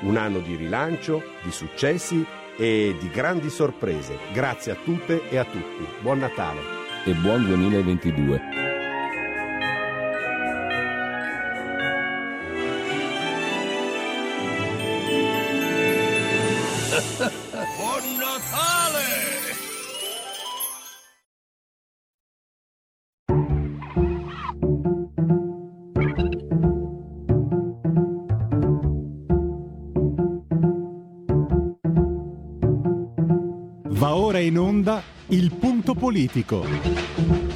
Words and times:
un 0.00 0.16
anno 0.16 0.38
di 0.38 0.56
rilancio, 0.56 1.22
di 1.42 1.50
successi 1.50 2.24
e 2.56 2.96
di 2.98 3.08
grandi 3.10 3.50
sorprese. 3.50 4.18
Grazie 4.32 4.72
a 4.72 4.76
tutte 4.82 5.28
e 5.28 5.36
a 5.36 5.44
tutti. 5.44 5.86
Buon 6.00 6.18
Natale. 6.18 6.60
E 7.04 7.12
buon 7.12 7.44
2022. 7.46 8.87
Il 35.30 35.52
punto 35.52 35.94
politico. 35.94 37.47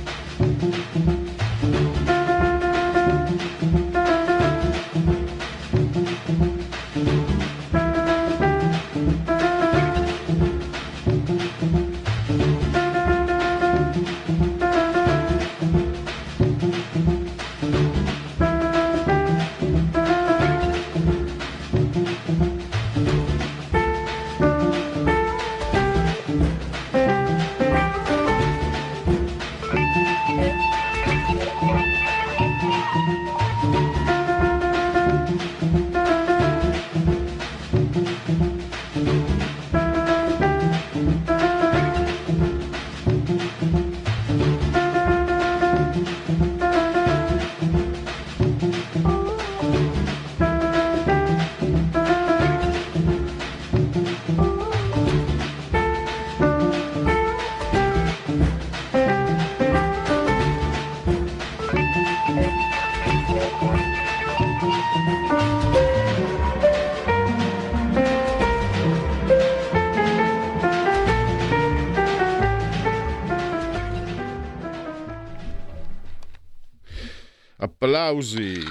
Applausi 77.82 78.62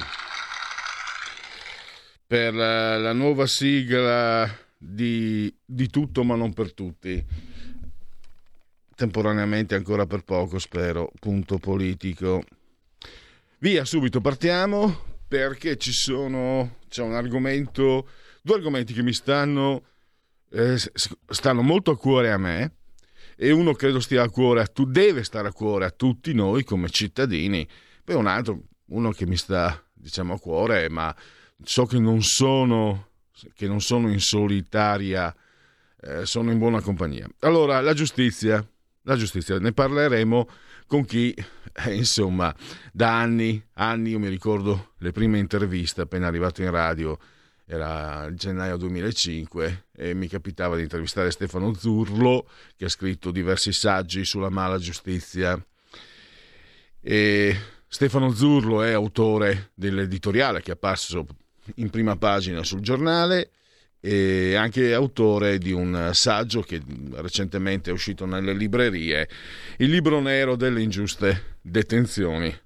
per 2.25 2.53
la, 2.53 2.97
la 2.97 3.11
nuova 3.11 3.45
sigla 3.45 4.49
di, 4.77 5.53
di 5.65 5.89
Tutto 5.89 6.23
ma 6.23 6.35
non 6.35 6.53
per 6.53 6.73
tutti. 6.73 7.21
Temporaneamente 8.95 9.75
ancora 9.75 10.05
per 10.05 10.21
poco, 10.21 10.59
spero. 10.59 11.11
Punto 11.19 11.57
politico. 11.57 12.41
Via, 13.57 13.83
subito 13.83 14.21
partiamo 14.21 15.19
perché 15.27 15.75
ci 15.75 15.91
sono 15.91 16.77
c'è 16.87 17.03
un 17.03 17.13
argomento, 17.13 18.07
due 18.41 18.55
argomenti 18.55 18.93
che 18.93 19.03
mi 19.03 19.13
stanno 19.13 19.83
eh, 20.51 20.77
stanno 20.77 21.61
molto 21.61 21.91
a 21.91 21.97
cuore 21.97 22.31
a 22.31 22.37
me 22.37 22.75
e 23.35 23.51
uno 23.51 23.73
credo 23.73 23.99
stia 23.99 24.23
a 24.23 24.29
cuore 24.29 24.61
a 24.61 24.67
tu 24.67 24.85
deve 24.85 25.23
stare 25.23 25.49
a 25.49 25.53
cuore 25.53 25.85
a 25.85 25.91
tutti 25.91 26.33
noi 26.33 26.63
come 26.63 26.89
cittadini. 26.89 27.67
Poi 28.03 28.15
un 28.15 28.27
altro 28.27 28.69
uno 28.91 29.11
che 29.11 29.25
mi 29.25 29.35
sta 29.35 29.81
diciamo 29.93 30.33
a 30.33 30.39
cuore, 30.39 30.89
ma 30.89 31.13
so 31.63 31.85
che 31.85 31.99
non 31.99 32.21
sono, 32.23 33.09
che 33.53 33.67
non 33.67 33.81
sono 33.81 34.09
in 34.09 34.19
solitaria, 34.19 35.35
eh, 36.01 36.25
sono 36.25 36.51
in 36.51 36.57
buona 36.57 36.81
compagnia. 36.81 37.27
Allora, 37.39 37.81
la 37.81 37.93
giustizia, 37.93 38.65
la 39.03 39.15
giustizia, 39.15 39.59
ne 39.59 39.73
parleremo 39.73 40.47
con 40.87 41.05
chi, 41.05 41.33
eh, 41.73 41.93
insomma, 41.95 42.53
da 42.91 43.19
anni, 43.19 43.63
anni, 43.73 44.11
io 44.11 44.19
mi 44.19 44.27
ricordo 44.27 44.93
le 44.97 45.11
prime 45.11 45.39
interviste 45.39 46.01
appena 46.01 46.27
arrivato 46.27 46.61
in 46.61 46.71
radio, 46.71 47.17
era 47.65 48.29
gennaio 48.33 48.75
2005 48.75 49.85
e 49.95 50.13
mi 50.13 50.27
capitava 50.27 50.75
di 50.75 50.81
intervistare 50.81 51.31
Stefano 51.31 51.73
Zurlo 51.73 52.49
che 52.75 52.85
ha 52.85 52.89
scritto 52.89 53.31
diversi 53.31 53.71
saggi 53.71 54.25
sulla 54.25 54.49
mala 54.49 54.77
giustizia 54.77 55.57
e 56.99 57.55
Stefano 57.93 58.33
Zurlo 58.33 58.83
è 58.83 58.93
autore 58.93 59.71
dell'editoriale 59.73 60.61
che 60.61 60.71
è 60.71 60.75
apparso 60.75 61.27
in 61.75 61.89
prima 61.89 62.15
pagina 62.15 62.63
sul 62.63 62.79
giornale 62.79 63.51
e 63.99 64.55
anche 64.55 64.93
autore 64.93 65.57
di 65.57 65.73
un 65.73 66.11
saggio 66.13 66.61
che 66.61 66.81
recentemente 67.15 67.89
è 67.89 67.93
uscito 67.93 68.25
nelle 68.25 68.53
librerie, 68.53 69.27
il 69.79 69.89
libro 69.89 70.21
nero 70.21 70.55
delle 70.55 70.81
ingiuste 70.81 71.57
detenzioni. 71.61 72.57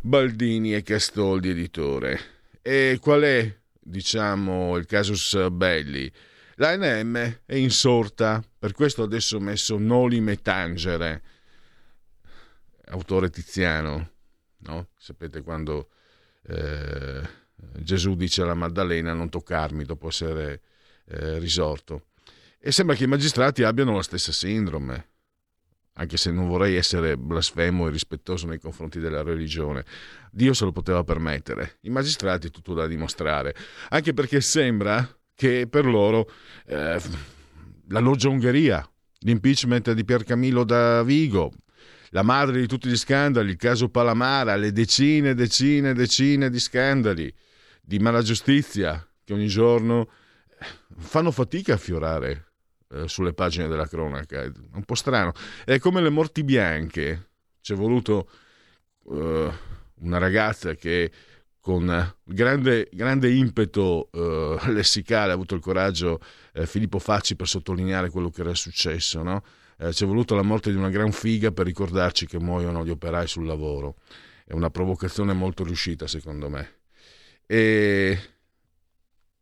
Baldini 0.00 0.74
e 0.74 0.82
Castoldi 0.82 1.50
editore. 1.50 2.18
E 2.62 2.96
qual 2.98 3.20
è, 3.20 3.54
diciamo, 3.78 4.78
il 4.78 4.86
casus 4.86 5.48
belli? 5.50 6.10
L'ANM 6.54 7.40
è 7.44 7.54
insorta, 7.54 8.42
per 8.58 8.72
questo 8.72 9.02
adesso 9.02 9.36
ho 9.36 9.40
messo 9.40 9.76
Noli 9.76 10.18
me 10.20 10.40
tangere, 10.40 11.22
autore 12.86 13.28
tiziano, 13.28 14.14
no? 14.66 14.88
Sapete 14.96 15.42
quando 15.42 15.88
eh, 16.48 17.22
Gesù 17.78 18.14
dice 18.14 18.42
alla 18.42 18.54
Maddalena 18.54 19.12
non 19.12 19.28
toccarmi 19.28 19.84
dopo 19.84 20.08
essere 20.08 20.60
eh, 21.06 21.38
risorto. 21.38 22.06
E 22.58 22.72
sembra 22.72 22.96
che 22.96 23.04
i 23.04 23.08
magistrati 23.08 23.62
abbiano 23.62 23.94
la 23.94 24.02
stessa 24.02 24.32
sindrome, 24.32 25.08
anche 25.94 26.16
se 26.16 26.30
non 26.30 26.48
vorrei 26.48 26.76
essere 26.76 27.16
blasfemo 27.16 27.86
e 27.86 27.90
rispettoso 27.90 28.46
nei 28.46 28.58
confronti 28.58 28.98
della 28.98 29.22
religione. 29.22 29.84
Dio 30.30 30.52
se 30.52 30.64
lo 30.64 30.72
poteva 30.72 31.04
permettere, 31.04 31.78
i 31.82 31.90
magistrati 31.90 32.50
tutto 32.50 32.74
da 32.74 32.86
dimostrare, 32.86 33.54
anche 33.90 34.12
perché 34.12 34.40
sembra 34.40 35.08
che 35.34 35.66
per 35.68 35.86
loro 35.86 36.30
eh, 36.66 37.00
la 37.88 38.00
loggia 38.00 38.28
Ungheria, 38.28 38.86
l'impeachment 39.20 39.92
di 39.92 40.04
Pier 40.04 40.24
Camillo 40.24 40.64
da 40.64 41.02
Vigo, 41.02 41.52
la 42.10 42.22
madre 42.22 42.60
di 42.60 42.66
tutti 42.66 42.88
gli 42.88 42.96
scandali, 42.96 43.50
il 43.50 43.56
caso 43.56 43.88
Palamara, 43.88 44.56
le 44.56 44.72
decine, 44.72 45.34
decine, 45.34 45.94
decine 45.94 46.50
di 46.50 46.60
scandali 46.60 47.34
di 47.80 47.98
malagiustizia 47.98 49.06
che 49.24 49.32
ogni 49.32 49.48
giorno 49.48 50.10
eh, 50.58 50.66
fanno 50.98 51.30
fatica 51.30 51.74
a 51.74 51.76
fiorare 51.78 52.46
eh, 52.90 53.08
sulle 53.08 53.32
pagine 53.32 53.68
della 53.68 53.86
cronaca. 53.86 54.42
È 54.42 54.50
un 54.72 54.84
po' 54.84 54.94
strano. 54.94 55.32
È 55.64 55.78
come 55.78 56.00
le 56.00 56.10
morti 56.10 56.44
bianche. 56.44 57.30
C'è 57.60 57.74
voluto 57.74 58.28
uh, 59.04 59.50
una 60.00 60.18
ragazza 60.18 60.74
che 60.74 61.10
con 61.58 62.14
grande, 62.22 62.88
grande 62.92 63.28
impeto 63.32 64.08
uh, 64.12 64.56
lessicale 64.70 65.32
ha 65.32 65.34
avuto 65.34 65.56
il 65.56 65.60
coraggio 65.60 66.20
uh, 66.54 66.64
Filippo 66.64 67.00
Facci 67.00 67.34
per 67.34 67.48
sottolineare 67.48 68.10
quello 68.10 68.30
che 68.30 68.42
era 68.42 68.54
successo. 68.54 69.24
No? 69.24 69.42
C'è 69.76 70.06
voluto 70.06 70.34
la 70.34 70.42
morte 70.42 70.70
di 70.70 70.76
una 70.76 70.88
gran 70.88 71.12
figa 71.12 71.52
per 71.52 71.66
ricordarci 71.66 72.26
che 72.26 72.38
muoiono 72.38 72.84
gli 72.84 72.90
operai 72.90 73.26
sul 73.26 73.46
lavoro. 73.46 73.96
È 74.44 74.52
una 74.52 74.70
provocazione 74.70 75.32
molto 75.32 75.64
riuscita, 75.64 76.06
secondo 76.06 76.48
me. 76.48 76.74
E 77.46 78.18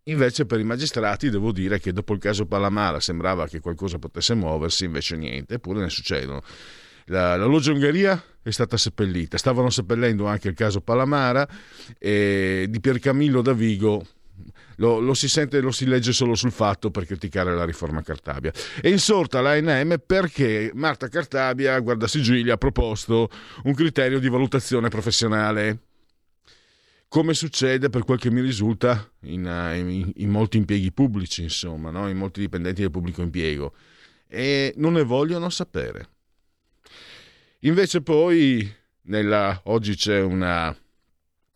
invece 0.04 0.44
per 0.44 0.60
i 0.60 0.64
magistrati 0.64 1.30
devo 1.30 1.52
dire 1.52 1.78
che 1.78 1.92
dopo 1.92 2.12
il 2.12 2.18
caso 2.18 2.46
Palamara 2.46 3.00
sembrava 3.00 3.46
che 3.46 3.60
qualcosa 3.60 3.98
potesse 3.98 4.34
muoversi, 4.34 4.84
invece 4.84 5.16
niente, 5.16 5.54
eppure 5.54 5.80
ne 5.80 5.88
succedono. 5.88 6.42
La, 7.06 7.36
la 7.36 7.44
loggia 7.44 7.72
Ungheria 7.72 8.22
è 8.42 8.50
stata 8.50 8.76
seppellita, 8.76 9.36
stavano 9.36 9.70
seppellendo 9.70 10.26
anche 10.26 10.48
il 10.48 10.54
caso 10.54 10.80
Palamara 10.80 11.46
e 11.98 12.66
di 12.68 12.80
Piercamillo 12.80 13.40
da 13.42 13.52
Vigo 13.52 14.06
lo, 14.76 14.98
lo, 14.98 15.14
si 15.14 15.28
sente, 15.28 15.60
lo 15.60 15.70
si 15.70 15.86
legge 15.86 16.12
solo 16.12 16.34
sul 16.34 16.52
fatto 16.52 16.90
per 16.90 17.06
criticare 17.06 17.54
la 17.54 17.64
riforma 17.64 18.02
Cartabia. 18.02 18.52
È 18.80 18.88
insorta 18.88 19.40
l'ANM 19.40 19.96
perché 20.04 20.70
Marta 20.74 21.08
Cartabia, 21.08 21.78
guarda 21.80 22.06
sigilli, 22.06 22.50
ha 22.50 22.56
proposto 22.56 23.28
un 23.64 23.74
criterio 23.74 24.18
di 24.18 24.28
valutazione 24.28 24.88
professionale 24.88 25.80
come 27.08 27.34
succede 27.34 27.90
per 27.90 28.02
quel 28.02 28.18
che 28.18 28.30
mi 28.30 28.40
risulta 28.40 29.08
in, 29.20 29.44
in, 29.44 30.12
in 30.16 30.30
molti 30.30 30.56
impieghi 30.56 30.90
pubblici, 30.90 31.42
insomma, 31.42 31.90
no? 31.90 32.08
in 32.08 32.16
molti 32.16 32.40
dipendenti 32.40 32.80
del 32.80 32.90
pubblico 32.90 33.22
impiego, 33.22 33.72
e 34.26 34.74
non 34.78 34.94
ne 34.94 35.04
vogliono 35.04 35.48
sapere. 35.48 36.08
Invece 37.60 38.02
poi 38.02 38.68
nella, 39.02 39.60
oggi 39.64 39.94
c'è 39.94 40.20
una 40.20 40.76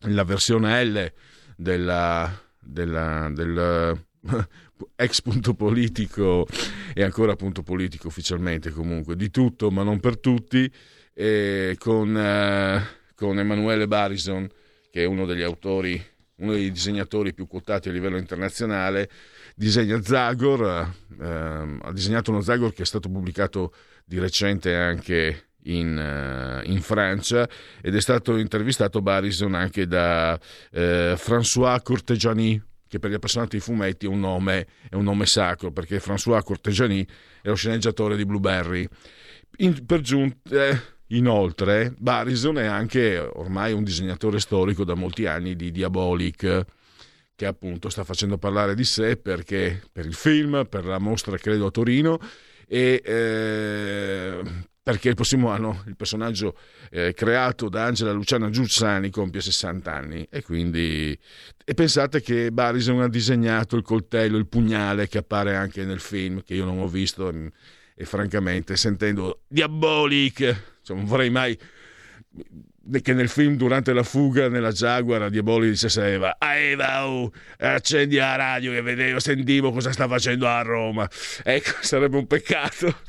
la 0.03 0.23
versione 0.23 0.85
L 0.85 1.13
della, 1.57 2.41
della, 2.69 3.29
del 3.33 3.99
ex 4.95 5.21
punto 5.21 5.53
politico 5.53 6.47
e 6.93 7.03
ancora 7.03 7.35
punto 7.35 7.63
politico 7.63 8.07
ufficialmente 8.07 8.71
comunque, 8.71 9.15
di 9.15 9.29
tutto 9.29 9.71
ma 9.71 9.83
non 9.83 9.99
per 9.99 10.17
tutti, 10.19 10.71
con, 11.77 12.15
uh, 12.15 13.13
con 13.15 13.39
Emanuele 13.39 13.87
Barison 13.87 14.49
che 14.91 15.03
è 15.03 15.05
uno 15.05 15.25
degli 15.25 15.41
autori, 15.41 16.01
uno 16.37 16.53
dei 16.53 16.71
disegnatori 16.71 17.33
più 17.33 17.47
quotati 17.47 17.89
a 17.89 17.91
livello 17.91 18.17
internazionale, 18.17 19.09
disegna 19.55 20.01
Zagor, 20.01 20.93
eh, 21.19 21.77
ha 21.81 21.91
disegnato 21.91 22.31
uno 22.31 22.41
Zagor 22.41 22.73
che 22.73 22.83
è 22.83 22.85
stato 22.85 23.09
pubblicato 23.09 23.73
di 24.03 24.19
recente 24.19 24.75
anche 24.75 25.48
in, 25.77 25.97
uh, 25.97 26.69
in, 26.69 26.81
Francia 26.81 27.47
ed 27.81 27.95
è 27.95 28.01
stato 28.01 28.37
intervistato 28.37 29.01
Barison 29.01 29.53
anche 29.53 29.87
da 29.87 30.39
eh, 30.71 31.15
François 31.17 31.81
Cortegiani 31.81 32.61
che 32.87 32.99
per 32.99 33.11
gli 33.11 33.15
appassionati 33.15 33.57
di 33.57 33.61
fumetti 33.61 34.05
è 34.05 34.09
un 34.09 34.19
nome, 34.19 34.67
è 34.89 34.95
un 34.95 35.03
nome 35.03 35.25
sacro 35.25 35.71
perché 35.71 35.99
François 35.99 36.41
Cortegiani 36.43 37.05
è 37.41 37.47
lo 37.47 37.55
sceneggiatore 37.55 38.15
di 38.15 38.25
Blueberry. 38.25 38.87
In, 39.57 39.85
per 39.85 40.01
giunta 40.01 40.67
eh, 40.67 40.81
Inoltre, 41.11 41.93
Barison 41.97 42.59
è 42.59 42.65
anche 42.65 43.17
ormai 43.17 43.73
un 43.73 43.83
disegnatore 43.83 44.39
storico 44.39 44.83
da 44.83 44.93
molti 44.93 45.25
anni 45.25 45.55
di 45.55 45.71
Diabolic, 45.71 46.65
che 47.35 47.45
appunto 47.47 47.89
sta 47.89 48.03
facendo 48.03 48.37
parlare 48.37 48.75
di 48.75 48.83
sé 48.83 49.17
perché 49.17 49.81
per 49.91 50.05
il 50.05 50.13
film, 50.13 50.67
per 50.69 50.85
la 50.85 50.99
mostra 50.99 51.37
credo 51.37 51.67
a 51.67 51.71
Torino 51.71 52.19
e 52.67 53.01
eh, 53.03 54.41
perché 54.89 55.09
il 55.09 55.15
prossimo 55.15 55.49
anno 55.49 55.83
il 55.85 55.95
personaggio 55.95 56.57
eh, 56.89 57.13
creato 57.13 57.69
da 57.69 57.85
Angela 57.85 58.11
Luciana 58.11 58.49
Giussani 58.49 59.11
compie 59.11 59.39
60 59.39 59.93
anni. 59.93 60.27
E 60.31 60.41
quindi 60.41 61.15
e 61.63 61.73
pensate 61.75 62.21
che 62.21 62.51
Barison 62.51 62.99
ha 63.01 63.07
disegnato 63.07 63.75
il 63.75 63.83
coltello, 63.83 64.35
il 64.37 64.47
pugnale 64.47 65.07
che 65.07 65.19
appare 65.19 65.55
anche 65.55 65.85
nel 65.85 65.99
film 65.99 66.41
che 66.43 66.55
io 66.55 66.65
non 66.65 66.79
ho 66.79 66.87
visto 66.87 67.29
e, 67.29 67.51
e 67.93 68.05
francamente 68.05 68.75
sentendo 68.75 69.41
Diabolic 69.47 70.79
cioè, 70.81 70.97
non 70.97 71.05
vorrei 71.05 71.29
mai 71.29 71.55
che 73.01 73.13
nel 73.13 73.29
film 73.29 73.55
durante 73.55 73.93
la 73.93 74.03
fuga 74.03 74.49
nella 74.49 74.71
Jaguar 74.71 75.29
Diaboli 75.29 75.69
dicesse 75.69 76.01
a 76.01 76.07
Eva 76.07 76.37
Eva 76.39 77.07
oh, 77.07 77.31
accendi 77.57 78.15
la 78.15 78.35
radio 78.35 78.71
che 78.71 78.81
vedevo 78.81 79.19
sentivo 79.19 79.71
cosa 79.71 79.91
sta 79.91 80.07
facendo 80.07 80.47
a 80.47 80.61
Roma. 80.61 81.07
Ecco 81.43 81.71
sarebbe 81.81 82.17
un 82.17 82.27
peccato. 82.27 83.01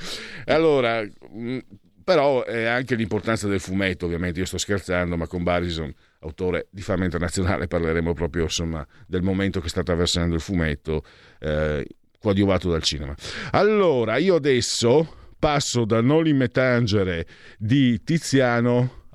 Allora 0.46 1.02
mm, 1.02 1.58
però 2.02 2.44
è 2.44 2.64
anche 2.64 2.94
l'importanza 2.94 3.48
del 3.48 3.60
fumetto 3.60 4.06
ovviamente. 4.06 4.40
Io 4.40 4.46
sto 4.46 4.58
scherzando 4.58 5.16
ma 5.16 5.26
con 5.26 5.42
Barison 5.42 5.92
autore 6.20 6.68
di 6.70 6.82
fama 6.82 7.04
internazionale 7.04 7.66
parleremo 7.66 8.12
proprio 8.12 8.44
insomma 8.44 8.86
del 9.06 9.22
momento 9.22 9.60
che 9.60 9.68
sta 9.68 9.80
attraversando 9.80 10.34
il 10.34 10.40
fumetto 10.40 11.02
eh, 11.38 11.86
coadiuvato 12.18 12.70
dal 12.70 12.82
cinema. 12.82 13.14
Allora 13.52 14.16
io 14.18 14.36
adesso 14.36 15.16
passo 15.38 15.84
da 15.84 16.00
Noli 16.02 16.32
Metangere 16.32 17.26
di 17.58 18.02
Tiziano 18.04 19.06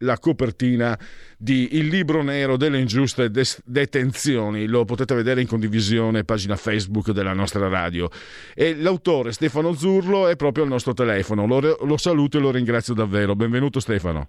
alla 0.00 0.18
copertina 0.18 0.98
di 1.36 1.76
Il 1.76 1.86
libro 1.86 2.22
nero 2.22 2.56
delle 2.56 2.78
ingiuste 2.78 3.30
detenzioni. 3.64 4.66
Lo 4.66 4.84
potete 4.84 5.14
vedere 5.14 5.40
in 5.40 5.46
condivisione, 5.46 6.24
pagina 6.24 6.56
Facebook 6.56 7.10
della 7.10 7.32
nostra 7.32 7.68
radio. 7.68 8.08
E 8.54 8.74
l'autore 8.74 9.32
Stefano 9.32 9.72
Zurlo 9.72 10.28
è 10.28 10.36
proprio 10.36 10.64
al 10.64 10.70
nostro 10.70 10.94
telefono. 10.94 11.46
Lo, 11.46 11.78
lo 11.82 11.96
saluto 11.96 12.38
e 12.38 12.40
lo 12.40 12.50
ringrazio 12.50 12.94
davvero. 12.94 13.34
Benvenuto 13.34 13.80
Stefano. 13.80 14.28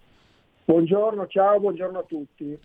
Buongiorno, 0.66 1.26
ciao, 1.28 1.60
buongiorno 1.60 1.98
a 1.98 2.04
tutti. 2.04 2.56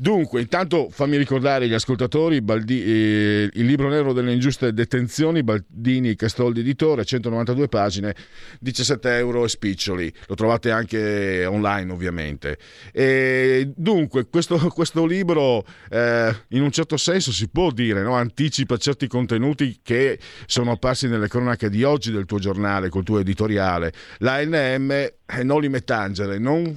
Dunque, 0.00 0.40
intanto 0.40 0.90
fammi 0.90 1.16
ricordare 1.16 1.66
gli 1.66 1.72
ascoltatori, 1.72 2.40
Baldi, 2.40 2.84
eh, 2.84 3.50
il 3.52 3.66
libro 3.66 3.88
nero 3.88 4.12
delle 4.12 4.32
ingiuste 4.32 4.72
detenzioni, 4.72 5.42
Baldini 5.42 6.14
Castoldi 6.14 6.60
editore, 6.60 7.04
192 7.04 7.66
pagine, 7.66 8.14
17 8.60 9.16
euro 9.16 9.44
e 9.44 9.48
spiccioli, 9.48 10.12
lo 10.28 10.36
trovate 10.36 10.70
anche 10.70 11.44
online 11.46 11.90
ovviamente. 11.90 12.58
E 12.92 13.72
dunque, 13.74 14.28
questo, 14.28 14.56
questo 14.72 15.04
libro 15.04 15.64
eh, 15.90 16.32
in 16.50 16.62
un 16.62 16.70
certo 16.70 16.96
senso 16.96 17.32
si 17.32 17.48
può 17.48 17.72
dire, 17.72 18.00
no? 18.00 18.14
anticipa 18.14 18.76
certi 18.76 19.08
contenuti 19.08 19.80
che 19.82 20.20
sono 20.46 20.70
apparsi 20.70 21.08
nelle 21.08 21.26
cronache 21.26 21.68
di 21.68 21.82
oggi 21.82 22.12
del 22.12 22.24
tuo 22.24 22.38
giornale, 22.38 22.88
col 22.88 23.02
tuo 23.02 23.18
editoriale. 23.18 23.92
La 24.18 24.40
NM 24.44 24.92
eh, 24.92 25.42
Noli 25.42 25.68
Metangere 25.68 26.38
non, 26.38 26.72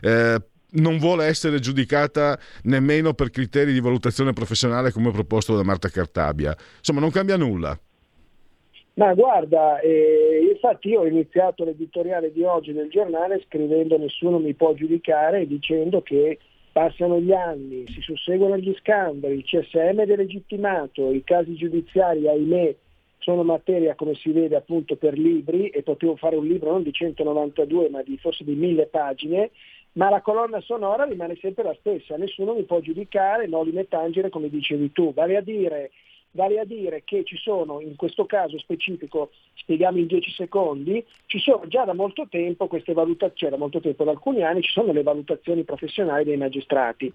eh, 0.00 0.42
non 0.72 0.98
vuole 0.98 1.26
essere 1.26 1.60
giudicata 1.60 2.38
nemmeno 2.64 3.14
per 3.14 3.30
criteri 3.30 3.72
di 3.72 3.80
valutazione 3.80 4.32
professionale 4.32 4.92
come 4.92 5.10
proposto 5.10 5.56
da 5.56 5.62
Marta 5.62 5.88
Cartabia. 5.88 6.54
Insomma, 6.78 7.00
non 7.00 7.10
cambia 7.10 7.36
nulla. 7.36 7.78
Ma 8.94 9.14
guarda, 9.14 9.78
eh, 9.78 10.50
infatti 10.52 10.88
io 10.88 11.00
ho 11.00 11.06
iniziato 11.06 11.64
l'editoriale 11.64 12.32
di 12.32 12.42
oggi 12.42 12.72
del 12.72 12.90
giornale 12.90 13.40
scrivendo 13.46 13.96
nessuno 13.96 14.40
mi 14.40 14.54
può 14.54 14.74
giudicare 14.74 15.46
dicendo 15.46 16.02
che 16.02 16.38
passano 16.72 17.20
gli 17.20 17.32
anni, 17.32 17.86
si 17.86 18.00
susseguono 18.00 18.56
gli 18.56 18.74
scandali, 18.80 19.36
il 19.36 19.44
CSM 19.44 20.00
è 20.00 20.06
delegittimato, 20.06 21.12
i 21.12 21.22
casi 21.22 21.54
giudiziari, 21.54 22.28
ahimè, 22.28 22.74
sono 23.18 23.42
materia, 23.42 23.94
come 23.94 24.14
si 24.14 24.30
vede, 24.30 24.56
appunto 24.56 24.96
per 24.96 25.18
libri, 25.18 25.68
e 25.68 25.82
potevo 25.82 26.16
fare 26.16 26.36
un 26.36 26.46
libro 26.46 26.70
non 26.70 26.82
di 26.82 26.92
192, 26.92 27.90
ma 27.90 28.02
di 28.02 28.16
forse 28.18 28.44
di 28.44 28.54
mille 28.54 28.86
pagine, 28.86 29.50
ma 29.92 30.10
la 30.10 30.20
colonna 30.20 30.60
sonora 30.60 31.04
rimane 31.04 31.36
sempre 31.40 31.64
la 31.64 31.76
stessa, 31.78 32.16
nessuno 32.16 32.54
mi 32.54 32.64
può 32.64 32.80
giudicare, 32.80 33.46
noli 33.46 33.72
me 33.72 33.88
tangere, 33.88 34.30
come 34.30 34.48
dicevi 34.48 34.92
tu, 34.92 35.12
vale 35.12 35.36
a 35.36 35.40
dire 35.40 35.90
vale 36.32 36.60
a 36.60 36.64
dire 36.64 37.02
che 37.04 37.24
ci 37.24 37.36
sono, 37.36 37.80
in 37.80 37.96
questo 37.96 38.26
caso 38.26 38.58
specifico, 38.58 39.30
spieghiamo 39.54 39.98
in 39.98 40.06
10 40.06 40.30
secondi, 40.30 41.04
ci 41.26 41.38
sono 41.38 41.66
già 41.66 41.84
da 41.84 41.94
molto 41.94 42.26
tempo 42.28 42.66
queste 42.66 42.92
valutazioni, 42.92 43.36
cioè 43.38 43.50
da 43.50 43.56
molto 43.56 43.80
tempo, 43.80 44.04
da 44.04 44.10
alcuni 44.10 44.42
anni 44.42 44.62
ci 44.62 44.72
sono 44.72 44.92
le 44.92 45.02
valutazioni 45.02 45.64
professionali 45.64 46.24
dei 46.24 46.36
magistrati 46.36 47.12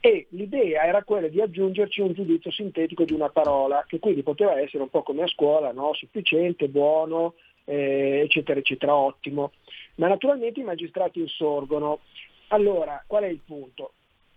e 0.00 0.26
l'idea 0.30 0.84
era 0.84 1.02
quella 1.02 1.28
di 1.28 1.40
aggiungerci 1.40 2.00
un 2.00 2.12
giudizio 2.12 2.50
sintetico 2.50 3.04
di 3.04 3.12
una 3.12 3.28
parola, 3.28 3.84
che 3.86 3.98
quindi 3.98 4.22
poteva 4.22 4.58
essere 4.58 4.82
un 4.82 4.90
po' 4.90 5.02
come 5.02 5.22
a 5.22 5.28
scuola, 5.28 5.72
no? 5.72 5.92
sufficiente, 5.94 6.68
buono, 6.68 7.34
eh, 7.64 8.20
eccetera, 8.24 8.58
eccetera, 8.58 8.94
ottimo. 8.94 9.52
Ma 9.96 10.08
naturalmente 10.08 10.60
i 10.60 10.64
magistrati 10.64 11.20
insorgono. 11.20 12.00
Allora, 12.48 13.02
qual 13.06 13.24
è 13.24 13.28
il 13.28 13.40
punto? 13.44 13.92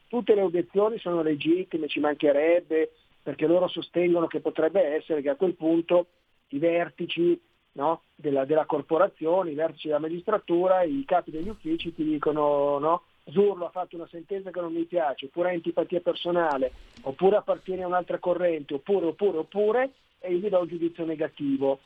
Tutte 0.08 0.36
le 0.36 0.42
obiezioni 0.42 0.98
sono 1.00 1.22
legittime, 1.22 1.88
ci 1.88 2.00
mancherebbe, 2.00 2.92
perché 3.22 3.46
loro 3.46 3.68
sostengono 3.68 4.28
che 4.28 4.40
potrebbe 4.40 4.82
essere 4.82 5.22
che 5.22 5.30
a 5.30 5.36
quel 5.36 5.56
punto 5.56 6.08
i 6.50 6.60
vertici 6.60 7.40
no, 7.74 8.04
della, 8.16 8.46
della, 8.46 8.66
corporazione, 8.66 9.52
i 9.52 9.56
vertici 9.56 9.88
della 9.88 10.00
magistratura, 10.00 10.84
i 10.84 11.04
capi 11.06 11.32
degli 11.32 11.50
uffici 11.50 11.94
ti 11.94 12.04
dicono 12.04 12.80
no, 12.80 13.04
Zurlo 13.26 13.66
ha 13.66 13.70
fatto 13.70 13.96
una 13.98 14.08
sentenza 14.10 14.52
che 14.52 14.62
non 14.62 14.74
mi 14.74 14.86
piace, 14.86 15.26
oppure 15.26 15.50
ha 15.50 15.54
antipatia 15.54 16.00
personale, 16.00 16.72
oppure 17.02 17.36
appartiene 17.36 17.84
a 17.84 17.88
un'altra 17.88 18.18
corrente, 18.20 18.76
oppure, 18.76 19.08
oppure, 19.08 19.38
oppure, 19.38 19.92
e 20.20 20.32
io 20.32 20.40
gli 20.40 20.50
do 20.50 20.60
un 20.62 20.68
giudizio 20.68 21.06
negativo, 21.06 21.80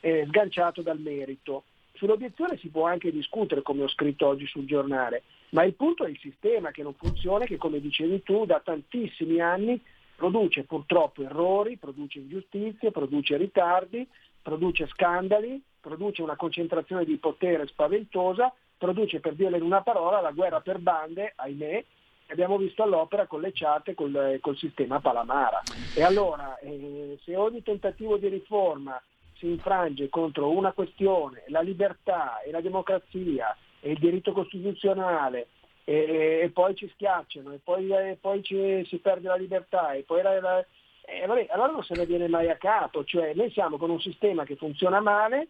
eh, 0.00 0.24
sganciato 0.28 0.82
dal 0.82 0.98
merito. 0.98 1.64
Sull'obiezione 1.94 2.58
si 2.58 2.68
può 2.68 2.86
anche 2.86 3.10
discutere, 3.10 3.62
come 3.62 3.82
ho 3.82 3.88
scritto 3.88 4.26
oggi 4.26 4.46
sul 4.46 4.66
giornale, 4.66 5.22
ma 5.50 5.64
il 5.64 5.74
punto 5.74 6.04
è 6.04 6.10
il 6.10 6.18
sistema 6.18 6.70
che 6.70 6.82
non 6.82 6.94
funziona, 6.94 7.46
che 7.46 7.56
come 7.56 7.80
dicevi 7.80 8.22
tu 8.22 8.44
da 8.44 8.60
tantissimi 8.60 9.40
anni 9.40 9.80
produce 10.14 10.64
purtroppo 10.64 11.22
errori, 11.22 11.76
produce 11.76 12.18
ingiustizie, 12.18 12.90
produce 12.90 13.36
ritardi, 13.36 14.06
produce 14.42 14.86
scandali, 14.88 15.62
produce 15.80 16.22
una 16.22 16.36
concentrazione 16.36 17.04
di 17.04 17.16
potere 17.16 17.66
spaventosa, 17.66 18.52
produce, 18.76 19.20
per 19.20 19.34
dirle 19.34 19.58
in 19.58 19.62
una 19.62 19.82
parola, 19.82 20.20
la 20.20 20.32
guerra 20.32 20.60
per 20.60 20.78
bande, 20.78 21.32
ahimè, 21.36 21.84
abbiamo 22.28 22.56
visto 22.56 22.82
all'opera 22.82 23.26
con 23.26 23.40
le 23.40 23.52
chat 23.52 23.94
col, 23.94 24.38
col 24.40 24.56
sistema 24.56 25.00
Palamara. 25.00 25.62
E 25.94 26.02
allora, 26.02 26.58
eh, 26.58 27.18
se 27.22 27.36
ogni 27.36 27.62
tentativo 27.62 28.16
di 28.16 28.28
riforma 28.28 29.00
si 29.38 29.46
infrange 29.46 30.08
contro 30.08 30.50
una 30.50 30.72
questione, 30.72 31.44
la 31.48 31.60
libertà 31.60 32.40
e 32.40 32.50
la 32.50 32.60
democrazia 32.60 33.56
e 33.80 33.92
il 33.92 33.98
diritto 33.98 34.32
costituzionale 34.32 35.48
e, 35.84 36.40
e 36.42 36.50
poi 36.50 36.74
ci 36.74 36.88
schiacciano 36.94 37.52
e 37.52 37.60
poi, 37.62 37.90
e 37.90 38.18
poi 38.20 38.42
ci, 38.42 38.84
si 38.86 38.98
perde 38.98 39.28
la 39.28 39.36
libertà 39.36 39.92
e 39.92 40.02
poi 40.02 40.22
la, 40.22 40.40
la, 40.40 40.64
eh, 41.04 41.26
vabbè, 41.26 41.46
allora 41.50 41.72
non 41.72 41.84
se 41.84 41.94
ne 41.94 42.04
viene 42.04 42.28
mai 42.28 42.50
a 42.50 42.56
capo, 42.56 43.04
cioè 43.04 43.32
noi 43.34 43.50
siamo 43.50 43.76
con 43.76 43.90
un 43.90 44.00
sistema 44.00 44.44
che 44.44 44.56
funziona 44.56 45.00
male, 45.00 45.48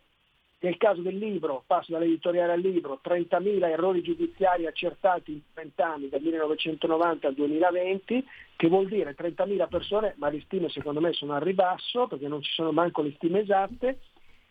nel 0.58 0.76
caso 0.78 1.02
del 1.02 1.18
libro, 1.18 1.64
passo 1.66 1.92
dall'editoriale 1.92 2.52
al 2.52 2.60
libro, 2.60 3.00
30.000 3.04 3.68
errori 3.68 4.02
giudiziari 4.02 4.66
accertati 4.66 5.32
in 5.32 5.40
30 5.52 5.86
anni 5.86 6.08
dal 6.08 6.22
1990 6.22 7.28
al 7.28 7.34
2020, 7.34 8.26
che 8.56 8.68
vuol 8.68 8.88
dire 8.88 9.14
30.000 9.14 9.68
persone, 9.68 10.14
ma 10.16 10.30
le 10.30 10.40
stime 10.40 10.70
secondo 10.70 11.00
me 11.00 11.12
sono 11.12 11.34
al 11.34 11.42
ribasso 11.42 12.06
perché 12.06 12.26
non 12.26 12.40
ci 12.42 12.52
sono 12.52 12.72
manco 12.72 13.02
le 13.02 13.12
stime 13.16 13.40
esatte, 13.40 14.00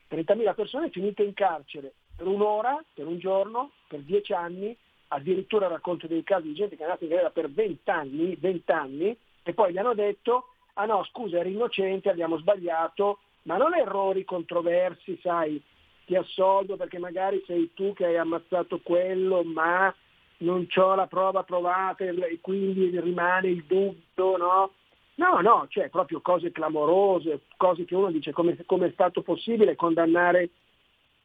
30.000 0.10 0.54
persone 0.54 0.90
finite 0.92 1.24
in 1.24 1.34
carcere 1.34 1.94
per 2.16 2.28
un'ora, 2.28 2.82
per 2.94 3.08
un 3.08 3.18
giorno, 3.18 3.72
per 3.88 4.02
10 4.02 4.34
anni, 4.34 4.78
addirittura 5.08 5.68
racconto 5.68 6.08
dei 6.08 6.24
casi 6.24 6.48
di 6.48 6.54
gente 6.54 6.76
che 6.76 6.82
è 6.82 6.86
andata 6.86 7.04
in 7.04 7.10
galera 7.10 7.30
per 7.32 7.50
20 7.50 7.90
anni, 7.90 8.36
20 8.36 8.72
anni 8.72 9.18
e 9.44 9.54
poi 9.54 9.72
gli 9.72 9.78
hanno 9.78 9.94
detto 9.94 10.50
ah 10.74 10.86
no 10.86 11.04
scusa 11.06 11.40
eri 11.40 11.54
innocente, 11.54 12.10
abbiamo 12.10 12.38
sbagliato, 12.38 13.20
ma 13.44 13.58
non 13.58 13.76
errori 13.76 14.24
controversi, 14.24 15.18
sai, 15.22 15.62
ti 16.06 16.16
assolvo 16.16 16.78
perché 16.78 17.00
magari 17.00 17.44
sei 17.46 17.72
tu 17.74 17.94
che 17.94 18.06
hai 18.06 18.18
ammazzato 18.18 18.80
quello, 18.82 19.44
ma 19.44 19.94
non 20.38 20.68
ho 20.76 20.96
la 20.96 21.08
prova 21.08 21.44
provata 21.44 22.04
e 22.04 22.40
quindi 22.42 23.00
rimane 23.00 23.50
il 23.50 23.64
dubbio, 23.64 24.38
no? 24.38 24.72
No, 25.16 25.40
no, 25.40 25.66
cioè 25.70 25.90
proprio 25.90 26.20
cose 26.20 26.52
clamorose, 26.52 27.42
cose 27.56 27.86
che 27.86 27.96
uno 27.96 28.12
dice 28.12 28.32
come, 28.32 28.58
come 28.66 28.88
è 28.88 28.92
stato 28.92 29.22
possibile 29.22 29.76
condannare 29.76 30.50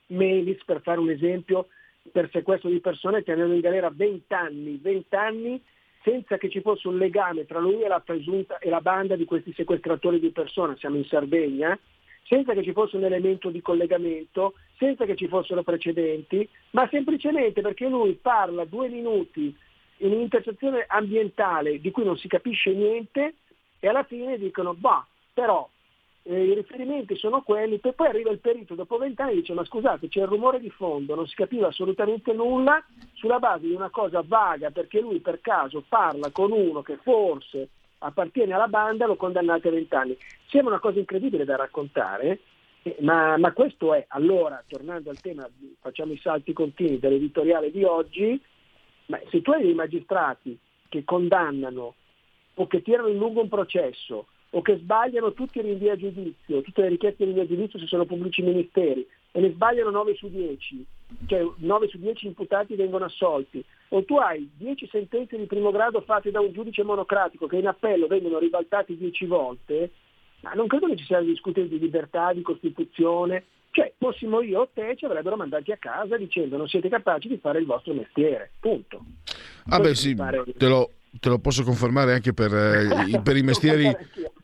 Melis, 0.07 0.63
per 0.65 0.81
fare 0.81 1.01
un 1.01 1.11
esempio, 1.11 1.69
per 2.13 2.31
sequestro 2.31 2.69
di 2.71 2.81
persone 2.81 3.23
tenendo 3.23 3.53
in 3.53 3.61
galera 3.61 3.91
20 3.93 4.33
anni, 4.33 4.79
20 4.81 5.15
anni 5.17 5.63
senza 6.03 6.39
che 6.39 6.49
ci 6.49 6.61
fosse 6.61 6.89
un 6.89 6.99
legame 6.99 7.47
tra 7.47 7.59
lui 7.59 7.83
e 7.83 7.89
la, 7.89 8.01
presunta, 8.01 8.59
e 8.59 8.71
la 8.71 8.81
banda 8.81 9.17
di 9.17 9.25
questi 9.25 9.53
sequestratori 9.53 10.19
di 10.19 10.31
persone, 10.31 10.77
siamo 10.79 10.97
in 10.97 11.05
Sardegna, 11.05 11.79
senza 12.25 12.53
che 12.53 12.63
ci 12.63 12.73
fosse 12.73 12.97
un 12.97 13.05
elemento 13.05 13.51
di 13.51 13.61
collegamento, 13.61 14.55
senza 14.77 15.05
che 15.05 15.17
ci 15.17 15.29
fossero 15.29 15.63
precedenti, 15.63 16.49
ma 16.71 16.89
semplicemente 16.89 17.61
perché 17.61 17.89
lui 17.89 18.15
parla 18.15 18.65
due 18.65 18.89
minuti 18.89 19.55
in 19.99 20.13
un'intercettazione 20.13 20.85
ambientale 20.87 21.81
di 21.81 21.91
cui 21.91 22.05
non 22.05 22.17
si 22.17 22.29
capisce 22.29 22.73
niente 22.73 23.35
e 23.79 23.89
alla 23.89 24.05
fine 24.05 24.39
dicono, 24.39 24.75
bah, 24.75 25.07
però 25.33 25.69
eh, 26.23 26.45
i 26.45 26.55
riferimenti 26.55 27.17
sono 27.17 27.43
quelli, 27.43 27.79
poi, 27.79 27.93
poi 27.95 28.09
arriva 28.09 28.31
il 28.31 28.39
perito 28.39 28.75
dopo 28.75 28.99
vent'anni 28.99 29.33
e 29.33 29.35
dice 29.37 29.55
ma 29.55 29.65
scusate 29.65 30.09
c'è 30.09 30.21
il 30.21 30.27
rumore 30.27 30.61
di 30.61 30.71
fondo, 30.71 31.15
non 31.15 31.27
si 31.27 31.35
capiva 31.35 31.69
assolutamente 31.69 32.33
nulla 32.33 32.83
sulla 33.15 33.39
base 33.39 33.67
di 33.67 33.75
una 33.75 33.91
cosa 33.91 34.23
vaga 34.25 34.71
perché 34.71 35.01
lui 35.01 35.21
per 35.21 35.41
caso 35.41 35.83
parla 35.89 36.31
con 36.31 36.53
uno 36.53 36.83
che 36.83 36.99
forse 37.03 37.69
appartiene 38.01 38.55
alla 38.55 38.69
banda 38.69 39.07
lo 39.07 39.17
condannate 39.17 39.69
a 39.69 39.73
vent'anni. 39.73 40.17
Sembra 40.49 40.73
una 40.73 40.81
cosa 40.81 40.99
incredibile 40.99 41.45
da 41.45 41.57
raccontare, 41.57 42.41
eh, 42.83 42.97
ma, 43.01 43.37
ma, 43.37 43.53
questo 43.53 43.95
è, 43.95 44.05
allora, 44.09 44.63
tornando 44.67 45.11
al 45.11 45.21
tema, 45.21 45.49
facciamo 45.81 46.13
i 46.13 46.19
salti 46.19 46.53
continui 46.53 46.99
dell'editoriale 46.99 47.71
di 47.71 47.85
oggi, 47.85 48.41
ma 49.07 49.21
se 49.31 49.43
tu 49.43 49.51
hai 49.51 49.63
dei 49.63 49.75
magistrati 49.75 50.59
che 50.89 51.05
condannano 51.05 51.95
o 52.55 52.67
che 52.67 52.83
tirano 52.83 53.09
in 53.09 53.19
lungo 53.19 53.43
un 53.43 53.49
processo 53.49 54.27
o 54.51 54.63
che 54.63 54.77
sbagliano 54.79 55.33
tutti 55.33 55.59
i 55.59 55.63
rinvii 55.63 55.91
a 55.91 55.97
giudizio, 55.97 56.61
tutte 56.63 56.83
le 56.83 56.89
richieste 56.89 57.25
di 57.25 57.33
rinvio 57.33 57.43
a 57.43 57.47
giudizio 57.47 57.79
se 57.79 57.87
sono 57.87 58.05
pubblici 58.05 58.43
ministeri 58.43 59.07
e 59.31 59.41
ne 59.41 59.51
sbagliano 59.51 59.91
9 59.91 60.15
su 60.15 60.29
10, 60.29 60.85
cioè 61.27 61.47
9 61.57 61.89
su 61.89 61.99
10 61.99 62.27
imputati 62.27 62.75
vengono 62.75 63.05
assolti, 63.05 63.65
o 63.89 64.05
tu 64.05 64.17
hai 64.17 64.51
10 64.57 64.89
sentenze 64.91 65.37
di 65.37 65.47
primo 65.47 65.71
grado 65.71 66.01
fatte 66.01 66.31
da 66.31 66.41
un 66.41 66.53
giudice 66.53 66.83
monocratico 66.83 67.47
che 67.47 67.57
in 67.57 67.67
appello 67.67 68.07
vengono 68.07 68.39
ribaltati 68.39 68.97
10 68.97 69.27
volte, 69.27 69.91
ma 70.41 70.53
non 70.53 70.67
credo 70.67 70.87
che 70.87 70.97
ci 70.97 71.05
sia 71.05 71.19
da 71.19 71.25
discutere 71.25 71.69
di 71.69 71.79
libertà, 71.79 72.33
di 72.33 72.43
Costituzione, 72.43 73.45
cioè 73.73 73.93
fossimo 73.99 74.41
io 74.41 74.61
o 74.61 74.69
te 74.73 74.97
ci 74.97 75.05
avrebbero 75.05 75.37
mandati 75.37 75.71
a 75.71 75.77
casa 75.77 76.17
dicendo 76.17 76.57
non 76.57 76.69
siete 76.69 76.89
capaci 76.89 77.29
di 77.29 77.39
fare 77.39 77.61
il 77.61 77.67
vostro 77.67 77.95
mestiere, 77.95 78.53
punto. 78.59 79.05
Ah 79.69 79.79
beh 79.79 79.95
sì, 79.95 80.15
te 80.57 80.67
lo, 80.67 80.91
te 81.19 81.29
lo 81.29 81.39
posso 81.39 81.63
confermare 81.63 82.13
anche 82.15 82.33
per, 82.33 82.53
eh, 82.55 83.21
per, 83.23 83.37
i 83.37 83.43
mestieri, 83.43 83.95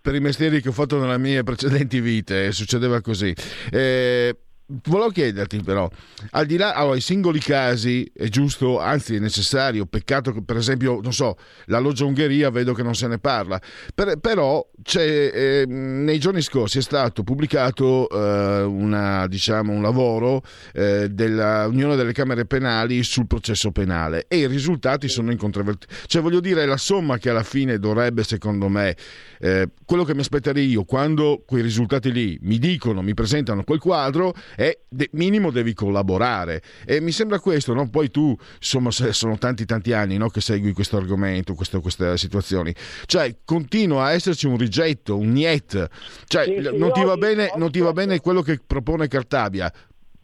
per, 0.00 0.14
i 0.14 0.20
mestieri, 0.20 0.60
che 0.60 0.68
ho 0.68 0.72
fatto 0.72 0.98
nelle 0.98 1.18
mie 1.18 1.42
precedenti 1.42 2.00
vite, 2.00 2.52
succedeva 2.52 3.00
così. 3.00 3.34
Eh, 3.72 4.36
Volevo 4.68 5.10
chiederti 5.10 5.62
però, 5.62 5.88
al 6.30 6.44
di 6.44 6.56
là, 6.56 6.74
allora, 6.74 6.96
i 6.96 7.00
singoli 7.00 7.38
casi 7.38 8.10
è 8.12 8.26
giusto, 8.26 8.80
anzi 8.80 9.14
è 9.14 9.20
necessario, 9.20 9.86
peccato 9.86 10.32
che 10.32 10.42
per 10.42 10.56
esempio, 10.56 10.98
non 11.00 11.12
so, 11.12 11.36
la 11.66 11.78
loggia 11.78 12.04
Ungheria 12.04 12.50
vedo 12.50 12.74
che 12.74 12.82
non 12.82 12.96
se 12.96 13.06
ne 13.06 13.18
parla, 13.20 13.60
per, 13.94 14.18
però 14.18 14.68
eh, 14.92 15.64
nei 15.68 16.18
giorni 16.18 16.42
scorsi 16.42 16.78
è 16.78 16.82
stato 16.82 17.22
pubblicato 17.22 18.08
eh, 18.08 18.62
una, 18.62 19.28
diciamo, 19.28 19.72
un 19.72 19.82
lavoro 19.82 20.42
eh, 20.72 21.10
dell'Unione 21.10 21.94
delle 21.94 22.12
Camere 22.12 22.44
Penali 22.44 23.04
sul 23.04 23.28
processo 23.28 23.70
penale 23.70 24.24
e 24.26 24.38
i 24.38 24.46
risultati 24.48 25.08
sono 25.08 25.30
incontrovertibili. 25.30 26.00
Cioè 26.06 26.20
voglio 26.20 26.40
dire, 26.40 26.66
la 26.66 26.76
somma 26.76 27.18
che 27.18 27.30
alla 27.30 27.44
fine 27.44 27.78
dovrebbe, 27.78 28.24
secondo 28.24 28.66
me, 28.68 28.96
eh, 29.38 29.68
quello 29.84 30.02
che 30.02 30.14
mi 30.14 30.20
aspetterei 30.22 30.68
io, 30.68 30.82
quando 30.82 31.44
quei 31.46 31.62
risultati 31.62 32.10
lì 32.10 32.36
mi 32.42 32.58
dicono, 32.58 33.00
mi 33.00 33.14
presentano 33.14 33.62
quel 33.62 33.78
quadro, 33.78 34.34
è 34.56 34.76
de- 34.88 35.10
minimo 35.12 35.50
devi 35.50 35.74
collaborare. 35.74 36.62
E 36.84 37.00
mi 37.00 37.12
sembra 37.12 37.38
questo, 37.38 37.74
no? 37.74 37.88
poi 37.88 38.10
tu, 38.10 38.36
insomma, 38.56 38.90
sono 38.90 39.36
tanti 39.38 39.66
tanti 39.66 39.92
anni 39.92 40.16
no? 40.16 40.28
che 40.28 40.40
segui 40.40 40.72
questo 40.72 40.96
argomento, 40.96 41.54
questo, 41.54 41.80
queste 41.80 42.16
situazioni. 42.16 42.74
Cioè, 43.04 43.36
continua 43.44 44.06
a 44.06 44.12
esserci 44.12 44.46
un 44.46 44.56
rigetto, 44.56 45.16
un 45.16 45.30
niet. 45.30 45.88
Cioè, 46.26 46.44
sì, 46.44 46.76
non, 46.76 46.90
ti 46.92 47.04
bene, 47.18 47.52
non 47.56 47.70
ti 47.70 47.80
va 47.80 47.92
bene 47.92 48.20
quello 48.20 48.40
che 48.40 48.58
propone 48.66 49.06
Cartabia 49.06 49.72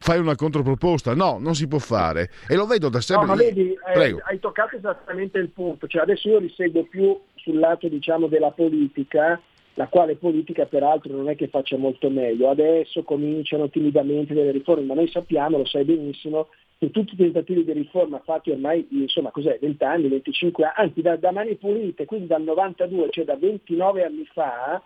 fai 0.03 0.19
una 0.19 0.35
controproposta. 0.35 1.15
No, 1.15 1.39
non 1.39 1.55
si 1.55 1.69
può 1.69 1.79
fare. 1.79 2.31
E 2.49 2.57
lo 2.57 2.67
vedo 2.67 2.89
da 2.89 3.01
sempre. 3.01 3.27
No, 3.27 3.35
ma 3.35 3.39
vedi, 3.39 3.73
eh, 3.73 4.17
hai 4.29 4.39
toccato 4.41 4.77
esattamente 4.77 5.39
il 5.39 5.51
punto. 5.51 5.87
Cioè, 5.87 6.03
adesso 6.03 6.29
io 6.29 6.41
li 6.41 6.53
seguo 6.57 6.85
più 6.85 7.19
sul 7.37 7.59
lato 7.59 7.89
diciamo, 7.89 8.27
della 8.27 8.51
politica, 8.51 9.41
la 9.75 9.88
quale 9.88 10.17
politica 10.17 10.67
peraltro 10.67 11.14
non 11.14 11.29
è 11.29 11.37
che 11.37 11.49
faccia 11.49 11.76
molto 11.76 12.11
meglio. 12.11 12.50
Adesso 12.50 13.02
cominciano 13.02 13.69
timidamente 13.69 14.35
delle 14.35 14.50
riforme, 14.50 14.85
ma 14.85 14.95
noi 14.95 15.09
sappiamo, 15.09 15.59
lo 15.59 15.64
sai 15.64 15.85
benissimo, 15.85 16.49
che 16.79 16.91
tutti 16.91 17.14
i 17.14 17.17
tentativi 17.17 17.64
di 17.64 17.73
riforma 17.73 18.21
fatti 18.25 18.50
ormai, 18.50 18.87
insomma, 18.91 19.31
cos'è, 19.31 19.59
20 19.61 19.85
anni, 19.85 20.09
25 20.09 20.64
anni, 20.64 20.88
anzi 20.88 21.00
da, 21.00 21.17
da 21.17 21.31
mani 21.31 21.55
pulite, 21.55 22.05
quindi 22.05 22.26
dal 22.26 22.43
92, 22.43 23.11
cioè 23.11 23.25
da 23.25 23.37
29 23.37 24.05
anni 24.05 24.25
fa, 24.33 24.83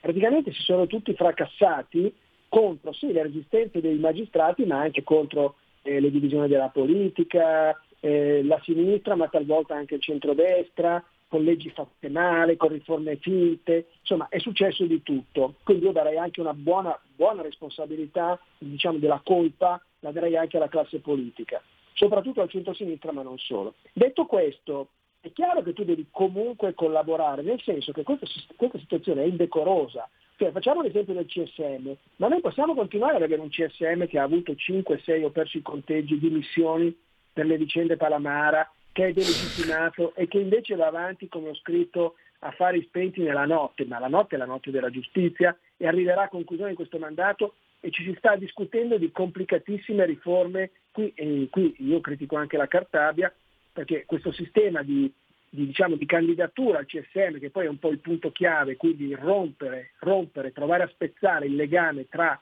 praticamente 0.00 0.52
si 0.52 0.62
sono 0.62 0.86
tutti 0.86 1.14
fracassati 1.14 2.12
contro 2.48 2.92
sì, 2.92 3.12
le 3.12 3.22
resistenze 3.22 3.80
dei 3.80 3.98
magistrati, 3.98 4.66
ma 4.66 4.80
anche 4.80 5.02
contro 5.02 5.54
eh, 5.82 6.00
le 6.00 6.10
divisioni 6.10 6.48
della 6.48 6.68
politica, 6.68 7.80
eh, 7.98 8.42
la 8.44 8.60
sinistra, 8.62 9.14
ma 9.14 9.28
talvolta 9.28 9.74
anche 9.74 9.94
il 9.94 10.02
centrodestra, 10.02 11.02
con 11.32 11.44
leggi 11.44 11.70
fatte 11.70 12.10
male, 12.10 12.58
con 12.58 12.68
riforme 12.68 13.16
finte, 13.16 13.86
insomma 14.00 14.28
è 14.28 14.38
successo 14.38 14.84
di 14.84 15.02
tutto. 15.02 15.54
Quindi 15.64 15.86
io 15.86 15.92
darei 15.92 16.18
anche 16.18 16.42
una 16.42 16.52
buona, 16.52 16.94
buona 17.16 17.40
responsabilità 17.40 18.38
diciamo, 18.58 18.98
della 18.98 19.22
colpa, 19.24 19.82
la 20.00 20.12
darei 20.12 20.36
anche 20.36 20.58
alla 20.58 20.68
classe 20.68 20.98
politica, 20.98 21.62
soprattutto 21.94 22.42
al 22.42 22.50
centro-sinistra 22.50 23.12
ma 23.12 23.22
non 23.22 23.38
solo. 23.38 23.76
Detto 23.94 24.26
questo, 24.26 24.88
è 25.20 25.32
chiaro 25.32 25.62
che 25.62 25.72
tu 25.72 25.84
devi 25.84 26.06
comunque 26.10 26.74
collaborare, 26.74 27.40
nel 27.40 27.62
senso 27.62 27.92
che 27.92 28.02
questa, 28.02 28.26
questa 28.54 28.78
situazione 28.78 29.22
è 29.22 29.26
indecorosa. 29.26 30.06
Cioè, 30.36 30.50
facciamo 30.50 30.82
l'esempio 30.82 31.14
del 31.14 31.24
CSM, 31.24 31.92
ma 32.16 32.28
noi 32.28 32.42
possiamo 32.42 32.74
continuare 32.74 33.16
ad 33.16 33.22
avere 33.22 33.40
un 33.40 33.48
CSM 33.48 34.06
che 34.06 34.18
ha 34.18 34.24
avuto 34.24 34.54
5, 34.54 35.00
6 35.02 35.24
o 35.24 35.30
perso 35.30 35.56
i 35.56 35.62
conteggi 35.62 36.18
di 36.18 36.28
missioni 36.28 36.94
per 37.32 37.46
le 37.46 37.56
vicende 37.56 37.96
Palamara, 37.96 38.70
che 38.92 39.08
è 39.08 39.12
delegittimato 39.12 40.14
e 40.14 40.28
che 40.28 40.38
invece 40.38 40.76
va 40.76 40.86
avanti, 40.86 41.28
come 41.28 41.48
ho 41.48 41.54
scritto, 41.54 42.16
affari 42.40 42.82
spenti 42.82 43.22
nella 43.22 43.46
notte, 43.46 43.84
ma 43.86 43.98
la 43.98 44.08
notte 44.08 44.34
è 44.34 44.38
la 44.38 44.44
notte 44.44 44.70
della 44.70 44.90
giustizia 44.90 45.56
e 45.76 45.86
arriverà 45.86 46.22
a 46.22 46.28
conclusione 46.28 46.70
di 46.70 46.76
questo 46.76 46.98
mandato 46.98 47.54
e 47.80 47.90
ci 47.90 48.04
si 48.04 48.14
sta 48.18 48.36
discutendo 48.36 48.98
di 48.98 49.10
complicatissime 49.10 50.04
riforme. 50.04 50.70
Qui, 50.92 51.12
e 51.14 51.48
qui 51.50 51.74
io 51.78 52.00
critico 52.00 52.36
anche 52.36 52.56
la 52.56 52.68
Cartabia, 52.68 53.32
perché 53.72 54.04
questo 54.04 54.30
sistema 54.30 54.82
di, 54.82 55.10
di, 55.48 55.66
diciamo, 55.66 55.96
di, 55.96 56.04
candidatura 56.04 56.78
al 56.78 56.86
CSM, 56.86 57.38
che 57.38 57.50
poi 57.50 57.66
è 57.66 57.68
un 57.68 57.78
po' 57.78 57.90
il 57.90 57.98
punto 57.98 58.30
chiave, 58.30 58.76
quindi 58.76 59.14
rompere, 59.14 59.92
rompere, 60.00 60.50
provare 60.50 60.82
a 60.82 60.88
spezzare 60.88 61.46
il 61.46 61.54
legame 61.54 62.08
tra 62.08 62.40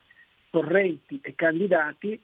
correnti 0.50 1.20
e 1.22 1.34
candidati, 1.34 2.20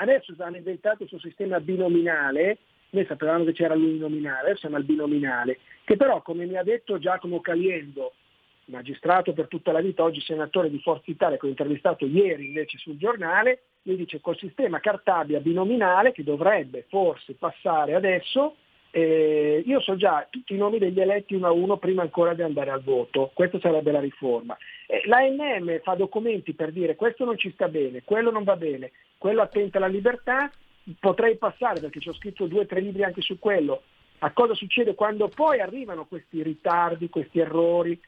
adesso 0.00 0.34
hanno 0.38 0.56
inventato 0.56 1.06
suo 1.06 1.20
sistema 1.20 1.60
binominale 1.60 2.58
noi 2.90 3.04
sapevamo 3.06 3.44
che 3.44 3.52
c'era 3.52 3.74
l'uninominale, 3.74 4.56
siamo 4.56 4.76
al 4.76 4.84
binominale, 4.84 5.58
che 5.84 5.96
però 5.96 6.22
come 6.22 6.46
mi 6.46 6.56
ha 6.56 6.62
detto 6.62 6.98
Giacomo 6.98 7.40
Caliendo, 7.40 8.12
magistrato 8.66 9.32
per 9.32 9.48
tutta 9.48 9.72
la 9.72 9.80
vita, 9.80 10.02
oggi 10.02 10.20
senatore 10.20 10.70
di 10.70 10.78
Forza 10.80 11.10
Italia, 11.10 11.36
che 11.36 11.46
ho 11.46 11.50
intervistato 11.50 12.06
ieri 12.06 12.46
invece 12.46 12.78
sul 12.78 12.96
giornale, 12.96 13.62
mi 13.82 13.96
dice 13.96 14.20
col 14.20 14.36
sistema 14.36 14.80
Cartabia 14.80 15.40
binominale 15.40 16.12
che 16.12 16.22
dovrebbe 16.22 16.84
forse 16.88 17.34
passare 17.34 17.94
adesso, 17.94 18.56
eh, 18.90 19.62
io 19.66 19.80
so 19.80 19.96
già 19.96 20.26
tutti 20.30 20.54
i 20.54 20.58
nomi 20.58 20.78
degli 20.78 21.00
eletti 21.00 21.34
uno 21.34 21.46
a 21.46 21.52
uno 21.52 21.76
prima 21.76 22.02
ancora 22.02 22.34
di 22.34 22.42
andare 22.42 22.70
al 22.70 22.82
voto, 22.82 23.30
questa 23.34 23.58
sarebbe 23.60 23.92
la 23.92 24.00
riforma. 24.00 24.56
Eh, 24.86 25.02
L'ANM 25.04 25.80
fa 25.82 25.94
documenti 25.94 26.54
per 26.54 26.72
dire 26.72 26.96
questo 26.96 27.24
non 27.24 27.36
ci 27.36 27.50
sta 27.52 27.68
bene, 27.68 28.02
quello 28.04 28.30
non 28.30 28.44
va 28.44 28.56
bene, 28.56 28.92
quello 29.18 29.42
attenta 29.42 29.78
alla 29.78 29.88
libertà, 29.88 30.50
potrei 30.98 31.36
passare 31.36 31.80
perché 31.80 32.00
ci 32.00 32.08
ho 32.08 32.14
scritto 32.14 32.46
due 32.46 32.60
o 32.60 32.66
tre 32.66 32.80
libri 32.80 33.04
anche 33.04 33.20
su 33.20 33.38
quello, 33.38 33.82
a 34.18 34.30
cosa 34.32 34.54
succede 34.54 34.94
quando 34.94 35.28
poi 35.28 35.60
arrivano 35.60 36.06
questi 36.06 36.42
ritardi, 36.42 37.08
questi 37.08 37.38
errori 37.38 37.98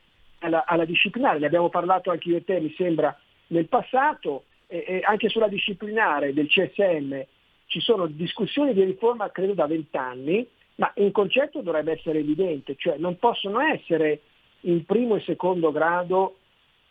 alla, 0.40 0.64
alla 0.66 0.84
disciplinare. 0.84 1.38
Ne 1.38 1.46
abbiamo 1.46 1.68
parlato 1.68 2.10
anche 2.10 2.28
io 2.28 2.36
e 2.36 2.44
te, 2.44 2.60
mi 2.60 2.74
sembra, 2.76 3.16
nel 3.48 3.66
passato, 3.66 4.44
e, 4.66 4.84
e 4.86 5.00
anche 5.04 5.28
sulla 5.28 5.48
disciplinare 5.48 6.32
del 6.32 6.48
CSM 6.48 7.22
ci 7.66 7.80
sono 7.80 8.06
discussioni 8.06 8.72
di 8.72 8.82
riforma 8.82 9.30
credo 9.30 9.54
da 9.54 9.66
vent'anni, 9.66 10.46
ma 10.76 10.90
un 10.96 11.12
concetto 11.12 11.60
dovrebbe 11.60 11.92
essere 11.92 12.18
evidente, 12.18 12.74
cioè 12.76 12.96
non 12.96 13.18
possono 13.18 13.60
essere 13.60 14.20
in 14.62 14.84
primo 14.84 15.16
e 15.16 15.20
secondo 15.20 15.70
grado 15.70 16.38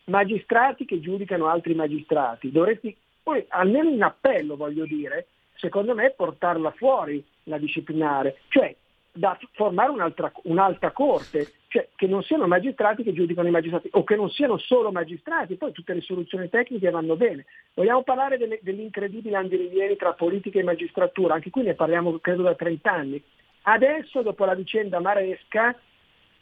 magistrati 0.05 0.85
che 0.85 0.99
giudicano 0.99 1.47
altri 1.47 1.73
magistrati. 1.73 2.51
Dovresti, 2.51 2.95
poi 3.21 3.43
almeno 3.49 3.89
in 3.89 4.01
appello 4.03 4.55
voglio 4.55 4.85
dire, 4.85 5.27
secondo 5.59 5.93
me 5.93 6.11
portarla 6.11 6.71
fuori 6.71 7.23
la 7.43 7.57
disciplinare, 7.57 8.39
cioè 8.47 8.75
da 9.11 9.37
formare 9.53 9.91
un'altra, 9.91 10.31
un'altra 10.43 10.91
corte, 10.91 11.51
cioè 11.67 11.89
che 11.95 12.07
non 12.07 12.23
siano 12.23 12.47
magistrati 12.47 13.03
che 13.03 13.13
giudicano 13.13 13.47
i 13.47 13.51
magistrati 13.51 13.89
o 13.91 14.03
che 14.03 14.15
non 14.15 14.29
siano 14.29 14.57
solo 14.57 14.91
magistrati, 14.91 15.55
poi 15.55 15.71
tutte 15.71 15.93
le 15.93 16.01
soluzioni 16.01 16.49
tecniche 16.49 16.89
vanno 16.89 17.15
bene. 17.15 17.45
Vogliamo 17.73 18.03
parlare 18.03 18.37
delle, 18.37 18.59
dell'incredibile 18.61 19.35
andirivieni 19.35 19.95
tra 19.95 20.13
politica 20.13 20.59
e 20.59 20.63
magistratura, 20.63 21.33
anche 21.33 21.49
qui 21.49 21.63
ne 21.63 21.73
parliamo 21.73 22.17
credo 22.19 22.43
da 22.43 22.55
30 22.55 22.91
anni. 22.91 23.23
Adesso 23.63 24.21
dopo 24.21 24.45
la 24.45 24.55
vicenda 24.55 24.99
Maresca, 24.99 25.77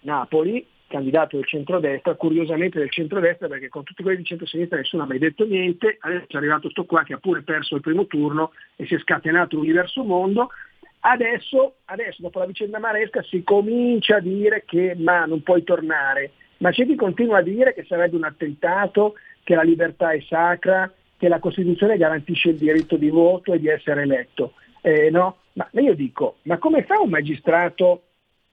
Napoli, 0.02 0.66
candidato 0.88 1.36
del 1.36 1.46
centrodestra, 1.46 2.16
curiosamente 2.16 2.80
del 2.80 2.92
centrodestra 2.92 3.48
perché 3.48 3.70
con 3.70 3.84
tutti 3.84 4.04
quelli 4.04 4.18
di 4.18 4.24
centrosinistra 4.24 4.78
nessuno 4.78 5.04
ha 5.04 5.08
mai 5.08 5.20
detto 5.20 5.46
niente, 5.46 5.98
adesso 6.00 6.26
è 6.30 6.38
arrivato 6.38 6.70
sto 6.70 6.86
qua 6.86 7.04
che 7.04 7.14
ha 7.14 7.18
pure 7.18 7.42
perso 7.44 7.76
il 7.76 7.82
primo 7.82 8.06
turno 8.08 8.52
e 8.76 8.86
si 8.86 8.96
è 8.96 9.00
scatenato 9.00 9.56
l'universo 9.56 10.04
mondo, 10.04 10.50
adesso, 11.02 11.76
adesso 11.86 12.22
dopo 12.22 12.40
la 12.40 12.46
vicenda 12.46 12.80
Maresca 12.80 13.22
si 13.24 13.44
comincia 13.44 14.18
a 14.18 14.22
dire 14.22 14.64
che 14.66 14.96
ma 14.98 15.26
non 15.26 15.44
puoi 15.44 15.64
tornare, 15.64 16.32
ma 16.58 16.72
c'è 16.72 16.86
chi 16.86 16.96
continua 16.96 17.40
a 17.40 17.44
dire 17.44 17.74
che 17.74 17.86
sarebbe 17.88 18.16
un 18.16 18.24
attentato, 18.24 19.16
che 19.44 19.56
la 19.56 19.64
libertà 19.64 20.12
è 20.12 20.20
sacra, 20.22 20.92
che 21.18 21.28
la 21.28 21.40
Costituzione 21.40 21.98
garantisce 21.98 22.50
il 22.50 22.58
diritto 22.58 22.96
di 22.96 23.10
voto 23.10 23.54
e 23.54 23.60
di 23.60 23.68
essere 23.68 24.04
eletto. 24.04 24.54
Eh, 24.82 25.10
no? 25.10 25.38
Ma 25.54 25.68
io 25.82 25.96
dico, 25.96 26.38
ma 26.44 26.58
come 26.58 26.84
fa 26.84 27.00
un 27.00 27.10
magistrato 27.10 28.04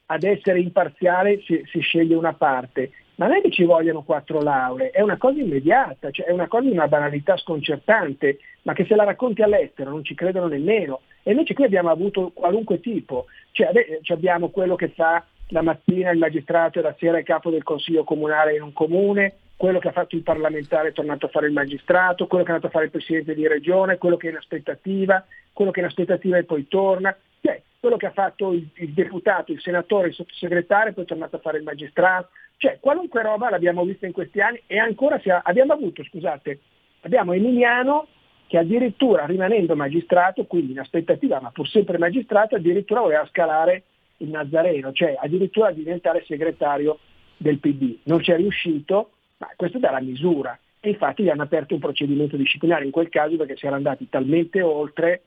ad 0.07 0.23
essere 0.23 0.61
imparziale 0.61 1.43
se 1.47 1.63
si 1.67 1.81
sceglie 1.81 2.15
una 2.15 2.35
parte. 2.35 2.91
Ma 3.17 3.27
non 3.27 3.37
è 3.37 3.41
che 3.43 3.51
ci 3.51 3.63
vogliono 3.63 4.03
quattro 4.03 4.43
lauree, 4.43 4.91
è 4.91 5.01
una 5.01 5.17
cosa 5.17 5.41
immediata, 5.41 6.11
cioè 6.11 6.27
è 6.27 6.33
una 6.33 6.49
cosa 6.49 6.69
di 6.69 6.73
una 6.73 6.89
banalità 6.89 7.37
sconcertante, 7.37 8.39
ma 8.63 8.73
che 8.73 8.85
se 8.87 8.97
la 8.97 9.05
racconti 9.05 9.43
all'estero 9.43 9.91
non 9.91 10.03
ci 10.03 10.15
credono 10.15 10.49
nemmeno. 10.49 11.03
E 11.23 11.31
invece 11.31 11.55
qui 11.55 11.65
abbiamo 11.65 11.91
avuto 11.91 12.33
qualunque 12.35 12.81
tipo, 12.81 13.27
cioè, 13.53 13.71
abbiamo 14.09 14.49
quello 14.49 14.75
che 14.75 14.89
fa 14.89 15.25
la 15.49 15.63
mattina 15.63 16.11
il 16.11 16.19
magistrato 16.19 16.79
e 16.79 16.83
la 16.83 16.95
sera 16.99 17.19
il 17.19 17.25
capo 17.25 17.51
del 17.51 17.63
consiglio 17.63 18.03
comunale 18.03 18.57
in 18.57 18.63
un 18.63 18.73
comune, 18.73 19.37
quello 19.57 19.79
che 19.79 19.89
ha 19.89 19.93
fatto 19.93 20.17
il 20.17 20.23
parlamentare 20.23 20.89
è 20.89 20.93
tornato 20.93 21.27
a 21.27 21.29
fare 21.29 21.47
il 21.47 21.53
magistrato, 21.53 22.27
quello 22.27 22.43
che 22.43 22.51
è 22.51 22.55
andato 22.55 22.69
a 22.69 22.75
fare 22.75 22.87
il 22.87 22.91
presidente 22.91 23.35
di 23.35 23.47
regione, 23.47 23.99
quello 23.99 24.17
che 24.17 24.27
è 24.27 24.31
in 24.31 24.37
aspettativa, 24.37 25.25
quello 25.53 25.71
che 25.71 25.81
è 25.81 25.83
in 25.85 25.89
aspettativa 25.89 26.37
e 26.37 26.45
poi 26.45 26.67
torna. 26.67 27.17
Cioè, 27.45 27.61
quello 27.79 27.99
che 27.99 28.07
ha 28.07 28.13
fatto 28.13 28.53
il, 28.53 28.67
il, 28.77 28.95
deputato, 28.95 29.53
il 29.53 29.61
senatore, 29.61 30.09
il 30.09 30.15
sottosegretario, 30.15 30.95
poi 30.95 31.05
è 31.05 31.07
tornato 31.07 31.37
a 31.37 31.41
fare 31.41 31.59
il 31.59 31.65
magistrato, 31.65 32.31
cioè 32.57 32.79
qualunque 32.81 33.21
roba 33.21 33.51
l'abbiamo 33.51 33.85
vista 33.85 34.07
in 34.07 34.13
questi 34.13 34.41
anni 34.41 34.63
e 34.67 34.79
ancora 34.79 35.21
ha, 35.23 35.43
abbiamo 35.45 35.75
avuto, 35.75 36.03
scusate, 36.03 36.59
abbiamo 37.03 37.35
Emiliano 37.35 38.07
che 38.47 38.57
addirittura 38.57 39.27
rimanendo 39.27 39.77
magistrato, 39.77 40.47
quindi 40.47 40.73
in 40.73 40.79
aspettativa 40.79 41.39
ma 41.41 41.51
pur 41.51 41.69
sempre 41.69 41.99
magistrato, 41.99 42.57
addirittura 42.57 43.01
voleva 43.01 43.27
scalare 43.27 43.83
il 44.19 44.31
Nazareno, 44.31 44.93
cioè 44.93 45.19
addirittura 45.21 45.71
diventare 45.71 46.25
segretario 46.25 46.99
del 47.37 47.59
PD. 47.59 47.99
Non 48.05 48.23
ci 48.23 48.33
è 48.33 48.37
riuscito, 48.37 49.11
ma 49.37 49.51
questo 49.57 49.79
dà 49.79 49.91
la 49.91 50.01
misura. 50.01 50.59
E 50.81 50.91
infatti 50.91 51.23
gli 51.23 51.29
hanno 51.29 51.43
aperto 51.43 51.75
un 51.75 51.81
procedimento 51.81 52.39
disciplinare 52.39 52.87
in 52.87 52.91
quel 52.91 53.11
caso 53.11 53.37
perché 53.37 53.57
si 53.57 53.67
erano 53.67 53.83
andati 53.83 54.09
talmente 54.09 54.63
oltre 54.63 55.23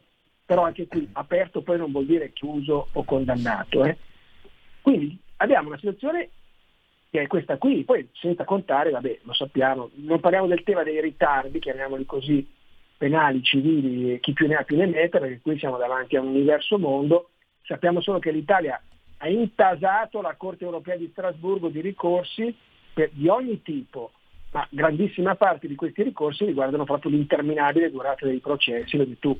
però 0.48 0.64
anche 0.64 0.88
qui 0.88 1.08
aperto 1.12 1.62
poi 1.62 1.78
non 1.78 1.92
vuol 1.92 2.06
dire 2.06 2.32
chiuso 2.32 2.88
o 2.94 3.04
condannato. 3.04 3.84
Eh. 3.84 3.98
Quindi 4.82 5.20
abbiamo 5.38 5.68
una 5.68 5.78
situazione 5.78 6.30
che 7.10 7.24
è 7.24 7.28
questa 7.28 7.58
qui, 7.58 7.84
poi 7.84 8.08
senza 8.14 8.46
contare, 8.46 8.92
vabbè, 8.92 9.20
lo 9.24 9.34
sappiamo, 9.34 9.90
non 9.96 10.22
parliamo 10.22 10.48
del 10.48 10.64
tema 10.64 10.84
dei 10.84 11.02
ritardi, 11.02 11.60
chiamiamoli 11.60 12.06
così, 12.06 12.48
penali, 12.98 13.44
civili, 13.44 14.20
chi 14.22 14.32
più 14.32 14.48
ne 14.48 14.56
ha 14.56 14.64
più 14.64 14.78
ne 14.78 14.86
metta, 14.86 15.20
perché 15.20 15.42
qui 15.42 15.60
siamo 15.60 15.76
davanti 15.76 16.16
a 16.16 16.22
un 16.22 16.28
universo 16.28 16.80
mondo, 16.80 17.32
sappiamo 17.64 18.00
solo 18.00 18.20
che 18.20 18.32
l'Italia 18.32 18.82
ha 19.18 19.28
intasato 19.28 20.22
la 20.22 20.36
Corte 20.36 20.64
europea 20.64 20.96
di 20.96 21.10
Strasburgo 21.12 21.68
di 21.68 21.82
ricorsi 21.82 22.56
per, 22.94 23.10
di 23.12 23.28
ogni 23.28 23.62
tipo, 23.64 24.12
ma 24.52 24.66
grandissima 24.70 25.36
parte 25.36 25.68
di 25.68 25.76
questi 25.76 26.04
ricorsi 26.04 26.46
riguardano 26.46 26.86
proprio 26.86 27.12
l'interminabile 27.12 27.92
durata 27.92 28.26
dei 28.26 28.40
processi, 28.40 28.96
vedi 28.96 29.20
tu 29.20 29.38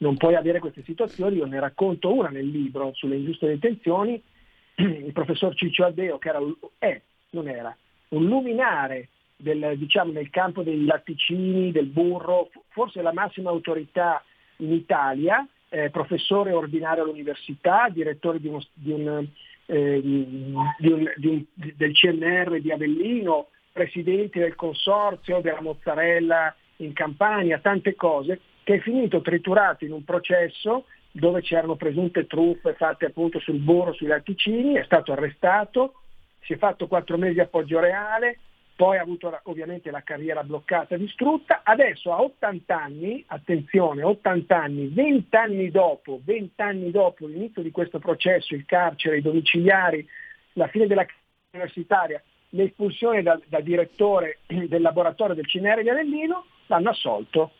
non 0.00 0.16
puoi 0.16 0.34
avere 0.34 0.60
queste 0.60 0.82
situazioni, 0.82 1.36
io 1.36 1.46
ne 1.46 1.60
racconto 1.60 2.12
una 2.12 2.28
nel 2.28 2.46
libro 2.46 2.92
sulle 2.94 3.16
ingiuste 3.16 3.46
detenzioni, 3.46 4.20
il 4.76 5.12
professor 5.12 5.54
Ciccio 5.54 5.84
Addeo, 5.84 6.18
che 6.18 6.28
era, 6.28 6.40
è, 6.78 7.00
non 7.30 7.48
era, 7.48 7.74
un 8.08 8.24
luminare 8.24 9.08
del, 9.36 9.74
diciamo, 9.76 10.12
nel 10.12 10.30
campo 10.30 10.62
dei 10.62 10.84
latticini, 10.84 11.70
del 11.70 11.86
burro, 11.86 12.50
forse 12.68 13.02
la 13.02 13.12
massima 13.12 13.50
autorità 13.50 14.22
in 14.56 14.72
Italia, 14.72 15.46
eh, 15.68 15.90
professore 15.90 16.52
ordinario 16.52 17.02
all'università, 17.02 17.88
direttore 17.90 18.40
di 18.40 18.48
uno, 18.48 18.62
di 18.72 18.92
un, 18.92 19.26
eh, 19.66 20.00
di 20.02 20.90
un, 20.90 21.12
un, 21.16 21.44
del 21.54 21.92
CNR 21.92 22.60
di 22.60 22.72
Avellino, 22.72 23.48
presidente 23.70 24.40
del 24.40 24.54
consorzio 24.54 25.40
della 25.40 25.60
mozzarella 25.60 26.54
in 26.76 26.94
Campania, 26.94 27.58
tante 27.58 27.94
cose, 27.94 28.40
che 28.62 28.74
è 28.74 28.80
finito 28.80 29.20
triturato 29.20 29.84
in 29.84 29.92
un 29.92 30.04
processo 30.04 30.84
dove 31.12 31.40
c'erano 31.42 31.74
presunte 31.74 32.26
truffe 32.26 32.74
fatte 32.74 33.06
appunto 33.06 33.40
sul 33.40 33.58
burro, 33.58 33.92
sui 33.92 34.06
latticini, 34.06 34.74
è 34.74 34.84
stato 34.84 35.12
arrestato, 35.12 35.94
si 36.42 36.52
è 36.52 36.56
fatto 36.56 36.86
quattro 36.86 37.16
mesi 37.16 37.34
di 37.34 37.40
appoggio 37.40 37.80
reale, 37.80 38.38
poi 38.76 38.96
ha 38.96 39.02
avuto 39.02 39.38
ovviamente 39.44 39.90
la 39.90 40.02
carriera 40.02 40.42
bloccata 40.42 40.94
e 40.94 40.98
distrutta, 40.98 41.60
adesso 41.64 42.12
a 42.14 42.22
80 42.22 42.80
anni, 42.80 43.22
attenzione, 43.26 44.02
80 44.02 44.56
anni, 44.56 44.88
20 44.88 45.36
anni 45.36 45.70
dopo, 45.70 46.20
20 46.24 46.62
anni 46.62 46.90
dopo 46.90 47.26
l'inizio 47.26 47.60
di 47.60 47.70
questo 47.70 47.98
processo, 47.98 48.54
il 48.54 48.64
carcere, 48.64 49.18
i 49.18 49.22
domiciliari, 49.22 50.06
la 50.54 50.68
fine 50.68 50.86
della 50.86 51.04
carriera 51.04 51.26
universitaria, 51.52 52.22
l'espulsione 52.50 53.22
dal, 53.22 53.42
dal 53.48 53.62
direttore 53.62 54.38
del 54.46 54.80
laboratorio 54.80 55.34
del 55.34 55.46
CNR 55.46 55.82
di 55.82 55.90
Avellino, 55.90 56.46
l'hanno 56.66 56.90
assolto 56.90 57.52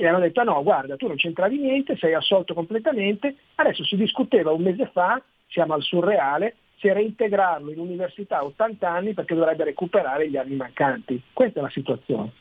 e 0.00 0.08
hanno 0.08 0.20
detto 0.20 0.42
no, 0.42 0.62
guarda, 0.62 0.96
tu 0.96 1.06
non 1.06 1.16
c'entravi 1.16 1.58
niente, 1.58 1.96
sei 1.96 2.14
assolto 2.14 2.54
completamente, 2.54 3.34
adesso 3.56 3.84
si 3.84 3.96
discuteva 3.96 4.50
un 4.52 4.62
mese 4.62 4.90
fa, 4.92 5.22
siamo 5.48 5.74
al 5.74 5.82
surreale, 5.82 6.56
se 6.78 6.92
reintegrarlo 6.92 7.70
in 7.70 7.78
università 7.78 8.38
a 8.38 8.44
80 8.44 8.88
anni 8.88 9.14
perché 9.14 9.34
dovrebbe 9.34 9.64
recuperare 9.64 10.30
gli 10.30 10.36
anni 10.36 10.56
mancanti. 10.56 11.20
Questa 11.32 11.60
è 11.60 11.62
la 11.62 11.70
situazione. 11.70 12.32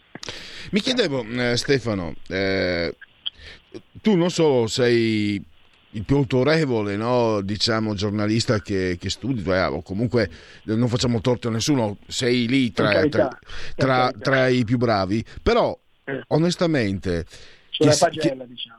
Mi 0.71 0.79
chiedevo, 0.79 1.23
eh, 1.23 1.57
Stefano, 1.57 2.13
eh, 2.29 2.95
tu 4.01 4.15
non 4.15 4.29
solo 4.29 4.67
sei 4.67 5.43
il 5.93 6.03
più 6.03 6.17
autorevole 6.17 6.95
no? 6.95 7.41
diciamo, 7.41 7.95
giornalista 7.95 8.61
che, 8.61 8.97
che 8.99 9.09
studi, 9.09 9.43
eh, 9.49 9.63
o 9.63 9.81
comunque 9.81 10.29
non 10.65 10.87
facciamo 10.87 11.19
torto 11.19 11.47
a 11.47 11.51
nessuno, 11.51 11.97
sei 12.07 12.47
lì 12.47 12.71
tra, 12.71 13.07
tra, 13.07 13.37
tra, 13.75 14.11
tra 14.11 14.47
i 14.47 14.63
più 14.63 14.77
bravi, 14.77 15.23
però. 15.41 15.77
Onestamente... 16.27 17.25
Sulla 17.69 17.95
pagella, 17.97 18.43
chi, 18.43 18.49
diciamo 18.49 18.78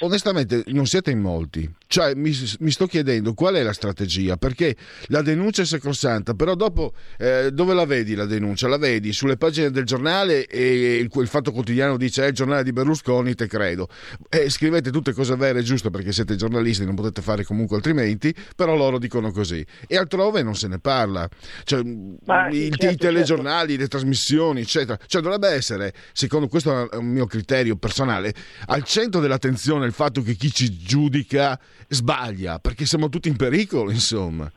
onestamente 0.00 0.62
non 0.68 0.86
siete 0.86 1.10
in 1.10 1.20
molti. 1.20 1.68
Cioè, 1.86 2.14
mi, 2.14 2.32
mi, 2.60 2.70
sto 2.70 2.86
chiedendo 2.86 3.34
qual 3.34 3.54
è 3.54 3.62
la 3.62 3.72
strategia, 3.72 4.36
perché 4.36 4.76
la 5.06 5.22
denuncia 5.22 5.62
è 5.62 5.64
sacrosanta, 5.64 6.34
però 6.34 6.54
dopo 6.54 6.92
eh, 7.18 7.50
dove 7.52 7.74
la 7.74 7.84
vedi 7.84 8.14
la 8.14 8.26
denuncia? 8.26 8.68
La 8.68 8.76
vedi 8.76 9.12
sulle 9.12 9.36
pagine 9.36 9.70
del 9.70 9.84
giornale 9.84 10.46
e 10.46 10.96
il, 10.96 11.10
il 11.12 11.26
fatto 11.26 11.50
quotidiano 11.50 11.96
dice 11.96 12.24
è 12.24 12.28
il 12.28 12.34
giornale 12.34 12.62
di 12.62 12.72
Berlusconi, 12.72 13.34
te 13.34 13.46
credo. 13.46 13.88
E 14.28 14.48
scrivete 14.50 14.90
tutte 14.90 15.12
cose 15.12 15.34
vere, 15.34 15.62
giusto 15.62 15.90
perché 15.90 16.12
siete 16.12 16.36
giornalisti, 16.36 16.84
non 16.84 16.94
potete 16.94 17.22
fare 17.22 17.44
comunque 17.44 17.76
altrimenti, 17.76 18.34
però 18.54 18.76
loro 18.76 18.98
dicono 18.98 19.32
così. 19.32 19.64
E 19.86 19.96
altrove 19.96 20.42
non 20.42 20.54
se 20.54 20.68
ne 20.68 20.78
parla. 20.78 21.28
Cioè, 21.64 21.82
Ma, 22.24 22.48
i, 22.48 22.70
certo, 22.70 22.86
i 22.86 22.96
telegiornali, 22.96 23.68
certo. 23.70 23.82
le 23.82 23.88
trasmissioni, 23.88 24.60
eccetera. 24.60 24.98
Cioè, 25.06 25.22
dovrebbe 25.22 25.48
essere, 25.48 25.94
secondo 26.12 26.48
questo 26.48 26.90
è 26.90 26.96
un 26.96 27.06
mio 27.06 27.26
criterio 27.26 27.76
personale, 27.76 28.32
al 28.66 28.84
centro 28.84 29.20
dell'attenzione 29.20 29.46
attenzione 29.48 29.86
il 29.86 29.92
fatto 29.92 30.20
che 30.20 30.34
chi 30.34 30.50
ci 30.50 30.76
giudica 30.76 31.58
sbaglia, 31.88 32.58
perché 32.58 32.84
siamo 32.84 33.08
tutti 33.08 33.28
in 33.28 33.36
pericolo, 33.36 33.90
insomma. 33.90 34.50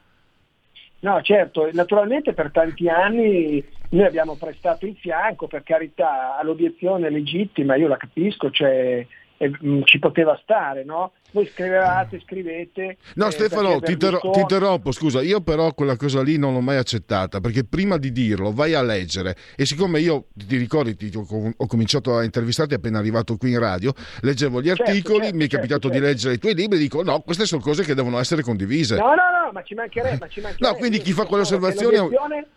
No, 0.99 1.21
certo, 1.21 1.69
naturalmente 1.71 2.33
per 2.33 2.51
tanti 2.51 2.87
anni 2.87 3.63
noi 3.89 4.05
abbiamo 4.05 4.35
prestato 4.35 4.85
il 4.85 4.95
fianco, 4.99 5.47
per 5.47 5.63
carità, 5.63 6.37
all'obiezione 6.37 7.09
legittima, 7.09 7.75
io 7.75 7.87
la 7.87 7.97
capisco, 7.97 8.51
cioè, 8.51 9.05
eh, 9.37 9.51
ci 9.85 9.99
poteva 9.99 10.37
stare, 10.43 10.83
no? 10.83 11.13
Voi 11.31 11.47
scrivevate, 11.47 12.21
scrivete. 12.25 12.97
No, 13.15 13.27
eh, 13.27 13.31
Stefano, 13.31 13.79
ti, 13.79 13.93
interro- 13.93 14.19
ti, 14.31 14.39
interrompo, 14.39 14.91
scusa, 14.91 15.21
io 15.21 15.41
però 15.41 15.73
quella 15.73 15.95
cosa 15.95 16.21
lì 16.21 16.37
non 16.37 16.53
l'ho 16.53 16.61
mai 16.61 16.77
accettata, 16.77 17.39
perché 17.39 17.63
prima 17.63 17.97
di 17.97 18.11
dirlo 18.11 18.51
vai 18.51 18.73
a 18.73 18.81
leggere 18.81 19.35
e 19.55 19.65
siccome 19.65 19.99
io, 19.99 20.25
ti 20.33 20.57
ricordi, 20.57 20.95
ti, 20.95 21.11
ho, 21.15 21.53
ho, 21.55 21.67
cominciato 21.67 22.17
a 22.17 22.23
intervistarti 22.23 22.73
appena 22.73 22.99
arrivato 22.99 23.37
qui 23.37 23.51
in 23.51 23.59
radio, 23.59 23.93
leggevo 24.21 24.61
gli 24.61 24.67
certo, 24.67 24.83
articoli, 24.83 25.21
certo, 25.21 25.35
mi 25.35 25.45
è 25.45 25.47
certo, 25.47 25.55
capitato 25.55 25.87
certo. 25.87 25.97
di 25.97 26.05
leggere 26.05 26.33
i 26.35 26.37
tuoi 26.37 26.53
libri 26.53 26.77
e 26.77 26.81
dico 26.81 27.03
no, 27.03 27.21
queste 27.21 27.45
sono 27.45 27.61
cose 27.61 27.83
che 27.83 27.95
devono 27.95 28.19
essere 28.19 28.41
condivise. 28.41 28.97
No, 28.97 29.07
no, 29.07 29.45
no, 29.45 29.51
ma 29.53 29.63
ci 29.63 29.73
mancherebbe. 29.73 30.17
Ma 30.19 30.27
ci 30.27 30.41
mancherebbe. 30.41 30.67
no, 30.67 30.75
quindi 30.75 30.99
chi 30.99 31.11
fa 31.13 31.25
quell'osservazione... 31.25 32.09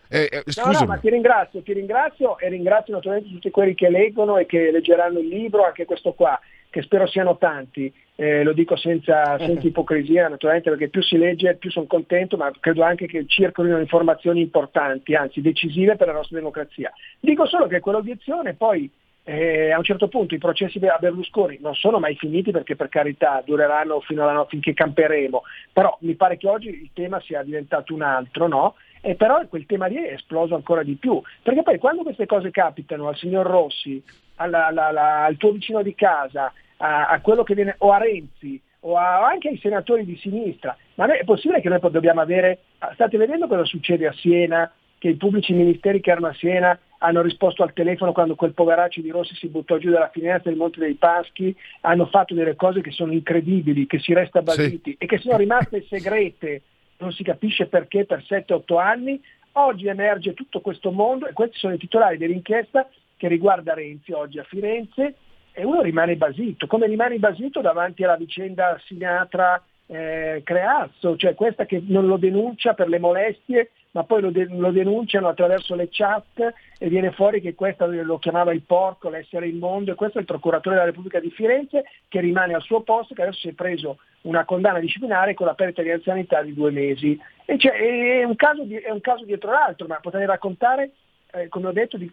Eh, 0.08 0.28
eh, 0.30 0.42
no, 0.62 0.70
no, 0.70 0.84
ma 0.84 0.96
ti 0.98 1.10
ringrazio, 1.10 1.62
ti 1.62 1.72
ringrazio 1.72 2.38
e 2.38 2.48
ringrazio 2.48 2.94
naturalmente 2.94 3.30
tutti 3.30 3.50
quelli 3.50 3.74
che 3.74 3.88
leggono 3.88 4.36
e 4.36 4.46
che 4.46 4.70
leggeranno 4.70 5.18
il 5.18 5.26
libro, 5.26 5.64
anche 5.64 5.86
questo 5.86 6.12
qua, 6.12 6.38
che 6.74 6.82
spero 6.82 7.06
siano 7.06 7.36
tanti 7.38 7.92
eh, 8.16 8.42
lo 8.42 8.52
dico 8.52 8.74
senza, 8.74 9.38
senza, 9.38 9.66
ipocrisia 9.66 10.28
naturalmente 10.28 10.70
perché 10.70 10.88
più 10.88 11.02
si 11.02 11.16
legge 11.16 11.54
più 11.54 11.70
sono 11.70 11.86
contento, 11.86 12.36
ma 12.36 12.50
credo 12.58 12.82
anche 12.82 13.06
che 13.06 13.26
circolino 13.28 13.78
informazioni 13.78 14.40
importanti, 14.40 15.14
anzi 15.14 15.40
decisive 15.40 15.94
per 15.94 16.08
la 16.08 16.14
nostra 16.14 16.36
democrazia. 16.36 16.92
Dico 17.20 17.46
solo 17.46 17.68
che 17.68 17.78
quell'obiezione 17.78 18.54
poi 18.54 18.90
eh, 19.22 19.70
a 19.70 19.78
un 19.78 19.84
certo 19.84 20.08
punto 20.08 20.34
i 20.34 20.38
processi 20.38 20.78
a 20.84 20.98
Berlusconi 20.98 21.58
non 21.60 21.74
sono 21.74 22.00
mai 22.00 22.16
finiti 22.16 22.50
perché 22.50 22.74
per 22.74 22.88
carità 22.88 23.40
dureranno 23.44 24.00
fino 24.00 24.24
alla 24.24 24.32
notte 24.32 24.50
finché 24.50 24.74
camperemo, 24.74 25.42
però 25.72 25.96
mi 26.00 26.14
pare 26.14 26.36
che 26.36 26.48
oggi 26.48 26.68
il 26.68 26.90
tema 26.92 27.20
sia 27.20 27.42
diventato 27.44 27.94
un 27.94 28.02
altro, 28.02 28.48
no? 28.48 28.74
E 29.00 29.14
però 29.14 29.46
quel 29.46 29.66
tema 29.66 29.86
lì 29.86 29.96
è 29.96 30.14
esploso 30.14 30.56
ancora 30.56 30.82
di 30.82 30.94
più, 30.94 31.22
perché 31.40 31.62
poi 31.62 31.78
quando 31.78 32.02
queste 32.02 32.26
cose 32.26 32.50
capitano 32.50 33.06
al 33.06 33.16
signor 33.16 33.46
Rossi, 33.46 34.02
alla, 34.36 34.66
alla, 34.66 34.86
alla, 34.86 35.24
al 35.24 35.36
tuo 35.36 35.52
vicino 35.52 35.82
di 35.82 35.94
casa, 35.94 36.52
a, 36.78 37.08
a 37.08 37.20
quello 37.20 37.42
che 37.42 37.54
viene, 37.54 37.74
o 37.78 37.92
a 37.92 37.98
Renzi, 37.98 38.60
o 38.80 38.96
a, 38.96 39.26
anche 39.26 39.48
ai 39.48 39.58
senatori 39.58 40.04
di 40.04 40.16
sinistra, 40.16 40.76
ma 40.94 41.06
è 41.06 41.24
possibile 41.24 41.60
che 41.60 41.68
noi 41.68 41.80
dobbiamo 41.90 42.20
avere, 42.20 42.60
state 42.94 43.16
vedendo 43.16 43.46
cosa 43.46 43.64
succede 43.64 44.06
a 44.06 44.12
Siena, 44.12 44.70
che 44.98 45.08
i 45.08 45.16
pubblici 45.16 45.52
ministeri 45.52 46.00
che 46.00 46.10
erano 46.10 46.28
a 46.28 46.34
Siena 46.34 46.78
hanno 46.98 47.20
risposto 47.20 47.62
al 47.62 47.74
telefono 47.74 48.12
quando 48.12 48.34
quel 48.34 48.54
poveraccio 48.54 49.02
di 49.02 49.10
Rossi 49.10 49.34
si 49.34 49.48
buttò 49.48 49.76
giù 49.76 49.90
dalla 49.90 50.08
finestra 50.08 50.48
del 50.48 50.58
Monte 50.58 50.80
dei 50.80 50.94
Paschi, 50.94 51.54
hanno 51.82 52.06
fatto 52.06 52.32
delle 52.32 52.56
cose 52.56 52.80
che 52.80 52.90
sono 52.90 53.12
incredibili, 53.12 53.86
che 53.86 53.98
si 53.98 54.14
resta 54.14 54.40
basiti 54.40 54.92
sì. 54.92 54.96
e 54.98 55.04
che 55.04 55.18
sono 55.18 55.36
rimaste 55.36 55.84
segrete, 55.88 56.62
non 56.98 57.12
si 57.12 57.22
capisce 57.22 57.66
perché, 57.66 58.06
per 58.06 58.24
7-8 58.26 58.78
anni. 58.78 59.20
Oggi 59.56 59.86
emerge 59.86 60.32
tutto 60.32 60.60
questo 60.60 60.90
mondo 60.90 61.28
e 61.28 61.32
questi 61.32 61.58
sono 61.58 61.74
i 61.74 61.78
titolari 61.78 62.16
dell'inchiesta 62.16 62.88
che 63.16 63.28
riguarda 63.28 63.74
Renzi 63.74 64.12
oggi 64.12 64.38
a 64.38 64.44
Firenze 64.44 65.14
e 65.56 65.64
uno 65.64 65.82
rimane 65.82 66.16
basito, 66.16 66.66
come 66.66 66.86
rimane 66.86 67.18
basito 67.18 67.60
davanti 67.60 68.02
alla 68.02 68.16
vicenda 68.16 68.76
Sinatra 68.84 69.62
eh, 69.86 70.40
Creazzo, 70.44 71.16
cioè 71.16 71.34
questa 71.34 71.64
che 71.64 71.80
non 71.86 72.06
lo 72.06 72.16
denuncia 72.16 72.74
per 72.74 72.88
le 72.88 72.98
molestie, 72.98 73.70
ma 73.92 74.02
poi 74.02 74.22
lo, 74.22 74.30
de- 74.30 74.48
lo, 74.50 74.72
denunciano 74.72 75.28
attraverso 75.28 75.76
le 75.76 75.88
chat 75.90 76.52
e 76.78 76.88
viene 76.88 77.12
fuori 77.12 77.40
che 77.40 77.54
questa 77.54 77.86
lo 77.86 78.18
chiamava 78.18 78.52
il 78.52 78.62
porco, 78.62 79.08
l'essere 79.08 79.46
immondo, 79.46 79.92
e 79.92 79.94
questo 79.94 80.18
è 80.18 80.22
il 80.22 80.26
procuratore 80.26 80.74
della 80.74 80.88
Repubblica 80.88 81.20
di 81.20 81.30
Firenze 81.30 81.84
che 82.08 82.18
rimane 82.18 82.54
al 82.54 82.62
suo 82.62 82.80
posto, 82.80 83.14
che 83.14 83.22
adesso 83.22 83.38
si 83.38 83.48
è 83.48 83.52
preso 83.52 83.98
una 84.22 84.44
condanna 84.44 84.80
disciplinare 84.80 85.34
con 85.34 85.46
la 85.46 85.54
perdita 85.54 85.82
di 85.82 85.92
anzianità 85.92 86.42
di 86.42 86.54
due 86.54 86.72
mesi. 86.72 87.16
E 87.44 87.56
cioè, 87.58 87.72
è, 87.74 88.24
un 88.24 88.34
di- 88.64 88.74
è, 88.74 88.90
un 88.90 89.00
caso 89.00 89.24
dietro 89.24 89.52
l'altro, 89.52 89.86
ma 89.86 90.00
potrei 90.00 90.26
raccontare, 90.26 90.90
eh, 91.32 91.46
come 91.48 91.68
ho 91.68 91.72
detto, 91.72 91.96
di, 91.96 92.10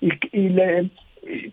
il, 0.00 0.18
il 0.32 0.90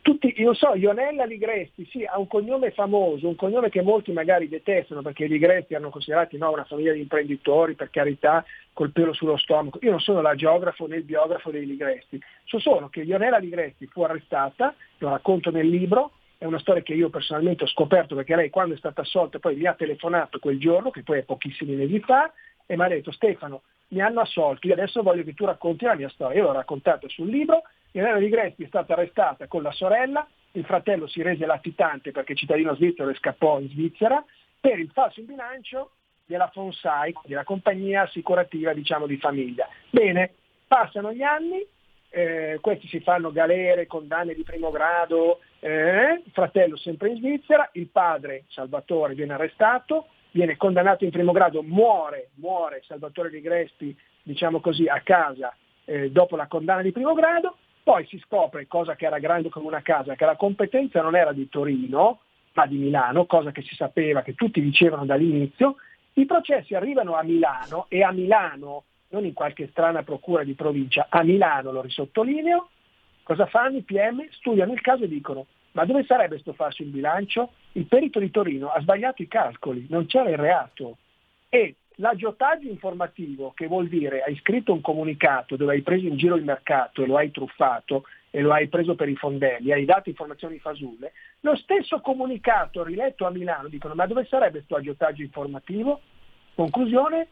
tutti, 0.01 0.34
io 0.38 0.53
so, 0.53 0.75
Ionella 0.75 1.23
Ligresti, 1.25 1.86
sì, 1.89 2.03
ha 2.03 2.19
un 2.19 2.27
cognome 2.27 2.71
famoso, 2.71 3.27
un 3.27 3.36
cognome 3.36 3.69
che 3.69 3.81
molti 3.81 4.12
magari 4.12 4.49
detestano 4.49 5.01
perché 5.01 5.25
i 5.25 5.29
Ligresti 5.29 5.73
erano 5.73 5.89
considerati 5.89 6.38
no, 6.38 6.51
una 6.51 6.65
famiglia 6.65 6.93
di 6.93 6.99
imprenditori, 6.99 7.75
per 7.75 7.89
carità, 7.89 8.43
col 8.73 8.91
pelo 8.91 9.13
sullo 9.13 9.38
stomaco. 9.38 9.79
Io 9.81 9.91
non 9.91 9.99
sono 9.99 10.21
la 10.21 10.36
geografo 10.36 10.88
né 10.88 10.97
il 10.97 11.03
biografo 11.03 11.51
dei 11.51 11.65
Ligresti, 11.65 12.19
so 12.45 12.60
solo 12.60 12.89
che 12.89 13.01
Ionella 13.01 13.38
Ligresti 13.38 13.88
fu 13.88 14.01
arrestata, 14.01 14.75
lo 14.97 15.10
racconto 15.10 15.51
nel 15.51 15.67
libro, 15.67 16.12
è 16.38 16.45
una 16.45 16.60
storia 16.60 16.81
che 16.81 16.95
io 16.95 17.10
personalmente 17.10 17.65
ho 17.65 17.67
scoperto 17.67 18.15
perché 18.15 18.36
lei 18.36 18.49
quando 18.49 18.73
è 18.73 18.77
stata 18.77 19.01
assolta 19.01 19.38
poi 19.38 19.55
mi 19.55 19.67
ha 19.67 19.75
telefonato 19.75 20.39
quel 20.39 20.60
giorno, 20.60 20.89
che 20.89 21.03
poi 21.03 21.19
è 21.19 21.23
pochissimi 21.23 21.75
mesi 21.75 21.99
fa, 21.99 22.34
e 22.65 22.76
mi 22.76 22.84
ha 22.84 22.88
detto 22.88 23.12
Stefano, 23.12 23.63
mi 23.89 24.02
hanno 24.02 24.21
assolto, 24.21 24.67
io 24.67 24.74
adesso 24.74 25.02
voglio 25.02 25.24
che 25.24 25.34
tu 25.34 25.45
racconti 25.45 25.86
la 25.86 25.95
mia 25.95 26.10
storia. 26.10 26.39
Io 26.39 26.47
l'ho 26.47 26.54
raccontato 26.54 27.10
sul 27.10 27.28
libro 27.28 27.63
Irene 27.91 28.19
Di 28.19 28.30
Gresti 28.30 28.63
è 28.63 28.67
stata 28.67 28.93
arrestata 28.93 29.47
con 29.47 29.62
la 29.62 29.71
sorella, 29.71 30.26
il 30.54 30.65
fratello 30.65 31.08
si 31.08 31.21
rese 31.21 31.45
latitante 31.45 32.12
perché 32.12 32.36
cittadino 32.36 32.76
svizzero 32.76 33.10
e 33.10 33.15
scappò 33.15 33.60
in 33.60 33.69
Svizzera 33.69 34.24
per 34.60 34.80
il 34.80 34.89
falso 34.91 35.19
in 35.19 35.26
bilancio 35.26 35.91
della 36.26 36.50
Fonsai, 36.54 37.13
della 37.26 37.43
compagnia 37.43 38.04
assicurativa 38.04 38.74
diciamo, 38.74 39.08
di 39.08 39.17
famiglia. 39.17 39.67
Bene, 39.89 40.34
passano 40.67 41.12
gli 41.12 41.24
anni, 41.24 41.65
eh, 42.10 42.58
questi 42.62 42.88
si 42.88 43.02
fanno 43.02 43.32
galere, 43.32 43.88
condanne 43.88 44.34
di 44.34 44.43
primo 44.43 44.71
grado, 44.71 45.39
eh, 45.60 46.21
il 46.24 46.32
fratello 46.32 46.78
sempre 46.78 47.10
in 47.10 47.17
Svizzera, 47.17 47.69
il 47.74 47.88
padre 47.88 48.45
Salvatore 48.47 49.15
viene 49.15 49.34
arrestato, 49.34 50.08
viene 50.31 50.57
condannato 50.57 51.03
in 51.03 51.11
primo 51.11 51.31
grado, 51.31 51.61
muore, 51.61 52.29
muore 52.35 52.81
Salvatore 52.85 53.29
Di 53.29 53.41
Gresti, 53.41 53.95
diciamo 54.23 54.59
così, 54.59 54.87
a 54.87 55.01
casa 55.01 55.55
eh, 55.85 56.09
dopo 56.11 56.35
la 56.35 56.47
condanna 56.47 56.81
di 56.81 56.91
primo 56.91 57.13
grado, 57.13 57.57
Poi 57.83 58.05
si 58.05 58.19
scopre, 58.19 58.67
cosa 58.67 58.95
che 58.95 59.05
era 59.05 59.17
grande 59.17 59.49
come 59.49 59.67
una 59.67 59.81
casa, 59.81 60.15
che 60.15 60.25
la 60.25 60.35
competenza 60.35 61.01
non 61.01 61.15
era 61.15 61.33
di 61.33 61.49
Torino, 61.49 62.19
ma 62.53 62.65
di 62.67 62.77
Milano, 62.77 63.25
cosa 63.25 63.51
che 63.51 63.63
si 63.63 63.75
sapeva, 63.75 64.21
che 64.21 64.35
tutti 64.35 64.61
dicevano 64.61 65.05
dall'inizio. 65.05 65.77
I 66.13 66.25
processi 66.25 66.75
arrivano 66.75 67.15
a 67.15 67.23
Milano 67.23 67.85
e 67.89 68.03
a 68.03 68.11
Milano, 68.11 68.83
non 69.09 69.25
in 69.25 69.33
qualche 69.33 69.67
strana 69.71 70.03
procura 70.03 70.43
di 70.43 70.53
provincia, 70.53 71.07
a 71.09 71.23
Milano, 71.23 71.71
lo 71.71 71.81
risottolineo, 71.81 72.69
cosa 73.23 73.47
fanno 73.47 73.77
i 73.77 73.81
PM? 73.81 74.27
Studiano 74.29 74.73
il 74.73 74.81
caso 74.81 75.05
e 75.05 75.07
dicono 75.07 75.47
ma 75.73 75.86
dove 75.86 76.03
sarebbe 76.03 76.39
sto 76.39 76.53
falso 76.53 76.81
in 76.81 76.91
bilancio? 76.91 77.53
Il 77.73 77.86
perito 77.86 78.19
di 78.19 78.31
Torino 78.31 78.69
ha 78.69 78.81
sbagliato 78.81 79.21
i 79.21 79.27
calcoli, 79.27 79.86
non 79.89 80.05
c'era 80.05 80.29
il 80.29 80.38
reato. 80.38 80.97
E 81.49 81.75
l'aggiotaggio 81.95 82.67
informativo, 82.67 83.51
che 83.55 83.67
vuol 83.67 83.88
dire 83.88 84.21
hai 84.23 84.36
scritto 84.38 84.73
un 84.73 84.81
comunicato 84.81 85.55
dove 85.55 85.73
hai 85.73 85.81
preso 85.81 86.07
in 86.07 86.17
giro 86.17 86.36
il 86.36 86.43
mercato 86.43 87.03
e 87.03 87.07
lo 87.07 87.17
hai 87.17 87.31
truffato 87.31 88.05
e 88.29 88.41
lo 88.41 88.53
hai 88.53 88.67
preso 88.67 88.95
per 88.95 89.10
i 89.10 89.15
fondelli, 89.15 89.71
hai 89.71 89.86
dato 89.86 90.10
informazioni 90.10 90.57
fasulle, 90.60 91.12
lo 91.41 91.55
stesso 91.57 91.99
comunicato 91.99 92.84
riletto 92.84 93.25
a 93.25 93.29
Milano 93.29 93.67
dicono 93.67 93.93
ma 93.93 94.05
dove 94.05 94.25
sarebbe 94.25 94.60
questo 94.60 94.75
aggiotaggio 94.77 95.21
informativo? 95.21 95.99
Conclusione, 96.55 97.27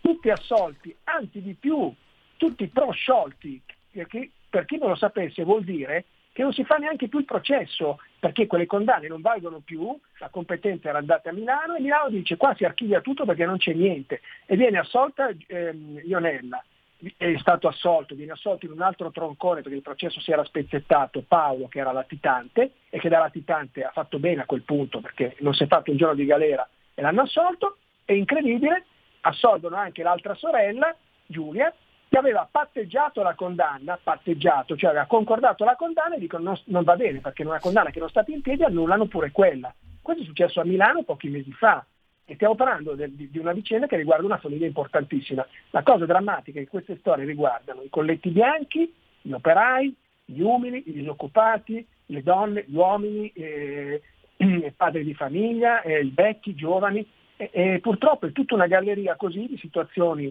tutti 0.00 0.28
assolti, 0.30 0.94
anzi 1.04 1.40
di 1.40 1.54
più, 1.54 1.92
tutti 2.36 2.66
prosciolti, 2.68 3.62
perché 3.92 4.30
per 4.48 4.66
chi 4.66 4.76
non 4.76 4.90
lo 4.90 4.96
sapesse 4.96 5.44
vuol 5.44 5.64
dire 5.64 6.04
che 6.32 6.42
non 6.42 6.52
si 6.52 6.64
fa 6.64 6.76
neanche 6.76 7.08
più 7.08 7.18
il 7.18 7.24
processo, 7.24 7.98
perché 8.18 8.46
quelle 8.46 8.66
condanne 8.66 9.08
non 9.08 9.20
valgono 9.20 9.60
più, 9.60 9.96
la 10.18 10.30
competenza 10.30 10.88
era 10.88 10.98
andata 10.98 11.28
a 11.28 11.32
Milano 11.32 11.76
e 11.76 11.80
Milano 11.80 12.08
dice 12.08 12.36
qua 12.36 12.54
si 12.54 12.64
archivia 12.64 13.00
tutto 13.00 13.24
perché 13.24 13.44
non 13.44 13.58
c'è 13.58 13.74
niente. 13.74 14.22
E 14.46 14.56
viene 14.56 14.78
assolta 14.78 15.30
ehm, 15.46 16.00
Ionella, 16.04 16.64
è 17.16 17.34
stato 17.38 17.68
assolto, 17.68 18.14
viene 18.14 18.32
assolto 18.32 18.64
in 18.64 18.72
un 18.72 18.80
altro 18.80 19.10
troncone 19.10 19.60
perché 19.60 19.76
il 19.76 19.82
processo 19.82 20.20
si 20.20 20.30
era 20.30 20.44
spezzettato 20.44 21.24
Paolo 21.26 21.68
che 21.68 21.80
era 21.80 21.92
latitante 21.92 22.72
e 22.88 22.98
che 22.98 23.08
da 23.08 23.18
latitante 23.18 23.82
ha 23.82 23.90
fatto 23.90 24.18
bene 24.18 24.42
a 24.42 24.46
quel 24.46 24.62
punto 24.62 25.00
perché 25.00 25.36
non 25.40 25.52
si 25.52 25.64
è 25.64 25.66
fatto 25.66 25.90
un 25.90 25.96
giorno 25.96 26.14
di 26.14 26.24
galera 26.24 26.66
e 26.94 27.02
l'hanno 27.02 27.22
assolto 27.22 27.78
e 28.04 28.16
incredibile, 28.16 28.86
assolvono 29.22 29.76
anche 29.76 30.02
l'altra 30.02 30.34
sorella 30.34 30.94
Giulia 31.26 31.74
che 32.12 32.18
aveva 32.18 32.46
patteggiato 32.48 33.22
la 33.22 33.34
condanna, 33.34 33.98
patteggiato, 34.00 34.76
cioè 34.76 34.90
aveva 34.90 35.06
concordato 35.06 35.64
la 35.64 35.76
condanna 35.76 36.16
e 36.16 36.18
dicono 36.18 36.44
non, 36.44 36.60
non 36.66 36.84
va 36.84 36.94
bene 36.94 37.20
perché 37.20 37.42
una 37.42 37.58
condanna 37.58 37.88
che 37.88 38.00
non 38.00 38.10
sta 38.10 38.22
in 38.26 38.42
piedi 38.42 38.62
annullano 38.64 39.06
pure 39.06 39.30
quella. 39.30 39.74
Questo 40.02 40.22
è 40.22 40.26
successo 40.26 40.60
a 40.60 40.64
Milano 40.66 41.04
pochi 41.04 41.30
mesi 41.30 41.50
fa 41.52 41.82
e 42.26 42.34
stiamo 42.34 42.54
parlando 42.54 42.92
de, 42.92 43.16
di, 43.16 43.30
di, 43.30 43.38
una 43.38 43.52
vicenda 43.52 43.86
che 43.86 43.96
riguarda 43.96 44.26
una 44.26 44.36
famiglia 44.36 44.66
importantissima. 44.66 45.46
La 45.70 45.82
cosa 45.82 46.04
drammatica 46.04 46.60
è 46.60 46.64
che 46.64 46.68
queste 46.68 46.98
storie 46.98 47.24
riguardano 47.24 47.80
i 47.80 47.88
colletti 47.88 48.28
bianchi, 48.28 48.92
gli 49.22 49.32
operai, 49.32 49.96
gli 50.26 50.42
umili, 50.42 50.82
i 50.88 50.92
disoccupati, 50.92 51.86
le 52.04 52.22
donne, 52.22 52.66
gli 52.68 52.76
uomini, 52.76 53.32
eh, 53.34 54.02
i 54.36 54.72
padri 54.76 55.02
di 55.02 55.14
famiglia, 55.14 55.80
eh, 55.80 56.04
i 56.04 56.12
vecchi, 56.14 56.50
i 56.50 56.56
giovani 56.56 57.08
e, 57.36 57.48
e 57.50 57.78
purtroppo 57.80 58.26
è 58.26 58.32
tutta 58.32 58.54
una 58.54 58.66
galleria 58.66 59.16
così 59.16 59.46
di 59.46 59.56
situazioni 59.56 60.30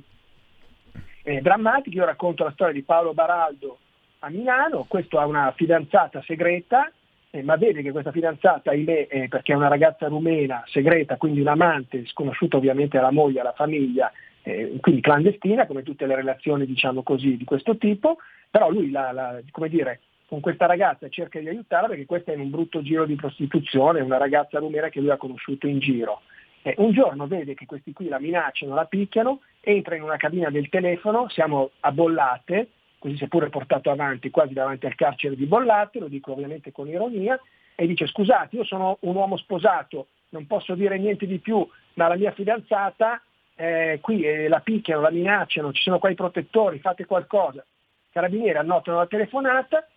eh, 1.24 1.42
drammatiche. 1.42 1.98
Io 1.98 2.06
racconto 2.06 2.44
la 2.44 2.52
storia 2.52 2.74
di 2.74 2.84
Paolo 2.84 3.14
Baraldo 3.14 3.78
a 4.20 4.30
Milano, 4.30 4.86
questo 4.88 5.20
ha 5.20 5.26
una 5.26 5.52
fidanzata 5.56 6.22
segreta, 6.24 6.92
eh, 7.32 7.42
ma 7.44 7.56
vede 7.56 7.82
che 7.82 7.92
questa 7.92 8.12
fidanzata, 8.12 8.72
ahimè, 8.72 9.08
eh, 9.10 9.28
perché 9.28 9.54
è 9.54 9.56
una 9.56 9.68
ragazza 9.68 10.08
rumena, 10.08 10.64
segreta, 10.68 11.18
quindi 11.18 11.42
un 11.42 11.48
amante, 11.48 12.06
sconosciuta 12.06 12.58
ovviamente 12.58 12.98
alla 12.98 13.12
moglie, 13.12 13.40
alla 13.40 13.54
famiglia, 13.54 14.12
eh, 14.44 14.78
quindi 14.80 15.02
clandestina, 15.02 15.66
come 15.66 15.84
tutte 15.84 16.06
le 16.06 16.16
relazioni 16.16 16.66
diciamo 16.66 17.04
così, 17.04 17.38
di 17.38 17.46
questo 17.46 17.78
tipo, 17.78 18.18
però 18.50 18.70
lui 18.70 18.92
la, 18.92 19.12
la, 19.12 19.40
come 19.50 19.70
dire, 19.70 20.02
con 20.28 20.40
questa 20.40 20.66
ragazza 20.66 21.10
cerca 21.10 21.40
di 21.40 21.48
aiutarla 21.48 21.90
perché 21.90 22.06
questa 22.06 22.32
è 22.32 22.36
in 22.36 22.42
un 22.42 22.50
brutto 22.50 22.82
giro 22.82 23.06
di 23.06 23.16
prostituzione, 23.16 24.02
una 24.02 24.18
ragazza 24.18 24.60
rumena 24.60 24.90
che 24.90 25.00
lui 25.00 25.10
ha 25.10 25.18
conosciuto 25.18 25.68
in 25.68 25.80
giro. 25.80 26.22
Eh, 26.64 26.76
un 26.78 26.92
giorno 26.92 27.28
vede 27.28 27.54
che 27.54 27.66
questi 27.66 27.94
qui 27.94 28.08
la 28.08 28.20
minacciano, 28.20 28.76
la 28.76 28.86
picchiano, 28.86 29.42
entra 29.62 29.96
in 29.96 30.04
una 30.04 30.18
cabina 30.18 30.50
del 30.50 30.70
telefono, 30.70 31.28
siamo 31.30 31.72
a 31.80 31.92
Bollate, 31.92 32.70
così 33.00 33.18
si 33.18 33.24
è 33.24 33.28
pure 33.28 33.50
portato 33.50 33.90
avanti 33.90 34.30
quasi 34.30 34.54
davanti 34.54 34.86
al 34.86 34.96
carcere 34.96 35.36
di 35.36 35.46
Bollate, 35.46 36.00
lo 36.00 36.08
dico 36.08 36.34
ovviamente 36.34 36.72
con 36.72 36.88
ironia, 36.88 37.40
e 37.76 37.88
dice 37.88 38.06
scusate, 38.06 38.58
io 38.58 38.64
sono 38.64 38.98
un 39.02 39.16
uomo 39.16 39.38
sposato, 39.38 40.08
non 40.30 40.46
posso 40.46 40.76
dire 40.76 40.98
niente 41.00 41.26
di 41.26 41.40
più, 41.40 41.68
ma 41.96 42.08
la 42.08 42.16
mia 42.16 42.32
fidanzata 42.32 43.22
eh, 43.56 44.00
qui 44.02 44.24
eh, 44.24 44.48
la 44.48 44.60
picchiano, 44.60 45.02
la 45.02 45.12
minacciano, 45.12 45.72
ci 45.72 45.82
sono 45.82 46.00
qua 46.00 46.10
i 46.10 46.16
protettori, 46.16 46.80
fate 46.80 47.06
qualcosa. 47.06 47.66
Carabinieri 48.12 48.58
annotano 48.58 48.98
la 48.98 49.08
telefonata, 49.08 49.88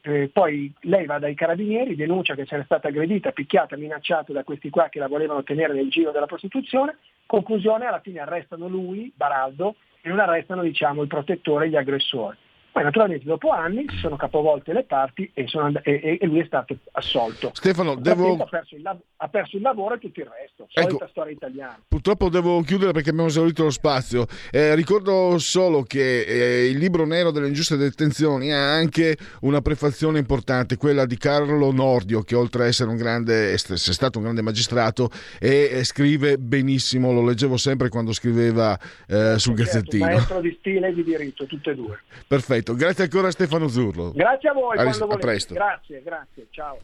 eh, 0.00 0.30
poi 0.32 0.72
lei 0.82 1.06
va 1.06 1.18
dai 1.18 1.34
carabinieri, 1.34 1.96
denuncia 1.96 2.34
che 2.34 2.46
sia 2.46 2.62
stata 2.64 2.88
aggredita, 2.88 3.32
picchiata, 3.32 3.76
minacciata 3.76 4.32
da 4.32 4.44
questi 4.44 4.70
qua 4.70 4.88
che 4.88 4.98
la 4.98 5.08
volevano 5.08 5.42
tenere 5.42 5.72
nel 5.74 5.90
giro 5.90 6.12
della 6.12 6.26
prostituzione. 6.26 6.98
Conclusione, 7.26 7.86
alla 7.86 8.00
fine 8.00 8.20
arrestano 8.20 8.68
lui, 8.68 9.12
Baraldo, 9.14 9.76
e 10.00 10.08
non 10.08 10.20
arrestano 10.20 10.62
diciamo, 10.62 11.02
il 11.02 11.08
protettore 11.08 11.66
e 11.66 11.68
gli 11.70 11.76
aggressori. 11.76 12.36
Poi 12.72 12.84
naturalmente 12.84 13.26
dopo 13.26 13.50
anni 13.50 13.84
si 13.90 13.98
sono 13.98 14.16
capovolte 14.16 14.72
le 14.72 14.84
parti 14.84 15.30
e, 15.34 15.46
and- 15.52 15.82
e-, 15.84 16.16
e 16.18 16.26
lui 16.26 16.40
è 16.40 16.46
stato 16.46 16.74
assolto. 16.92 17.50
Stefano, 17.52 17.96
devo... 17.96 18.34
ha, 18.36 18.46
perso 18.46 18.76
lav- 18.80 19.02
ha, 19.16 19.28
perso 19.28 19.56
il 19.56 19.62
lavoro 19.62 19.96
e 19.96 19.98
tutto 19.98 20.20
il 20.20 20.26
resto, 20.26 20.66
solita 20.70 20.94
ecco, 20.94 21.06
storia 21.10 21.32
italiana. 21.32 21.78
Purtroppo 21.86 22.30
devo 22.30 22.62
chiudere 22.62 22.92
perché 22.92 23.10
abbiamo 23.10 23.28
esaurito 23.28 23.64
lo 23.64 23.70
spazio. 23.70 24.26
Eh, 24.50 24.74
ricordo 24.74 25.38
solo 25.38 25.82
che 25.82 26.22
eh, 26.22 26.70
il 26.70 26.78
libro 26.78 27.04
nero 27.04 27.30
delle 27.30 27.48
ingiuste 27.48 27.76
detenzioni 27.76 28.54
ha 28.54 28.72
anche 28.72 29.18
una 29.42 29.60
prefazione 29.60 30.18
importante, 30.18 30.78
quella 30.78 31.04
di 31.04 31.18
Carlo 31.18 31.72
Nordio, 31.72 32.22
che 32.22 32.34
oltre 32.34 32.62
a 32.62 32.66
essere 32.68 32.88
un 32.88 32.96
grande, 32.96 33.52
è 33.52 33.56
stato 33.58 34.16
un 34.16 34.24
grande 34.24 34.40
magistrato 34.40 35.10
e, 35.38 35.68
e 35.70 35.84
scrive 35.84 36.38
benissimo, 36.38 37.12
lo 37.12 37.22
leggevo 37.22 37.58
sempre 37.58 37.90
quando 37.90 38.14
scriveva 38.14 38.78
eh, 39.06 39.38
sul 39.38 39.54
certo, 39.54 39.62
Gazzettino. 39.62 40.04
Maestro 40.06 40.40
di 40.40 40.56
stile 40.58 40.88
e 40.88 40.94
di 40.94 41.04
diritto, 41.04 41.44
tutte 41.44 41.72
e 41.72 41.74
due. 41.74 42.00
Perfetto 42.26 42.60
perfetto. 42.62 42.74
Grazie 42.74 43.04
ancora 43.04 43.28
a 43.28 43.30
Stefano 43.30 43.68
Zurlo. 43.68 44.12
Grazie 44.12 44.48
a 44.48 44.52
voi. 44.52 44.78
A, 44.78 44.82
a 44.82 45.16
presto. 45.18 45.54
Grazie, 45.54 46.02
grazie. 46.02 46.46
Ciao. 46.50 46.78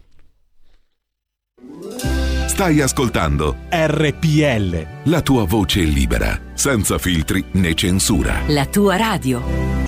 Stai 2.47 2.81
ascoltando 2.81 3.57
RPL. 3.71 5.11
La 5.11 5.23
tua 5.23 5.45
voce 5.45 5.81
libera, 5.81 6.39
senza 6.55 6.99
filtri 6.99 7.45
né 7.53 7.75
censura. 7.75 8.43
La 8.49 8.67
tua 8.67 8.97
radio. 8.97 9.88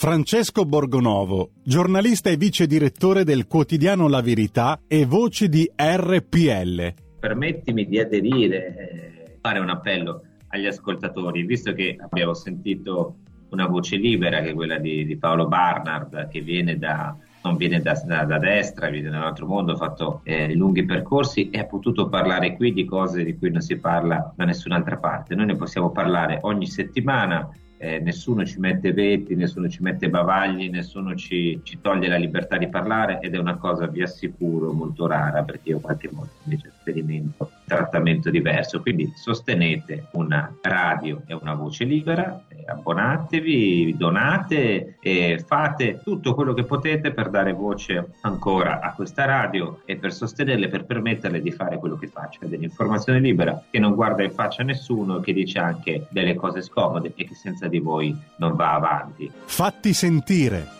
Francesco 0.00 0.64
Borgonovo, 0.64 1.50
giornalista 1.62 2.30
e 2.30 2.38
vice 2.38 2.66
direttore 2.66 3.22
del 3.22 3.46
quotidiano 3.46 4.08
La 4.08 4.22
Verità 4.22 4.80
e 4.86 5.04
voce 5.04 5.50
di 5.50 5.70
RPL. 5.76 6.94
Permettimi 7.20 7.84
di 7.84 7.98
aderire, 7.98 8.76
eh, 8.78 9.36
fare 9.42 9.58
un 9.58 9.68
appello 9.68 10.22
agli 10.48 10.64
ascoltatori, 10.64 11.42
visto 11.42 11.74
che 11.74 11.98
abbiamo 12.00 12.32
sentito 12.32 13.16
una 13.50 13.66
voce 13.66 13.96
libera 13.96 14.40
che 14.40 14.48
è 14.48 14.54
quella 14.54 14.78
di, 14.78 15.04
di 15.04 15.18
Paolo 15.18 15.46
Barnard, 15.48 16.28
che 16.28 16.40
viene 16.40 16.78
da, 16.78 17.14
non 17.42 17.58
viene 17.58 17.82
da, 17.82 17.92
da, 18.02 18.24
da, 18.24 18.38
destra, 18.38 18.88
viene 18.88 19.10
da 19.10 19.18
un 19.18 19.24
altro 19.24 19.44
mondo, 19.44 19.72
ha 19.72 19.76
fatto 19.76 20.22
eh, 20.24 20.54
lunghi 20.54 20.86
percorsi 20.86 21.50
e 21.50 21.58
ha 21.58 21.66
potuto 21.66 22.08
parlare 22.08 22.56
qui 22.56 22.72
di 22.72 22.86
cose 22.86 23.22
di 23.22 23.36
cui 23.36 23.50
non 23.50 23.60
si 23.60 23.76
parla 23.76 24.32
da 24.34 24.46
nessun'altra 24.46 24.96
parte. 24.96 25.34
Noi 25.34 25.44
ne 25.44 25.56
possiamo 25.56 25.90
parlare 25.90 26.38
ogni 26.40 26.66
settimana 26.66 27.46
eh, 27.82 27.98
nessuno 27.98 28.44
ci 28.44 28.60
mette 28.60 28.92
veti, 28.92 29.34
nessuno 29.34 29.66
ci 29.66 29.82
mette 29.82 30.10
bavagli, 30.10 30.68
nessuno 30.68 31.14
ci, 31.14 31.58
ci, 31.62 31.80
toglie 31.80 32.08
la 32.08 32.18
libertà 32.18 32.58
di 32.58 32.68
parlare 32.68 33.20
ed 33.22 33.34
è 33.34 33.38
una 33.38 33.56
cosa, 33.56 33.86
vi 33.86 34.02
assicuro, 34.02 34.70
molto 34.70 35.06
rara 35.06 35.42
perché 35.44 35.70
io 35.70 35.80
qualche 35.80 36.10
volta 36.12 36.34
invece 36.44 36.70
un 36.98 37.30
trattamento 37.64 38.30
diverso. 38.30 38.80
Quindi 38.80 39.12
sostenete 39.14 40.08
una 40.12 40.54
radio 40.60 41.22
e 41.26 41.34
una 41.34 41.54
voce 41.54 41.84
libera, 41.84 42.42
abbonatevi, 42.66 43.96
donate 43.96 44.96
e 45.00 45.42
fate 45.46 46.00
tutto 46.02 46.34
quello 46.34 46.52
che 46.52 46.64
potete 46.64 47.12
per 47.12 47.30
dare 47.30 47.52
voce 47.52 48.12
ancora 48.22 48.80
a 48.80 48.92
questa 48.94 49.24
radio 49.24 49.82
e 49.84 49.96
per 49.96 50.12
sostenerle, 50.12 50.68
per 50.68 50.84
permetterle 50.84 51.40
di 51.40 51.50
fare 51.50 51.78
quello 51.78 51.96
che 51.96 52.08
fa, 52.08 52.28
cioè 52.28 52.48
dell'informazione 52.48 53.20
libera 53.20 53.62
che 53.70 53.78
non 53.78 53.94
guarda 53.94 54.22
in 54.22 54.32
faccia 54.32 54.62
a 54.62 54.64
nessuno, 54.64 55.20
che 55.20 55.32
dice 55.32 55.58
anche 55.58 56.06
delle 56.10 56.34
cose 56.34 56.62
scomode 56.62 57.12
e 57.14 57.24
che 57.24 57.34
senza 57.34 57.68
di 57.68 57.78
voi 57.78 58.16
non 58.36 58.54
va 58.54 58.74
avanti. 58.74 59.30
Fatti 59.44 59.92
sentire. 59.92 60.79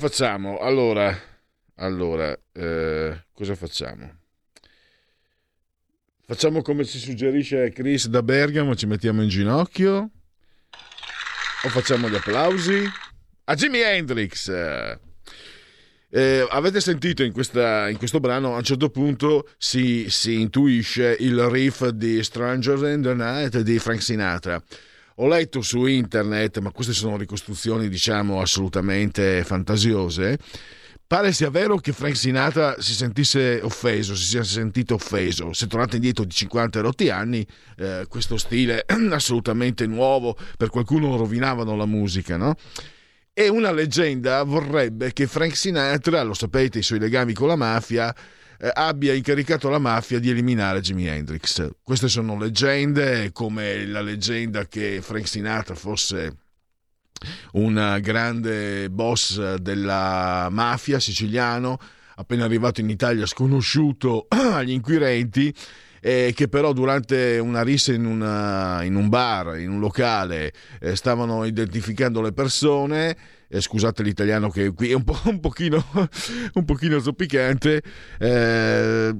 Facciamo? 0.00 0.58
Allora, 0.58 1.16
allora 1.76 2.36
eh, 2.52 3.24
cosa 3.32 3.54
facciamo? 3.54 4.18
Facciamo 6.26 6.62
come 6.62 6.84
ci 6.84 6.98
suggerisce 6.98 7.70
Chris 7.70 8.08
da 8.08 8.22
Bergamo, 8.22 8.74
ci 8.74 8.86
mettiamo 8.86 9.22
in 9.22 9.28
ginocchio? 9.28 10.10
O 11.64 11.68
facciamo 11.68 12.08
gli 12.08 12.14
applausi? 12.14 12.82
A 13.44 13.54
Jimi 13.54 13.80
Hendrix! 13.80 14.48
Eh, 16.12 16.46
avete 16.48 16.80
sentito 16.80 17.22
in, 17.22 17.32
questa, 17.32 17.88
in, 17.88 17.98
questo 17.98 18.20
brano 18.20 18.54
a 18.54 18.56
un 18.56 18.64
certo 18.64 18.88
punto 18.88 19.48
si, 19.58 20.06
si 20.08 20.40
intuisce 20.40 21.14
il 21.20 21.40
riff 21.48 21.86
di 21.88 22.22
Stranger 22.22 22.78
in 22.94 23.02
the 23.02 23.14
Night 23.14 23.60
di 23.60 23.78
Frank 23.78 24.02
Sinatra. 24.02 24.60
Ho 25.22 25.28
letto 25.28 25.60
su 25.60 25.84
internet, 25.84 26.60
ma 26.60 26.70
queste 26.70 26.94
sono 26.94 27.18
ricostruzioni 27.18 27.90
diciamo 27.90 28.40
assolutamente 28.40 29.44
fantasiose. 29.44 30.38
Pare 31.06 31.32
sia 31.32 31.50
vero 31.50 31.76
che 31.76 31.92
Frank 31.92 32.16
Sinatra 32.16 32.76
si 32.80 32.94
sentisse 32.94 33.60
offeso, 33.62 34.14
si 34.16 34.24
sia 34.24 34.42
sentito 34.42 34.94
offeso. 34.94 35.52
Se 35.52 35.66
tornate 35.66 35.96
indietro 35.96 36.24
di 36.24 36.32
50 36.32 36.80
rotti 36.80 37.10
anni, 37.10 37.46
eh, 37.76 38.06
questo 38.08 38.38
stile 38.38 38.82
assolutamente 39.10 39.86
nuovo, 39.86 40.34
per 40.56 40.70
qualcuno 40.70 41.14
rovinavano 41.18 41.76
la 41.76 41.86
musica, 41.86 42.38
no? 42.38 42.54
E 43.34 43.48
una 43.48 43.72
leggenda 43.72 44.42
vorrebbe 44.42 45.12
che 45.12 45.26
Frank 45.26 45.54
Sinatra, 45.54 46.22
lo 46.22 46.32
sapete, 46.32 46.78
i 46.78 46.82
suoi 46.82 46.98
legami 46.98 47.34
con 47.34 47.48
la 47.48 47.56
mafia, 47.56 48.14
eh, 48.60 48.70
abbia 48.72 49.14
incaricato 49.14 49.68
la 49.68 49.78
mafia 49.78 50.18
di 50.18 50.30
eliminare 50.30 50.80
Jimi 50.80 51.06
Hendrix. 51.06 51.70
Queste 51.82 52.08
sono 52.08 52.38
leggende, 52.38 53.32
come 53.32 53.86
la 53.86 54.02
leggenda 54.02 54.66
che 54.66 55.00
Frank 55.02 55.26
Sinatra 55.26 55.74
fosse 55.74 56.36
un 57.52 57.98
grande 58.00 58.88
boss 58.88 59.54
della 59.56 60.48
mafia 60.50 60.98
siciliano 60.98 61.78
appena 62.16 62.44
arrivato 62.44 62.80
in 62.80 62.88
Italia 62.88 63.26
sconosciuto 63.26 64.26
agli 64.28 64.72
inquirenti 64.72 65.54
eh, 66.00 66.32
che 66.34 66.48
però 66.48 66.72
durante 66.72 67.38
una 67.38 67.62
rissa 67.62 67.92
in, 67.92 68.06
una, 68.06 68.82
in, 68.82 68.94
un 68.94 69.08
bar, 69.08 69.58
in 69.58 69.70
un 69.70 69.80
locale, 69.80 70.52
eh, 70.80 70.96
stavano 70.96 71.44
identificando 71.44 72.22
le 72.22 72.32
persone. 72.32 73.16
Eh, 73.52 73.60
scusate 73.60 74.04
l'italiano 74.04 74.48
che 74.48 74.72
qui 74.72 74.90
è 74.90 74.94
un, 74.94 75.02
po', 75.02 75.18
un, 75.26 75.40
pochino, 75.40 75.84
un 76.54 76.64
pochino 76.64 77.00
zoppicante. 77.00 77.82
Eh, 78.16 79.16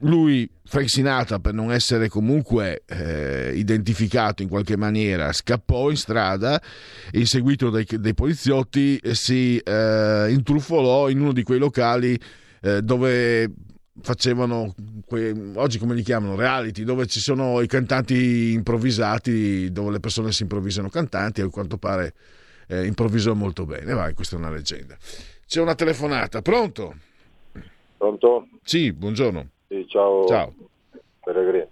lui, 0.00 0.48
Frank 0.64 0.88
Sinatra, 0.88 1.40
per 1.40 1.54
non 1.54 1.72
essere 1.72 2.08
comunque 2.08 2.84
eh, 2.86 3.52
identificato 3.56 4.42
in 4.42 4.48
qualche 4.48 4.76
maniera, 4.76 5.32
scappò 5.32 5.90
in 5.90 5.96
strada 5.96 6.62
inseguito 7.10 7.70
dai, 7.70 7.84
dai 7.98 8.14
poliziotti 8.14 9.00
si 9.10 9.58
eh, 9.58 10.26
intrufolò 10.30 11.08
in 11.08 11.20
uno 11.20 11.32
di 11.32 11.42
quei 11.42 11.58
locali 11.58 12.18
dove 12.80 13.52
facevano 14.00 14.74
que- 15.06 15.34
oggi 15.54 15.78
come 15.78 15.94
li 15.94 16.02
chiamano 16.02 16.34
reality 16.34 16.82
dove 16.82 17.06
ci 17.06 17.20
sono 17.20 17.60
i 17.60 17.66
cantanti 17.66 18.52
improvvisati 18.52 19.70
dove 19.70 19.92
le 19.92 20.00
persone 20.00 20.32
si 20.32 20.42
improvvisano 20.42 20.88
cantanti 20.88 21.42
a 21.42 21.48
quanto 21.48 21.76
pare 21.76 22.14
eh, 22.68 22.86
improvvisò 22.86 23.34
molto 23.34 23.64
bene. 23.64 23.92
Vai 23.92 24.14
questa 24.14 24.36
è 24.36 24.38
una 24.38 24.50
leggenda. 24.50 24.96
C'è 25.46 25.60
una 25.60 25.74
telefonata. 25.74 26.42
Pronto? 26.42 26.94
pronto? 27.96 28.48
sì 28.62 28.92
buongiorno. 28.92 29.48
Sì, 29.68 29.86
ciao. 29.88 30.26
Ciao. 30.26 30.54
Peregrini. 31.22 31.68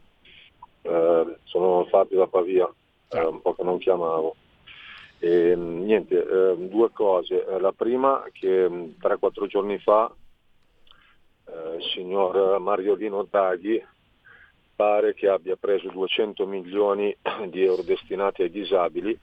Eh, 0.83 1.37
sono 1.45 1.85
Fabio 1.87 2.19
da 2.19 2.27
Pavia 2.27 2.73
eh, 3.09 3.25
un 3.25 3.41
po' 3.41 3.55
che 3.55 3.63
non 3.63 3.79
chiamavo. 3.79 4.37
E, 5.19 5.55
niente, 5.55 6.17
eh, 6.17 6.57
due 6.57 6.91
cose. 6.93 7.45
La 7.61 7.73
prima 7.73 8.25
che 8.33 8.67
3-4 8.67 9.47
giorni 9.47 9.79
fa 9.79 10.13
eh, 11.47 11.77
il 11.77 11.85
signor 11.95 12.59
Mariolino 12.59 13.27
Draghi 13.29 13.85
pare 14.75 15.15
che 15.15 15.29
abbia 15.29 15.57
preso 15.57 15.91
200 15.91 16.47
milioni 16.47 17.15
di 17.49 17.63
euro 17.63 17.83
destinati 17.83 18.43
ai 18.43 18.51
disabili 18.51 19.19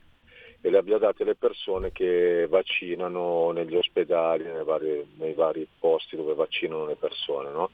e 0.61 0.69
le 0.69 0.77
abbia 0.77 0.97
date 0.97 1.23
alle 1.23 1.35
persone 1.35 1.91
che 1.91 2.45
vaccinano 2.49 3.51
negli 3.51 3.75
ospedali, 3.75 4.43
nei 4.43 4.63
vari, 4.63 5.07
nei 5.17 5.33
vari 5.33 5.67
posti 5.79 6.15
dove 6.15 6.33
vaccinano 6.33 6.85
le 6.85 6.95
persone. 6.95 7.49
No? 7.51 7.69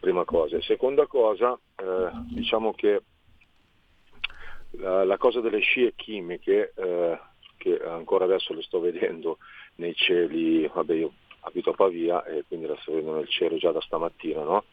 Prima 0.00 0.24
cosa. 0.24 0.60
seconda 0.60 1.06
cosa, 1.06 1.58
eh, 1.76 2.10
diciamo 2.30 2.72
che 2.74 3.02
la, 4.72 5.04
la, 5.04 5.16
cosa 5.16 5.40
delle 5.40 5.60
scie 5.60 5.94
chimiche, 5.94 6.72
eh, 6.74 7.18
che 7.56 7.80
ancora 7.84 8.24
adesso 8.24 8.54
le 8.54 8.62
sto 8.62 8.80
vedendo 8.80 9.38
nei 9.76 9.94
cieli, 9.94 10.68
vabbè 10.72 10.94
io 10.94 11.12
abito 11.40 11.70
a 11.70 11.74
Pavia 11.74 12.24
e 12.24 12.44
quindi 12.46 12.66
la 12.66 12.76
sto 12.80 12.92
vedendo 12.92 13.16
nel 13.16 13.28
cielo 13.28 13.56
già 13.56 13.70
da 13.70 13.80
stamattina. 13.80 14.42
No? 14.42 14.64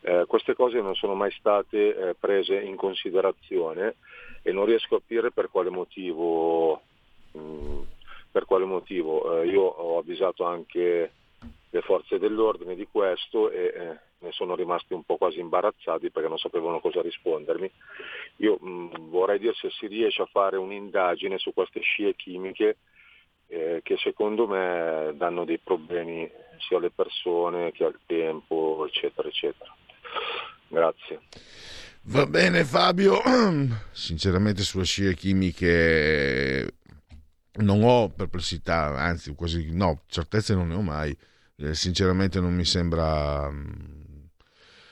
Eh, 0.00 0.24
queste 0.26 0.54
cose 0.54 0.80
non 0.80 0.94
sono 0.94 1.14
mai 1.14 1.30
state 1.32 1.94
eh, 1.94 2.14
prese 2.14 2.58
in 2.58 2.76
considerazione 2.76 3.96
e 4.42 4.52
non 4.52 4.64
riesco 4.64 4.96
a 4.96 4.98
capire 4.98 5.30
per 5.30 5.50
quale 5.50 5.70
motivo. 5.70 6.82
Mm, 7.36 7.82
per 8.30 8.44
quale 8.44 8.64
motivo. 8.64 9.40
Eh, 9.40 9.46
io 9.48 9.62
ho 9.62 9.98
avvisato 9.98 10.44
anche 10.44 11.12
le 11.70 11.80
forze 11.82 12.18
dell'ordine 12.18 12.74
di 12.74 12.86
questo 12.90 13.50
e 13.50 13.72
eh, 13.74 13.98
ne 14.20 14.32
sono 14.32 14.54
rimasti 14.54 14.94
un 14.94 15.02
po' 15.02 15.16
quasi 15.16 15.38
imbarazzati 15.38 16.10
perché 16.10 16.28
non 16.28 16.38
sapevano 16.38 16.80
cosa 16.80 17.02
rispondermi. 17.02 17.70
Io 18.36 18.58
mh, 18.60 18.68
mm, 18.68 19.10
vorrei 19.10 19.38
dire 19.38 19.54
se 19.54 19.70
si 19.70 19.86
riesce 19.86 20.22
a 20.22 20.28
fare 20.30 20.56
un'indagine 20.56 21.38
su 21.38 21.52
queste 21.52 21.80
scie 21.80 22.14
chimiche 22.14 22.78
eh, 23.48 23.80
che 23.82 23.96
secondo 23.98 24.46
me 24.46 25.12
danno 25.14 25.44
dei 25.44 25.58
problemi 25.58 26.30
sia 26.58 26.76
alle 26.76 26.90
persone 26.90 27.72
che 27.72 27.84
al 27.84 27.98
tempo, 28.06 28.84
eccetera, 28.86 29.28
eccetera. 29.28 29.74
Grazie. 30.68 31.20
Va 32.10 32.24
bene 32.26 32.64
Fabio, 32.64 33.20
sinceramente 33.92 34.62
sulle 34.62 34.84
scie 34.84 35.14
chimiche 35.14 36.74
non 37.58 37.82
ho 37.82 38.08
perplessità, 38.08 38.96
anzi 38.96 39.34
quasi 39.34 39.70
no, 39.72 40.02
certezze 40.06 40.54
non 40.54 40.68
ne 40.68 40.74
ho 40.74 40.80
mai, 40.80 41.14
eh, 41.56 41.74
sinceramente 41.74 42.40
non 42.40 42.54
mi 42.54 42.64
sembra... 42.64 43.50
Mm, 43.50 44.24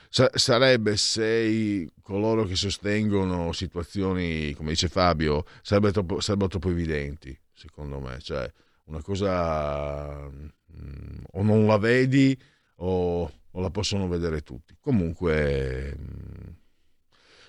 sarebbe 0.09 0.97
se 0.97 1.91
coloro 2.03 2.45
che 2.45 2.55
sostengono 2.55 3.53
situazioni, 3.53 4.53
come 4.55 4.71
dice 4.71 4.89
Fabio, 4.89 5.45
sarebbero 5.63 5.93
troppo, 5.93 6.21
sarebbero 6.21 6.49
troppo 6.51 6.71
evidenti 6.71 7.39
secondo 7.57 7.99
me. 7.99 8.19
Cioè, 8.21 8.51
una 8.85 9.03
cosa 9.03 10.29
mh, 10.29 10.49
mm, 10.79 11.25
o 11.33 11.43
non 11.43 11.67
la 11.67 11.79
vedi 11.79 12.39
o, 12.77 13.23
o, 13.51 13.61
la 13.61 13.71
possono 13.71 14.07
vedere 14.07 14.43
tutti. 14.43 14.77
Comunque, 14.79 15.97
mh, 15.97 16.03
mm, 16.03 16.53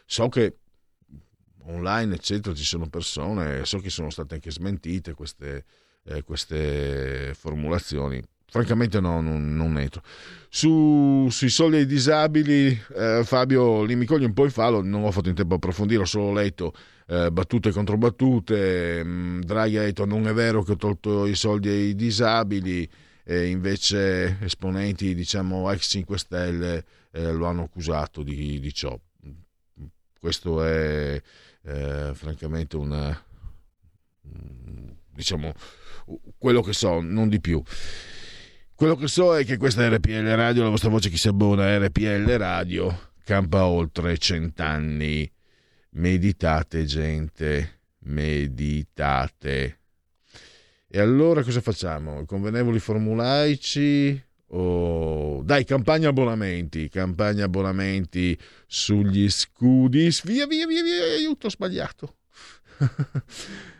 so 0.07 0.29
che 0.29 0.55
online, 1.65 2.15
eccetera, 2.15 2.55
ci 2.55 2.63
sono 2.63 2.87
persone, 2.87 3.65
so 3.65 3.79
che 3.79 3.89
sono 3.89 4.09
state 4.09 4.35
anche 4.35 4.51
smentite 4.51 5.13
queste, 5.13 5.65
eh, 6.05 6.23
queste 6.23 7.33
formulazioni. 7.35 8.23
Francamente 8.49 9.01
no, 9.01 9.19
non, 9.19 9.53
non 9.53 9.77
entro. 9.77 10.01
Su, 10.47 11.27
sui 11.29 11.49
soldi 11.49 11.77
ai 11.77 11.85
disabili, 11.85 12.67
eh, 12.95 13.21
Fabio 13.25 13.85
coglie 14.05 14.25
un 14.25 14.33
po' 14.33 14.45
in 14.45 14.51
fallo, 14.51 14.81
non 14.81 15.03
ho 15.03 15.11
fatto 15.11 15.27
in 15.27 15.35
tempo 15.35 15.55
a 15.55 15.57
approfondire, 15.57 16.03
ho 16.03 16.05
solo 16.05 16.31
letto 16.31 16.73
eh, 17.07 17.29
battute 17.29 17.71
contro 17.71 17.97
battute. 17.97 19.03
Mm, 19.03 19.41
Draghi 19.41 19.77
ha 19.77 19.81
detto 19.83 20.05
non 20.05 20.25
è 20.27 20.33
vero 20.33 20.63
che 20.63 20.71
ho 20.71 20.77
tolto 20.77 21.25
i 21.25 21.35
soldi 21.35 21.67
ai 21.67 21.95
disabili, 21.95 22.89
e 23.25 23.47
invece 23.47 24.37
esponenti 24.39 25.13
diciamo 25.13 25.69
ex 25.69 25.89
5 25.89 26.17
Stelle 26.17 26.85
eh, 27.11 27.33
lo 27.33 27.47
hanno 27.47 27.63
accusato 27.63 28.23
di, 28.23 28.61
di 28.61 28.73
ciò. 28.73 28.97
Questo 30.19 30.63
è 30.63 31.21
eh, 31.63 32.11
francamente 32.13 32.75
un 32.77 33.15
diciamo 35.17 35.53
quello 36.37 36.61
che 36.61 36.73
so, 36.73 37.01
non 37.01 37.27
di 37.27 37.41
più. 37.41 37.61
Quello 38.73 38.95
che 38.95 39.07
so 39.07 39.35
è 39.35 39.43
che 39.43 39.57
questa 39.57 39.83
è 39.83 39.89
RPL 39.89 40.35
Radio, 40.35 40.63
la 40.63 40.69
vostra 40.69 40.89
voce 40.89 41.09
chi 41.09 41.17
si 41.17 41.27
abbona 41.27 41.65
a 41.65 41.77
RPL 41.79 42.37
Radio, 42.37 43.11
campa 43.23 43.65
oltre 43.65 44.17
cent'anni. 44.17 45.29
Meditate, 45.91 46.85
gente, 46.85 47.79
meditate. 47.99 49.79
E 50.87 50.99
allora 50.99 51.43
cosa 51.43 51.59
facciamo? 51.59 52.23
Convenevoli 52.25 52.79
formulaici 52.79 54.23
o 54.49 55.41
dai 55.43 55.65
campagna 55.65 56.09
abbonamenti, 56.09 56.89
campagna 56.89 57.45
abbonamenti 57.45 58.37
sugli 58.65 59.29
scudi. 59.29 60.09
Via, 60.23 60.45
via, 60.47 60.65
via, 60.65 60.83
via, 60.83 61.03
aiuto, 61.15 61.47
ho 61.47 61.49
sbagliato. 61.49 62.15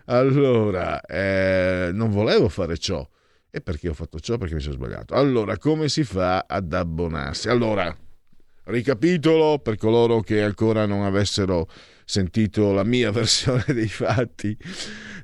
allora, 0.05 0.99
eh, 1.01 1.91
non 1.93 2.09
volevo 2.11 2.49
fare 2.49 2.78
ciò. 2.78 3.07
E 3.49 3.61
perché 3.61 3.89
ho 3.89 3.93
fatto 3.93 4.20
ciò? 4.20 4.38
Perché 4.38 4.55
mi 4.55 4.61
sono 4.61 4.76
sbagliato. 4.76 5.13
Allora, 5.13 5.57
come 5.57 5.88
si 5.88 6.03
fa 6.03 6.45
ad 6.47 6.74
abbonarsi? 6.74 7.49
Allora, 7.49 7.95
ricapitolo 8.65 9.59
per 9.59 9.78
coloro 9.78 10.20
che 10.20 10.43
ancora 10.43 10.86
non 10.86 11.03
avessero 11.03 11.68
sentito 12.08 12.72
la 12.72 12.86
mia 12.86 13.12
versione 13.12 13.66
dei 13.68 13.89
fatti. 13.89 14.58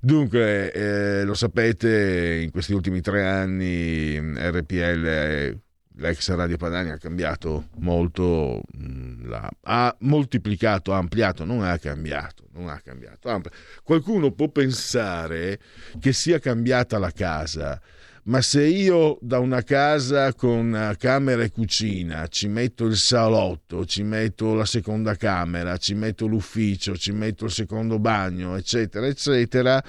Dunque, 0.02 0.72
eh, 0.74 1.24
lo 1.24 1.34
sapete, 1.34 2.42
in 2.44 2.52
questi 2.52 2.74
ultimi 2.74 3.00
tre 3.00 3.26
anni 3.26 4.20
RPL, 4.20 5.58
l'ex 5.96 6.30
Radio 6.32 6.58
Padania, 6.58 6.96
ha 6.96 6.98
cambiato 6.98 7.70
molto, 7.78 8.62
mm, 8.78 9.30
la, 9.30 9.50
ha 9.62 9.96
moltiplicato, 10.02 10.94
ha 10.94 10.98
ampliato, 10.98 11.46
non 11.46 11.64
ha 11.64 11.78
cambiato, 11.78 12.48
non 12.52 12.68
ha 12.68 12.82
cambiato. 12.84 13.42
Qualcuno 13.82 14.32
può 14.32 14.50
pensare 14.50 15.60
che 16.02 16.12
sia 16.12 16.40
cambiata 16.40 17.00
la 17.00 17.12
casa 17.12 17.82
ma 18.26 18.42
se 18.42 18.66
io 18.66 19.18
da 19.22 19.40
una 19.40 19.64
casa 19.64 20.34
con 20.34 20.96
camera 20.98 21.44
e 21.44 21.52
cucina 21.52 22.28
ci 22.28 22.48
metto 22.48 22.86
il 22.86 22.96
salotto, 22.96 23.86
ci 23.86 24.04
metto 24.04 24.54
la 24.54 24.66
seconda 24.66 25.16
camera, 25.16 25.78
ci 25.78 25.94
metto 25.94 26.26
l'ufficio, 26.26 26.96
ci 26.96 27.12
metto 27.12 27.46
il 27.46 27.52
secondo 27.52 28.00
bagno, 28.00 28.56
eccetera, 28.56 29.08
eccetera, 29.08 29.84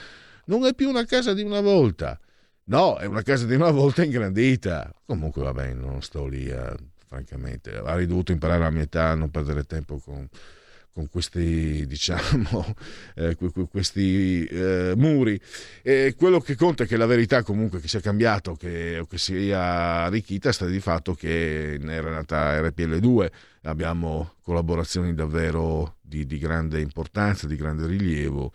non 0.46 0.64
è 0.64 0.74
più 0.74 0.88
una 0.88 1.04
casa 1.04 1.32
di 1.32 1.42
una 1.42 1.60
volta. 1.60 2.18
No, 2.66 2.96
è 2.96 3.04
una 3.04 3.22
casa 3.22 3.44
di 3.44 3.54
una 3.54 3.70
volta 3.70 4.02
ingrandita. 4.02 4.92
Comunque 5.04 5.42
va 5.42 5.52
bene, 5.52 5.74
non 5.74 6.02
sto 6.02 6.26
lì, 6.26 6.50
a, 6.50 6.74
francamente. 7.06 7.76
Avrei 7.76 8.06
dovuto 8.06 8.32
imparare 8.32 8.64
a 8.64 8.70
mia 8.70 8.82
età 8.82 9.10
a 9.10 9.14
non 9.14 9.30
perdere 9.30 9.64
tempo 9.64 9.98
con 9.98 10.26
con 10.94 11.08
questi, 11.10 11.84
diciamo, 11.88 12.74
eh, 13.16 13.36
questi 13.68 14.46
eh, 14.46 14.94
muri. 14.96 15.38
E 15.82 16.14
quello 16.16 16.40
che 16.40 16.54
conta 16.54 16.84
è 16.84 16.86
che 16.86 16.96
la 16.96 17.06
verità 17.06 17.42
comunque 17.42 17.80
che 17.80 17.88
sia 17.88 18.00
cambiato 18.00 18.54
che, 18.54 19.00
o 19.00 19.06
che 19.06 19.18
sia 19.18 20.04
arricchita 20.04 20.52
sta 20.52 20.66
di 20.66 20.80
fatto 20.80 21.14
che 21.14 21.74
era 21.74 22.10
nata 22.10 22.58
RPL2, 22.60 23.30
abbiamo 23.62 24.34
collaborazioni 24.40 25.12
davvero 25.14 25.96
di, 26.00 26.24
di 26.24 26.38
grande 26.38 26.80
importanza, 26.80 27.46
di 27.46 27.56
grande 27.56 27.86
rilievo. 27.86 28.52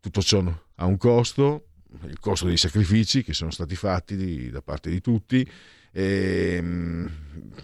Tutto 0.00 0.22
ciò 0.22 0.42
ha 0.76 0.86
un 0.86 0.96
costo, 0.96 1.66
il 2.06 2.18
costo 2.18 2.46
dei 2.46 2.56
sacrifici 2.56 3.22
che 3.22 3.34
sono 3.34 3.50
stati 3.50 3.76
fatti 3.76 4.16
di, 4.16 4.50
da 4.50 4.62
parte 4.62 4.90
di 4.90 5.00
tutti 5.00 5.48
ehm, 5.94 7.08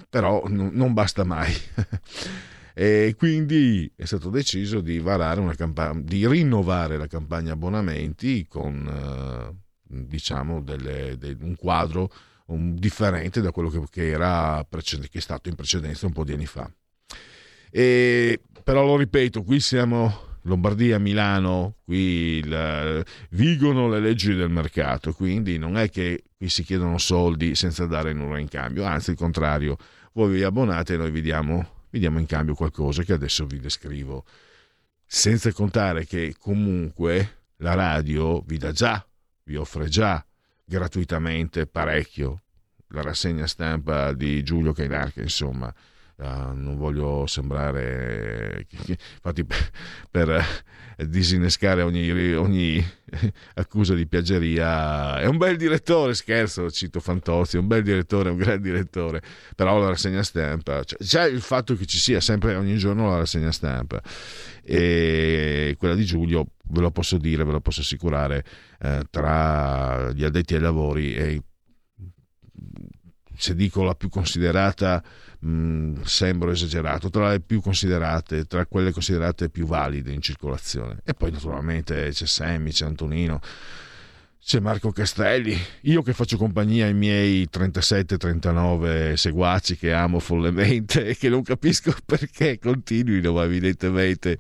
però 0.09 0.45
n- 0.47 0.71
non 0.73 0.93
basta 0.95 1.25
mai. 1.25 1.53
e 2.75 3.15
quindi 3.17 3.91
è 3.97 4.05
stato 4.05 4.31
deciso 4.31 4.81
di, 4.81 5.03
campagna, 5.57 6.01
di 6.03 6.27
rinnovare 6.27 6.97
la 6.97 7.07
campagna 7.07 7.53
abbonamenti 7.53 8.47
con 8.47 8.87
eh, 8.87 9.55
diciamo 10.07 10.61
delle, 10.63 11.17
de, 11.19 11.37
un 11.41 11.57
quadro 11.57 12.11
un, 12.47 12.75
differente 12.75 13.41
da 13.41 13.51
quello 13.51 13.69
che, 13.69 13.83
che, 13.91 14.09
era 14.09 14.65
che 14.69 15.09
è 15.11 15.21
stato 15.21 15.49
in 15.49 15.55
precedenza 15.55 16.07
un 16.07 16.13
po' 16.13 16.25
di 16.25 16.33
anni 16.33 16.47
fa. 16.47 16.71
E, 17.71 18.41
però 18.65 18.85
lo 18.85 18.97
ripeto, 18.97 19.43
qui 19.43 19.61
siamo 19.61 20.29
Lombardia, 20.43 20.99
Milano, 20.99 21.77
qui 21.85 22.39
il, 22.43 23.05
vigono 23.31 23.89
le 23.89 24.01
leggi 24.01 24.35
del 24.35 24.51
mercato, 24.51 25.13
quindi 25.13 25.59
non 25.59 25.77
è 25.77 25.91
che 25.91 26.25
qui 26.37 26.49
si 26.49 26.63
chiedono 26.63 26.99
soldi 26.99 27.55
senza 27.55 27.87
dare 27.87 28.13
nulla 28.13 28.39
in 28.39 28.49
cambio, 28.49 28.85
anzi 28.85 29.11
il 29.11 29.17
contrario, 29.17 29.77
voi 30.13 30.33
vi 30.33 30.43
abbonate 30.43 30.95
e 30.95 30.97
noi 30.97 31.11
vi 31.11 31.21
diamo, 31.21 31.80
vi 31.91 31.99
diamo 31.99 32.19
in 32.19 32.27
cambio 32.27 32.55
qualcosa 32.55 33.03
che 33.03 33.13
adesso 33.13 33.47
vi 33.47 33.59
descrivo. 33.59 34.25
Senza 35.05 35.53
contare 35.53 36.07
che 36.07 36.35
comunque 36.39 37.39
la 37.57 37.75
radio 37.75 38.41
vi 38.43 38.59
dà 38.59 38.73
già, 38.73 39.05
vi 39.45 39.57
offre 39.57 39.89
già 39.89 40.25
gratuitamente 40.65 41.67
parecchio. 41.67 42.43
La 42.89 43.03
rassegna 43.03 43.47
stampa 43.47 44.13
di 44.13 44.43
Giulio 44.43 44.73
Cainarca, 44.73 45.21
insomma, 45.21 45.73
Uh, 46.21 46.53
non 46.53 46.77
voglio 46.77 47.27
sembrare 47.27 48.67
infatti 48.69 49.43
per 50.11 50.45
disinnescare 50.99 51.81
ogni, 51.81 52.11
ogni, 52.35 52.87
accusa 53.55 53.95
di 53.95 54.07
piaggeria 54.07 55.19
è 55.19 55.25
un 55.25 55.39
bel 55.39 55.57
direttore 55.57 56.13
scherzo 56.13 56.71
cito 56.71 57.01
Fantozzi 57.01 57.57
è 57.57 57.59
un 57.59 57.69
bel 57.69 57.83
direttore 57.83 58.29
un 58.29 58.37
gran 58.37 58.61
direttore 58.61 59.23
però 59.57 59.79
la 59.79 59.89
rassegna 59.89 60.23
stampa 60.23 60.85
cioè, 60.85 60.99
già 61.03 61.25
il 61.25 61.41
fatto 61.41 61.75
che 61.75 61.87
ci 61.87 61.97
sia 61.97 62.21
sempre 62.21 62.55
ogni 62.55 62.77
giorno 62.77 63.09
la 63.09 63.17
rassegna 63.19 63.51
stampa 63.51 64.03
e 64.63 65.75
quella 65.79 65.95
di 65.95 66.05
Giulio 66.05 66.49
ve 66.65 66.81
lo 66.83 66.91
posso 66.91 67.17
dire 67.17 67.45
ve 67.45 67.53
lo 67.53 67.61
posso 67.63 67.81
assicurare 67.81 68.45
eh, 68.79 69.05
tra 69.09 70.13
gli 70.13 70.25
addetti 70.25 70.55
ai 70.55 70.61
lavori 70.61 71.15
è 71.15 71.41
se 73.41 73.55
dico 73.55 73.83
la 73.83 73.95
più 73.95 74.11
considerata 74.11 75.03
sembro 76.05 76.51
esagerato, 76.51 77.09
tra 77.09 77.31
le 77.31 77.41
più 77.41 77.61
considerate, 77.61 78.45
tra 78.45 78.67
quelle 78.67 78.93
considerate 78.93 79.49
più 79.49 79.67
valide 79.67 80.13
in 80.13 80.21
circolazione. 80.21 81.01
E 81.05 81.15
poi 81.15 81.31
naturalmente 81.31 82.11
c'è 82.11 82.27
Sammy, 82.27 82.71
c'è 82.71 82.85
Antonino, 82.85 83.41
c'è 84.43 84.61
Marco 84.61 84.91
Castelli, 84.91 85.57
io 85.83 86.03
che 86.03 86.13
faccio 86.13 86.37
compagnia 86.37 86.87
ai 86.87 86.95
miei 86.95 87.49
37-39 87.51 89.15
seguaci 89.15 89.77
che 89.77 89.93
amo 89.93 90.19
follemente 90.19 91.07
e 91.07 91.17
che 91.17 91.29
non 91.29 91.43
capisco 91.43 91.95
perché 92.05 92.59
continuino, 92.59 93.33
ma 93.33 93.45
evidentemente 93.45 94.37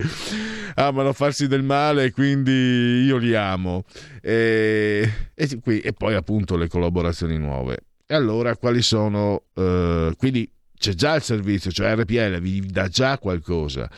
amano 0.74 1.12
farsi 1.12 1.48
del 1.48 1.62
male 1.62 2.12
quindi 2.12 3.04
io 3.04 3.16
li 3.16 3.34
amo. 3.34 3.84
E, 4.20 5.30
e, 5.34 5.60
qui, 5.60 5.80
e 5.80 5.92
poi 5.92 6.14
appunto 6.14 6.56
le 6.56 6.68
collaborazioni 6.68 7.38
nuove. 7.38 7.84
E 8.06 8.14
allora 8.14 8.56
quali 8.56 8.82
sono? 8.82 9.44
Uh, 9.54 10.12
quindi 10.16 10.50
c'è 10.80 10.94
già 10.94 11.14
il 11.14 11.22
servizio, 11.22 11.70
cioè 11.70 11.94
RPL 11.94 12.40
vi 12.40 12.64
dà 12.64 12.88
già 12.88 13.18
qualcosa. 13.18 13.88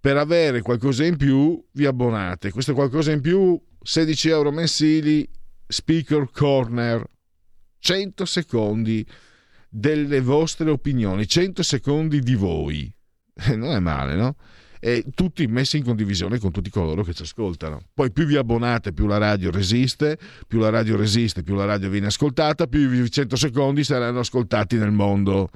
Per 0.00 0.16
avere 0.16 0.62
qualcosa 0.62 1.04
in 1.04 1.18
più 1.18 1.62
vi 1.72 1.84
abbonate. 1.84 2.50
Questo 2.52 2.72
qualcosa 2.72 3.12
in 3.12 3.20
più, 3.20 3.60
16 3.82 4.30
euro 4.30 4.50
mensili, 4.50 5.28
speaker 5.66 6.30
corner, 6.32 7.04
100 7.80 8.24
secondi 8.24 9.06
delle 9.68 10.22
vostre 10.22 10.70
opinioni, 10.70 11.28
100 11.28 11.62
secondi 11.62 12.20
di 12.20 12.34
voi. 12.34 12.90
Eh, 13.34 13.54
non 13.54 13.74
è 13.74 13.78
male, 13.80 14.16
no? 14.16 14.36
E 14.80 15.04
tutti 15.14 15.46
messi 15.46 15.76
in 15.76 15.84
condivisione 15.84 16.38
con 16.38 16.50
tutti 16.50 16.70
coloro 16.70 17.02
che 17.02 17.12
ci 17.12 17.24
ascoltano. 17.24 17.82
Poi 17.92 18.10
più 18.10 18.24
vi 18.24 18.36
abbonate, 18.36 18.94
più 18.94 19.06
la 19.06 19.18
radio 19.18 19.50
resiste, 19.50 20.18
più 20.48 20.60
la 20.60 20.70
radio 20.70 20.96
resiste, 20.96 21.42
più 21.42 21.54
la 21.54 21.66
radio 21.66 21.90
viene 21.90 22.06
ascoltata, 22.06 22.66
più 22.66 22.90
i 22.90 23.10
100 23.10 23.36
secondi 23.36 23.84
saranno 23.84 24.20
ascoltati 24.20 24.78
nel 24.78 24.92
mondo. 24.92 25.50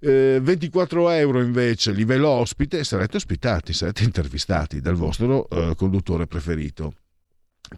24 0.00 1.10
eh, 1.10 1.18
euro 1.18 1.42
invece 1.42 1.92
livello 1.92 2.28
ospite 2.28 2.84
sarete 2.84 3.16
ospitati, 3.16 3.72
sarete 3.72 4.04
intervistati 4.04 4.80
dal 4.80 4.94
vostro 4.94 5.48
eh, 5.48 5.74
conduttore 5.74 6.26
preferito. 6.26 6.94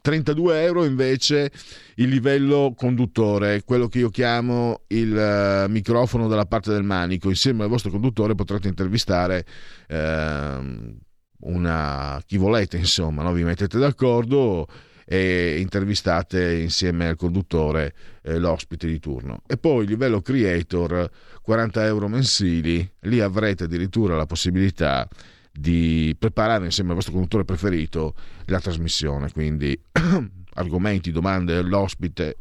32 0.00 0.62
euro 0.62 0.84
invece 0.84 1.50
il 1.96 2.08
livello 2.08 2.74
conduttore, 2.76 3.64
quello 3.64 3.88
che 3.88 3.98
io 3.98 4.08
chiamo 4.08 4.82
il 4.88 5.66
uh, 5.66 5.68
microfono 5.68 6.28
dalla 6.28 6.46
parte 6.46 6.70
del 6.70 6.84
manico. 6.84 7.28
Insieme 7.28 7.64
al 7.64 7.68
vostro 7.68 7.90
conduttore 7.90 8.36
potrete 8.36 8.68
intervistare 8.68 9.44
uh, 9.88 10.96
una, 11.40 12.22
chi 12.24 12.36
volete, 12.36 12.76
insomma, 12.76 13.24
no? 13.24 13.32
vi 13.32 13.42
mettete 13.42 13.78
d'accordo 13.78 14.68
e 15.12 15.58
intervistate 15.58 16.54
insieme 16.60 17.08
al 17.08 17.16
conduttore 17.16 17.94
eh, 18.22 18.38
l'ospite 18.38 18.86
di 18.86 19.00
turno. 19.00 19.42
E 19.48 19.56
poi 19.56 19.84
livello 19.84 20.20
creator, 20.22 21.10
40 21.42 21.84
euro 21.84 22.06
mensili, 22.06 22.88
lì 23.00 23.18
avrete 23.18 23.64
addirittura 23.64 24.14
la 24.14 24.26
possibilità 24.26 25.08
di 25.50 26.14
preparare 26.16 26.66
insieme 26.66 26.90
al 26.90 26.94
vostro 26.94 27.14
conduttore 27.14 27.44
preferito 27.44 28.14
la 28.44 28.60
trasmissione, 28.60 29.32
quindi 29.32 29.76
argomenti, 30.54 31.10
domande, 31.10 31.60
l'ospite 31.62 32.36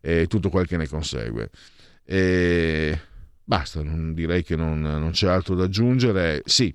e 0.00 0.28
tutto 0.28 0.50
quel 0.50 0.68
che 0.68 0.76
ne 0.76 0.86
consegue. 0.86 1.50
E 2.04 3.00
basta, 3.42 3.82
non, 3.82 4.14
direi 4.14 4.44
che 4.44 4.54
non, 4.54 4.80
non 4.82 5.10
c'è 5.10 5.26
altro 5.26 5.56
da 5.56 5.64
aggiungere. 5.64 6.42
Sì, 6.44 6.72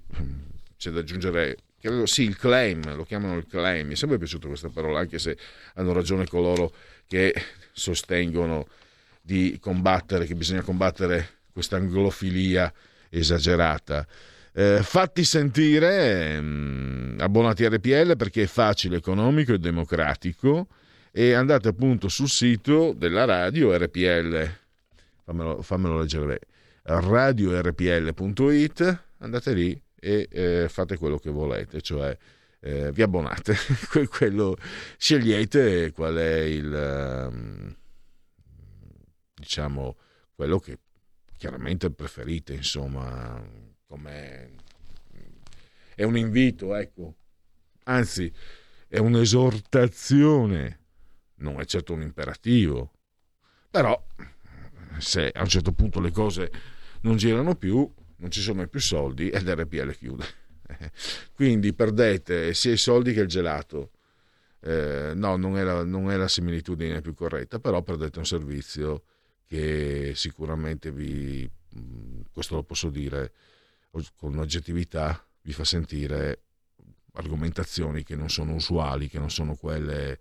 c'è 0.76 0.92
da 0.92 1.00
aggiungere 1.00 1.56
credo 1.80 2.06
sì, 2.06 2.24
il 2.24 2.38
claim, 2.38 2.96
lo 2.96 3.04
chiamano 3.04 3.38
il 3.38 3.46
claim, 3.48 3.88
mi 3.88 3.94
è 3.94 3.96
sempre 3.96 4.18
piaciuta 4.18 4.48
questa 4.48 4.70
parola, 4.70 5.00
anche 5.00 5.20
se 5.20 5.38
hanno 5.76 5.94
ragione 5.94 6.28
coloro 6.28 6.72
che 7.08 7.34
sostengono 7.72 8.68
di 9.22 9.58
combattere, 9.60 10.26
che 10.26 10.36
bisogna 10.36 10.62
combattere 10.62 11.38
questa 11.52 11.78
anglofilia 11.78 12.72
esagerata. 13.10 14.06
Eh, 14.54 14.80
fatti 14.82 15.24
sentire, 15.24 16.40
mh, 16.40 16.46
mm, 16.46 17.20
abbonati 17.20 17.66
a 17.66 17.70
RPL 17.70 18.16
perché 18.16 18.44
è 18.44 18.48
facile, 18.48 18.98
economico 18.98 19.54
e 19.54 19.60
democratico. 19.60 20.68
E 21.12 21.34
andate 21.34 21.70
appunto 21.70 22.08
sul 22.08 22.30
sito 22.30 22.94
della 22.96 23.26
radio 23.26 23.76
RPL, 23.76 24.48
fammelo, 25.26 25.62
fammelo 25.64 26.00
leggere, 26.00 26.40
radiorpl.it, 26.84 28.24
andate 29.18 29.54
lì 29.54 29.82
e 30.00 30.28
eh, 30.32 30.70
fate 30.70 30.98
quello 30.98 31.18
che 31.18 31.30
volete, 31.30 31.82
cioè 31.82 32.18
eh, 32.62 32.92
vi 32.92 33.02
abbonate, 33.02 33.56
quello, 34.10 34.58
scegliete 34.98 35.92
qual 35.92 36.16
è 36.16 36.40
il 36.40 37.30
um, 37.32 37.76
diciamo 39.34 39.98
quello 40.34 40.60
che 40.60 40.80
chiaramente 41.38 41.90
preferite, 41.90 42.54
insomma, 42.54 43.42
come 43.86 44.56
è 45.96 46.04
un 46.04 46.18
invito, 46.18 46.76
ecco, 46.76 47.16
anzi 47.84 48.32
è 48.88 48.98
un'esortazione, 48.98 50.80
non 51.36 51.60
è 51.60 51.66
certo 51.66 51.94
un 51.94 52.02
imperativo, 52.02 52.92
però 53.70 54.02
se 54.98 55.30
a 55.30 55.42
un 55.42 55.48
certo 55.48 55.72
punto 55.72 56.00
le 56.00 56.12
cose 56.12 56.52
non 57.02 57.16
girano 57.16 57.56
più, 57.56 57.90
non 58.20 58.32
ci 58.32 58.42
sono 58.42 58.66
più 58.68 58.80
soldi 58.80 59.30
e 59.30 59.42
l'RPL 59.42 59.96
chiude. 59.96 60.26
Quindi 61.34 61.74
perdete 61.74 62.54
sia 62.54 62.72
i 62.72 62.78
soldi 62.78 63.14
che 63.14 63.22
il 63.22 63.28
gelato. 63.28 63.92
Eh, 64.62 65.14
no, 65.16 65.38
non 65.38 65.58
è, 65.58 65.64
la, 65.64 65.84
non 65.84 66.12
è 66.12 66.18
la 66.18 66.28
similitudine 66.28 67.02
più 67.02 67.14
corretta, 67.14 67.60
però 67.60 67.82
perdete 67.82 68.20
un 68.20 68.26
servizio 68.26 69.04
che 69.46 70.12
sicuramente 70.16 70.92
vi, 70.92 71.50
mm, 71.78 72.22
questo 72.32 72.56
lo 72.56 72.64
posso 72.64 72.90
dire 72.90 73.32
con 74.16 74.38
oggettività, 74.38 75.26
vi 75.42 75.52
fa 75.52 75.64
sentire 75.64 76.44
argomentazioni 77.14 78.04
che 78.04 78.16
non 78.16 78.30
sono 78.30 78.54
usuali, 78.54 79.10
che 79.10 79.18
non 79.20 79.32
sono 79.32 79.56
quelle... 79.56 80.20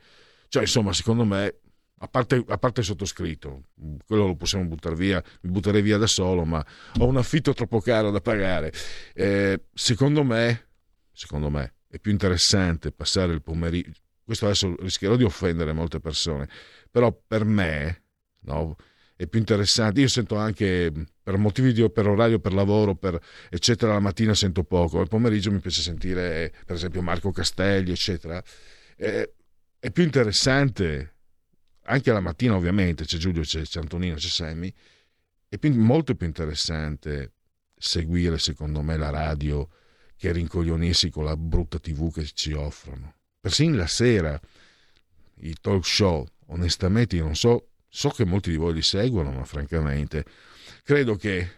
Cioè, 0.49 0.63
insomma, 0.63 0.93
secondo 0.93 1.25
me 1.25 1.59
a 1.99 2.09
parte, 2.09 2.45
a 2.47 2.59
parte 2.59 2.81
il 2.81 2.87
sottoscritto, 2.87 3.65
quello 4.07 4.27
lo 4.27 4.37
possiamo 4.37 4.65
buttare 4.65 4.95
via, 4.95 5.23
mi 5.43 5.51
butterei 5.51 5.83
via 5.83 5.99
da 5.99 6.07
solo, 6.07 6.45
ma 6.45 6.65
ho 6.99 7.07
un 7.07 7.17
affitto 7.17 7.53
troppo 7.53 7.81
caro 7.81 8.11
da 8.11 8.21
pagare. 8.21 8.73
Eh, 9.15 9.65
secondo 9.75 10.23
me, 10.23 10.69
secondo 11.13 11.51
me, 11.51 11.75
è 11.89 11.99
più 11.99 12.13
interessante 12.13 12.93
passare 12.93 13.33
il 13.33 13.43
pomeriggio. 13.43 14.01
Questo 14.23 14.45
adesso 14.45 14.77
rischierò 14.79 15.17
di 15.17 15.25
offendere 15.25 15.73
molte 15.73 16.01
persone, 16.01 16.49
però 16.91 17.13
per 17.27 17.45
me 17.45 18.03
no, 18.41 18.77
è 19.17 19.27
più 19.27 19.41
interessante. 19.41 20.01
Io 20.01 20.09
sento 20.09 20.37
anche 20.37 20.93
per 21.23 21.37
motivi 21.39 21.73
di 21.73 21.91
per 21.91 22.07
orario, 22.07 22.39
per 22.39 22.53
lavoro, 22.53 22.95
per 22.95 23.19
eccetera, 23.51 23.95
la 23.95 24.01
mattina 24.01 24.35
sento 24.35 24.63
poco, 24.65 25.01
il 25.01 25.09
pomeriggio 25.09 25.51
mi 25.51 25.59
piace 25.59 25.81
sentire, 25.81 26.53
per 26.65 26.77
esempio, 26.77 27.03
Marco 27.03 27.33
Castelli, 27.33 27.91
eccetera. 27.91 28.43
Eh, 28.97 29.33
è 29.81 29.91
più 29.91 30.05
interessante 30.05 31.18
anche 31.89 32.13
la 32.13 32.21
mattina 32.21 32.55
ovviamente 32.55 33.05
c'è 33.05 33.17
Giulio, 33.17 33.43
c'è, 33.43 33.63
c'è 33.63 33.81
Antonino, 33.81 34.15
c'è 34.17 34.29
Sammy, 34.29 34.73
è 35.49 35.59
più, 35.59 35.75
molto 35.75 36.15
più 36.15 36.27
interessante 36.27 37.33
seguire, 37.75 38.39
secondo 38.39 38.83
me, 38.83 38.97
la 38.97 39.11
radio 39.11 39.69
che 40.17 40.33
rincoglionirsi 40.33 41.11
con 41.11 41.25
la 41.25 41.37
brutta 41.37 41.79
tv 41.79 42.13
che 42.13 42.25
ci 42.27 42.53
offrono. 42.53 43.15
Persino 43.41 43.77
la 43.77 43.87
sera, 43.87 44.39
i 45.41 45.55
talk 45.61 45.87
show, 45.87 46.27
onestamente 46.47 47.17
io 47.17 47.25
non 47.25 47.37
so, 47.37 47.71
so 47.89 48.11
che 48.11 48.25
molti 48.25 48.51
di 48.51 48.57
voi 48.57 48.75
li 48.75 48.83
seguono, 48.83 49.31
ma 49.31 49.45
francamente 49.45 50.25
credo 50.83 51.17
che 51.17 51.51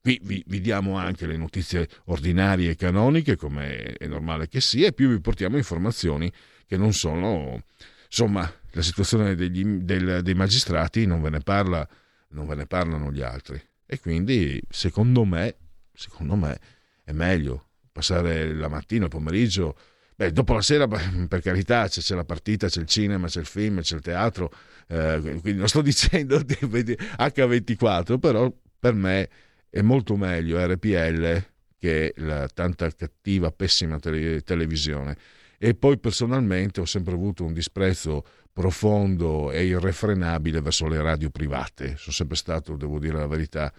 qui 0.00 0.20
vi, 0.22 0.42
vi 0.46 0.60
diamo 0.60 0.98
anche 0.98 1.26
le 1.26 1.36
notizie 1.36 1.88
ordinarie 2.06 2.70
e 2.70 2.76
canoniche, 2.76 3.36
come 3.36 3.94
è 3.94 4.06
normale 4.06 4.48
che 4.48 4.60
sia, 4.60 4.88
e 4.88 4.92
più 4.92 5.08
vi 5.08 5.20
portiamo 5.20 5.56
informazioni 5.56 6.30
che 6.66 6.76
non 6.76 6.92
sono, 6.92 7.62
insomma, 8.06 8.52
la 8.72 8.82
situazione 8.82 9.34
degli, 9.34 9.64
del, 9.64 10.22
dei 10.22 10.34
magistrati 10.34 11.06
non 11.06 11.20
ve 11.20 11.30
ne 11.30 11.40
parla, 11.40 11.86
non 12.28 12.46
ve 12.46 12.54
ne 12.54 12.66
parlano 12.66 13.10
gli 13.10 13.22
altri. 13.22 13.60
E 13.86 13.98
quindi, 13.98 14.62
secondo 14.68 15.24
me, 15.24 15.56
secondo 15.92 16.36
me 16.36 16.58
è 17.04 17.12
meglio 17.12 17.66
passare 17.90 18.54
la 18.54 18.68
mattina, 18.68 19.04
il 19.04 19.10
pomeriggio. 19.10 19.76
Beh, 20.14 20.32
dopo 20.32 20.54
la 20.54 20.62
sera, 20.62 20.86
per 20.88 21.40
carità, 21.42 21.88
c'è, 21.88 22.14
la 22.14 22.24
partita, 22.24 22.68
c'è 22.68 22.80
il 22.80 22.86
cinema, 22.86 23.26
c'è 23.26 23.40
il 23.40 23.46
film, 23.46 23.80
c'è 23.80 23.96
il 23.96 24.02
teatro, 24.02 24.52
eh, 24.86 25.18
quindi 25.40 25.54
non 25.54 25.68
sto 25.68 25.82
dicendo 25.82 26.38
H24, 26.38 28.18
però 28.18 28.52
per 28.78 28.94
me 28.94 29.28
è 29.68 29.82
molto 29.82 30.16
meglio 30.16 30.64
RPL 30.64 31.44
che 31.78 32.12
la 32.16 32.46
tanta 32.48 32.90
cattiva, 32.90 33.50
pessima 33.50 33.98
tele- 33.98 34.42
televisione. 34.42 35.16
E 35.58 35.74
poi 35.74 35.98
personalmente 35.98 36.80
ho 36.80 36.86
sempre 36.86 37.14
avuto 37.14 37.44
un 37.44 37.52
disprezzo 37.52 38.24
profondo 38.52 39.50
e 39.50 39.64
irrefrenabile 39.64 40.60
verso 40.60 40.86
le 40.86 41.00
radio 41.00 41.30
private. 41.30 41.96
Sono 41.96 42.12
sempre 42.12 42.36
stato, 42.36 42.76
devo 42.76 42.98
dire 42.98 43.18
la 43.18 43.26
verità, 43.26 43.72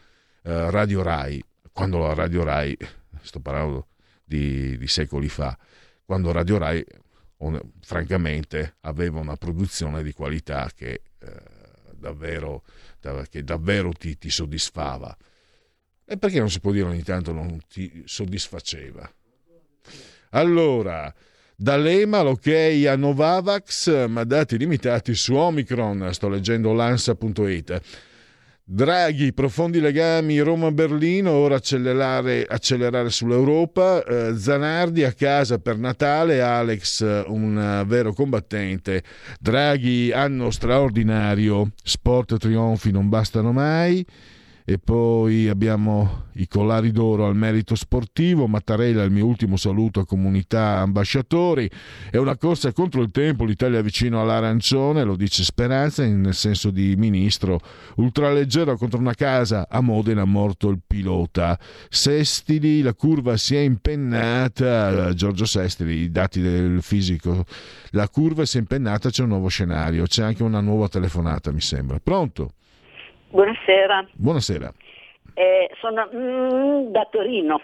eh, 0.44 0.70
Radio 0.70 1.02
Rai. 1.02 1.44
Quando 1.72 2.00
la 2.00 2.14
Radio 2.14 2.44
Rai, 2.44 2.78
sto 3.22 3.40
parlando 3.40 3.88
di, 4.24 4.78
di 4.78 4.88
secoli 4.88 5.30
fa, 5.30 5.58
quando 6.06 6.32
Radio 6.32 6.58
Rai 6.58 6.86
on, 7.38 7.60
francamente 7.82 8.76
aveva 8.82 9.20
una 9.20 9.36
produzione 9.36 10.04
di 10.04 10.14
qualità 10.14 10.70
che 10.76 11.02
eh, 11.20 11.42
davvero, 11.96 12.64
da, 13.00 13.26
che 13.28 13.44
davvero 13.44 13.92
ti, 13.92 14.18
ti 14.18 14.30
soddisfava. 14.30 15.16
E 16.06 16.18
perché 16.18 16.40
non 16.40 16.50
si 16.50 16.60
può 16.60 16.72
dire 16.72 16.88
ogni 16.88 17.04
tanto 17.04 17.32
non 17.32 17.60
ti 17.68 18.04
soddisfaceva? 18.06 19.10
Allora, 20.32 21.14
D'Alema 21.62 22.24
l'ok 22.24 22.48
a 22.88 22.96
Novavax, 22.96 24.08
ma 24.08 24.24
dati 24.24 24.58
limitati 24.58 25.14
su 25.14 25.36
Omicron, 25.36 26.10
sto 26.12 26.28
leggendo 26.28 26.74
lansa.it. 26.74 27.82
Draghi, 28.64 29.32
profondi 29.32 29.80
legami 29.80 30.40
Roma-Berlino, 30.40 31.30
ora 31.30 31.58
accelerare, 31.58 32.48
accelerare 32.50 33.12
sull'Europa. 33.12 34.04
Eh, 34.04 34.38
Zanardi 34.40 35.04
a 35.04 35.12
casa 35.12 35.60
per 35.60 35.78
Natale, 35.78 36.42
Alex 36.42 37.26
un 37.28 37.84
vero 37.86 38.12
combattente. 38.14 39.04
Draghi, 39.40 40.12
anno 40.12 40.50
straordinario, 40.50 41.74
sport 41.84 42.38
trionfi 42.38 42.90
non 42.90 43.08
bastano 43.08 43.52
mai 43.52 44.04
e 44.66 44.78
poi 44.78 45.50
abbiamo 45.50 46.30
i 46.36 46.48
collari 46.48 46.92
d'oro 46.92 47.26
al 47.26 47.36
merito 47.36 47.76
sportivo, 47.76 48.48
Mattarella 48.48 49.04
il 49.04 49.12
mio 49.12 49.26
ultimo 49.26 49.58
saluto 49.58 50.00
a 50.00 50.06
comunità 50.06 50.80
ambasciatori, 50.80 51.70
è 52.10 52.18
una 52.18 52.38
corsa 52.38 52.72
contro 52.72 53.02
il 53.02 53.12
tempo, 53.12 53.44
l'Italia 53.44 53.82
vicino 53.82 54.22
all'arancione, 54.22 55.04
lo 55.04 55.16
dice 55.16 55.44
Speranza 55.44 56.06
nel 56.06 56.34
senso 56.34 56.70
di 56.70 56.96
ministro, 56.96 57.60
ultraleggero 57.96 58.78
contro 58.78 59.00
una 59.00 59.14
casa, 59.14 59.68
a 59.70 59.82
Modena 59.82 60.26
morto 60.26 60.70
il 60.70 60.80
pilota, 60.86 61.60
Sestili, 61.90 62.82
la 62.82 62.94
curva 62.94 63.38
si 63.38 63.56
è 63.56 63.60
impennata, 63.60 65.14
Giorgio 65.14 65.46
Sestili, 65.46 66.02
i 66.02 66.12
dati 66.12 66.42
del 66.42 66.82
fisico, 66.82 67.46
la 67.92 68.08
curva 68.08 68.46
si 68.46 68.58
è 68.58 68.60
impennata, 68.60 69.10
c'è 69.10 69.24
un 69.24 69.30
nuovo 69.30 69.48
scenario, 69.48 70.06
c'è 70.06 70.24
anche 70.24 70.44
una 70.44 70.62
nuova 70.62 70.88
telefonata 70.88 71.52
mi 71.52 71.62
sembra, 71.62 72.00
pronto? 72.02 72.54
Buonasera. 73.32 74.08
Buonasera. 74.12 74.74
Eh, 75.34 75.72
sono 75.80 76.10
mm, 76.14 76.92
da 76.92 77.08
Torino. 77.10 77.62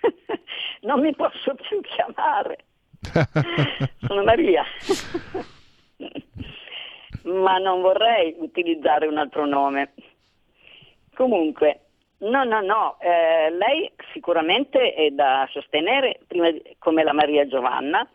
non 0.82 1.00
mi 1.00 1.12
posso 1.16 1.56
più 1.56 1.80
chiamare. 1.80 2.58
sono 4.06 4.22
Maria. 4.22 4.64
Ma 7.24 7.58
non 7.58 7.80
vorrei 7.80 8.36
utilizzare 8.38 9.08
un 9.08 9.18
altro 9.18 9.44
nome. 9.44 9.94
Comunque, 11.14 11.80
no, 12.18 12.44
no, 12.44 12.60
no, 12.60 12.96
eh, 13.00 13.50
lei 13.50 13.90
sicuramente 14.12 14.94
è 14.94 15.10
da 15.10 15.48
sostenere, 15.50 16.20
prima 16.28 16.48
come 16.78 17.02
la 17.02 17.12
Maria 17.12 17.44
Giovanna, 17.48 18.08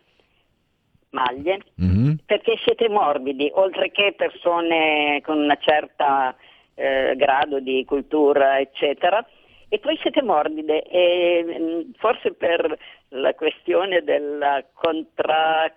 Maglie, 1.10 1.60
mm-hmm. 1.82 2.14
perché 2.26 2.58
siete 2.64 2.88
morbidi, 2.88 3.51
oltre 3.56 3.91
che 3.91 4.14
persone 4.16 5.20
con 5.22 5.38
una 5.38 5.58
certa 5.58 6.34
eh, 6.76 7.14
grado 7.16 7.60
di 7.60 7.84
cultura, 7.86 8.60
eccetera. 8.60 9.26
E 9.70 9.80
poi 9.80 9.98
siete 10.02 10.22
morbide 10.22 10.84
e 10.84 11.44
mm, 11.44 11.92
forse 11.98 12.34
per 12.34 12.78
la 13.10 13.34
questione 13.34 14.04
della 14.04 14.64
contra... 14.74 15.72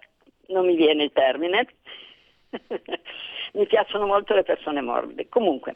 non 0.49 0.67
mi 0.67 0.77
viene 0.77 1.05
il 1.05 1.13
termine, 1.13 1.67
mi 3.55 3.67
piacciono 3.67 4.07
molto 4.07 4.35
le 4.35 4.43
persone 4.43 4.83
morbide. 4.83 5.29
Comunque, 5.29 5.75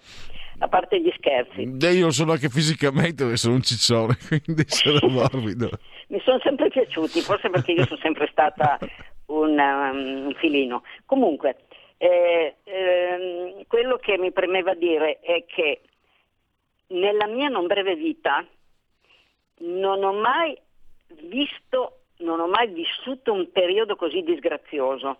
a 0.58 0.68
parte 0.68 1.00
gli 1.00 1.12
scherzi. 1.16 1.62
Io 1.96 2.10
sono 2.10 2.32
anche 2.32 2.48
fisicamente, 2.48 3.36
sono 3.36 3.54
un 3.54 3.62
ciccione, 3.62 4.16
quindi 4.28 4.64
sono 4.66 5.08
morbido. 5.08 5.70
mi 6.08 6.20
sono 6.22 6.38
sempre 6.42 6.68
piaciuti, 6.68 7.20
forse 7.20 7.48
perché 7.48 7.72
io 7.72 7.86
sono 7.86 8.00
sempre 8.02 8.28
stata 8.30 8.78
un, 9.26 9.58
um, 9.58 10.26
un 10.26 10.34
filino. 10.38 10.82
Comunque, 11.06 11.56
eh, 12.02 12.56
ehm, 12.64 13.66
quello 13.66 13.98
che 13.98 14.16
mi 14.16 14.32
premeva 14.32 14.72
dire 14.72 15.20
è 15.20 15.44
che 15.44 15.82
nella 16.88 17.26
mia 17.26 17.48
non 17.48 17.66
breve 17.66 17.94
vita 17.94 18.42
non 19.58 20.02
ho 20.02 20.12
mai 20.14 20.58
visto, 21.08 22.04
non 22.20 22.40
ho 22.40 22.46
mai 22.46 22.68
vissuto 22.68 23.34
un 23.34 23.52
periodo 23.52 23.96
così 23.96 24.22
disgrazioso. 24.22 25.18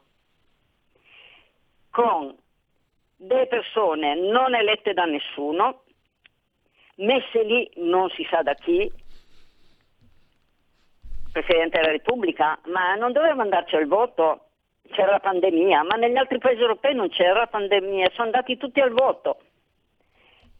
Con 1.91 2.35
delle 3.14 3.47
persone 3.47 4.14
non 4.14 4.55
elette 4.55 4.95
da 4.95 5.05
nessuno, 5.05 5.83
messe 6.95 7.43
lì 7.43 7.70
non 7.74 8.09
si 8.09 8.26
sa 8.31 8.41
da 8.41 8.55
chi, 8.55 8.91
Presidente 11.31 11.78
della 11.78 11.93
Repubblica, 11.93 12.59
ma 12.68 12.95
non 12.95 13.12
doveva 13.12 13.43
andarci 13.43 13.76
al 13.76 13.87
voto 13.87 14.47
c'era 14.91 15.12
la 15.12 15.20
pandemia, 15.20 15.82
ma 15.82 15.97
negli 15.97 16.16
altri 16.16 16.38
paesi 16.38 16.61
europei 16.61 16.95
non 16.95 17.09
c'era 17.09 17.41
la 17.41 17.47
pandemia, 17.47 18.11
sono 18.11 18.26
andati 18.26 18.57
tutti 18.57 18.80
al 18.80 18.93
voto. 18.93 19.38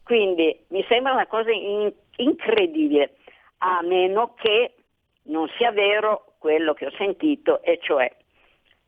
Quindi 0.03 0.65
mi 0.69 0.83
sembra 0.87 1.13
una 1.13 1.27
cosa 1.27 1.51
in- 1.51 1.93
incredibile, 2.17 3.15
a 3.59 3.81
meno 3.83 4.33
che 4.35 4.75
non 5.23 5.47
sia 5.57 5.71
vero 5.71 6.33
quello 6.39 6.73
che 6.73 6.87
ho 6.87 6.91
sentito, 6.97 7.61
e 7.61 7.79
cioè 7.81 8.11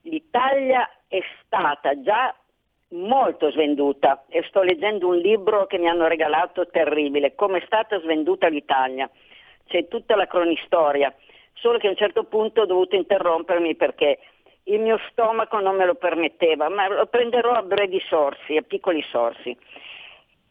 l'Italia 0.01 0.89
è 1.07 1.21
stata 1.43 2.01
già 2.01 2.35
molto 2.89 3.51
svenduta 3.51 4.25
e 4.27 4.43
sto 4.47 4.61
leggendo 4.61 5.07
un 5.07 5.17
libro 5.17 5.65
che 5.65 5.77
mi 5.77 5.87
hanno 5.87 6.07
regalato 6.07 6.67
terribile, 6.67 7.35
come 7.35 7.59
è 7.59 7.65
stata 7.65 7.99
svenduta 7.99 8.47
l'Italia. 8.47 9.09
C'è 9.65 9.87
tutta 9.87 10.15
la 10.15 10.27
cronistoria, 10.27 11.13
solo 11.53 11.77
che 11.77 11.87
a 11.87 11.91
un 11.91 11.95
certo 11.95 12.23
punto 12.25 12.61
ho 12.61 12.65
dovuto 12.65 12.95
interrompermi 12.95 13.75
perché 13.75 14.19
il 14.65 14.79
mio 14.79 14.99
stomaco 15.09 15.59
non 15.59 15.75
me 15.75 15.85
lo 15.85 15.95
permetteva, 15.95 16.69
ma 16.69 16.87
lo 16.87 17.05
prenderò 17.07 17.51
a 17.51 17.63
brevi 17.63 17.99
sorsi, 18.07 18.55
a 18.55 18.61
piccoli 18.61 19.01
sorsi. 19.09 19.55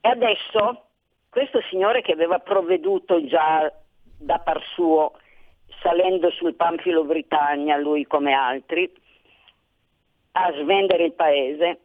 E 0.01 0.09
adesso 0.09 0.87
questo 1.31 1.63
signore 1.71 2.03
che 2.03 2.13
aveva 2.13 2.39
provveduto 2.39 3.25
già 3.25 3.73
da 4.19 4.39
par 4.39 4.63
suo, 4.75 5.13
salendo 5.81 6.31
sul 6.31 6.55
Panfilo 6.55 7.05
Britannia, 7.05 7.77
lui 7.77 8.07
come 8.07 8.35
altri, 8.35 8.91
a 10.33 10.53
svendere 10.53 11.05
il 11.05 11.13
paese, 11.13 11.81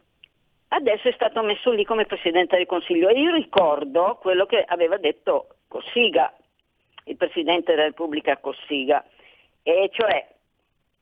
adesso 0.68 1.08
è 1.08 1.12
stato 1.12 1.42
messo 1.42 1.70
lì 1.70 1.84
come 1.84 2.06
Presidente 2.06 2.56
del 2.56 2.66
Consiglio. 2.66 3.08
E 3.08 3.18
io 3.18 3.32
ricordo 3.32 4.18
quello 4.20 4.46
che 4.46 4.62
aveva 4.66 4.98
detto 4.98 5.56
Cossiga, 5.66 6.32
il 7.04 7.16
Presidente 7.16 7.72
della 7.72 7.86
Repubblica 7.86 8.36
Cossiga, 8.36 9.04
e 9.62 9.90
cioè 9.92 10.26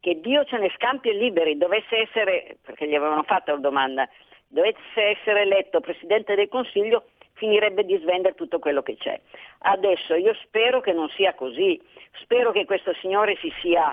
che 0.06 0.20
Dio 0.20 0.44
ce 0.44 0.58
ne 0.58 0.70
scampi 0.76 1.08
e 1.08 1.14
liberi, 1.14 1.58
dovesse 1.58 2.02
essere, 2.02 2.58
perché 2.62 2.86
gli 2.86 2.94
avevano 2.94 3.24
fatto 3.24 3.50
la 3.50 3.58
domanda, 3.58 4.08
dovesse 4.46 5.02
essere 5.02 5.40
eletto 5.40 5.80
Presidente 5.80 6.36
del 6.36 6.48
Consiglio, 6.48 7.06
finirebbe 7.32 7.84
di 7.84 7.98
svendere 7.98 8.36
tutto 8.36 8.60
quello 8.60 8.82
che 8.82 8.96
c'è. 8.96 9.20
Adesso 9.62 10.14
io 10.14 10.32
spero 10.44 10.80
che 10.80 10.92
non 10.92 11.08
sia 11.16 11.34
così, 11.34 11.82
spero 12.20 12.52
che 12.52 12.64
questo 12.66 12.94
signore 13.00 13.36
si 13.40 13.52
sia 13.60 13.92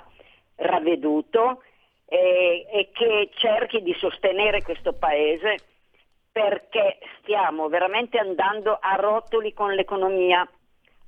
ravveduto 0.54 1.64
e, 2.06 2.64
e 2.70 2.90
che 2.92 3.30
cerchi 3.34 3.82
di 3.82 3.92
sostenere 3.94 4.62
questo 4.62 4.92
Paese 4.92 5.56
perché 6.30 6.98
stiamo 7.18 7.68
veramente 7.68 8.18
andando 8.18 8.78
a 8.80 8.94
rotoli 8.94 9.52
con 9.52 9.72
l'economia 9.72 10.48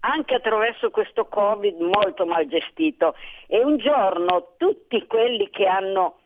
anche 0.06 0.36
attraverso 0.36 0.90
questo 0.90 1.26
Covid 1.26 1.80
molto 1.80 2.26
mal 2.26 2.46
gestito 2.46 3.14
e 3.48 3.62
un 3.62 3.76
giorno 3.78 4.54
tutti 4.56 5.04
quelli 5.06 5.50
che 5.50 5.66
hanno 5.66 6.18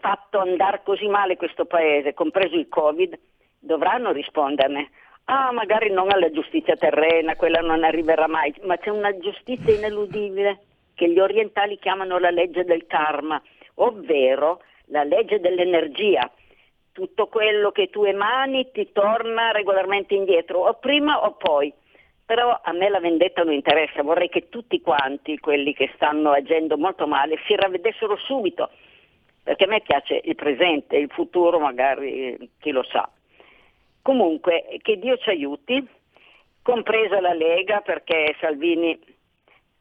fatto 0.00 0.38
andare 0.38 0.82
così 0.84 1.06
male 1.06 1.36
questo 1.36 1.66
paese, 1.66 2.14
compreso 2.14 2.56
il 2.56 2.68
Covid, 2.68 3.18
dovranno 3.58 4.12
risponderne. 4.12 4.90
Ah, 5.24 5.52
magari 5.52 5.90
non 5.90 6.10
alla 6.10 6.30
giustizia 6.30 6.76
terrena, 6.76 7.36
quella 7.36 7.60
non 7.60 7.84
arriverà 7.84 8.26
mai, 8.26 8.54
ma 8.62 8.78
c'è 8.78 8.88
una 8.88 9.16
giustizia 9.18 9.74
ineludibile 9.74 10.60
che 10.94 11.10
gli 11.10 11.18
orientali 11.18 11.78
chiamano 11.78 12.18
la 12.18 12.30
legge 12.30 12.64
del 12.64 12.86
karma, 12.86 13.40
ovvero 13.74 14.62
la 14.86 15.04
legge 15.04 15.40
dell'energia. 15.40 16.30
Tutto 16.92 17.26
quello 17.26 17.70
che 17.70 17.90
tu 17.90 18.04
emani 18.04 18.70
ti 18.72 18.90
torna 18.92 19.50
regolarmente 19.50 20.14
indietro, 20.14 20.60
o 20.60 20.74
prima 20.74 21.24
o 21.24 21.32
poi. 21.32 21.72
Però 22.28 22.60
a 22.62 22.72
me 22.72 22.90
la 22.90 23.00
vendetta 23.00 23.42
non 23.42 23.54
interessa, 23.54 24.02
vorrei 24.02 24.28
che 24.28 24.50
tutti 24.50 24.82
quanti, 24.82 25.38
quelli 25.38 25.72
che 25.72 25.90
stanno 25.94 26.30
agendo 26.32 26.76
molto 26.76 27.06
male, 27.06 27.38
si 27.46 27.56
ravvedessero 27.56 28.18
subito, 28.18 28.68
perché 29.42 29.64
a 29.64 29.68
me 29.68 29.80
piace 29.80 30.20
il 30.22 30.34
presente, 30.34 30.98
il 30.98 31.08
futuro 31.08 31.58
magari 31.58 32.36
chi 32.60 32.70
lo 32.70 32.82
sa. 32.82 33.08
Comunque, 34.02 34.78
che 34.82 34.98
Dio 34.98 35.16
ci 35.16 35.30
aiuti, 35.30 35.82
compresa 36.60 37.18
la 37.22 37.32
Lega, 37.32 37.80
perché 37.80 38.36
Salvini, 38.38 39.00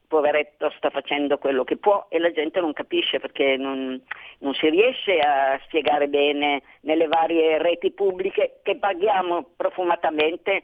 poveretto, 0.08 0.72
sta 0.78 0.90
facendo 0.90 1.38
quello 1.40 1.66
che 1.66 1.76
può 1.76 2.06
e 2.08 2.18
la 2.18 2.32
gente 2.32 2.62
non 2.62 2.72
capisce 2.72 3.20
perché 3.20 3.58
non, 3.58 4.02
non 4.38 4.54
si 4.54 4.70
riesce 4.70 5.20
a 5.20 5.60
spiegare 5.66 6.08
bene 6.08 6.62
nelle 6.84 7.08
varie 7.08 7.58
reti 7.58 7.92
pubbliche 7.92 8.62
che 8.64 8.78
paghiamo 8.78 9.50
profumatamente 9.58 10.64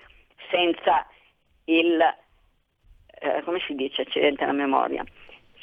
senza 0.50 1.06
il, 1.66 2.00
eh, 3.20 3.42
come 3.44 3.60
si 3.66 3.76
dice, 3.76 4.02
accidente 4.02 4.44
alla 4.44 4.54
memoria, 4.54 5.04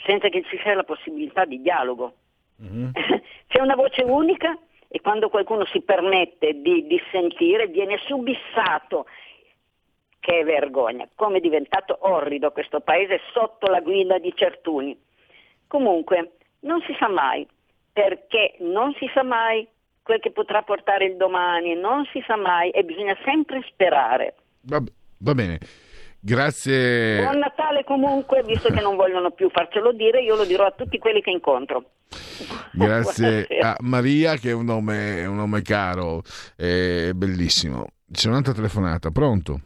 senza 0.04 0.28
che 0.28 0.42
ci 0.44 0.58
sia 0.62 0.74
la 0.74 0.84
possibilità 0.84 1.44
di 1.44 1.60
dialogo. 1.60 2.14
Mm-hmm. 2.62 2.90
C'è 3.48 3.60
una 3.60 3.74
voce 3.74 4.02
unica 4.02 4.56
e 4.88 5.00
quando 5.00 5.28
qualcuno 5.28 5.64
si 5.66 5.80
permette 5.80 6.60
di 6.60 6.86
dissentire 6.86 7.66
viene 7.66 7.98
subissato. 8.06 9.06
Che 10.20 10.44
vergogna, 10.44 11.08
come 11.14 11.38
è 11.38 11.40
diventato 11.40 11.96
orrido 12.00 12.52
questo 12.52 12.80
paese 12.80 13.20
sotto 13.32 13.68
la 13.68 13.80
guida 13.80 14.18
di 14.18 14.30
Certuni. 14.36 14.94
Comunque, 15.66 16.32
non 16.60 16.82
si 16.82 16.94
sa 16.98 17.08
mai, 17.08 17.46
perché 17.90 18.56
non 18.58 18.92
si 18.98 19.10
sa 19.14 19.22
mai 19.22 19.66
quel 20.02 20.20
che 20.20 20.30
potrà 20.30 20.62
portare 20.62 21.04
il 21.06 21.16
domani, 21.16 21.74
non 21.74 22.04
si 22.12 22.22
sa 22.26 22.36
mai 22.36 22.70
e 22.70 22.84
bisogna 22.84 23.16
sempre 23.24 23.62
sperare. 23.68 24.34
Va, 24.62 24.82
va 25.18 25.34
bene. 25.34 25.58
Grazie. 26.20 27.22
Buon 27.22 27.38
Natale 27.38 27.82
comunque, 27.84 28.42
visto 28.42 28.68
che 28.68 28.80
non 28.80 28.94
vogliono 28.96 29.30
più 29.30 29.48
farcelo 29.48 29.92
dire, 29.92 30.22
io 30.22 30.36
lo 30.36 30.44
dirò 30.44 30.66
a 30.66 30.72
tutti 30.72 30.98
quelli 30.98 31.22
che 31.22 31.30
incontro. 31.30 31.92
Grazie 32.72 33.46
a 33.60 33.76
Maria, 33.80 34.36
che 34.36 34.50
è 34.50 34.52
un 34.52 34.66
nome, 34.66 35.18
è 35.18 35.26
un 35.26 35.36
nome 35.36 35.62
caro, 35.62 36.22
è 36.56 37.12
bellissimo. 37.14 37.86
C'è 38.10 38.28
un'altra 38.28 38.52
telefonata, 38.52 39.10
pronto? 39.10 39.60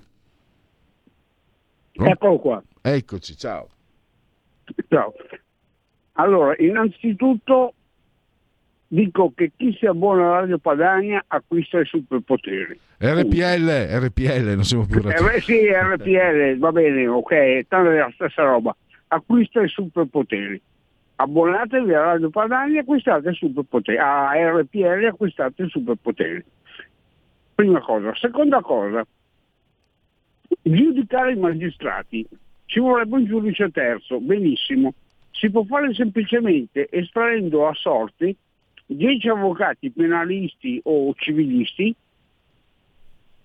pronto? 1.93 2.13
Eccolo 2.13 2.39
qua. 2.39 2.63
Eccoci, 2.81 3.37
ciao. 3.37 3.69
Ciao. 4.89 5.13
Allora, 6.13 6.55
innanzitutto 6.59 7.75
dico 8.95 9.33
che 9.35 9.51
chi 9.57 9.77
si 9.77 9.87
abbona 9.87 10.27
alla 10.27 10.41
Radio 10.41 10.59
Padania 10.59 11.25
acquista 11.27 11.81
i 11.81 11.85
superpoteri. 11.85 12.79
RPL, 12.99 13.89
RPL, 13.91 14.53
non 14.55 14.63
siamo 14.63 14.87
più 14.87 15.01
RPL. 15.01 15.35
Eh, 15.35 15.41
sì, 15.41 15.69
RPL, 15.69 16.59
va 16.59 16.71
bene, 16.71 17.09
ok, 17.09 17.67
tanto 17.67 17.91
è 17.91 17.99
la 17.99 18.11
stessa 18.15 18.45
roba. 18.45 18.75
Acquista 19.09 19.61
i 19.63 19.69
superpoteri. 19.69 20.61
Abbonatevi 21.17 21.93
a 21.93 22.03
Radio 22.03 22.31
Padania 22.31 22.77
e 22.77 22.81
acquistate 22.81 23.31
i 23.31 23.35
superpoteri. 23.35 23.99
A 23.99 24.31
RPL 24.33 25.03
e 25.03 25.07
acquistate 25.07 25.65
i 25.65 25.69
superpoteri. 25.69 26.45
Prima 27.55 27.81
cosa. 27.81 28.15
Seconda 28.15 28.61
cosa, 28.61 29.05
giudicare 30.63 31.33
i 31.33 31.37
magistrati. 31.37 32.27
Ci 32.67 32.79
vorrebbe 32.79 33.17
un 33.17 33.25
giudice 33.25 33.71
terzo, 33.71 34.21
benissimo. 34.21 34.95
Si 35.33 35.51
può 35.51 35.65
fare 35.65 35.93
semplicemente 35.95 36.89
estraendo 36.91 37.67
a 37.67 37.75
sorte 37.75 38.37
10 38.87 39.29
avvocati 39.29 39.91
penalisti 39.91 40.81
o 40.85 41.15
civilisti, 41.15 41.95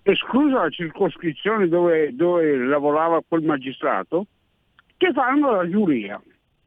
esclusa 0.03 0.63
la 0.63 0.69
circoscrizione 0.69 1.67
dove, 1.67 2.15
dove 2.15 2.57
lavorava 2.57 3.21
quel 3.27 3.43
magistrato, 3.43 4.25
che 4.97 5.11
fanno 5.13 5.51
la 5.51 5.69
giuria. 5.69 6.21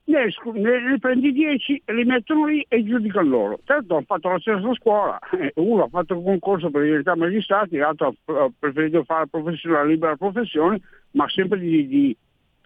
Ne, 0.04 0.26
ne, 0.54 0.80
ne 0.80 0.98
prendi 0.98 1.32
10 1.32 1.82
e 1.84 1.94
li 1.94 2.04
mettono 2.04 2.46
lì 2.46 2.64
e 2.68 2.82
giudicano 2.84 3.28
loro. 3.28 3.60
Certo, 3.64 3.94
hanno 3.94 4.04
fatto 4.04 4.28
la 4.30 4.38
stessa 4.40 4.74
scuola, 4.74 5.18
uno 5.54 5.84
ha 5.84 5.88
fatto 5.88 6.14
il 6.14 6.24
concorso 6.24 6.70
per 6.70 6.82
diventare 6.82 7.18
magistrati, 7.18 7.76
l'altro 7.76 8.14
ha 8.24 8.50
preferito 8.58 9.04
fare 9.04 9.28
la 9.62 9.84
libera 9.84 10.16
professione, 10.16 10.80
ma 11.12 11.28
sempre 11.28 11.58
di, 11.60 11.86
di, 11.86 12.16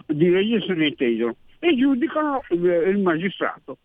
di 0.07 0.31
legge 0.31 0.65
se 0.67 0.73
ne 0.75 0.87
intendono. 0.89 1.37
E 1.59 1.77
giudicano 1.77 2.43
il 2.51 2.99
magistrato. 2.99 3.79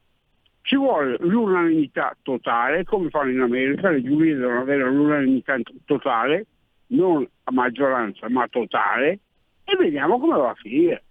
Ci 0.61 0.75
vuole 0.75 1.17
l'unanimità 1.19 2.15
totale, 2.21 2.83
come 2.83 3.09
fanno 3.09 3.31
in 3.31 3.41
America, 3.41 3.89
le 3.89 4.03
giurie 4.03 4.35
devono 4.35 4.61
avere 4.61 4.89
l'unanimità 4.89 5.57
totale, 5.85 6.45
non 6.87 7.27
a 7.43 7.51
maggioranza 7.51 8.29
ma 8.29 8.47
totale, 8.47 9.19
e 9.63 9.75
vediamo 9.77 10.19
come 10.19 10.37
va 10.37 10.49
a 10.49 10.55
finire. 10.55 11.03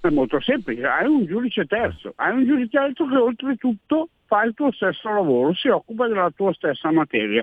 È 0.00 0.08
molto 0.10 0.40
semplice, 0.40 0.86
hai 0.86 1.06
un 1.06 1.24
giudice 1.24 1.64
terzo, 1.64 2.12
hai 2.16 2.36
un 2.36 2.44
giudice 2.44 2.68
terzo 2.68 3.06
che 3.06 3.16
oltretutto 3.16 4.10
fa 4.26 4.44
il 4.44 4.52
tuo 4.54 4.70
stesso 4.72 5.08
lavoro, 5.08 5.54
si 5.54 5.68
occupa 5.68 6.06
della 6.06 6.30
tua 6.30 6.52
stessa 6.52 6.92
materia. 6.92 7.42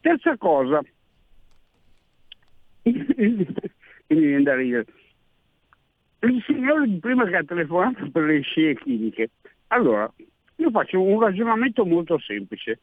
Terza 0.00 0.36
cosa, 0.36 0.80
mi 2.82 3.46
viene 4.06 4.42
da 4.42 4.56
ridere, 4.56 4.86
il 6.20 6.42
signore 6.44 6.88
di 6.88 6.98
prima 6.98 7.26
che 7.26 7.36
ha 7.36 7.44
telefonato 7.44 8.10
per 8.10 8.24
le 8.24 8.40
scie 8.40 8.74
chimiche, 8.74 9.30
allora, 9.68 10.12
io 10.56 10.70
faccio 10.70 11.00
un 11.00 11.20
ragionamento 11.20 11.84
molto 11.84 12.18
semplice. 12.18 12.80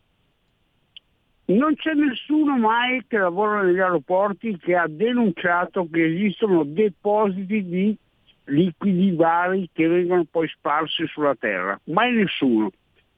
Non 1.45 1.75
c'è 1.75 1.93
nessuno 1.93 2.57
mai 2.57 3.03
che 3.07 3.17
lavora 3.17 3.63
negli 3.63 3.79
aeroporti 3.79 4.57
che 4.57 4.75
ha 4.75 4.87
denunciato 4.87 5.87
che 5.91 6.05
esistono 6.05 6.63
depositi 6.63 7.65
di 7.65 7.97
liquidi 8.45 9.11
vari 9.11 9.69
che 9.73 9.87
vengono 9.87 10.25
poi 10.29 10.47
sparsi 10.47 11.05
sulla 11.07 11.35
terra. 11.35 11.79
Mai 11.85 12.13
nessuno. 12.13 12.71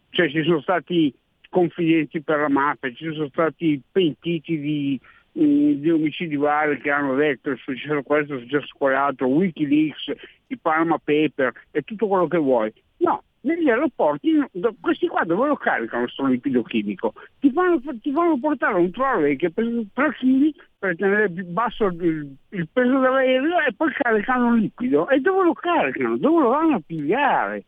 Cioè 0.10 0.30
ci 0.30 0.44
sono 0.44 0.62
stati 0.62 1.14
confidenti 1.50 2.22
per 2.22 2.40
la 2.40 2.50
mafia, 2.50 2.92
ci 2.94 3.12
sono 3.14 3.28
stati 3.28 3.80
pentiti 3.92 4.60
di, 4.60 5.00
mm, 5.40 5.74
di 5.74 5.90
omicidi 5.92 6.36
vari 6.36 6.80
che 6.80 6.90
hanno 6.90 7.16
detto 7.16 7.52
è 7.52 7.56
successo 7.58 8.02
questo, 8.02 8.36
è 8.36 8.40
successo 8.40 8.74
quell'altro, 8.78 9.28
Wikileaks, 9.28 10.14
i 10.48 10.58
Panama 10.58 10.98
Paper 10.98 11.52
e 11.72 11.82
tutto 11.82 12.08
quello 12.08 12.28
che 12.28 12.38
vuoi. 12.38 12.74
No, 12.98 13.24
negli 13.46 13.70
aeroporti 13.70 14.44
questi 14.82 15.08
qua 15.08 15.24
dove 15.24 15.48
lo 15.48 15.56
caricano 15.56 16.04
questo 16.04 16.26
liquido 16.26 16.64
chimico? 16.64 17.14
Ti 17.40 17.52
fanno, 17.52 17.80
ti 18.02 18.12
fanno 18.12 18.38
portare 18.40 18.76
un 18.76 18.92
trolley 18.92 19.36
che 19.36 19.54
3 19.54 19.88
kg 19.94 20.54
per 20.78 20.96
tenere 20.96 21.30
basso 21.30 21.86
il, 21.86 22.36
il 22.50 22.68
peso 22.72 23.00
dell'aereo 23.00 23.60
e 23.60 23.74
poi 23.74 23.92
caricano 23.94 24.56
il 24.56 24.62
liquido. 24.62 25.08
E 25.10 25.20
dove 25.20 25.44
lo 25.44 25.54
caricano? 25.54 26.18
Dove 26.18 26.42
lo 26.42 26.50
vanno 26.50 26.76
a 26.76 26.82
pigliare? 26.86 27.66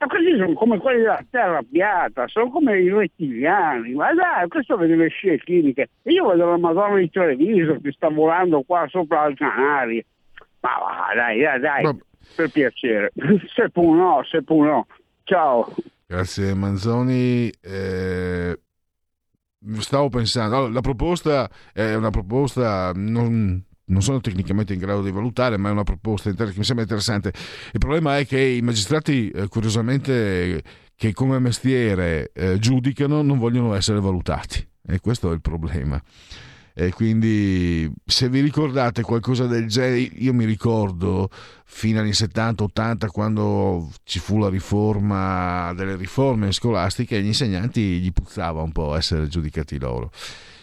Ma 0.00 0.06
questi 0.06 0.36
sono 0.36 0.52
come 0.52 0.78
quelli 0.78 1.00
della 1.00 1.24
terra 1.28 1.60
piatta, 1.68 2.28
sono 2.28 2.50
come 2.50 2.78
i 2.78 2.88
rettiliani. 2.88 3.94
Ma 3.94 4.12
dai, 4.14 4.48
questo 4.48 4.76
vede 4.76 4.94
le 4.94 5.08
scie 5.08 5.38
chimiche. 5.38 5.90
Io 6.04 6.28
vedo 6.28 6.50
la 6.50 6.58
Madonna 6.58 6.98
di 6.98 7.10
Treviso 7.10 7.78
che 7.80 7.90
sta 7.92 8.08
volando 8.08 8.62
qua 8.62 8.86
sopra 8.88 9.22
al 9.22 9.34
Canarie. 9.34 10.04
Ma 10.60 10.70
va, 10.78 11.14
dai, 11.14 11.40
dai, 11.40 11.60
dai. 11.60 11.98
Per 12.34 12.50
piacere. 12.50 13.12
Se 13.54 13.70
può 13.70 13.94
no, 13.94 14.24
se 14.30 14.42
può 14.42 14.64
no. 14.64 14.86
Ciao. 15.24 15.74
Grazie 16.06 16.54
Manzoni. 16.54 17.50
Eh, 17.60 18.58
stavo 19.78 20.08
pensando, 20.08 20.56
allora, 20.56 20.72
la 20.72 20.80
proposta 20.80 21.50
è 21.72 21.94
una 21.94 22.10
proposta 22.10 22.92
non, 22.94 23.62
non 23.84 24.02
sono 24.02 24.20
tecnicamente 24.20 24.72
in 24.72 24.78
grado 24.78 25.02
di 25.02 25.10
valutare, 25.10 25.56
ma 25.56 25.68
è 25.68 25.72
una 25.72 25.84
proposta 25.84 26.30
che 26.32 26.52
mi 26.56 26.64
sembra 26.64 26.84
interessante. 26.84 27.32
Il 27.72 27.78
problema 27.78 28.18
è 28.18 28.26
che 28.26 28.40
i 28.40 28.62
magistrati, 28.62 29.30
eh, 29.30 29.48
curiosamente, 29.48 30.62
che 30.94 31.12
come 31.12 31.38
mestiere 31.38 32.30
eh, 32.32 32.58
giudicano, 32.58 33.22
non 33.22 33.38
vogliono 33.38 33.74
essere 33.74 34.00
valutati. 34.00 34.66
E 34.86 35.00
questo 35.00 35.30
è 35.30 35.34
il 35.34 35.42
problema. 35.42 36.00
E 36.80 36.92
quindi 36.92 37.92
se 38.04 38.28
vi 38.28 38.38
ricordate 38.38 39.02
qualcosa 39.02 39.46
del 39.46 39.66
genere, 39.66 39.98
io 39.98 40.32
mi 40.32 40.44
ricordo 40.44 41.28
fino 41.64 41.98
agli 41.98 42.04
anni 42.04 42.12
70-80 42.12 43.08
quando 43.08 43.90
ci 44.04 44.20
fu 44.20 44.38
la 44.38 44.48
riforma 44.48 45.72
delle 45.74 45.96
riforme 45.96 46.52
scolastiche, 46.52 47.20
gli 47.20 47.26
insegnanti 47.26 47.98
gli 47.98 48.12
puzzava 48.12 48.62
un 48.62 48.70
po' 48.70 48.94
essere 48.94 49.26
giudicati 49.26 49.76
loro. 49.76 50.12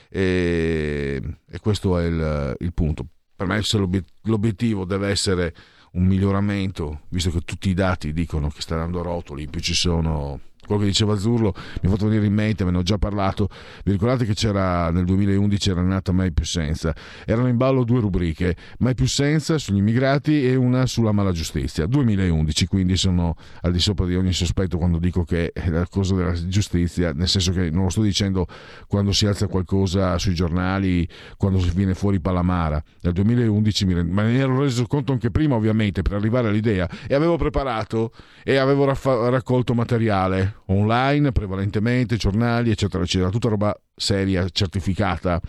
e, 0.08 1.22
e 1.52 1.60
questo 1.60 1.98
è 2.00 2.06
il, 2.06 2.56
il 2.60 2.74
punto. 2.74 3.06
Per 3.36 3.46
me 3.46 3.62
se 3.62 3.78
l'obiettivo 4.22 4.86
deve 4.86 5.10
essere 5.10 5.54
un 5.96 6.06
miglioramento, 6.06 7.02
visto 7.10 7.30
che 7.30 7.42
tutti 7.42 7.68
i 7.68 7.74
dati 7.74 8.14
dicono 8.14 8.48
che 8.48 8.62
sta 8.62 8.78
dando 8.78 9.02
rotoli, 9.02 9.50
più 9.50 9.60
ci 9.60 9.74
sono 9.74 10.40
quello 10.66 10.82
che 10.82 10.88
diceva 10.88 11.14
Azzurlo 11.14 11.54
mi 11.82 11.88
ha 11.88 11.92
fatto 11.92 12.06
venire 12.06 12.26
in 12.26 12.34
mente, 12.34 12.64
me 12.66 12.72
ne 12.72 12.78
ho 12.78 12.84
già 12.84 12.98
parlato. 12.98 13.50
Vi 13.84 13.92
ricordate 13.92 14.26
che 14.26 14.34
c'era 14.34 14.90
nel 14.92 15.06
2011 15.06 15.70
era 15.70 15.82
nata 15.82 16.12
Mai 16.12 16.32
più 16.32 16.46
senza? 16.46 16.94
Erano 17.26 17.48
in 17.48 17.58
ballo 17.58 17.84
due 17.84 18.00
rubriche, 18.00 18.56
Mai 18.80 18.96
più 18.96 19.08
senza 19.08 19.58
sugli 19.58 19.78
immigrati 19.78 20.46
e 20.46 20.56
una 20.56 20.86
sulla 20.86 21.12
mala 21.12 21.32
giustizia. 21.32 21.86
2011, 21.86 22.68
quindi 22.68 22.98
sono 22.98 23.36
al 23.62 23.72
di 23.72 23.80
sopra 23.80 24.06
di 24.06 24.16
ogni 24.16 24.34
sospetto 24.34 24.78
quando 24.78 24.98
dico 24.98 25.24
che 25.24 25.52
è 25.52 25.70
la 25.70 25.88
cosa 25.88 26.16
della 26.16 26.34
giustizia, 26.48 27.12
nel 27.14 27.28
senso 27.28 27.52
che 27.52 27.70
non 27.70 27.84
lo 27.84 27.90
sto 27.90 28.02
dicendo 28.02 28.48
quando 28.88 29.12
si 29.12 29.26
alza 29.26 29.48
qualcosa 29.48 30.18
sui 30.18 30.34
giornali, 30.34 31.08
quando 31.38 31.60
si 31.60 31.72
viene 31.74 31.94
fuori 31.94 32.20
Palamara. 32.20 32.82
Nel 33.02 33.14
2011 33.14 33.86
mi 33.86 34.04
ma 34.04 34.24
ne 34.24 34.38
ero 34.38 34.60
reso 34.60 34.86
conto 34.88 35.12
anche 35.12 35.32
prima, 35.32 35.56
ovviamente, 35.56 36.02
per 36.02 36.14
arrivare 36.14 36.50
all'idea 36.50 36.90
e 37.08 37.16
avevo 37.16 37.38
preparato 37.38 38.12
e 38.44 38.58
avevo 38.58 38.86
raccolto 38.86 39.74
materiale 39.74 40.55
online, 40.68 41.32
prevalentemente 41.32 42.18
giornali, 42.18 42.72
eccetera, 42.72 43.04
eccetera, 43.04 43.30
tutta 43.30 43.50
roba 43.50 43.80
seria, 43.96 44.48
certificata. 44.50 45.42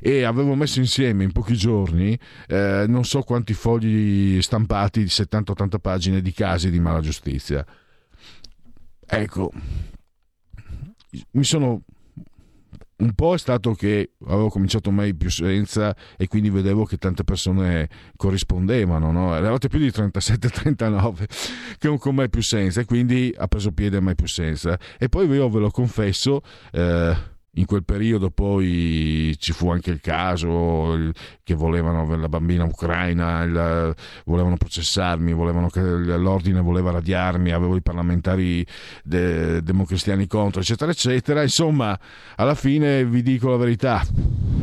E 0.00 0.24
avevo 0.24 0.54
messo 0.54 0.78
insieme 0.78 1.24
in 1.24 1.32
pochi 1.32 1.56
giorni 1.56 2.18
eh, 2.48 2.84
non 2.86 3.04
so 3.04 3.22
quanti 3.22 3.54
fogli 3.54 4.40
stampati 4.42 5.00
di 5.00 5.06
70-80 5.06 5.78
pagine 5.80 6.20
di 6.20 6.32
casi 6.32 6.70
di 6.70 6.78
mala 6.78 7.00
giustizia. 7.00 7.64
Ecco, 9.08 9.50
mi 11.30 11.44
sono 11.44 11.82
un 12.98 13.12
po' 13.12 13.34
è 13.34 13.38
stato 13.38 13.74
che 13.74 14.12
avevo 14.26 14.48
cominciato 14.48 14.90
mai 14.90 15.14
più 15.14 15.30
senza 15.30 15.94
e 16.16 16.28
quindi 16.28 16.48
vedevo 16.48 16.84
che 16.84 16.96
tante 16.96 17.24
persone 17.24 17.88
corrispondevano, 18.16 19.12
no? 19.12 19.36
eravate 19.36 19.68
più 19.68 19.78
di 19.78 19.88
37-39 19.88 21.24
che 21.78 21.98
con 21.98 22.14
mai 22.14 22.30
più 22.30 22.42
senza 22.42 22.80
e 22.80 22.84
quindi 22.84 23.34
ha 23.36 23.46
preso 23.48 23.72
piede 23.72 24.00
mai 24.00 24.14
più 24.14 24.26
senza 24.26 24.78
e 24.98 25.08
poi 25.08 25.26
io 25.28 25.48
ve 25.48 25.58
lo 25.58 25.70
confesso 25.70 26.40
eh, 26.72 27.34
in 27.56 27.64
quel 27.64 27.84
periodo 27.84 28.30
poi 28.30 29.34
ci 29.38 29.52
fu 29.52 29.70
anche 29.70 29.90
il 29.90 30.00
caso 30.00 31.12
che 31.42 31.54
volevano 31.54 32.16
la 32.16 32.28
bambina 32.28 32.64
ucraina, 32.64 33.42
il, 33.42 33.94
volevano 34.24 34.56
processarmi, 34.56 35.32
volevano 35.32 35.68
che 35.68 35.80
l'ordine 35.80 36.60
voleva 36.60 36.90
radiarmi, 36.90 37.52
avevo 37.52 37.76
i 37.76 37.82
parlamentari 37.82 38.66
de, 39.02 39.62
democristiani 39.62 40.26
contro, 40.26 40.60
eccetera, 40.60 40.90
eccetera. 40.90 41.42
Insomma, 41.42 41.98
alla 42.36 42.54
fine 42.54 43.04
vi 43.04 43.22
dico 43.22 43.48
la 43.50 43.56
verità, 43.56 44.02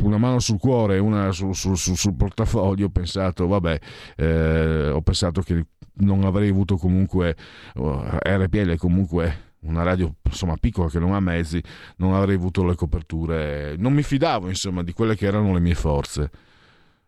una 0.00 0.18
mano 0.18 0.38
sul 0.38 0.58
cuore, 0.58 0.98
una 0.98 1.32
sul, 1.32 1.54
sul, 1.54 1.76
sul, 1.76 1.96
sul 1.96 2.14
portafoglio, 2.14 2.86
ho 2.86 2.90
pensato, 2.90 3.46
vabbè, 3.46 3.78
eh, 4.16 4.90
ho 4.90 5.00
pensato 5.00 5.42
che 5.42 5.66
non 5.96 6.24
avrei 6.24 6.48
avuto 6.48 6.76
comunque, 6.76 7.36
uh, 7.74 8.00
RPL 8.22 8.76
comunque 8.76 9.52
una 9.64 9.82
radio 9.82 10.14
insomma 10.22 10.56
piccola 10.56 10.88
che 10.88 10.98
non 10.98 11.12
ha 11.12 11.20
mezzi, 11.20 11.62
non 11.98 12.14
avrei 12.14 12.36
avuto 12.36 12.64
le 12.64 12.74
coperture. 12.74 13.76
Non 13.76 13.92
mi 13.92 14.02
fidavo 14.02 14.48
insomma 14.48 14.82
di 14.82 14.92
quelle 14.92 15.16
che 15.16 15.26
erano 15.26 15.52
le 15.52 15.60
mie 15.60 15.74
forze. 15.74 16.30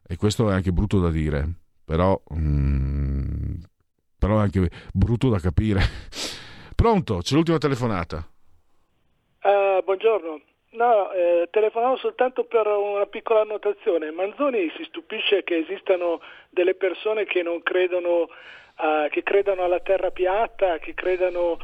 E 0.07 0.17
questo 0.17 0.49
è 0.51 0.53
anche 0.53 0.73
brutto 0.73 1.01
da 1.01 1.11
dire, 1.11 1.49
però, 1.85 2.21
mm, 2.33 3.55
però 4.19 4.39
è 4.39 4.43
anche 4.43 4.71
brutto 4.93 5.29
da 5.29 5.39
capire. 5.39 5.81
Pronto? 6.77 7.19
C'è 7.19 7.35
l'ultima 7.35 7.59
telefonata. 7.59 8.25
Uh, 9.43 9.83
buongiorno. 9.83 10.41
No, 10.77 11.11
eh, 11.13 11.49
telefonavo 11.51 11.97
soltanto 11.97 12.45
per 12.45 12.67
una 12.67 13.07
piccola 13.07 13.41
annotazione. 13.41 14.11
Manzoni 14.11 14.71
si 14.77 14.85
stupisce 14.85 15.43
che 15.43 15.57
esistano 15.57 16.21
delle 16.51 16.75
persone 16.75 17.25
che 17.25 17.43
non 17.43 17.63
credono, 17.63 18.23
uh, 18.23 19.09
che 19.11 19.23
credano 19.23 19.65
alla 19.65 19.81
terra 19.81 20.11
piatta, 20.11 20.79
che 20.79 20.93
credano 20.93 21.59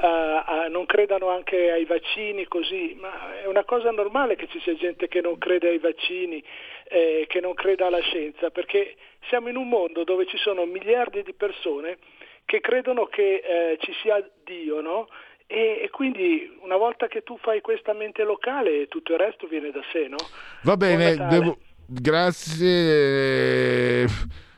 Uh, 0.00 0.70
non 0.70 0.86
credano 0.86 1.28
anche 1.28 1.70
ai 1.70 1.84
vaccini 1.84 2.46
così, 2.46 2.96
ma 2.98 3.42
è 3.42 3.46
una 3.46 3.64
cosa 3.64 3.90
normale 3.90 4.34
che 4.34 4.48
ci 4.48 4.58
sia 4.60 4.74
gente 4.74 5.08
che 5.08 5.20
non 5.20 5.36
crede 5.36 5.68
ai 5.68 5.78
vaccini, 5.78 6.42
eh, 6.88 7.26
che 7.28 7.40
non 7.40 7.52
creda 7.52 7.88
alla 7.88 8.00
scienza, 8.00 8.48
perché 8.48 8.96
siamo 9.28 9.50
in 9.50 9.56
un 9.56 9.68
mondo 9.68 10.02
dove 10.04 10.26
ci 10.26 10.38
sono 10.38 10.64
miliardi 10.64 11.22
di 11.22 11.34
persone 11.34 11.98
che 12.46 12.60
credono 12.60 13.04
che 13.04 13.42
eh, 13.44 13.78
ci 13.80 13.92
sia 14.00 14.26
Dio, 14.42 14.80
no? 14.80 15.08
E, 15.46 15.80
e, 15.82 15.90
quindi 15.90 16.50
una 16.62 16.76
volta 16.76 17.06
che 17.06 17.22
tu 17.22 17.36
fai 17.36 17.60
questa 17.60 17.92
mente 17.92 18.24
locale 18.24 18.86
tutto 18.86 19.12
il 19.12 19.18
resto 19.18 19.46
viene 19.48 19.70
da 19.70 19.82
sé, 19.92 20.08
no? 20.08 20.16
Va 20.62 20.78
bene, 20.78 21.14
devo... 21.28 21.58
grazie. 21.86 23.26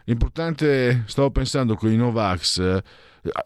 L'importante, 0.04 1.02
stavo 1.06 1.30
pensando 1.30 1.74
con 1.74 1.90
i 1.90 1.96
Novax 1.96 2.80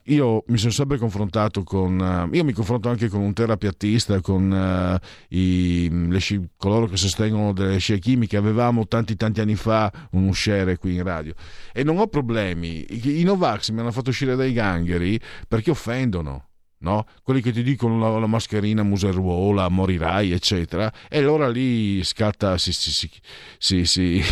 io 0.05 0.43
mi 0.47 0.57
sono 0.57 0.73
sempre 0.73 0.97
confrontato 0.97 1.63
con, 1.63 1.99
uh, 1.99 2.35
io 2.35 2.45
mi 2.45 2.53
confronto 2.53 2.89
anche 2.89 3.09
con 3.09 3.21
un 3.21 3.35
terapeutista, 3.35 4.21
con 4.21 4.51
uh, 4.51 5.35
i, 5.35 5.91
le, 6.09 6.21
coloro 6.57 6.87
che 6.87 6.97
sostengono 6.97 7.53
delle 7.53 7.79
scie 7.79 7.99
chimiche, 7.99 8.37
avevamo 8.37 8.87
tanti 8.87 9.17
tanti 9.17 9.41
anni 9.41 9.55
fa 9.55 9.93
un 10.13 10.29
usciere 10.29 10.79
qui 10.79 10.95
in 10.95 11.03
radio 11.03 11.35
e 11.73 11.85
non 11.85 11.99
ho 11.99 12.07
problemi, 12.07 12.87
i, 12.89 13.21
i 13.21 13.23
Novax 13.23 13.71
mi 13.71 13.81
hanno 13.81 13.93
fatto 13.93 14.11
uscire 14.11 14.35
dai 14.35 14.53
gangheri 14.53 15.21
perché 15.47 15.71
offendono. 15.71 16.45
No? 16.79 17.07
quelli 17.23 17.41
che 17.41 17.53
ti 17.53 17.63
dicono 17.63 17.99
la, 17.99 18.19
la 18.19 18.27
mascherina 18.27 18.83
museruola, 18.83 19.69
morirai, 19.69 20.31
eccetera, 20.31 20.93
e 21.09 21.19
allora 21.19 21.49
lì 21.49 22.05
scatta, 22.05 22.59
si, 22.59 22.71
si, 22.73 23.11
si, 23.59 24.23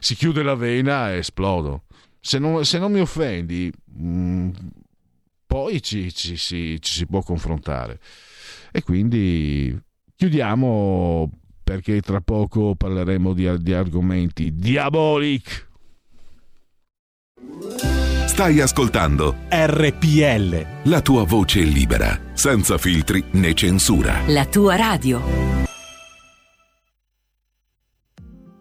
si 0.00 0.14
chiude 0.16 0.42
la 0.42 0.56
vena 0.56 1.12
e 1.12 1.18
esplodo 1.18 1.84
se 2.20 2.38
non, 2.38 2.64
se 2.64 2.78
non 2.78 2.92
mi 2.92 3.00
offendi, 3.00 3.72
mh, 3.98 4.08
mm, 4.08 4.50
poi 5.46 5.82
ci, 5.82 6.12
ci, 6.14 6.36
ci, 6.36 6.80
ci 6.80 6.92
si 6.92 7.06
può 7.06 7.22
confrontare. 7.22 7.98
E 8.70 8.82
quindi 8.82 9.76
chiudiamo 10.14 11.30
perché 11.64 12.00
tra 12.00 12.20
poco 12.20 12.74
parleremo 12.74 13.32
di, 13.32 13.62
di 13.62 13.72
argomenti 13.72 14.54
diabolic. 14.54 15.66
Stai 18.26 18.60
ascoltando 18.60 19.36
RPL. 19.48 20.66
La 20.84 21.00
tua 21.00 21.24
voce 21.24 21.60
libera, 21.60 22.18
senza 22.34 22.78
filtri 22.78 23.24
né 23.32 23.52
censura. 23.54 24.20
La 24.26 24.46
tua 24.46 24.76
radio. 24.76 25.67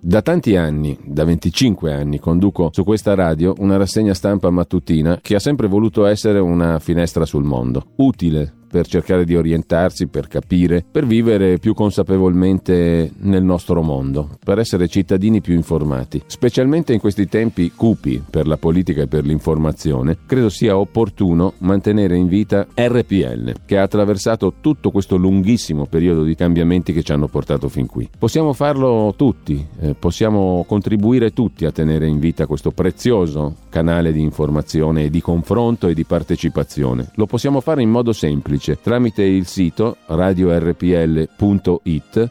Da 0.08 0.22
tanti 0.22 0.56
anni, 0.56 0.98
da 1.04 1.26
25 1.26 1.94
anni, 1.94 2.18
conduco 2.18 2.70
su 2.72 2.86
questa 2.86 3.14
radio 3.14 3.54
una 3.58 3.76
rassegna 3.76 4.14
stampa 4.14 4.50
mattutina 4.50 5.20
che 5.22 5.36
ha 5.36 5.40
sempre 5.40 5.68
voluto 5.68 6.06
essere 6.06 6.40
una 6.40 6.80
finestra 6.80 7.26
sul 7.26 7.44
mondo, 7.44 7.88
utile 7.98 8.57
per 8.70 8.88
cercare 8.88 9.26
di 9.26 9.36
orientarsi, 9.36 10.08
per 10.08 10.28
capire, 10.28 10.84
per 10.90 11.06
vivere 11.06 11.58
più 11.58 11.74
consapevolmente 11.74 13.12
nel 13.20 13.44
nostro 13.44 13.82
mondo, 13.82 14.30
per 14.44 14.60
essere 14.60 14.88
cittadini 14.88 15.42
più 15.42 15.54
informati. 15.54 16.22
Specialmente 16.26 16.94
in 16.94 17.00
questi 17.00 17.28
tempi 17.28 17.72
cupi 17.72 18.24
per 18.30 18.48
la 18.48 18.58
politica 18.58 19.02
e 19.02 19.08
per 19.08 19.26
l'informazione, 19.26 20.18
credo 20.26 20.50
sia 20.50 20.78
opportuno 20.78 21.54
mantenere 21.60 22.18
in 22.18 22.28
vita 22.28 22.68
RPL, 22.74 23.54
che 23.66 23.78
ha 23.78 23.84
attraversato 23.84 24.56
tutto 24.62 24.92
questo 24.92 25.16
lunghissimo 25.16 25.86
periodo 25.86 26.24
di 26.24 26.36
cambiamenti 26.36 26.94
che 26.94 27.04
ci 27.04 27.12
hanno 27.12 27.28
portato 27.28 27.70
fin 27.70 27.86
qui. 27.86 28.10
Possiamo 28.18 28.54
farlo 28.54 29.14
tutti, 29.16 29.66
eh, 29.80 29.96
possiamo 29.96 30.66
contribuire 30.68 31.32
tutti 31.32 31.66
a 31.66 31.72
tenere 31.72 32.08
in 32.08 32.20
vita 32.20 32.46
questo 32.46 32.72
prezioso 32.72 33.56
canale 33.78 34.12
di 34.12 34.22
informazione 34.22 35.12
di 35.12 35.22
confronto 35.22 35.88
e 35.88 35.94
di 35.94 36.04
partecipazione. 36.04 37.12
Lo 37.14 37.28
possiamo 37.28 37.62
fare 37.62 37.84
in 37.84 37.92
modo 37.92 38.12
semplice 38.12 38.80
tramite 38.82 39.22
il 39.22 39.46
sito 39.46 39.98
radiorpl.it, 40.08 41.28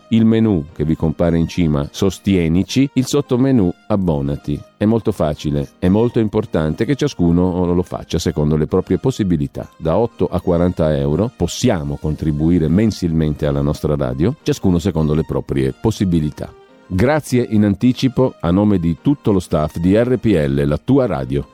il 0.08 0.24
menu 0.24 0.64
che 0.74 0.84
vi 0.84 0.96
compare 0.96 1.38
in 1.38 1.46
cima 1.46 1.88
Sostienici, 1.92 2.90
il 2.94 3.06
sottomenu 3.06 3.72
Abbonati. 3.86 4.60
È 4.76 4.84
molto 4.86 5.12
facile, 5.12 5.68
è 5.78 5.86
molto 5.86 6.18
importante 6.18 6.84
che 6.84 6.96
ciascuno 6.96 7.72
lo 7.72 7.82
faccia 7.84 8.18
secondo 8.18 8.56
le 8.56 8.66
proprie 8.66 8.98
possibilità. 8.98 9.70
Da 9.76 9.96
8 9.96 10.26
a 10.26 10.40
40 10.40 10.96
euro 10.96 11.30
possiamo 11.36 11.96
contribuire 11.96 12.66
mensilmente 12.66 13.46
alla 13.46 13.62
nostra 13.62 13.94
radio, 13.94 14.34
ciascuno 14.42 14.80
secondo 14.80 15.14
le 15.14 15.22
proprie 15.24 15.72
possibilità. 15.80 16.52
Grazie 16.88 17.42
in 17.42 17.64
anticipo 17.64 18.36
a 18.38 18.52
nome 18.52 18.78
di 18.78 18.98
tutto 19.02 19.32
lo 19.32 19.40
staff 19.40 19.78
di 19.78 19.96
RPL, 19.96 20.64
la 20.64 20.78
tua 20.78 21.06
radio. 21.06 21.44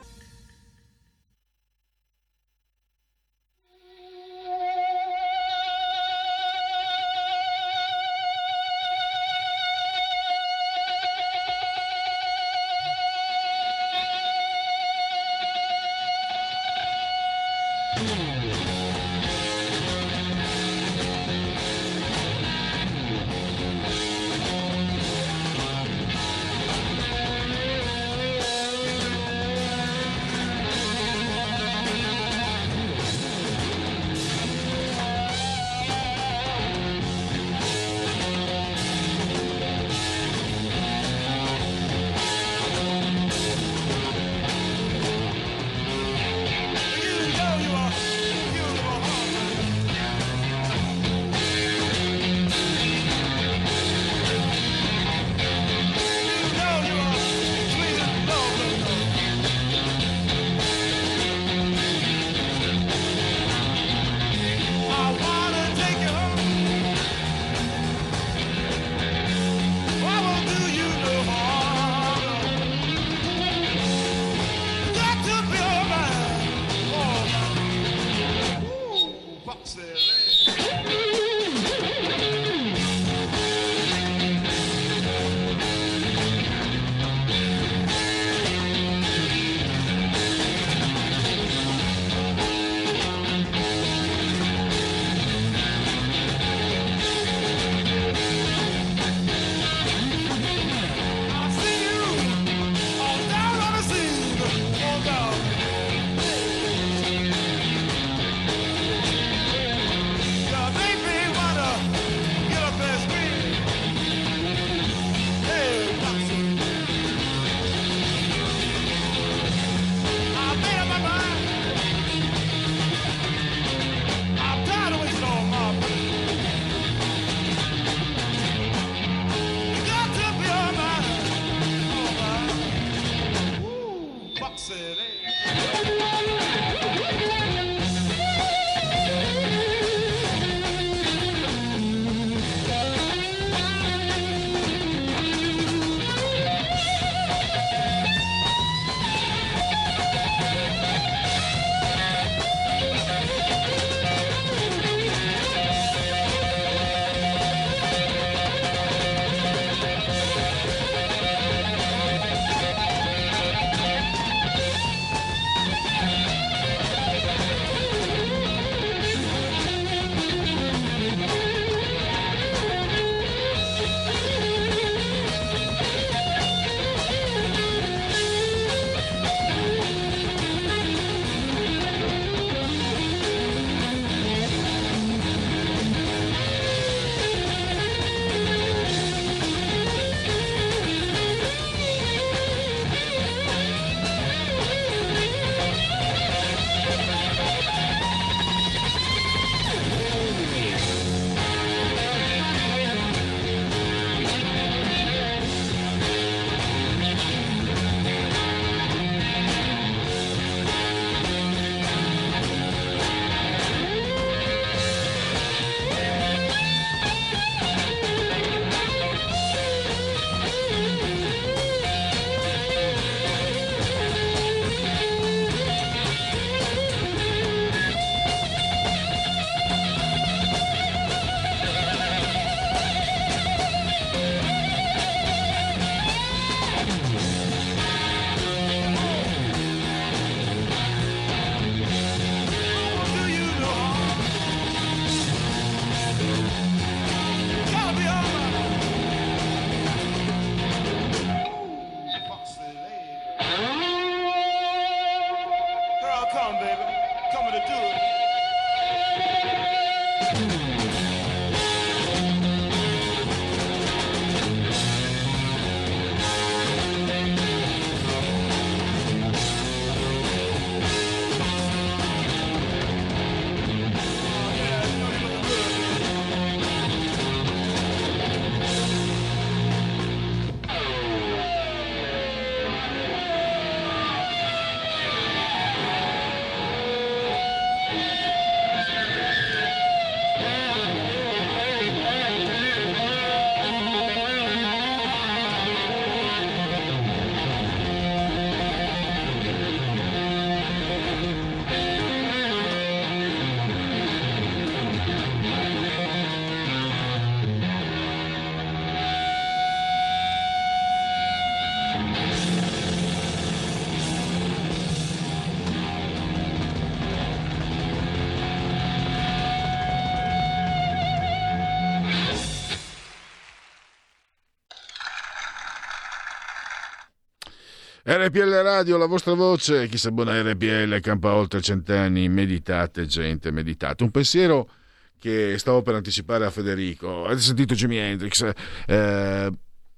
RPL 328.15 328.61
Radio, 328.61 328.97
la 328.97 329.07
vostra 329.07 329.33
voce, 329.33 329.87
chissà 329.87 330.11
buona 330.11 330.39
RPL, 330.39 330.99
campa 330.99 331.33
oltre 331.33 331.61
cent'anni, 331.61 332.29
meditate 332.29 333.07
gente, 333.07 333.49
meditate. 333.49 334.03
Un 334.03 334.11
pensiero 334.11 334.69
che 335.17 335.55
stavo 335.57 335.81
per 335.81 335.95
anticipare 335.95 336.45
a 336.45 336.51
Federico, 336.51 337.25
avete 337.25 337.41
sentito 337.41 337.73
Jimi 337.73 337.97
Hendrix, 337.97 338.51
eh, 338.85 339.49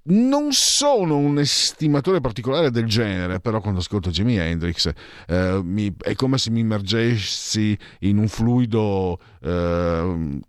non 0.03 0.47
sono 0.51 1.17
un 1.17 1.39
estimatore 1.39 2.21
particolare 2.21 2.71
del 2.71 2.85
genere, 2.85 3.41
però 3.41 3.59
quando 3.59 3.81
ascolto 3.81 4.11
Jimi 4.11 4.37
Hendrix 4.37 4.91
eh, 5.27 5.59
mi, 5.61 5.93
è 5.99 6.15
come 6.15 6.37
se 6.37 6.51
mi 6.51 6.61
immergessi 6.61 7.77
in 8.01 8.17
un 8.17 8.29
fluido 8.29 9.19
eh, 9.41 10.39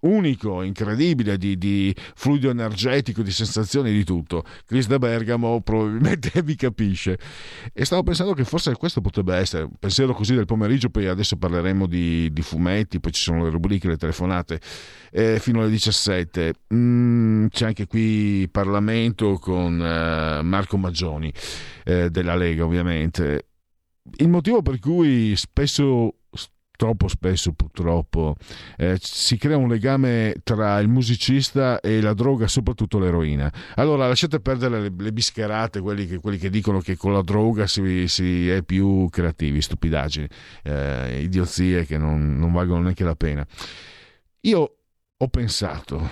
unico, 0.00 0.62
incredibile, 0.62 1.36
di, 1.36 1.58
di, 1.58 1.94
fluido 2.14 2.50
energetico, 2.50 3.22
di 3.22 3.30
sensazioni, 3.30 3.92
di 3.92 4.04
tutto. 4.04 4.44
Chris 4.64 4.86
da 4.86 4.98
Bergamo 4.98 5.60
probabilmente 5.60 6.40
vi 6.42 6.54
capisce. 6.54 7.18
E 7.72 7.84
stavo 7.84 8.02
pensando 8.02 8.32
che 8.32 8.44
forse 8.44 8.74
questo 8.76 9.00
potrebbe 9.00 9.34
essere, 9.34 9.68
pensiero 9.78 10.14
così 10.14 10.34
del 10.34 10.46
pomeriggio, 10.46 10.90
poi 10.90 11.06
adesso 11.06 11.36
parleremo 11.36 11.86
di, 11.86 12.32
di 12.32 12.42
fumetti, 12.42 13.00
poi 13.00 13.12
ci 13.12 13.22
sono 13.22 13.44
le 13.44 13.50
rubriche, 13.50 13.88
le 13.88 13.96
telefonate, 13.96 14.60
eh, 15.10 15.38
fino 15.38 15.60
alle 15.60 15.70
17. 15.70 16.54
Mm, 16.74 17.46
c'è 17.48 17.66
anche 17.66 17.86
qui 17.86 18.48
Parlamento 18.50 19.34
con 19.34 19.80
eh, 19.80 20.42
Marco 20.42 20.76
Maggioni, 20.76 21.32
eh, 21.84 22.10
della 22.10 22.36
Lega 22.36 22.64
ovviamente. 22.64 23.46
Il 24.16 24.28
motivo 24.28 24.62
per 24.62 24.78
cui 24.78 25.36
spesso 25.36 26.19
troppo 26.80 27.08
spesso 27.08 27.52
purtroppo 27.52 28.36
eh, 28.78 28.96
si 28.98 29.36
crea 29.36 29.58
un 29.58 29.68
legame 29.68 30.36
tra 30.42 30.78
il 30.78 30.88
musicista 30.88 31.78
e 31.80 32.00
la 32.00 32.14
droga, 32.14 32.48
soprattutto 32.48 32.98
l'eroina. 32.98 33.52
Allora 33.74 34.08
lasciate 34.08 34.40
perdere 34.40 34.80
le, 34.80 34.92
le 34.96 35.12
bischerate, 35.12 35.80
quelli 35.80 36.06
che, 36.06 36.20
quelli 36.20 36.38
che, 36.38 36.48
dicono 36.48 36.80
che 36.80 36.96
con 36.96 37.12
la 37.12 37.20
droga 37.20 37.66
si, 37.66 38.08
si 38.08 38.48
è 38.48 38.62
più 38.62 39.10
creativi, 39.10 39.60
stupidaggini, 39.60 40.26
eh, 40.62 41.20
idiozie 41.20 41.84
che 41.84 41.98
non, 41.98 42.38
non 42.38 42.50
valgono 42.50 42.80
neanche 42.80 43.04
la 43.04 43.14
pena. 43.14 43.46
Io 44.40 44.76
ho 45.18 45.28
pensato, 45.28 46.08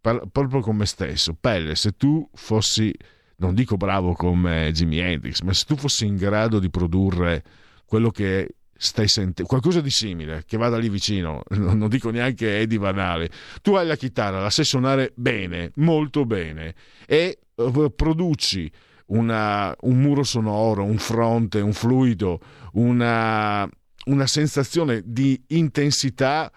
par- 0.00 0.28
proprio 0.30 0.60
con 0.60 0.76
me 0.76 0.86
stesso, 0.86 1.34
Pelle, 1.34 1.74
se 1.74 1.96
tu 1.96 2.30
fossi, 2.32 2.94
non 3.38 3.54
dico 3.54 3.76
bravo 3.76 4.12
come 4.12 4.70
Jimi 4.72 4.98
Hendrix, 4.98 5.40
ma 5.40 5.52
se 5.52 5.64
tu 5.66 5.74
fossi 5.74 6.06
in 6.06 6.14
grado 6.14 6.60
di 6.60 6.70
produrre 6.70 7.42
quello 7.84 8.10
che 8.10 8.54
stai 8.78 9.08
sentendo 9.08 9.48
qualcosa 9.48 9.80
di 9.80 9.90
simile 9.90 10.44
che 10.46 10.56
vada 10.56 10.78
lì 10.78 10.88
vicino, 10.88 11.42
non 11.50 11.88
dico 11.88 12.10
neanche 12.10 12.60
Eddie 12.60 12.78
Vanale. 12.78 13.30
Tu 13.62 13.74
hai 13.74 13.86
la 13.86 13.96
chitarra, 13.96 14.40
la 14.40 14.50
sai 14.50 14.64
suonare 14.64 15.12
bene, 15.16 15.72
molto 15.76 16.24
bene 16.24 16.74
e 17.06 17.38
uh, 17.54 17.92
produci 17.94 18.70
una, 19.06 19.74
un 19.80 20.00
muro 20.00 20.22
sonoro, 20.22 20.84
un 20.84 20.98
fronte, 20.98 21.60
un 21.60 21.72
fluido, 21.72 22.40
una, 22.72 23.68
una 24.06 24.26
sensazione 24.26 25.02
di 25.04 25.40
intensità 25.48 26.50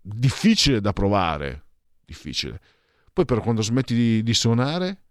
difficile 0.00 0.80
da 0.80 0.92
provare. 0.92 1.64
Difficile. 2.04 2.60
Poi 3.12 3.24
però 3.24 3.40
quando 3.40 3.62
smetti 3.62 3.94
di, 3.94 4.22
di 4.22 4.34
suonare, 4.34 5.02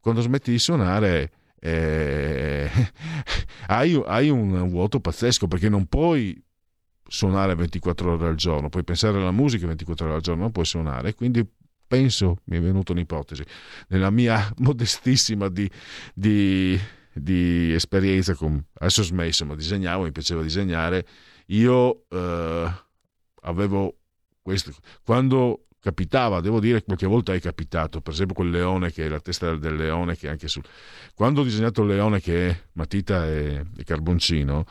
quando 0.00 0.20
smetti 0.20 0.50
di 0.50 0.58
suonare 0.58 1.32
eh, 1.60 2.70
hai, 3.70 4.00
hai 4.06 4.30
un 4.30 4.68
vuoto 4.68 5.00
pazzesco 5.00 5.46
perché 5.46 5.68
non 5.68 5.86
puoi 5.86 6.42
suonare 7.06 7.54
24 7.54 8.12
ore 8.12 8.28
al 8.28 8.34
giorno, 8.34 8.68
puoi 8.68 8.84
pensare 8.84 9.18
alla 9.18 9.30
musica 9.30 9.66
24 9.66 10.06
ore 10.06 10.14
al 10.14 10.20
giorno, 10.20 10.42
non 10.42 10.52
puoi 10.52 10.64
suonare, 10.64 11.14
quindi 11.14 11.46
penso, 11.86 12.38
mi 12.44 12.58
è 12.58 12.60
venuta 12.60 12.92
un'ipotesi, 12.92 13.42
nella 13.88 14.10
mia 14.10 14.52
modestissima 14.58 15.48
di, 15.48 15.70
di, 16.14 16.78
di 17.12 17.72
esperienza, 17.72 18.34
con, 18.34 18.62
adesso 18.74 19.00
ho 19.00 19.04
smesso, 19.04 19.44
ma 19.44 19.54
disegnavo, 19.54 20.04
mi 20.04 20.12
piaceva 20.12 20.42
disegnare, 20.42 21.06
io 21.46 22.04
eh, 22.08 22.72
avevo 23.42 23.98
questo, 24.42 24.72
quando 25.02 25.67
capitava, 25.80 26.40
devo 26.40 26.60
dire, 26.60 26.82
qualche 26.82 27.06
volta 27.06 27.34
è 27.34 27.40
capitato, 27.40 28.00
per 28.00 28.12
esempio 28.12 28.34
quel 28.34 28.50
leone 28.50 28.92
che 28.92 29.06
è 29.06 29.08
la 29.08 29.20
testa 29.20 29.54
del 29.54 29.76
leone 29.76 30.16
che 30.16 30.28
anche 30.28 30.48
sul... 30.48 30.64
Quando 31.14 31.40
ho 31.40 31.44
disegnato 31.44 31.82
il 31.82 31.88
leone 31.88 32.20
che 32.20 32.48
è 32.48 32.62
matita 32.72 33.26
e, 33.26 33.64
e 33.76 33.84
carboncino, 33.84 34.64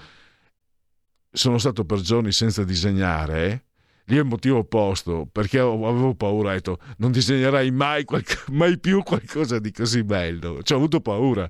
sono 1.32 1.58
stato 1.58 1.86
per 1.86 2.00
giorni 2.00 2.32
senza 2.32 2.64
disegnare 2.64 3.67
lì 4.10 4.16
è 4.16 4.20
il 4.20 4.26
motivo 4.26 4.60
opposto, 4.60 5.28
perché 5.30 5.60
avevo 5.60 6.16
paura, 6.16 6.52
ho 6.52 6.54
detto 6.54 6.80
non 6.98 7.12
disegnerai 7.12 7.72
mai, 7.72 8.06
qualche, 8.06 8.38
mai 8.52 8.80
più 8.80 9.04
qualcosa 9.04 9.60
di 9.60 9.72
così 9.72 10.04
bello, 10.04 10.62
cioè 10.64 10.78
ho 10.78 10.80
avuto 10.80 11.02
paura 11.02 11.50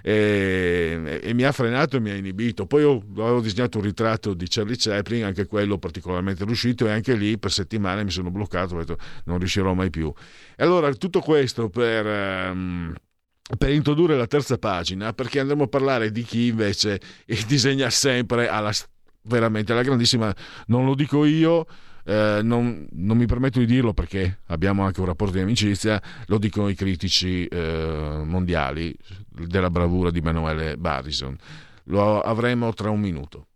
e, 0.00 1.20
e, 1.22 1.34
mi 1.34 1.42
ha 1.42 1.50
frenato 1.50 1.96
e 1.96 2.00
mi 2.00 2.10
ha 2.10 2.14
inibito. 2.14 2.66
Poi 2.66 2.84
ho, 2.84 3.02
avevo 3.16 3.40
disegnato 3.40 3.78
un 3.78 3.84
ritratto 3.84 4.34
di 4.34 4.46
Charlie 4.48 4.76
Chaplin, 4.78 5.24
anche 5.24 5.46
quello 5.46 5.78
particolarmente 5.78 6.44
riuscito 6.44 6.86
e 6.86 6.90
anche 6.90 7.14
lì 7.14 7.36
per 7.36 7.50
settimane 7.50 8.04
mi 8.04 8.10
sono 8.10 8.30
bloccato, 8.30 8.76
ho 8.76 8.78
detto 8.78 8.98
non 9.24 9.38
riuscirò 9.38 9.74
mai 9.74 9.90
più. 9.90 10.12
E 10.56 10.62
allora 10.62 10.92
tutto 10.94 11.20
questo 11.20 11.68
per... 11.68 12.06
Um, 12.06 12.94
per 13.56 13.70
introdurre 13.70 14.14
la 14.14 14.26
terza 14.26 14.58
pagina, 14.58 15.14
perché 15.14 15.40
andremo 15.40 15.62
a 15.62 15.68
parlare 15.68 16.10
di 16.10 16.22
chi 16.22 16.48
invece 16.48 17.00
disegna 17.48 17.88
sempre 17.88 18.46
alla, 18.46 18.70
veramente 19.22 19.72
alla 19.72 19.80
grandissima, 19.80 20.34
non 20.66 20.84
lo 20.84 20.94
dico 20.94 21.24
io, 21.24 21.66
eh, 22.08 22.40
non, 22.42 22.88
non, 22.92 23.18
mi 23.18 23.26
permetto 23.26 23.58
di 23.58 23.66
dirlo 23.66 23.92
perché 23.92 24.38
abbiamo 24.46 24.82
anche 24.82 25.00
un 25.00 25.06
rapporto 25.06 25.34
di 25.34 25.42
amicizia, 25.42 26.00
lo 26.26 26.38
dicono 26.38 26.70
i 26.70 26.74
critici 26.74 27.44
eh, 27.44 28.22
mondiali 28.24 28.96
della 29.28 29.68
bravura 29.68 30.10
di 30.10 30.20
Emanuele 30.20 30.78
Barrison. 30.78 31.36
Lo 31.84 32.20
avremo 32.22 32.72
tra 32.72 32.88
un 32.88 33.00
minuto. 33.00 33.48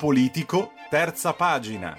Politico, 0.00 0.72
terza 0.88 1.34
pagina. 1.34 1.94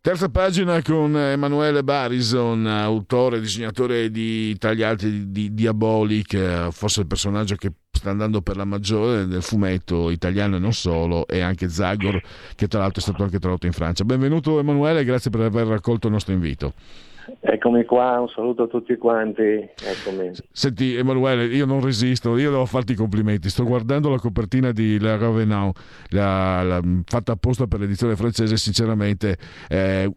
Terza 0.00 0.28
pagina 0.28 0.80
con 0.82 1.16
Emanuele 1.16 1.82
Barison, 1.82 2.64
autore 2.64 3.38
e 3.38 3.40
disegnatore 3.40 4.08
di 4.12 4.56
Tagliati 4.56 5.10
di, 5.10 5.32
di 5.32 5.54
Diabolic, 5.54 6.68
forse 6.70 7.00
il 7.00 7.08
personaggio 7.08 7.56
che 7.56 7.72
sta 7.90 8.10
andando 8.10 8.40
per 8.40 8.56
la 8.56 8.64
maggiore 8.64 9.26
del 9.26 9.42
fumetto 9.42 10.10
italiano 10.10 10.54
e 10.54 10.58
non 10.60 10.72
solo, 10.72 11.26
e 11.26 11.40
anche 11.40 11.68
Zagor, 11.68 12.22
che 12.54 12.68
tra 12.68 12.78
l'altro 12.78 13.00
è 13.00 13.02
stato 13.02 13.24
anche 13.24 13.40
tradotto 13.40 13.66
in 13.66 13.72
Francia. 13.72 14.04
Benvenuto 14.04 14.60
Emanuele, 14.60 15.02
grazie 15.02 15.28
per 15.28 15.40
aver 15.40 15.66
raccolto 15.66 16.06
il 16.06 16.12
nostro 16.12 16.32
invito. 16.32 16.74
Eccomi 17.40 17.84
qua, 17.84 18.20
un 18.20 18.28
saluto 18.28 18.64
a 18.64 18.66
tutti 18.66 18.96
quanti. 18.96 19.42
Eccomi. 19.42 20.32
Senti 20.50 20.96
Emanuele, 20.96 21.44
io 21.46 21.66
non 21.66 21.80
resisto, 21.80 22.36
io 22.36 22.50
devo 22.50 22.66
farti 22.66 22.92
i 22.92 22.96
complimenti. 22.96 23.48
Sto 23.48 23.64
guardando 23.64 24.08
la 24.08 24.18
copertina 24.18 24.72
di 24.72 24.98
La 24.98 25.16
Ravenau, 25.16 25.72
fatta 26.10 27.32
apposta 27.32 27.66
per 27.66 27.80
l'edizione 27.80 28.16
francese, 28.16 28.56
sinceramente. 28.56 29.36
Eh, 29.68 30.10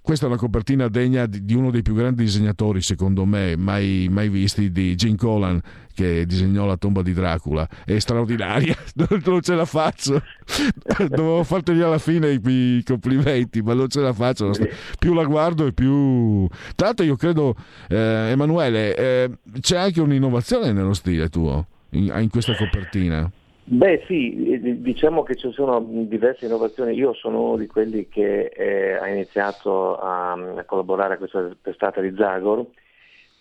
questa 0.00 0.24
è 0.24 0.28
una 0.28 0.38
copertina 0.38 0.88
degna 0.88 1.26
di, 1.26 1.54
uno 1.54 1.70
dei 1.70 1.82
più 1.82 1.94
grandi 1.94 2.24
disegnatori, 2.24 2.80
secondo 2.80 3.26
me, 3.26 3.54
mai, 3.56 4.08
mai 4.10 4.30
visti, 4.30 4.72
di 4.72 4.94
Gene 4.96 5.16
Colan, 5.16 5.60
che 5.94 6.24
disegnò 6.24 6.64
la 6.64 6.78
tomba 6.78 7.02
di 7.02 7.12
Dracula. 7.12 7.68
È 7.84 7.98
straordinaria, 7.98 8.74
non 9.24 9.42
ce 9.42 9.54
la 9.54 9.66
faccio. 9.66 10.22
Dovevo 11.08 11.44
farteli 11.44 11.82
alla 11.82 11.98
fine 11.98 12.30
i, 12.30 12.40
i, 12.42 12.82
complimenti, 12.82 13.60
ma 13.60 13.74
non 13.74 13.88
ce 13.88 14.00
la 14.00 14.14
faccio. 14.14 14.52
Più 14.98 15.12
la 15.12 15.24
guardo 15.24 15.66
e 15.66 15.72
più... 15.72 16.46
Tra 16.74 16.86
l'altro 16.86 17.04
io 17.04 17.16
credo, 17.16 17.54
eh, 17.88 18.30
Emanuele, 18.30 18.96
eh, 18.96 19.30
c'è 19.60 19.76
anche 19.76 20.00
un'innovazione 20.00 20.72
nello 20.72 20.94
stile 20.94 21.28
tuo, 21.28 21.66
in, 21.90 22.10
in 22.16 22.30
questa 22.30 22.56
copertina. 22.56 23.30
Beh 23.64 24.02
sì, 24.06 24.52
eh, 24.52 24.80
diciamo 24.80 25.22
che 25.22 25.36
ci 25.36 25.50
sono 25.52 25.80
diverse 25.80 26.46
innovazioni. 26.46 26.94
Io 26.94 27.14
sono 27.14 27.42
uno 27.42 27.56
di 27.56 27.66
quelli 27.66 28.08
che 28.08 28.46
eh, 28.46 28.94
ha 28.94 29.08
iniziato 29.08 29.96
a, 29.98 30.32
a, 30.32 30.64
collaborare 30.64 31.14
a 31.14 31.16
questa 31.16 31.48
testata 31.62 32.00
di 32.00 32.12
Zagor 32.16 32.66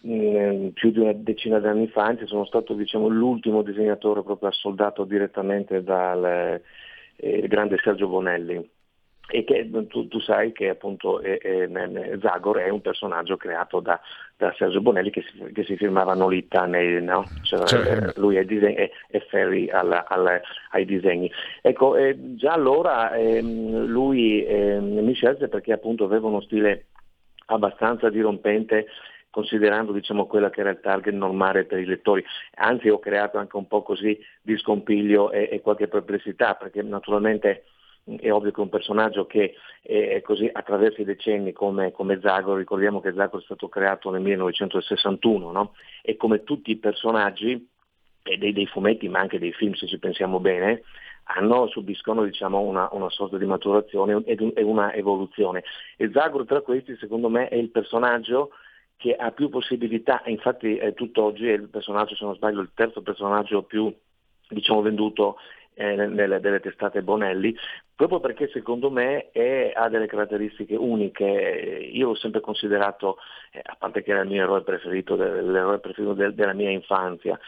mm, 0.05 0.67
più 0.69 0.91
di 0.91 0.99
una 0.99 1.13
decina 1.13 1.59
di 1.59 1.67
anni 1.67 1.87
fa, 1.87 2.03
anzi 2.05 2.27
sono 2.27 2.45
stato 2.45 2.73
diciamo, 2.73 3.07
l'ultimo 3.07 3.63
disegnatore 3.63 4.21
proprio 4.23 4.49
assoldato 4.49 5.05
direttamente 5.05 5.83
dal 5.83 6.61
eh, 7.15 7.47
grande 7.47 7.77
Sergio 7.83 8.07
Bonelli 8.07 8.69
e 9.31 9.43
che 9.45 9.69
tu, 9.87 10.07
tu 10.07 10.19
sai 10.19 10.51
che 10.51 10.69
appunto 10.69 11.21
è, 11.21 11.37
è, 11.39 11.69
Zagor 12.19 12.57
è 12.57 12.69
un 12.69 12.81
personaggio 12.81 13.37
creato 13.37 13.79
da, 13.79 13.99
da 14.35 14.53
Sergio 14.57 14.81
Bonelli 14.81 15.09
che 15.09 15.23
si, 15.23 15.51
che 15.53 15.63
si 15.63 15.77
firmava 15.77 16.13
Nolita 16.13 16.65
nei, 16.65 17.01
no? 17.01 17.23
cioè, 17.43 17.65
cioè, 17.65 18.13
lui 18.15 18.35
è 18.35 18.43
disegni, 18.43 18.75
e, 18.75 18.91
e 19.07 19.19
Ferri 19.29 19.69
alla, 19.69 20.05
alla, 20.07 20.39
ai 20.71 20.85
disegni. 20.85 21.31
Ecco, 21.61 21.95
eh, 21.95 22.35
già 22.35 22.51
allora 22.51 23.13
eh, 23.13 23.41
lui 23.41 24.43
eh, 24.43 24.79
mi 24.79 25.13
scelse 25.13 25.47
perché 25.47 25.71
appunto 25.71 26.03
aveva 26.03 26.27
uno 26.27 26.41
stile 26.41 26.87
abbastanza 27.45 28.09
dirompente 28.09 28.87
considerando 29.29 29.93
diciamo, 29.93 30.27
quella 30.27 30.49
che 30.49 30.59
era 30.59 30.71
il 30.71 30.81
target 30.81 31.13
normale 31.13 31.63
per 31.63 31.79
i 31.79 31.85
lettori. 31.85 32.23
Anzi 32.55 32.89
ho 32.89 32.99
creato 32.99 33.37
anche 33.37 33.55
un 33.55 33.65
po' 33.65 33.81
così 33.81 34.19
di 34.41 34.57
scompiglio 34.57 35.31
e, 35.31 35.47
e 35.49 35.61
qualche 35.61 35.87
perplessità 35.87 36.55
perché 36.55 36.81
naturalmente 36.81 37.63
è 38.03 38.31
ovvio 38.31 38.51
che 38.51 38.61
un 38.61 38.69
personaggio 38.69 39.25
che 39.25 39.55
è 39.81 40.21
così 40.21 40.49
attraverso 40.51 41.01
i 41.01 41.05
decenni 41.05 41.53
come, 41.53 41.91
come 41.91 42.19
Zagor, 42.21 42.57
ricordiamo 42.57 42.99
che 42.99 43.13
Zagor 43.13 43.41
è 43.41 43.43
stato 43.43 43.69
creato 43.69 44.09
nel 44.09 44.21
1961 44.21 45.51
no? 45.51 45.73
e 46.01 46.15
come 46.17 46.43
tutti 46.43 46.71
i 46.71 46.77
personaggi 46.77 47.67
dei, 48.23 48.53
dei, 48.53 48.67
fumetti 48.67 49.07
ma 49.09 49.19
anche 49.19 49.39
dei 49.39 49.53
film 49.53 49.73
se 49.73 49.87
ci 49.87 49.99
pensiamo 49.99 50.39
bene 50.39 50.83
hanno, 51.23 51.67
subiscono 51.67 52.23
diciamo, 52.23 52.59
una, 52.59 52.89
una, 52.91 53.09
sorta 53.09 53.37
di 53.37 53.45
maturazione 53.45 54.23
e 54.25 54.63
una 54.63 54.93
evoluzione 54.93 55.63
e 55.97 56.09
Zagor 56.11 56.45
tra 56.45 56.61
questi 56.61 56.95
secondo 56.97 57.29
me 57.29 57.47
è 57.47 57.55
il 57.55 57.69
personaggio 57.69 58.51
che 58.97 59.15
ha 59.15 59.31
più 59.31 59.49
possibilità, 59.49 60.21
infatti 60.27 60.77
eh, 60.77 60.93
tutt'oggi 60.93 61.47
è 61.47 61.53
il 61.53 61.69
personaggio 61.69 62.15
se 62.15 62.23
non 62.23 62.35
sbaglio 62.35 62.61
il 62.61 62.69
terzo 62.75 63.01
personaggio 63.01 63.63
più 63.63 63.91
diciamo, 64.47 64.81
venduto 64.81 65.37
eh, 65.73 65.95
nelle, 65.95 66.39
delle 66.39 66.59
testate 66.59 67.01
Bonelli, 67.01 67.55
proprio 67.95 68.19
perché 68.19 68.49
secondo 68.49 68.89
me 68.89 69.31
è, 69.31 69.71
ha 69.75 69.89
delle 69.89 70.07
caratteristiche 70.07 70.75
uniche. 70.75 71.25
Io 71.25 72.07
l'ho 72.07 72.15
sempre 72.15 72.41
considerato, 72.41 73.17
eh, 73.51 73.61
a 73.63 73.75
parte 73.77 74.03
che 74.03 74.11
era 74.11 74.21
il 74.21 74.29
mio 74.29 74.43
eroe 74.43 74.61
preferito, 74.63 75.15
l'eroe 75.15 75.79
preferito 75.79 76.13
del, 76.13 76.33
della 76.33 76.53
mia 76.53 76.69
infanzia, 76.69 77.39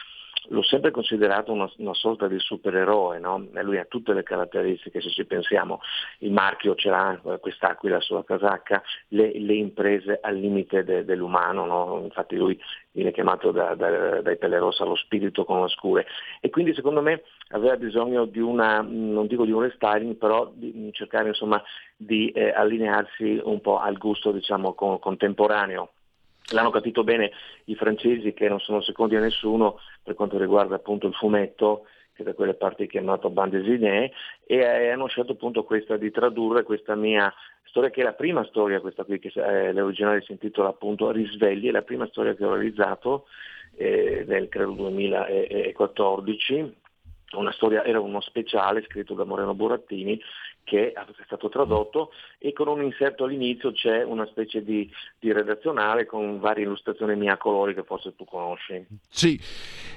l'ho 0.48 0.64
sempre 0.64 0.92
considerato 0.92 1.52
una, 1.52 1.70
una 1.78 1.94
sorta 1.94 2.28
di 2.28 2.40
supereroe, 2.40 3.20
no? 3.20 3.48
lui 3.62 3.78
ha 3.78 3.86
tutte 3.86 4.14
le 4.14 4.24
caratteristiche, 4.24 5.02
se 5.02 5.10
ci 5.10 5.26
pensiamo, 5.26 5.82
il 6.20 6.32
marchio 6.32 6.76
ce 6.76 6.90
l'ha, 6.90 7.20
quest'aquila 7.40 8.00
sulla 8.00 8.24
casacca, 8.24 8.82
le, 9.10 9.38
le 9.40 9.54
imprese 9.54 10.20
al 10.22 10.36
limite 10.36 10.84
de, 10.84 11.06
dell'umano, 11.06 11.66
no? 11.66 12.02
infatti 12.04 12.36
lui 12.36 12.60
viene 12.92 13.12
chiamato 13.12 13.52
da, 13.52 13.74
da, 13.76 14.22
dai 14.22 14.38
Pelerossa 14.38 14.86
lo 14.86 14.96
spirito 14.96 15.46
con 15.46 15.62
le 15.62 15.68
scure 15.70 16.06
e 16.40 16.50
quindi 16.50 16.76
secondo 16.76 17.02
me 17.02 17.24
aveva 17.50 17.76
bisogno 17.76 18.26
di 18.26 18.40
una, 18.40 18.82
non 18.82 19.28
dico 19.28 19.46
di 19.46 19.52
un 19.52 19.62
restyling, 19.62 20.16
però 20.16 20.52
di 20.54 20.90
cercare 20.94 21.30
insomma, 21.30 21.62
di 21.96 22.30
eh, 22.30 22.52
allinearsi 22.52 23.42
un 23.44 23.62
po' 23.62 23.80
al 23.80 23.98
gusto 23.98 24.32
diciamo, 24.32 24.74
con, 24.74 25.00
contemporaneo 25.00 25.90
L'hanno 26.52 26.72
capito 26.72 27.04
bene 27.04 27.32
i 27.66 27.76
francesi 27.76 28.34
che 28.34 28.50
non 28.50 28.60
sono 28.60 28.82
secondi 28.82 29.16
a 29.16 29.20
nessuno 29.20 29.80
per 30.04 30.14
quanto 30.14 30.38
riguarda 30.38 30.76
appunto 30.76 31.08
il 31.08 31.14
fumetto, 31.14 31.86
che 32.14 32.24
da 32.24 32.34
quelle 32.34 32.54
parti 32.54 32.88
chiamato 32.88 33.30
bande 33.30 33.60
dessinée, 33.60 34.12
e 34.46 34.58
eh, 34.58 34.90
hanno 34.90 35.08
scelto 35.08 35.32
appunto 35.32 35.64
questa 35.64 35.98
di 35.98 36.12
tradurre 36.12 36.64
questa 36.64 36.96
mia 36.96 37.34
storia, 37.64 37.90
che 37.90 38.02
è 38.02 38.04
la 38.04 38.14
prima 38.14 38.44
storia, 38.46 38.82
questa 38.82 39.04
qui, 39.04 39.20
che 39.20 39.32
eh, 39.34 39.74
l'originale 39.74 40.22
si 40.22 40.34
intitola 40.34 40.70
appunto 40.70 41.12
Risvegli, 41.12 41.70
è 41.70 41.72
la 41.72 41.82
prima 41.82 42.06
storia 42.08 42.36
che 42.36 42.46
ho 42.46 42.54
realizzato 42.54 43.26
eh, 43.76 44.24
nel 44.28 44.50
credo 44.50 44.74
2014. 44.74 46.82
Una 47.34 47.52
storia, 47.54 47.84
era 47.84 48.00
uno 48.00 48.22
speciale 48.22 48.84
scritto 48.84 49.16
da 49.16 49.24
Moreno 49.24 49.56
Burattini 49.56 50.22
che 50.64 50.92
è 50.92 51.06
stato 51.26 51.50
tradotto 51.50 52.12
e 52.38 52.54
con 52.54 52.68
un 52.68 52.84
inserto 52.84 53.26
all'inizio 53.26 53.72
c'è 53.72 54.04
una 54.04 54.26
specie 54.28 54.64
di, 54.64 54.90
di 55.20 55.32
redazionale 55.32 56.06
con 56.06 56.40
varie 56.40 56.64
illustrazioni 56.64 57.16
mia 57.16 57.34
a 57.34 57.38
colori 57.38 57.74
che 57.74 57.84
forse 57.84 58.16
tu 58.16 58.26
conosci. 58.26 58.86
Sì, 59.10 59.40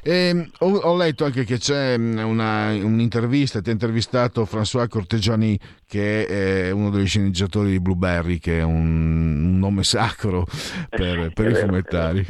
eh, 0.02 0.48
ho, 0.58 0.76
ho, 0.76 0.96
letto 0.96 1.24
anche 1.24 1.44
che 1.44 1.58
c'è 1.58 1.96
mm, 1.96 2.18
una, 2.18 2.68
un'intervista, 2.74 3.60
ti 3.60 3.70
ha 3.70 3.72
intervistato 3.72 4.42
François 4.42 4.88
Cortegiani 4.88 5.58
che 5.86 6.26
è 6.26 6.70
uno 6.70 6.90
degli 6.90 7.06
sceneggiatori 7.06 7.70
di 7.70 7.80
Blueberry, 7.80 8.38
che 8.38 8.58
è 8.58 8.62
un, 8.62 9.44
un 9.44 9.58
nome 9.58 9.84
sacro 9.84 10.44
per, 10.88 11.30
per 11.34 11.50
i 11.50 11.54
fumettari. 11.54 12.26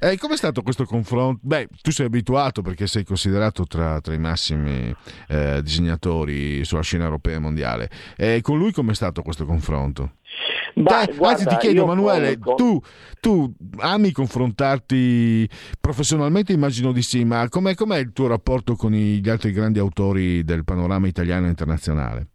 Eh, 0.00 0.18
com'è 0.18 0.36
stato 0.36 0.62
questo 0.62 0.84
confronto? 0.84 1.40
Beh, 1.42 1.68
tu 1.80 1.90
sei 1.92 2.06
abituato 2.06 2.62
perché 2.62 2.86
sei 2.86 3.04
considerato 3.04 3.64
tra, 3.64 4.00
tra 4.00 4.12
i 4.12 4.18
massimi 4.18 4.94
eh, 5.28 5.60
disegnatori 5.62 6.64
sulla 6.64 6.82
scena 6.82 7.04
europea 7.04 7.36
e 7.36 7.38
mondiale. 7.38 7.75
E 8.16 8.40
con 8.42 8.58
lui 8.58 8.72
com'è 8.72 8.94
stato 8.94 9.22
questo 9.22 9.44
confronto? 9.44 10.12
Bah, 10.74 11.06
Dai, 11.06 11.16
anzi, 11.20 11.46
ti 11.46 11.56
chiedo, 11.56 11.84
Emanuele, 11.84 12.38
con... 12.38 12.56
tu, 12.56 12.80
tu, 13.20 13.50
ami 13.78 14.12
confrontarti 14.12 15.48
professionalmente? 15.80 16.52
Immagino 16.52 16.92
di 16.92 17.02
sì, 17.02 17.24
ma 17.24 17.48
com'è, 17.48 17.74
com'è 17.74 17.98
il 17.98 18.12
tuo 18.12 18.26
rapporto 18.26 18.74
con 18.74 18.92
gli 18.92 19.28
altri 19.28 19.52
grandi 19.52 19.78
autori 19.78 20.44
del 20.44 20.64
panorama 20.64 21.06
italiano 21.06 21.46
e 21.46 21.50
internazionale? 21.50 22.26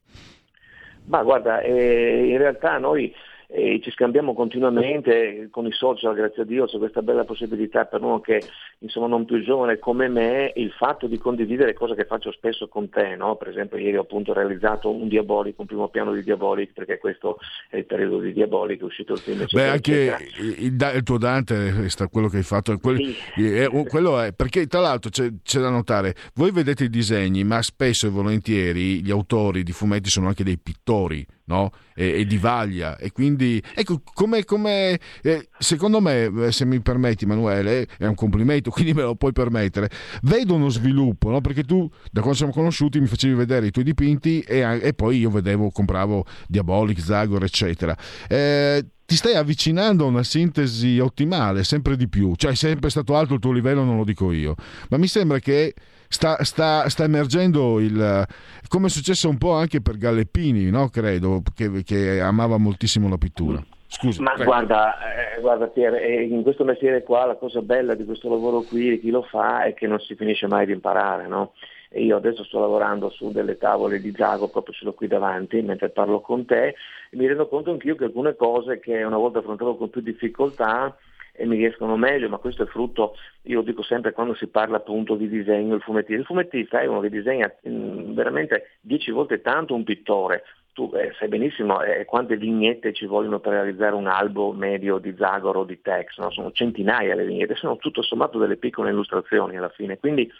Ma 1.05 1.21
guarda, 1.23 1.61
eh, 1.61 2.29
in 2.29 2.37
realtà 2.37 2.77
noi 2.77 3.13
e 3.53 3.81
ci 3.83 3.91
scambiamo 3.91 4.33
continuamente 4.33 5.49
con 5.51 5.65
i 5.65 5.73
social, 5.73 6.15
grazie 6.15 6.43
a 6.43 6.45
Dio 6.45 6.65
c'è 6.67 6.77
questa 6.77 7.01
bella 7.01 7.25
possibilità 7.25 7.83
per 7.83 8.01
uno 8.01 8.21
che 8.21 8.41
insomma 8.79 9.07
non 9.07 9.25
più 9.25 9.43
giovane 9.43 9.77
come 9.77 10.07
me, 10.07 10.53
il 10.55 10.71
fatto 10.71 11.07
di 11.07 11.17
condividere 11.17 11.73
cose 11.73 11.93
che 11.95 12.05
faccio 12.05 12.31
spesso 12.31 12.69
con 12.69 12.87
te, 12.89 13.17
no? 13.17 13.35
per 13.35 13.49
esempio 13.49 13.77
ieri 13.77 13.97
ho 13.97 14.01
appunto 14.01 14.31
realizzato 14.31 14.89
un 14.89 15.09
Diabolic, 15.09 15.59
un 15.59 15.65
primo 15.65 15.89
piano 15.89 16.13
di 16.13 16.23
Diabolic, 16.23 16.71
perché 16.71 16.97
questo 16.97 17.39
è 17.69 17.75
il 17.75 17.85
periodo 17.85 18.19
di 18.19 18.31
Diabolic, 18.31 18.79
è 18.79 18.83
uscito 18.83 19.13
il 19.13 19.19
film. 19.19 19.41
Eccetera, 19.41 19.63
Beh, 19.63 19.69
anche 19.69 20.17
il, 20.39 20.75
il, 20.95 21.03
tuo 21.03 21.17
Dante, 21.17 21.89
quello 22.09 22.29
che 22.29 22.37
hai 22.37 22.43
fatto, 22.43 22.77
quel, 22.77 23.13
sì. 23.35 23.53
è, 23.53 23.67
quello 23.85 24.21
è, 24.21 24.31
perché 24.33 24.65
tra 24.67 24.79
l'altro 24.79 25.09
c'è, 25.09 25.27
c'è 25.43 25.59
da 25.59 25.69
notare, 25.69 26.15
voi 26.35 26.51
vedete 26.51 26.85
i 26.85 26.89
disegni, 26.89 27.43
ma 27.43 27.61
spesso 27.61 28.07
e 28.07 28.09
volentieri 28.09 29.03
gli 29.03 29.11
autori 29.11 29.63
di 29.63 29.73
fumetti 29.73 30.09
sono 30.09 30.27
anche 30.27 30.45
dei 30.45 30.57
pittori 30.57 31.25
no? 31.51 31.71
e, 31.93 32.21
e, 32.21 32.25
di 32.25 32.37
vaglia. 32.37 32.97
E 32.97 33.11
quindi, 33.11 33.61
ecco, 33.75 34.01
come, 34.13 34.43
come 34.43 34.99
eh, 35.21 35.49
secondo 35.59 35.99
me, 35.99 36.31
eh, 36.45 36.51
se 36.51 36.65
mi 36.65 36.81
permetti, 36.81 37.25
Emanuele, 37.25 37.87
è 37.97 38.05
un 38.05 38.15
complimento, 38.15 38.71
quindi 38.71 38.93
me 38.93 39.03
lo 39.03 39.15
puoi 39.15 39.33
permettere. 39.33 39.89
Vedo 40.23 40.55
uno 40.55 40.69
sviluppo, 40.69 41.29
no? 41.29 41.41
perché 41.41 41.63
tu, 41.63 41.89
da 42.11 42.21
quando 42.21 42.37
siamo 42.37 42.53
conosciuti, 42.53 42.99
mi 42.99 43.07
facevi 43.07 43.33
vedere 43.33 43.67
i 43.67 43.71
tuoi 43.71 43.85
dipinti 43.85 44.39
e, 44.39 44.79
e 44.81 44.93
poi 44.93 45.19
io 45.19 45.29
vedevo, 45.29 45.69
compravo 45.69 46.25
Diabolic, 46.47 46.99
Zagor, 46.99 47.43
eccetera. 47.43 47.95
Eh, 48.27 48.85
ti 49.05 49.17
stai 49.17 49.35
avvicinando 49.35 50.05
a 50.05 50.07
una 50.07 50.23
sintesi 50.23 50.97
ottimale 50.99 51.65
sempre 51.65 51.97
di 51.97 52.07
più, 52.07 52.33
cioè 52.37 52.51
è 52.51 52.55
sempre 52.55 52.89
stato 52.89 53.17
alto 53.17 53.33
il 53.33 53.41
tuo 53.41 53.51
livello, 53.51 53.83
non 53.83 53.97
lo 53.97 54.05
dico 54.05 54.31
io, 54.31 54.55
ma 54.87 54.95
mi 54.95 55.07
sembra 55.07 55.39
che 55.39 55.73
sta, 56.11 56.43
sta, 56.43 56.89
sta 56.89 57.03
emergendo 57.03 57.79
il, 57.79 58.25
come 58.67 58.87
è 58.87 58.89
successo 58.89 59.29
un 59.29 59.37
po' 59.37 59.53
anche 59.53 59.81
per 59.81 59.97
Galleppini, 59.97 60.69
no? 60.69 60.89
credo, 60.89 61.41
che, 61.55 61.83
che 61.83 62.19
amava 62.19 62.57
moltissimo 62.57 63.07
la 63.07 63.17
pittura. 63.17 63.63
Scusa, 63.87 64.21
Ma 64.21 64.35
guarda, 64.35 64.93
eh, 64.99 65.41
guarda 65.41 65.67
Pier, 65.67 65.95
eh, 65.95 66.23
in 66.23 66.43
questo 66.43 66.63
mestiere 66.63 67.03
qua 67.03 67.25
la 67.25 67.35
cosa 67.35 67.61
bella 67.61 67.93
di 67.93 68.05
questo 68.05 68.29
lavoro 68.29 68.61
qui, 68.61 68.89
di 68.89 68.99
chi 68.99 69.09
lo 69.09 69.23
fa, 69.23 69.63
è 69.63 69.73
che 69.73 69.87
non 69.87 69.99
si 69.99 70.15
finisce 70.15 70.47
mai 70.47 70.65
di 70.65 70.71
imparare, 70.71 71.27
no? 71.27 71.53
e 71.93 72.03
io 72.03 72.15
adesso 72.15 72.45
sto 72.45 72.61
lavorando 72.61 73.09
su 73.09 73.31
delle 73.31 73.57
tavole 73.57 73.99
di 73.99 74.13
Zago, 74.15 74.47
proprio 74.47 74.73
ce 74.73 74.85
l'ho 74.85 74.93
qui 74.93 75.07
davanti 75.07 75.61
mentre 75.61 75.89
parlo 75.89 76.21
con 76.21 76.45
te 76.45 76.67
e 76.67 77.17
mi 77.17 77.27
rendo 77.27 77.49
conto 77.49 77.71
anch'io 77.71 77.95
che 77.95 78.05
alcune 78.05 78.33
cose 78.37 78.79
che 78.79 79.03
una 79.03 79.17
volta 79.17 79.39
affrontavo 79.39 79.75
con 79.75 79.89
più 79.89 79.99
difficoltà 79.99 80.95
e 81.33 81.45
mi 81.45 81.55
riescono 81.55 81.95
meglio, 81.97 82.29
ma 82.29 82.37
questo 82.37 82.63
è 82.63 82.67
frutto, 82.67 83.15
io 83.43 83.57
lo 83.57 83.63
dico 83.63 83.83
sempre 83.83 84.11
quando 84.11 84.33
si 84.35 84.47
parla 84.47 84.77
appunto 84.77 85.15
di 85.15 85.27
disegno, 85.27 85.75
il 85.75 85.81
fumettista. 85.81 86.19
Il 86.19 86.25
fumettista 86.25 86.81
è 86.81 86.85
uno 86.85 86.99
che 86.99 87.09
disegna 87.09 87.51
mh, 87.61 87.69
mm, 87.69 88.13
veramente 88.13 88.77
dieci 88.81 89.11
volte 89.11 89.41
tanto 89.41 89.73
un 89.73 89.83
pittore. 89.83 90.43
Tu 90.73 90.89
eh, 90.95 91.11
sai 91.17 91.27
benissimo 91.27 91.81
eh, 91.81 92.05
quante 92.05 92.37
vignette 92.37 92.93
ci 92.93 93.05
vogliono 93.05 93.39
per 93.39 93.53
realizzare 93.53 93.93
un 93.93 94.07
albo 94.07 94.53
medio 94.53 94.99
di 94.99 95.13
Zagoro 95.17 95.61
o 95.61 95.65
di 95.65 95.81
Tex, 95.81 96.17
no? 96.17 96.31
sono 96.31 96.51
centinaia 96.51 97.13
le 97.13 97.25
vignette, 97.25 97.55
sono 97.55 97.75
tutto 97.75 98.01
sommato 98.01 98.39
delle 98.39 98.55
piccole 98.55 98.91
illustrazioni 98.91 99.57
alla 99.57 99.69
fine. 99.69 99.97
Quindi 99.97 100.31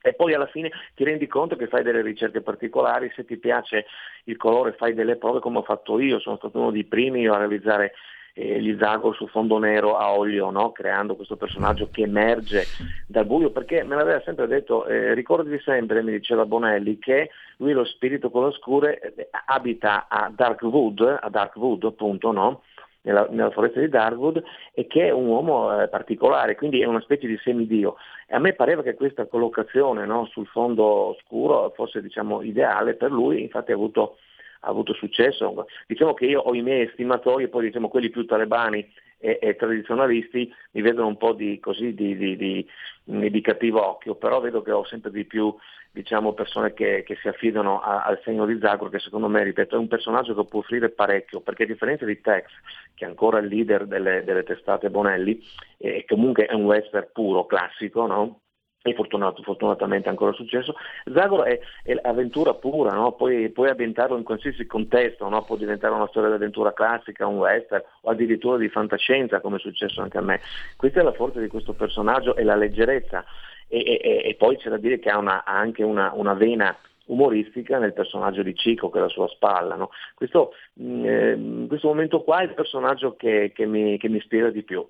e 0.00 0.14
poi 0.14 0.32
alla 0.32 0.46
fine 0.46 0.70
ti 0.94 1.04
rendi 1.04 1.26
conto 1.26 1.56
che 1.56 1.66
fai 1.66 1.82
delle 1.82 2.02
ricerche 2.02 2.40
particolari, 2.40 3.12
se 3.14 3.24
ti 3.24 3.36
piace 3.36 3.86
il 4.24 4.36
colore 4.36 4.72
fai 4.72 4.94
delle 4.94 5.16
prove 5.16 5.40
come 5.40 5.58
ho 5.58 5.62
fatto 5.62 5.98
io, 5.98 6.20
sono 6.20 6.36
stato 6.36 6.58
uno 6.58 6.70
dei 6.70 6.84
primi 6.84 7.26
a 7.26 7.36
realizzare 7.36 7.92
eh, 8.34 8.60
gli 8.60 8.76
Zagor 8.78 9.14
su 9.14 9.26
fondo 9.26 9.58
nero 9.58 9.96
a 9.96 10.12
olio, 10.12 10.50
no? 10.50 10.72
creando 10.72 11.16
questo 11.16 11.36
personaggio 11.36 11.88
che 11.90 12.02
emerge 12.02 12.64
dal 13.06 13.26
buio, 13.26 13.50
perché 13.50 13.82
me 13.82 13.96
l'aveva 13.96 14.20
sempre 14.24 14.46
detto, 14.46 14.86
eh, 14.86 15.14
ricordati 15.14 15.58
sempre, 15.60 16.02
mi 16.02 16.12
diceva 16.12 16.46
Bonelli, 16.46 16.98
che 16.98 17.30
lui 17.58 17.72
lo 17.72 17.84
spirito 17.84 18.30
con 18.30 18.44
l'oscure 18.44 19.00
eh, 19.00 19.28
abita 19.46 20.06
a 20.08 20.30
Darkwood, 20.34 21.18
a 21.20 21.28
Darkwood 21.28 21.84
appunto, 21.84 22.32
no? 22.32 22.62
Nella, 23.00 23.26
nella, 23.30 23.50
foresta 23.50 23.80
di 23.80 23.88
Darwood 23.88 24.42
e 24.74 24.86
che 24.86 25.06
è 25.06 25.10
un 25.10 25.26
uomo 25.26 25.80
eh, 25.80 25.88
particolare, 25.88 26.56
quindi 26.56 26.82
è 26.82 26.84
una 26.84 27.00
specie 27.00 27.26
di 27.26 27.38
semidio. 27.42 27.96
E 28.26 28.34
a 28.34 28.38
me 28.38 28.52
pareva 28.52 28.82
che 28.82 28.94
questa 28.94 29.24
collocazione 29.26 30.04
no, 30.04 30.26
sul 30.26 30.46
fondo 30.46 31.16
scuro 31.24 31.72
fosse 31.74 32.02
diciamo, 32.02 32.42
ideale 32.42 32.94
per 32.94 33.10
lui, 33.10 33.40
infatti 33.40 33.70
ha 33.70 33.76
avuto 33.76 34.18
ha 34.60 34.68
avuto 34.68 34.92
successo. 34.94 35.66
Diciamo 35.86 36.14
che 36.14 36.26
io 36.26 36.40
ho 36.40 36.54
i 36.54 36.62
miei 36.62 36.86
estimatori 36.86 37.48
poi 37.48 37.66
diciamo 37.66 37.88
quelli 37.88 38.10
più 38.10 38.24
talebani 38.24 38.86
e, 39.18 39.38
e 39.40 39.56
tradizionalisti 39.56 40.52
mi 40.72 40.82
vedono 40.82 41.08
un 41.08 41.16
po' 41.16 41.32
di, 41.32 41.58
così, 41.60 41.94
di, 41.94 42.16
di, 42.16 42.66
di, 43.04 43.40
cattivo 43.40 43.84
occhio, 43.86 44.14
però 44.14 44.40
vedo 44.40 44.62
che 44.62 44.70
ho 44.70 44.84
sempre 44.84 45.10
di 45.10 45.24
più 45.24 45.54
diciamo, 45.90 46.32
persone 46.32 46.74
che, 46.74 47.02
che, 47.04 47.16
si 47.16 47.28
affidano 47.28 47.80
a, 47.80 48.02
al 48.04 48.20
segno 48.22 48.46
di 48.46 48.58
Zagro 48.60 48.88
che 48.88 49.00
secondo 49.00 49.28
me, 49.28 49.42
ripeto, 49.42 49.74
è 49.74 49.78
un 49.78 49.88
personaggio 49.88 50.34
che 50.34 50.44
può 50.44 50.60
offrire 50.60 50.90
parecchio, 50.90 51.40
perché 51.40 51.64
a 51.64 51.66
differenza 51.66 52.04
di 52.04 52.20
Tex, 52.20 52.46
che 52.94 53.04
è 53.04 53.08
ancora 53.08 53.38
il 53.38 53.48
leader 53.48 53.86
delle, 53.86 54.22
delle 54.24 54.44
testate 54.44 54.90
Bonelli, 54.90 55.42
e 55.76 56.04
comunque 56.06 56.46
è 56.46 56.54
un 56.54 56.64
western 56.64 57.08
puro, 57.12 57.46
classico, 57.46 58.06
no? 58.06 58.40
E 58.82 58.94
fortunato, 58.94 59.42
fortunatamente 59.42 60.08
ancora 60.08 60.32
successo. 60.32 60.74
Zagor 61.12 61.44
è, 61.44 61.60
è 61.82 61.98
avventura 62.02 62.54
pura, 62.54 62.92
no? 62.92 63.12
puoi, 63.12 63.50
puoi, 63.50 63.70
ambientarlo 63.70 64.16
in 64.16 64.22
qualsiasi 64.22 64.66
contesto, 64.66 65.28
no? 65.28 65.42
può 65.42 65.56
diventare 65.56 65.94
una 65.94 66.06
storia 66.08 66.30
d'avventura 66.30 66.72
classica, 66.72 67.26
un 67.26 67.38
western 67.38 67.82
o 68.02 68.10
addirittura 68.10 68.56
di 68.56 68.68
fantascienza 68.68 69.40
come 69.40 69.56
è 69.56 69.60
successo 69.60 70.00
anche 70.00 70.18
a 70.18 70.22
me. 70.22 70.40
Questa 70.76 71.00
è 71.00 71.02
la 71.02 71.12
forza 71.12 71.40
di 71.40 71.48
questo 71.48 71.72
personaggio 71.72 72.36
e 72.36 72.44
la 72.44 72.56
leggerezza 72.56 73.24
e, 73.66 74.00
e, 74.02 74.22
e 74.24 74.34
poi 74.34 74.56
c'è 74.56 74.70
da 74.70 74.78
dire 74.78 74.98
che 74.98 75.10
ha, 75.10 75.18
una, 75.18 75.44
ha 75.44 75.58
anche 75.58 75.82
una, 75.82 76.12
una, 76.14 76.34
vena 76.34 76.76
umoristica 77.06 77.78
nel 77.78 77.92
personaggio 77.92 78.42
di 78.42 78.54
Cico 78.54 78.90
che 78.90 78.98
è 78.98 79.02
la 79.02 79.08
sua 79.08 79.28
spalla. 79.28 79.74
No? 79.74 79.90
Questo, 80.14 80.52
eh, 80.78 81.64
questo 81.66 81.88
momento 81.88 82.22
qua 82.22 82.40
è 82.40 82.44
il 82.44 82.54
personaggio 82.54 83.16
che, 83.16 83.52
che, 83.54 83.66
mi, 83.66 83.98
che 83.98 84.08
mi 84.08 84.18
ispira 84.18 84.50
di 84.50 84.62
più. 84.62 84.86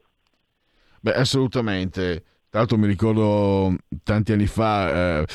Beh, 1.00 1.14
assolutamente. 1.14 2.22
Tra 2.50 2.60
l'altro 2.60 2.78
mi 2.78 2.86
ricordo 2.86 3.76
tanti 4.02 4.32
anni 4.32 4.46
fa, 4.46 5.20
eh, 5.20 5.26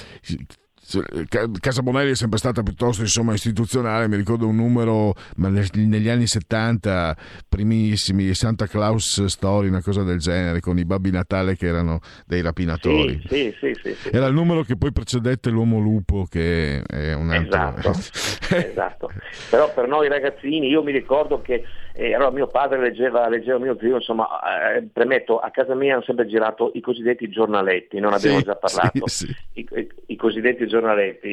Casa 1.59 1.81
Bonelli 1.81 2.11
è 2.11 2.15
sempre 2.15 2.37
stata 2.37 2.61
piuttosto 2.61 3.01
insomma, 3.01 3.33
istituzionale, 3.33 4.07
mi 4.09 4.17
ricordo 4.17 4.47
un 4.47 4.57
numero 4.57 5.13
negli 5.37 6.09
anni 6.09 6.27
70, 6.27 7.15
primissimi, 7.47 8.33
Santa 8.33 8.67
Claus 8.67 9.23
Story, 9.25 9.69
una 9.69 9.81
cosa 9.81 10.03
del 10.03 10.19
genere, 10.19 10.59
con 10.59 10.77
i 10.77 10.85
babbi 10.85 11.09
Natale 11.09 11.55
che 11.55 11.67
erano 11.67 11.99
dei 12.25 12.41
rapinatori. 12.41 13.21
Sì, 13.27 13.55
sì, 13.59 13.73
sì, 13.81 13.93
sì 13.93 14.09
Era 14.11 14.27
il 14.27 14.33
numero 14.33 14.63
che 14.63 14.75
poi 14.75 14.91
precedette 14.91 15.49
l'Uomo 15.49 15.79
Lupo, 15.79 16.25
che 16.29 16.81
è 16.85 17.13
un 17.13 17.31
altro... 17.31 17.91
Esatto, 17.91 18.55
esatto. 18.55 19.11
Però 19.49 19.73
per 19.73 19.87
noi 19.87 20.09
ragazzini, 20.09 20.67
io 20.67 20.83
mi 20.83 20.91
ricordo 20.91 21.41
che 21.41 21.63
eh, 21.95 22.15
allora 22.15 22.31
mio 22.31 22.47
padre 22.47 22.79
leggeva, 22.79 23.29
leggeva 23.29 23.59
mio 23.59 23.77
zio, 23.79 23.97
insomma, 23.97 24.27
eh, 24.75 24.81
premetto, 24.91 25.37
a 25.37 25.51
casa 25.51 25.75
mia 25.75 25.93
hanno 25.93 26.03
sempre 26.03 26.25
girato 26.25 26.71
i 26.73 26.81
cosiddetti 26.81 27.29
giornaletti, 27.29 27.99
non 27.99 28.13
abbiamo 28.13 28.41
già 28.41 28.55
parlato. 28.55 29.05
I, 29.53 29.67
i, 29.71 29.87
I, 30.07 30.15
cosiddetti 30.15 30.65
giornaletti. 30.65 30.72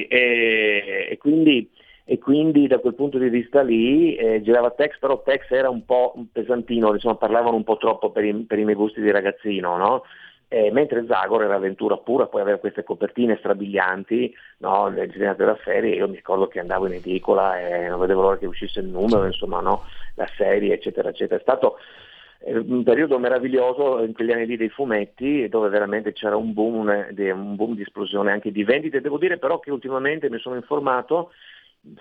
E, 0.08 1.08
e, 1.10 1.18
quindi, 1.18 1.70
e, 2.04 2.18
quindi, 2.18 2.66
da 2.66 2.78
quel 2.78 2.94
punto 2.94 3.18
di 3.18 3.28
vista 3.28 3.62
lì 3.62 4.14
eh, 4.16 4.42
girava 4.42 4.70
Tex, 4.70 4.98
però 4.98 5.22
Tex 5.22 5.50
era 5.50 5.68
un 5.68 5.84
po' 5.84 6.14
pesantino, 6.32 6.92
insomma, 6.92 7.16
parlavano 7.16 7.56
un 7.56 7.64
po' 7.64 7.76
troppo 7.76 8.10
per 8.10 8.24
i, 8.24 8.34
per 8.34 8.58
i 8.58 8.64
miei 8.64 8.76
gusti 8.76 9.00
di 9.00 9.10
ragazzino, 9.10 9.76
no? 9.76 10.02
Eh, 10.52 10.72
mentre 10.72 11.06
Zagor 11.06 11.44
era 11.44 11.54
avventura 11.54 11.96
pura, 11.98 12.26
poi 12.26 12.40
aveva 12.40 12.58
queste 12.58 12.82
copertine 12.82 13.36
strabilianti, 13.38 14.34
no, 14.58 14.90
disegnate 14.90 15.44
da 15.44 15.56
serie, 15.62 15.94
io 15.94 16.08
mi 16.08 16.16
ricordo 16.16 16.48
che 16.48 16.58
andavo 16.58 16.86
in 16.86 16.94
edicola 16.94 17.60
e 17.60 17.88
non 17.88 18.00
vedevo 18.00 18.22
l'ora 18.22 18.36
che 18.36 18.46
uscisse 18.46 18.80
il 18.80 18.88
numero, 18.88 19.26
insomma, 19.26 19.60
no, 19.60 19.84
la 20.16 20.28
serie, 20.36 20.74
eccetera, 20.74 21.10
eccetera. 21.10 21.38
È 21.38 21.42
stato 21.42 21.76
un 22.42 22.82
periodo 22.82 23.18
meraviglioso 23.18 24.02
in 24.02 24.14
quegli 24.14 24.32
anni 24.32 24.46
lì 24.46 24.56
dei 24.56 24.70
fumetti 24.70 25.48
dove 25.48 25.68
veramente 25.68 26.12
c'era 26.12 26.36
un 26.36 26.54
boom, 26.54 26.88
un 27.16 27.56
boom 27.56 27.74
di 27.74 27.82
esplosione 27.82 28.32
anche 28.32 28.50
di 28.50 28.64
vendite. 28.64 29.00
Devo 29.00 29.18
dire 29.18 29.38
però 29.38 29.60
che 29.60 29.70
ultimamente 29.70 30.30
mi 30.30 30.38
sono 30.38 30.56
informato, 30.56 31.32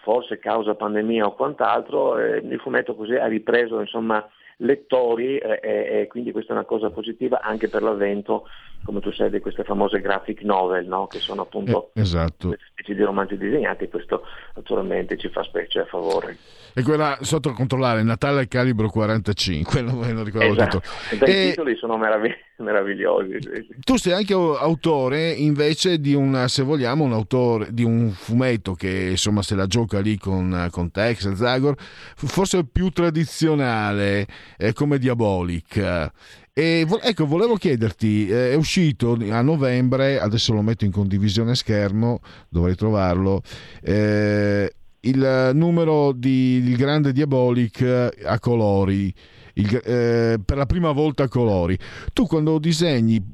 forse 0.02 0.40
causa 0.40 0.76
pandemia 0.76 1.26
o 1.26 1.36
quant'altro, 1.36 2.18
eh, 2.18 2.38
il 2.38 2.60
fumetto 2.60 2.96
così 2.96 3.16
ha 3.16 3.28
ripreso 3.28 3.80
insomma 3.80 4.26
lettori 4.62 5.38
eh, 5.38 5.60
e 5.62 6.08
quindi 6.08 6.32
questa 6.32 6.54
è 6.54 6.56
una 6.56 6.66
cosa 6.66 6.90
positiva 6.90 7.42
anche 7.42 7.70
per 7.70 7.82
l'avvento, 7.82 8.48
come 8.84 9.00
tu 9.02 9.12
sai, 9.12 9.30
di 9.30 9.40
queste 9.40 9.64
famose 9.64 10.00
graphic 10.00 10.42
novel, 10.42 10.88
no? 10.88 11.08
che 11.08 11.20
sono 11.20 11.44
appunto 11.44 11.92
eh, 11.94 12.02
esatto. 12.02 12.56
specie 12.72 12.96
di 12.96 13.04
romanzi 13.04 13.38
disegnati 13.38 13.88
questo 13.88 14.24
naturalmente 14.56 15.18
ci 15.18 15.30
fa 15.30 15.44
specie 15.44 15.80
a 15.80 15.86
favore. 15.86 16.38
E 16.74 16.84
quella 16.84 17.18
sotto 17.22 17.52
controllare, 17.52 18.04
Natale 18.04 18.42
al 18.42 18.48
calibro 18.48 18.90
45, 18.90 19.82
non 19.82 19.98
me 19.98 20.12
lo 20.12 20.24
ricordavo 20.24 20.54
esatto. 20.54 20.82
tutto. 21.10 21.26
E... 21.26 21.46
I 21.46 21.50
titoli 21.50 21.76
sono 21.76 21.98
meravigli- 21.98 22.36
meravigliosi. 22.58 23.38
Tu 23.80 23.98
sei 23.98 24.14
anche 24.14 24.34
autore 24.34 25.32
invece 25.32 26.00
di 26.00 26.14
un, 26.14 26.46
se 26.48 26.64
vogliamo, 26.64 27.04
un 27.04 27.14
autore 27.14 27.68
di 27.72 27.84
un 27.84 28.10
fumetto 28.10 28.74
che 28.74 29.08
insomma 29.12 29.42
se 29.42 29.56
la 29.56 29.68
gioca 29.68 30.00
lì 30.00 30.18
con, 30.18 30.68
con 30.72 30.92
Tex 30.92 31.26
e 31.26 31.36
Zagor, 31.36 31.76
forse 31.78 32.66
più 32.66 32.90
tradizionale 32.90 34.26
eh, 34.58 34.74
come 34.74 34.98
Diabolic. 34.98 36.12
E 36.60 36.86
ecco, 37.04 37.26
volevo 37.26 37.56
chiederti, 37.56 38.28
eh, 38.28 38.52
è 38.52 38.54
uscito 38.54 39.18
a 39.30 39.42
novembre, 39.42 40.20
adesso 40.20 40.52
lo 40.52 40.62
metto 40.62 40.84
in 40.84 40.92
condivisione 40.92 41.56
schermo, 41.56 42.20
dovrei 42.50 42.76
trovarlo, 42.76 43.42
eh, 43.82 44.70
il 45.00 45.52
numero 45.54 46.12
di 46.12 46.56
Il 46.58 46.76
Grande 46.76 47.14
Diabolic 47.14 48.12
a 48.26 48.38
colori, 48.40 49.14
il, 49.54 49.74
eh, 49.86 50.38
per 50.44 50.58
la 50.58 50.66
prima 50.66 50.92
volta 50.92 51.24
a 51.24 51.28
colori. 51.30 51.80
Tu 52.12 52.28
quando 52.28 52.60
disegni 52.60 53.26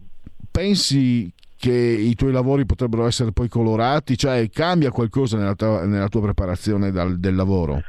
pensi 0.51 1.33
che 1.57 1.73
i 1.73 2.13
tuoi 2.13 2.31
lavori 2.31 2.67
potrebbero 2.67 3.07
essere 3.07 3.31
poi 3.31 3.49
colorati? 3.49 4.19
Cioè 4.19 4.47
cambia 4.51 4.91
qualcosa 4.91 5.35
nella 5.37 5.55
tua, 5.55 5.83
nella 5.85 6.09
tua 6.09 6.21
preparazione 6.21 6.91
dal, 6.91 7.17
del 7.17 7.33
lavoro? 7.33 7.81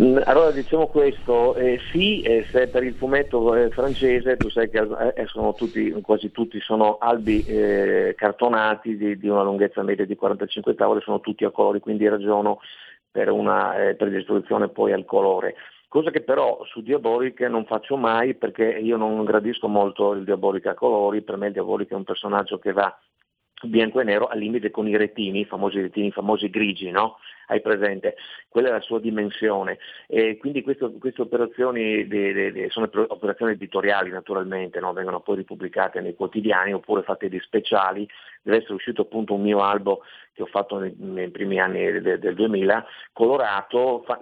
Mm, 0.00 0.20
allora 0.24 0.50
diciamo 0.52 0.86
questo, 0.86 1.54
eh, 1.54 1.78
sì, 1.90 2.22
eh, 2.22 2.46
se 2.50 2.68
per 2.68 2.82
il 2.82 2.94
fumetto 2.94 3.54
eh, 3.54 3.68
francese 3.68 4.38
tu 4.38 4.48
sai 4.48 4.70
che 4.70 4.78
eh, 4.78 5.26
tutti, 5.54 5.90
quasi 6.00 6.30
tutti 6.30 6.58
sono 6.60 6.96
albi 6.96 7.44
eh, 7.44 8.14
cartonati 8.16 8.96
di, 8.96 9.18
di, 9.18 9.28
una 9.28 9.42
lunghezza 9.42 9.82
media 9.82 10.06
di 10.06 10.16
45 10.16 10.74
tavole, 10.74 11.02
sono 11.02 11.20
tutti 11.20 11.44
a 11.44 11.50
colori, 11.50 11.80
quindi 11.80 12.08
ragiono 12.08 12.60
per 13.10 13.30
una 13.30 13.88
eh, 13.88 13.94
predisposizione 13.94 14.68
poi 14.68 14.92
al 14.92 15.04
colore. 15.04 15.56
Cosa 15.88 16.10
che 16.10 16.22
però 16.22 16.64
su 16.64 16.80
Diabolic 16.80 17.40
non 17.42 17.66
faccio 17.66 17.98
mai 17.98 18.34
perché 18.34 18.64
io 18.64 18.96
non 18.96 19.22
gradisco 19.24 19.68
molto 19.68 20.12
il 20.14 20.24
Diabolic 20.24 20.66
a 20.68 20.74
colori, 20.74 21.20
per 21.20 21.36
me 21.36 21.48
il 21.48 21.52
Diabolic 21.52 21.90
è 21.90 21.94
un 21.94 22.04
personaggio 22.04 22.58
che 22.58 22.72
va 22.72 22.98
bianco 23.64 24.00
e 24.00 24.04
nero 24.04 24.26
al 24.26 24.38
limite 24.38 24.70
con 24.70 24.88
i 24.88 24.96
retini, 24.96 25.40
i 25.40 25.44
famosi 25.44 25.82
retini, 25.82 26.06
i 26.06 26.12
famosi 26.12 26.48
grigi, 26.48 26.90
no? 26.90 27.18
Hai 27.52 27.60
presente? 27.60 28.16
Quella 28.48 28.68
è 28.68 28.72
la 28.72 28.80
sua 28.80 28.98
dimensione. 28.98 29.78
E 30.06 30.38
quindi 30.38 30.62
questo, 30.62 30.90
queste 30.92 31.20
operazioni 31.20 32.06
de, 32.06 32.32
de, 32.32 32.52
de, 32.52 32.70
sono 32.70 32.88
operazioni 33.08 33.52
editoriali 33.52 34.08
naturalmente, 34.08 34.80
no? 34.80 34.94
vengono 34.94 35.20
poi 35.20 35.36
ripubblicate 35.36 36.00
nei 36.00 36.14
quotidiani 36.14 36.72
oppure 36.72 37.02
fatte 37.02 37.28
di 37.28 37.38
speciali. 37.40 38.08
Deve 38.40 38.58
essere 38.58 38.72
uscito 38.72 39.02
appunto 39.02 39.34
un 39.34 39.42
mio 39.42 39.62
albo 39.62 40.00
che 40.32 40.42
ho 40.42 40.46
fatto 40.46 40.78
nei, 40.78 40.94
nei 40.96 41.28
primi 41.28 41.60
anni 41.60 42.00
del, 42.00 42.18
del 42.18 42.34
2000, 42.34 42.86
colorato, 43.12 44.02
fa, 44.06 44.18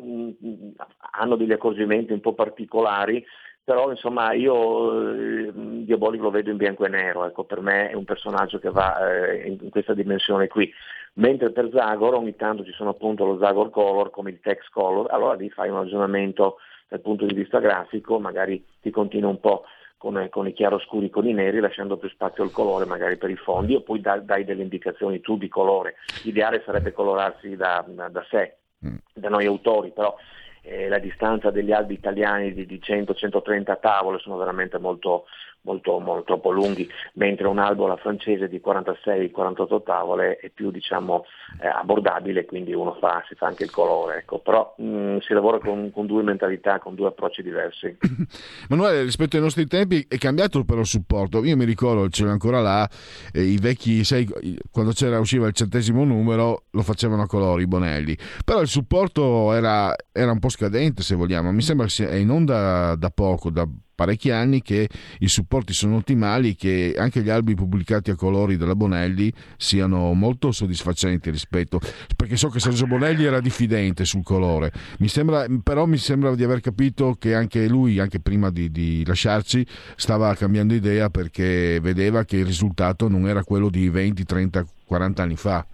hanno 1.13 1.37
degli 1.37 1.53
accorgimenti 1.53 2.13
un 2.13 2.21
po' 2.21 2.35
particolari 2.35 3.25
però 3.71 3.89
insomma 3.91 4.33
io 4.33 5.13
eh, 5.13 5.53
Diabolic 5.55 6.21
lo 6.21 6.31
vedo 6.31 6.51
in 6.51 6.57
bianco 6.57 6.85
e 6.85 6.89
nero, 6.89 7.25
ecco, 7.25 7.45
per 7.45 7.61
me 7.61 7.91
è 7.91 7.95
un 7.95 8.05
personaggio 8.05 8.59
che 8.59 8.69
va 8.69 8.99
eh, 9.29 9.47
in, 9.47 9.71
questa 9.71 9.95
dimensione 9.95 10.49
qui, 10.49 10.73
mentre 11.15 11.51
per 11.51 11.71
Zagor 11.73 12.15
ogni 12.15 12.37
tanto 12.37 12.65
ci 12.65 12.73
sono 12.73 12.91
appunto 12.91 13.25
lo 13.25 13.39
Zagor 13.39 13.71
Color 13.71 14.11
come 14.11 14.31
il 14.31 14.41
Text 14.41 14.71
Color, 14.71 15.11
allora 15.11 15.35
lì 15.35 15.51
fai 15.51 15.69
un 15.69 15.79
ragionamento 15.79 16.57
dal 16.89 17.01
punto 17.01 17.25
di 17.25 17.35
vista 17.35 17.61
grafico, 17.61 18.19
magari 18.19 18.65
ti 18.81 18.91
continua 18.91 19.31
un 19.31 19.41
po' 19.41 19.65
con, 19.97 20.27
con, 20.31 20.49
i 20.49 20.53
chiaroscuri 20.55 21.11
con 21.11 21.27
i 21.27 21.35
neri, 21.35 21.61
lasciando 21.61 21.99
più 21.99 22.09
spazio 22.09 22.43
al 22.43 22.51
colore 22.51 22.87
magari 22.87 23.19
per 23.19 23.29
i 23.29 23.37
fondi, 23.37 23.75
o 23.75 23.83
poi 23.83 24.01
dai, 24.01 24.25
dai 24.25 24.45
delle 24.45 24.63
indicazioni 24.63 25.21
tu 25.21 25.37
di 25.37 25.47
colore. 25.47 25.97
L'ideale 26.25 26.63
sarebbe 26.65 26.93
colorarsi 26.93 27.55
da, 27.55 27.85
da, 27.87 28.09
da 28.09 28.25
sé, 28.31 28.57
mm. 28.87 28.97
da 29.13 29.29
noi 29.29 29.45
autori, 29.45 29.91
però 29.91 30.17
eh, 30.63 30.89
la 30.89 30.99
distanza 30.99 31.51
degli 31.51 31.71
albi 31.71 31.95
italiani 31.95 32.55
di, 32.55 32.67
di 32.67 32.81
100-130 32.83 33.79
tavole 33.79 34.19
sono 34.21 34.37
veramente 34.37 34.79
molto, 34.79 35.27
molto, 35.63 35.99
molto 35.99 36.25
troppo 36.25 36.51
lunghi, 36.51 36.89
mentre 37.15 37.47
un 37.47 37.59
albo 37.59 37.85
alla 37.85 37.97
francese 37.97 38.49
di 38.49 38.61
46-48 38.65 39.83
tavole 39.83 40.37
è 40.37 40.51
più 40.51 40.71
diciamo, 40.71 41.25
eh, 41.61 41.67
abbordabile, 41.67 42.45
quindi 42.45 42.73
uno 42.73 42.97
fa, 43.01 43.23
si 43.29 43.35
fa 43.35 43.47
anche 43.47 43.65
il 43.65 43.71
colore. 43.71 44.19
Ecco. 44.19 44.39
Però 44.39 44.75
mh, 44.79 44.85
mm, 44.85 45.17
si 45.19 45.33
lavora 45.33 45.59
con, 45.59 45.91
con, 45.91 46.07
due 46.07 46.23
mentalità, 46.23 46.79
con 46.79 46.95
due 46.95 47.09
approcci 47.09 47.43
diversi. 47.43 47.97
Manuele, 48.69 49.03
rispetto 49.03 49.37
ai 49.37 49.43
nostri 49.43 49.67
tempi 49.67 50.05
è 50.09 50.17
cambiato 50.17 50.65
però 50.65 50.81
il 50.81 50.87
supporto. 50.87 51.45
Io 51.45 51.57
mi 51.57 51.65
ricordo, 51.65 52.09
c'era 52.09 52.31
ancora 52.31 52.61
là, 52.61 52.89
eh, 53.33 53.43
i 53.43 53.59
vecchi, 53.59 54.05
sai, 54.05 54.27
quando 54.71 54.93
c'era, 54.93 55.19
usciva 55.19 55.47
il 55.47 55.55
centesimo 55.55 56.05
numero 56.05 56.65
lo 56.71 56.83
facevano 56.83 57.23
a 57.23 57.27
colori, 57.27 57.63
i 57.63 57.67
Bonelli. 57.67 58.17
Però 58.45 58.61
il 58.61 58.69
supporto 58.69 59.53
era, 59.53 59.95
era 60.13 60.31
un 60.31 60.39
po' 60.39 60.49
scadente 60.49 61.03
se 61.03 61.15
vogliamo. 61.15 61.53
Mi 61.53 61.63
sembra 61.63 61.87
che 61.87 61.93
sia 61.93 62.17
in 62.17 62.31
onda 62.31 62.95
da 62.97 63.11
poco, 63.11 63.51
da 63.51 63.67
parecchi 64.01 64.31
anni 64.31 64.63
che 64.63 64.89
i 65.19 65.29
supporti 65.29 65.75
sono 65.75 65.97
ottimali, 65.97 66.57
che 66.57 66.95
anche 66.97 67.21
gli 67.21 67.29
albi 67.29 67.55
pubblicati 67.55 68.11
a 68.11 68.15
colori 68.15 68.57
della 68.57 68.75
Bonelli 68.75 69.31
siano 69.59 70.15
molto 70.15 70.53
soddisfacenti 70.53 71.31
rispetto, 71.31 71.79
perché 72.17 72.39
so 72.39 72.49
che 72.49 72.61
Sergio 72.61 72.87
Bonelli 72.87 73.25
era 73.25 73.41
diffidente 73.41 74.07
sul 74.07 74.23
colore, 74.23 74.73
mi 75.01 75.09
sembra, 75.09 75.45
però 75.63 75.85
mi 75.85 75.99
sembra 75.99 76.35
di 76.35 76.43
aver 76.43 76.61
capito 76.61 77.15
che 77.19 77.35
anche 77.35 77.69
lui, 77.69 77.99
anche 77.99 78.21
prima 78.21 78.49
di, 78.49 78.71
di 78.71 79.05
lasciarci, 79.05 79.67
stava 79.97 80.35
cambiando 80.35 80.73
idea 80.73 81.11
perché 81.11 81.79
vedeva 81.83 82.25
che 82.25 82.39
il 82.39 82.47
risultato 82.47 83.07
non 83.07 83.29
era 83.29 83.45
quello 83.45 83.69
di 83.69 83.91
20, 83.91 84.25
30, 84.25 84.65
40 84.87 85.23
anni 85.23 85.37
fa. 85.37 85.67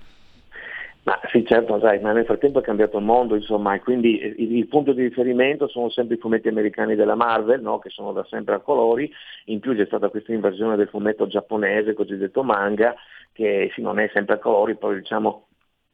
Ma 1.06 1.20
sì, 1.30 1.44
certo, 1.46 1.78
sai, 1.78 2.00
ma 2.00 2.10
nel 2.10 2.24
frattempo 2.24 2.58
è 2.58 2.62
cambiato 2.62 2.98
il 2.98 3.04
mondo, 3.04 3.36
insomma, 3.36 3.74
e 3.74 3.78
quindi 3.78 4.20
il, 4.20 4.56
il, 4.56 4.66
punto 4.66 4.92
di 4.92 5.04
riferimento 5.04 5.68
sono 5.68 5.88
sempre 5.88 6.16
i 6.16 6.18
fumetti 6.18 6.48
americani 6.48 6.96
della 6.96 7.14
Marvel, 7.14 7.60
no? 7.60 7.78
che 7.78 7.90
sono 7.90 8.10
da 8.10 8.24
sempre 8.28 8.56
a 8.56 8.58
colori, 8.58 9.08
in 9.44 9.60
più 9.60 9.76
c'è 9.76 9.86
stata 9.86 10.08
questa 10.08 10.32
invasione 10.32 10.74
del 10.74 10.88
fumetto 10.88 11.28
giapponese, 11.28 11.94
cosiddetto 11.94 12.42
manga, 12.42 12.96
che 13.30 13.70
sì, 13.72 13.82
non 13.82 14.00
è 14.00 14.10
sempre 14.12 14.34
a 14.34 14.38
colori, 14.38 14.74
poi 14.74 14.96
diciamo 14.96 15.46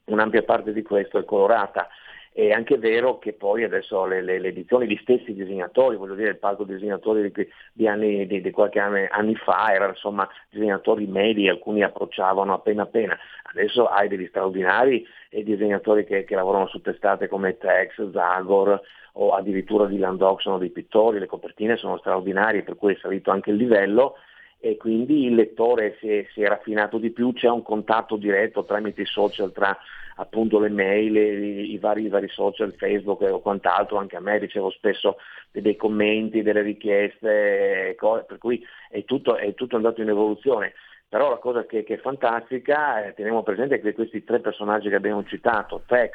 un'ampia 0.04 0.44
parte 0.44 0.72
di 0.72 0.80
questo 0.80 1.18
è 1.18 1.24
colorata. 1.26 1.88
È 2.34 2.50
anche 2.50 2.78
vero 2.78 3.18
che 3.18 3.34
poi 3.34 3.62
adesso 3.62 4.06
le, 4.06 4.22
le, 4.22 4.38
le 4.38 4.48
edizioni, 4.48 4.86
gli 4.86 4.98
stessi 5.02 5.34
disegnatori, 5.34 5.96
voglio 5.96 6.14
dire 6.14 6.30
il 6.30 6.38
palco 6.38 6.64
disegnatori 6.64 7.30
di, 7.30 7.48
di, 7.74 7.86
anni, 7.86 8.26
di, 8.26 8.40
di 8.40 8.50
qualche 8.50 8.78
anno, 8.78 9.06
anni 9.10 9.34
fa 9.36 9.70
erano 9.72 9.92
insomma 9.92 10.26
disegnatori 10.48 11.06
medi, 11.06 11.46
alcuni 11.48 11.82
approcciavano 11.82 12.54
appena 12.54 12.82
appena, 12.82 13.18
adesso 13.52 13.86
hai 13.86 14.08
degli 14.08 14.26
straordinari 14.28 15.06
disegnatori 15.30 16.04
che, 16.04 16.24
che 16.24 16.34
lavorano 16.34 16.68
su 16.68 16.80
testate 16.80 17.28
come 17.28 17.58
Tex, 17.58 18.10
Zagor 18.10 18.80
o 19.14 19.30
addirittura 19.34 19.86
di 19.86 19.98
Landoc 19.98 20.40
sono 20.40 20.58
dei 20.58 20.70
pittori, 20.70 21.18
le 21.18 21.26
copertine 21.26 21.76
sono 21.76 21.98
straordinarie 21.98 22.62
per 22.62 22.76
cui 22.76 22.94
è 22.94 22.98
salito 22.98 23.30
anche 23.30 23.50
il 23.50 23.56
livello 23.56 24.16
e 24.64 24.76
quindi 24.76 25.24
il 25.24 25.34
lettore 25.34 25.96
si 25.98 26.08
è, 26.08 26.24
si 26.32 26.40
è 26.40 26.46
raffinato 26.46 26.98
di 26.98 27.10
più, 27.10 27.32
c'è 27.32 27.48
un 27.48 27.62
contatto 27.62 28.14
diretto 28.14 28.64
tramite 28.64 29.02
i 29.02 29.06
social 29.06 29.50
tra 29.50 29.76
appunto 30.16 30.60
le 30.60 30.68
mail, 30.68 31.16
i, 31.16 31.72
i, 31.72 31.78
vari, 31.78 32.04
i 32.04 32.08
vari, 32.08 32.28
social, 32.28 32.72
Facebook 32.72 33.22
o 33.22 33.40
quant'altro, 33.40 33.96
anche 33.96 34.14
a 34.14 34.20
me 34.20 34.38
ricevo 34.38 34.70
spesso 34.70 35.16
dei 35.50 35.74
commenti, 35.74 36.42
delle 36.42 36.62
richieste, 36.62 37.96
per 37.98 38.38
cui 38.38 38.64
è 38.88 39.04
tutto, 39.04 39.36
è 39.36 39.52
tutto 39.54 39.74
andato 39.74 40.00
in 40.00 40.10
evoluzione. 40.10 40.74
Però 41.12 41.28
la 41.28 41.36
cosa 41.36 41.66
che, 41.66 41.84
che 41.84 41.96
è 41.96 41.98
fantastica, 41.98 43.04
eh, 43.04 43.12
teniamo 43.12 43.42
presente 43.42 43.78
che 43.82 43.92
questi 43.92 44.24
tre 44.24 44.40
personaggi 44.40 44.88
che 44.88 44.94
abbiamo 44.94 45.22
citato, 45.24 45.82
Tex, 45.84 46.10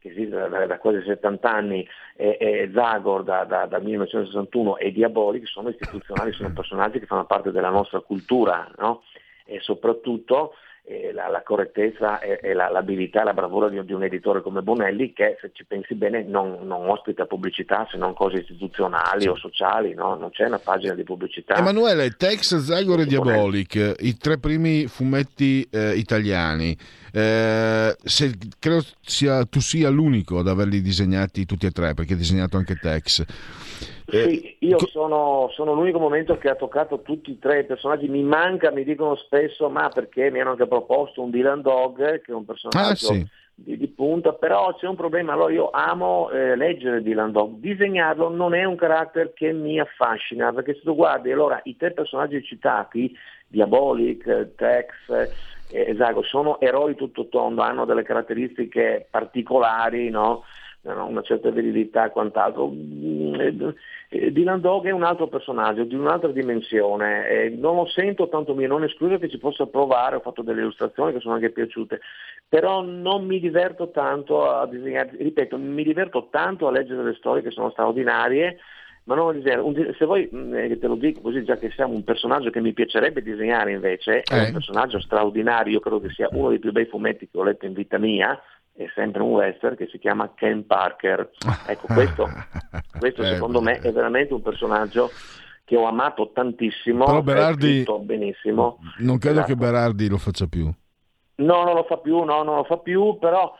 che 0.00 0.08
esiste 0.08 0.34
da, 0.34 0.66
da 0.66 0.78
quasi 0.78 1.00
70 1.06 1.48
anni, 1.48 1.88
e, 2.16 2.36
e 2.40 2.70
Zagor 2.74 3.22
da, 3.22 3.44
da, 3.44 3.66
da, 3.66 3.78
1961 3.78 4.78
e 4.78 4.90
Diabolic 4.90 5.46
sono 5.46 5.68
istituzionali, 5.68 6.32
sono 6.32 6.52
personaggi 6.52 6.98
che 6.98 7.06
fanno 7.06 7.24
parte 7.24 7.52
della 7.52 7.70
nostra 7.70 8.00
cultura 8.00 8.68
no? 8.78 9.04
e 9.44 9.60
soprattutto 9.60 10.54
eh, 10.84 11.12
la, 11.12 11.28
la, 11.28 11.42
correttezza 11.42 12.18
e, 12.18 12.40
e 12.42 12.54
la, 12.54 12.68
l'abilità 12.68 13.20
e 13.20 13.24
la 13.24 13.32
bravura 13.32 13.68
di, 13.68 13.82
di, 13.84 13.92
un 13.92 14.02
editore 14.02 14.42
come 14.42 14.62
Bonelli 14.62 15.12
che 15.12 15.36
se 15.40 15.50
ci 15.52 15.64
pensi 15.64 15.94
bene 15.94 16.24
non, 16.24 16.58
non 16.62 16.88
ospita 16.88 17.26
pubblicità 17.26 17.86
se 17.90 17.96
non 17.96 18.14
cose 18.14 18.38
istituzionali 18.38 19.28
o 19.28 19.36
sociali, 19.36 19.94
no? 19.94 20.16
non 20.16 20.30
c'è 20.30 20.46
una 20.46 20.58
pagina 20.58 20.94
di 20.94 21.04
pubblicità. 21.04 21.54
Emanuele, 21.54 22.10
Tex, 22.10 22.56
Zagor 22.56 23.00
e 23.00 23.06
Diabolic, 23.06 23.94
i 24.00 24.16
tre 24.16 24.38
primi 24.38 24.86
fumetti 24.86 25.66
eh, 25.70 25.94
italiani, 25.94 26.76
eh, 27.12 27.94
se, 28.02 28.32
credo 28.58 28.82
sia, 29.02 29.44
tu 29.44 29.60
sia 29.60 29.90
l'unico 29.90 30.38
ad 30.38 30.48
averli 30.48 30.80
disegnati 30.80 31.44
tutti 31.44 31.66
e 31.66 31.70
tre 31.70 31.92
perché 31.92 32.12
hai 32.12 32.18
disegnato 32.18 32.56
anche 32.56 32.76
Tex. 32.76 33.24
Eh, 34.06 34.28
sì, 34.28 34.56
io 34.60 34.78
sono, 34.86 35.48
sono, 35.54 35.74
l'unico 35.74 35.98
momento 35.98 36.36
che 36.38 36.48
ha 36.48 36.54
toccato 36.54 37.02
tutti 37.02 37.32
e 37.32 37.38
tre 37.38 37.60
i 37.60 37.64
personaggi. 37.64 38.08
Mi 38.08 38.22
manca, 38.22 38.70
mi 38.70 38.84
dicono 38.84 39.14
spesso, 39.16 39.68
ma 39.68 39.88
perché 39.88 40.30
mi 40.30 40.40
hanno 40.40 40.50
anche 40.50 40.66
proposto 40.66 41.22
un 41.22 41.30
Dylan 41.30 41.62
Dog, 41.62 42.20
che 42.22 42.32
è 42.32 42.34
un 42.34 42.44
personaggio 42.44 42.90
ah, 42.90 42.94
sì. 43.14 43.26
di, 43.54 43.76
di, 43.76 43.88
punta, 43.88 44.32
però 44.32 44.74
c'è 44.74 44.86
un 44.86 44.96
problema. 44.96 45.34
Allora 45.34 45.52
io 45.52 45.70
amo 45.70 46.30
eh, 46.30 46.56
leggere 46.56 47.02
Dylan 47.02 47.32
Dog, 47.32 47.58
disegnarlo 47.58 48.28
non 48.28 48.54
è 48.54 48.64
un 48.64 48.76
carattere 48.76 49.32
che 49.34 49.52
mi 49.52 49.78
affascina, 49.78 50.52
perché 50.52 50.74
se 50.74 50.80
tu 50.82 50.94
guardi, 50.94 51.30
allora 51.30 51.60
i 51.64 51.76
tre 51.76 51.92
personaggi 51.92 52.42
citati, 52.42 53.14
Diabolic, 53.46 54.54
Tex 54.56 55.50
Esago, 55.72 56.22
sono 56.22 56.60
eroi 56.60 56.94
tutto 56.94 57.28
tondo, 57.28 57.62
hanno 57.62 57.84
delle 57.84 58.02
caratteristiche 58.02 59.06
particolari, 59.10 60.10
no? 60.10 60.44
una 60.84 61.22
certa 61.22 61.50
veridità 61.50 62.06
e 62.06 62.10
quant'altro. 62.10 62.68
Mm, 62.68 63.34
eh, 64.08 64.32
Dylan 64.32 64.60
Dog 64.60 64.86
è 64.86 64.90
un 64.90 65.04
altro 65.04 65.28
personaggio, 65.28 65.84
di 65.84 65.94
un'altra 65.94 66.30
dimensione, 66.30 67.28
eh, 67.28 67.48
non 67.50 67.76
lo 67.76 67.86
sento 67.86 68.28
tanto 68.28 68.54
mio, 68.54 68.66
non 68.66 68.82
escluso 68.82 69.18
che 69.18 69.28
ci 69.28 69.38
possa 69.38 69.66
provare, 69.66 70.16
ho 70.16 70.20
fatto 70.20 70.42
delle 70.42 70.60
illustrazioni 70.60 71.12
che 71.12 71.20
sono 71.20 71.34
anche 71.34 71.50
piaciute, 71.50 72.00
però 72.48 72.82
non 72.82 73.24
mi 73.24 73.38
diverto 73.38 73.90
tanto 73.90 74.50
a 74.50 74.66
disegnare, 74.66 75.12
ripeto, 75.18 75.56
mi 75.56 75.84
diverto 75.84 76.28
tanto 76.30 76.66
a 76.66 76.72
leggere 76.72 77.02
delle 77.02 77.14
storie 77.14 77.42
che 77.42 77.50
sono 77.50 77.70
straordinarie, 77.70 78.58
ma 79.04 79.14
non 79.14 79.28
a 79.28 79.32
disegnare. 79.32 79.94
Se 79.98 80.04
vuoi, 80.04 80.28
mm, 80.32 80.54
eh, 80.54 80.78
te 80.78 80.86
lo 80.86 80.94
dico 80.94 81.20
così, 81.20 81.44
già 81.44 81.56
che 81.56 81.70
siamo 81.70 81.94
un 81.94 82.04
personaggio 82.04 82.50
che 82.50 82.60
mi 82.60 82.72
piacerebbe 82.72 83.22
disegnare 83.22 83.72
invece, 83.72 84.22
è 84.22 84.38
un 84.38 84.46
eh. 84.46 84.52
personaggio 84.52 85.00
straordinario, 85.00 85.72
io 85.72 85.80
credo 85.80 86.00
che 86.00 86.10
sia 86.10 86.28
uno 86.32 86.50
dei 86.50 86.58
più 86.58 86.72
bei 86.72 86.86
fumetti 86.86 87.28
che 87.28 87.38
ho 87.38 87.42
letto 87.42 87.66
in 87.66 87.72
vita 87.72 87.98
mia, 87.98 88.38
è 88.74 88.86
sempre 88.94 89.22
un 89.22 89.30
western 89.30 89.76
che 89.76 89.88
si 89.90 89.98
chiama 89.98 90.32
Ken 90.34 90.66
Parker. 90.66 91.30
Ecco, 91.66 91.86
questo, 91.86 92.28
questo 92.98 93.22
eh, 93.22 93.26
secondo 93.34 93.60
me 93.60 93.78
è 93.78 93.92
veramente 93.92 94.32
un 94.32 94.42
personaggio 94.42 95.10
che 95.64 95.76
ho 95.76 95.84
amato 95.84 96.30
tantissimo. 96.32 97.04
Però 97.04 97.22
Berardi, 97.22 97.84
benissimo. 98.00 98.78
Non 98.98 99.18
credo 99.18 99.40
esatto. 99.40 99.52
che 99.52 99.58
Berardi 99.58 100.08
lo 100.08 100.18
faccia 100.18 100.46
più. 100.46 100.70
No, 101.34 101.64
non 101.64 101.74
lo 101.74 101.84
fa 101.84 101.96
più, 101.96 102.22
no, 102.22 102.42
non 102.42 102.56
lo 102.56 102.64
fa 102.64 102.78
più, 102.78 103.18
però 103.18 103.52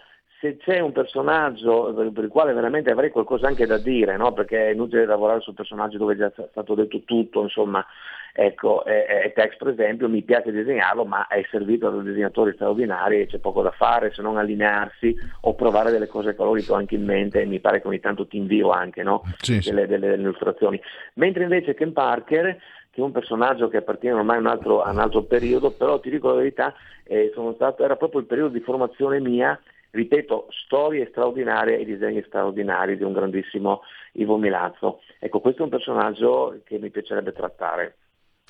se 0.42 0.56
c'è 0.56 0.80
un 0.80 0.90
personaggio 0.90 1.94
per 2.12 2.24
il 2.24 2.28
quale 2.28 2.52
veramente 2.52 2.90
avrei 2.90 3.10
qualcosa 3.10 3.46
anche 3.46 3.64
da 3.64 3.78
dire, 3.78 4.16
no? 4.16 4.32
perché 4.32 4.66
è 4.66 4.72
inutile 4.72 5.06
lavorare 5.06 5.40
sul 5.40 5.54
personaggio 5.54 5.98
dove 5.98 6.14
è 6.14 6.16
già 6.16 6.32
stato 6.50 6.74
detto 6.74 7.00
tutto, 7.04 7.42
insomma, 7.42 7.86
ecco, 8.32 8.84
e, 8.84 9.30
Tex 9.36 9.56
per 9.56 9.68
esempio 9.68 10.08
mi 10.08 10.22
piace 10.22 10.50
disegnarlo, 10.50 11.04
ma 11.04 11.28
è 11.28 11.46
servito 11.48 11.90
da 11.90 12.02
disegnatori 12.02 12.54
straordinari 12.54 13.20
e 13.20 13.26
c'è 13.26 13.38
poco 13.38 13.62
da 13.62 13.70
fare 13.70 14.12
se 14.12 14.20
non 14.20 14.36
allinearsi 14.36 15.14
o 15.42 15.54
provare 15.54 15.92
delle 15.92 16.08
cose 16.08 16.34
colorite 16.34 16.72
anche 16.74 16.96
in 16.96 17.04
mente, 17.04 17.40
e 17.40 17.46
mi 17.46 17.60
pare 17.60 17.80
che 17.80 17.86
ogni 17.86 18.00
tanto 18.00 18.26
ti 18.26 18.36
invio 18.36 18.70
anche 18.70 19.04
no? 19.04 19.22
sì, 19.38 19.60
delle, 19.60 19.86
delle, 19.86 20.08
delle 20.08 20.22
illustrazioni. 20.22 20.80
Mentre 21.14 21.44
invece 21.44 21.74
Ken 21.74 21.92
Parker 21.92 22.58
che 22.90 23.00
è 23.00 23.04
un 23.04 23.12
personaggio 23.12 23.68
che 23.68 23.78
appartiene 23.78 24.18
ormai 24.18 24.36
a 24.36 24.40
un 24.40 24.46
altro, 24.48 24.82
a 24.82 24.90
un 24.90 24.98
altro 24.98 25.22
periodo, 25.22 25.70
però 25.70 25.98
ti 25.98 26.10
dico 26.10 26.28
la 26.28 26.34
verità, 26.34 26.74
eh, 27.04 27.32
stato, 27.54 27.84
era 27.84 27.96
proprio 27.96 28.20
il 28.20 28.26
periodo 28.26 28.50
di 28.50 28.60
formazione 28.60 29.18
mia 29.18 29.58
ripeto, 29.92 30.48
storie 30.64 31.06
straordinarie 31.10 31.78
e 31.78 31.84
disegni 31.84 32.22
straordinari 32.26 32.96
di 32.96 33.04
un 33.04 33.12
grandissimo 33.12 33.82
Ivo 34.12 34.36
Milazzo. 34.36 35.00
Ecco, 35.18 35.40
questo 35.40 35.60
è 35.60 35.64
un 35.64 35.70
personaggio 35.70 36.60
che 36.64 36.78
mi 36.78 36.90
piacerebbe 36.90 37.32
trattare. 37.32 37.96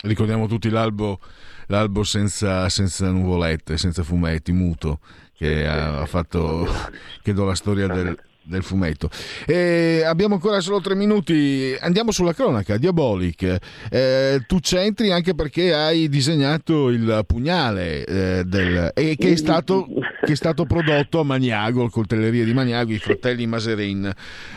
Ricordiamo 0.02 0.46
tutti 0.46 0.70
l'albo, 0.70 1.18
l'albo 1.66 2.02
senza, 2.02 2.68
senza, 2.68 3.10
nuvolette, 3.10 3.76
senza 3.76 4.02
fumetti, 4.02 4.52
muto, 4.52 4.98
che 5.34 5.66
ha, 5.66 6.00
ha 6.00 6.06
fatto, 6.06 6.64
credo, 7.22 7.44
la 7.44 7.54
storia 7.54 7.86
del, 7.86 8.18
del 8.42 8.62
fumetto. 8.62 9.08
E 9.46 10.02
abbiamo 10.04 10.34
ancora 10.34 10.60
solo 10.60 10.80
tre 10.80 10.94
minuti, 10.94 11.76
andiamo 11.80 12.10
sulla 12.10 12.32
cronaca, 12.32 12.76
Diabolic. 12.76 13.56
Eh, 13.90 14.44
tu 14.46 14.58
c'entri 14.60 15.12
anche 15.12 15.34
perché 15.34 15.72
hai 15.74 16.08
disegnato 16.08 16.88
il 16.88 17.24
pugnale 17.26 18.04
eh, 18.04 18.42
del, 18.44 18.90
e 18.94 19.16
che 19.16 19.32
è, 19.32 19.36
stato, 19.36 19.86
che 20.24 20.32
è 20.32 20.36
stato 20.36 20.64
prodotto 20.64 21.20
a 21.20 21.24
Maniago, 21.24 21.88
coltelleria 21.88 22.44
di 22.44 22.52
Maniago, 22.52 22.92
i 22.92 22.98
fratelli 22.98 23.46
Maserin. 23.46 24.10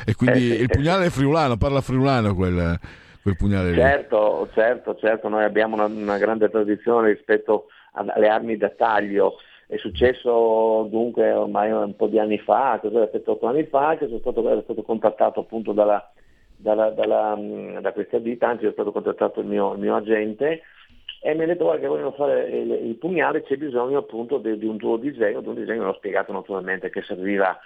E 0.05 0.15
quindi 0.15 0.59
il 0.59 0.67
pugnale 0.67 1.05
è 1.05 1.09
friulano, 1.09 1.57
parla 1.57 1.81
friulano 1.81 2.35
quel, 2.35 2.79
quel 3.21 3.35
pugnale 3.35 3.71
lì. 3.71 3.77
Certo, 3.77 4.49
certo, 4.53 4.95
certo, 4.99 5.29
noi 5.29 5.43
abbiamo 5.43 5.75
una, 5.75 5.85
una 5.85 6.17
grande 6.17 6.49
tradizione 6.49 7.11
rispetto 7.11 7.67
alle 7.93 8.27
armi 8.27 8.57
da 8.57 8.69
taglio. 8.69 9.37
È 9.67 9.77
successo 9.77 10.87
dunque 10.89 11.31
ormai 11.31 11.71
un 11.71 11.95
po' 11.95 12.07
di 12.07 12.19
anni 12.19 12.37
fa, 12.37 12.77
cos'era 12.79 13.09
7-8 13.11 13.47
anni 13.47 13.63
fa, 13.65 13.97
che 13.97 14.05
sono 14.05 14.19
stato, 14.19 14.47
ero 14.47 14.61
stato 14.61 14.83
contattato 14.83 15.39
appunto 15.39 15.71
dalla, 15.71 16.11
dalla, 16.55 16.91
dalla, 16.91 17.35
da 17.81 17.91
questa 17.91 18.19
ditta, 18.19 18.49
anzi 18.49 18.65
è 18.65 18.71
stato 18.71 18.91
contattato 18.91 19.39
il 19.39 19.47
mio, 19.47 19.73
il 19.73 19.79
mio 19.79 19.95
agente 19.95 20.61
e 21.25 21.33
mi 21.33 21.41
ha 21.41 21.47
detto 21.47 21.63
guarda 21.63 21.81
che 21.81 21.87
vogliono 21.87 22.11
fare 22.11 22.47
il, 22.49 22.69
il 22.69 22.95
pugnale, 22.97 23.41
c'è 23.41 23.57
bisogno 23.57 23.97
appunto 23.97 24.37
di, 24.37 24.59
di 24.59 24.67
un 24.67 24.77
tuo 24.77 24.97
disegno, 24.97 25.41
di 25.41 25.47
un 25.47 25.55
disegno, 25.55 25.85
l'ho 25.85 25.95
spiegato 25.95 26.31
naturalmente 26.31 26.91
che 26.91 27.01
serviva 27.01 27.59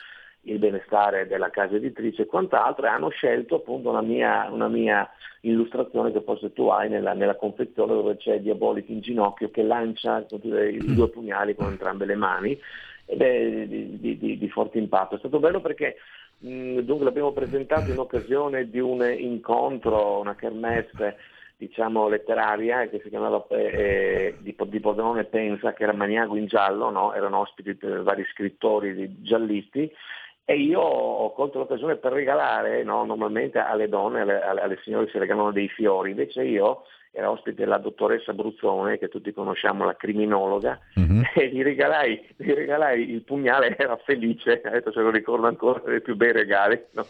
il 0.43 0.57
benestare 0.57 1.27
della 1.27 1.49
casa 1.49 1.75
editrice 1.75 2.23
e 2.23 2.25
quant'altro 2.25 2.85
e 2.85 2.89
hanno 2.89 3.09
scelto 3.09 3.55
appunto 3.55 3.89
una 3.89 4.01
mia, 4.01 4.47
una 4.49 4.67
mia 4.67 5.09
illustrazione 5.41 6.11
che 6.11 6.21
forse 6.21 6.53
tu 6.53 6.67
hai 6.67 6.89
nella, 6.89 7.13
nella, 7.13 7.35
confezione 7.35 7.93
dove 7.93 8.17
c'è 8.17 8.39
Diabolic 8.39 8.89
in 8.89 9.01
ginocchio 9.01 9.49
che 9.51 9.63
lancia 9.63 10.25
i 10.29 10.93
due 10.93 11.09
pugnali 11.09 11.55
con 11.55 11.67
entrambe 11.67 12.05
le 12.05 12.15
mani 12.15 12.59
ed 13.05 13.21
è 13.21 13.65
di, 13.65 13.99
di, 13.99 14.17
di, 14.17 14.37
di 14.37 14.49
forte 14.49 14.77
impatto. 14.77 15.15
È 15.15 15.19
stato 15.19 15.39
bello 15.39 15.61
perché 15.61 15.95
mh, 16.39 16.79
dunque 16.79 17.05
l'abbiamo 17.05 17.31
presentato 17.31 17.91
in 17.91 17.97
occasione 17.97 18.69
di 18.69 18.79
un 18.79 19.03
incontro, 19.17 20.19
una 20.19 20.35
kermesse 20.35 21.17
diciamo 21.57 22.07
letteraria 22.07 22.87
che 22.87 23.01
si 23.03 23.09
chiamava 23.09 23.45
eh, 23.49 23.57
eh 23.57 24.35
di, 24.39 24.55
di 24.57 24.79
Pordenone 24.79 25.25
Pensa 25.25 25.73
che 25.73 25.83
era 25.83 25.91
Maniago 25.91 26.37
in 26.37 26.45
giallo, 26.45 26.89
no? 26.89 27.13
erano 27.13 27.39
ospiti 27.39 27.77
vari 28.01 28.25
scrittori 28.31 29.21
giallisti 29.21 29.91
e 30.49 30.55
io 30.55 30.79
ho 30.79 31.31
colto 31.33 31.59
l'occasione 31.59 31.97
per 31.97 32.11
regalare, 32.11 32.81
no, 32.81 33.05
normalmente 33.05 33.59
alle 33.59 33.87
donne, 33.87 34.21
alle, 34.21 34.41
alle, 34.41 34.79
signore 34.83 35.07
si 35.11 35.19
regalano 35.19 35.51
dei 35.51 35.69
fiori, 35.69 36.09
invece 36.09 36.43
io 36.43 36.85
era 37.11 37.29
ospite 37.29 37.65
la 37.65 37.77
dottoressa 37.77 38.33
Bruzzone, 38.33 38.97
che 38.97 39.09
tutti 39.09 39.31
conosciamo, 39.31 39.85
la 39.85 39.95
criminologa, 39.95 40.79
mm-hmm. 40.99 41.21
e 41.37 41.49
gli 41.49 41.61
regalai, 41.61 42.33
gli 42.35 42.51
regalai, 42.51 43.11
il 43.11 43.21
pugnale, 43.21 43.75
era 43.77 43.95
felice, 43.97 44.59
ha 44.65 44.71
detto 44.71 44.91
se 44.91 45.01
lo 45.01 45.11
ricordo 45.11 45.45
ancora, 45.45 45.83
dei 45.85 46.01
più 46.01 46.15
bei 46.15 46.31
regali, 46.31 46.81
no? 46.93 47.05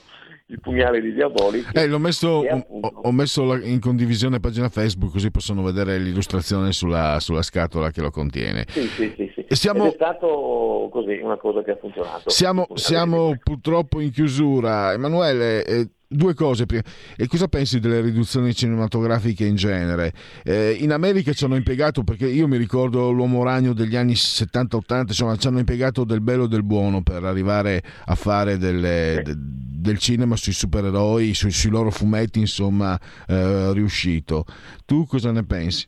Il 0.49 0.59
pugnale 0.59 0.99
di 0.99 1.13
Diabolic. 1.13 1.77
Eh, 1.77 1.87
l'ho 1.87 1.99
messo, 1.99 2.41
appunto... 2.47 2.87
ho, 2.87 3.11
messo 3.11 3.55
in 3.55 3.79
condivisione 3.79 4.39
pagina 4.39 4.69
Facebook 4.69 5.11
così 5.11 5.29
possono 5.29 5.61
vedere 5.61 5.97
l'illustrazione 5.99 6.71
sulla, 6.71 7.19
sulla 7.19 7.43
scatola 7.43 7.91
che 7.91 8.01
lo 8.01 8.09
contiene. 8.09 8.65
Sì, 8.67 8.81
sì, 8.87 9.13
sì. 9.15 9.31
sì. 9.35 9.45
Siamo... 9.55 9.85
è 9.85 9.91
stato 9.93 10.89
così 10.91 11.19
una 11.21 11.37
cosa 11.37 11.61
che 11.63 11.71
ha 11.71 11.77
funzionato. 11.77 12.29
Siamo, 12.29 12.67
siamo 12.73 13.37
purtroppo 13.41 13.99
in 13.99 14.11
chiusura. 14.11 14.93
Emanuele, 14.93 15.63
eh, 15.65 15.89
Due 16.11 16.33
cose 16.33 16.65
prima. 16.65 16.81
E 17.15 17.27
cosa 17.27 17.47
pensi 17.47 17.79
delle 17.79 18.01
riduzioni 18.01 18.51
cinematografiche 18.55 19.45
in 19.45 19.53
genere? 19.53 20.11
Eh, 20.43 20.75
in 20.79 20.91
America 20.91 21.33
ci 21.33 21.45
hanno 21.45 21.55
impiegato, 21.55 22.03
perché 22.03 22.25
io 22.27 22.47
mi 22.47 22.57
ricordo 22.57 23.11
l'uomo 23.11 23.43
ragno 23.43 23.73
degli 23.73 23.95
anni 23.95 24.13
70-80, 24.13 25.01
insomma, 25.09 25.35
ci 25.35 25.45
hanno 25.45 25.59
impiegato 25.59 26.05
del 26.05 26.21
bello 26.21 26.45
e 26.45 26.47
del 26.47 26.63
buono 26.63 27.03
per 27.03 27.23
arrivare 27.25 27.83
a 28.05 28.15
fare 28.15 28.57
delle, 28.57 29.21
de, 29.23 29.35
del 29.35 29.99
cinema 29.99 30.35
sui 30.35 30.51
supereroi, 30.51 31.35
sui, 31.35 31.51
sui 31.51 31.69
loro 31.69 31.91
fumetti, 31.91 32.39
insomma, 32.39 32.99
eh, 33.27 33.71
riuscito. 33.73 34.45
Tu 34.87 35.05
cosa 35.05 35.31
ne 35.31 35.45
pensi? 35.45 35.85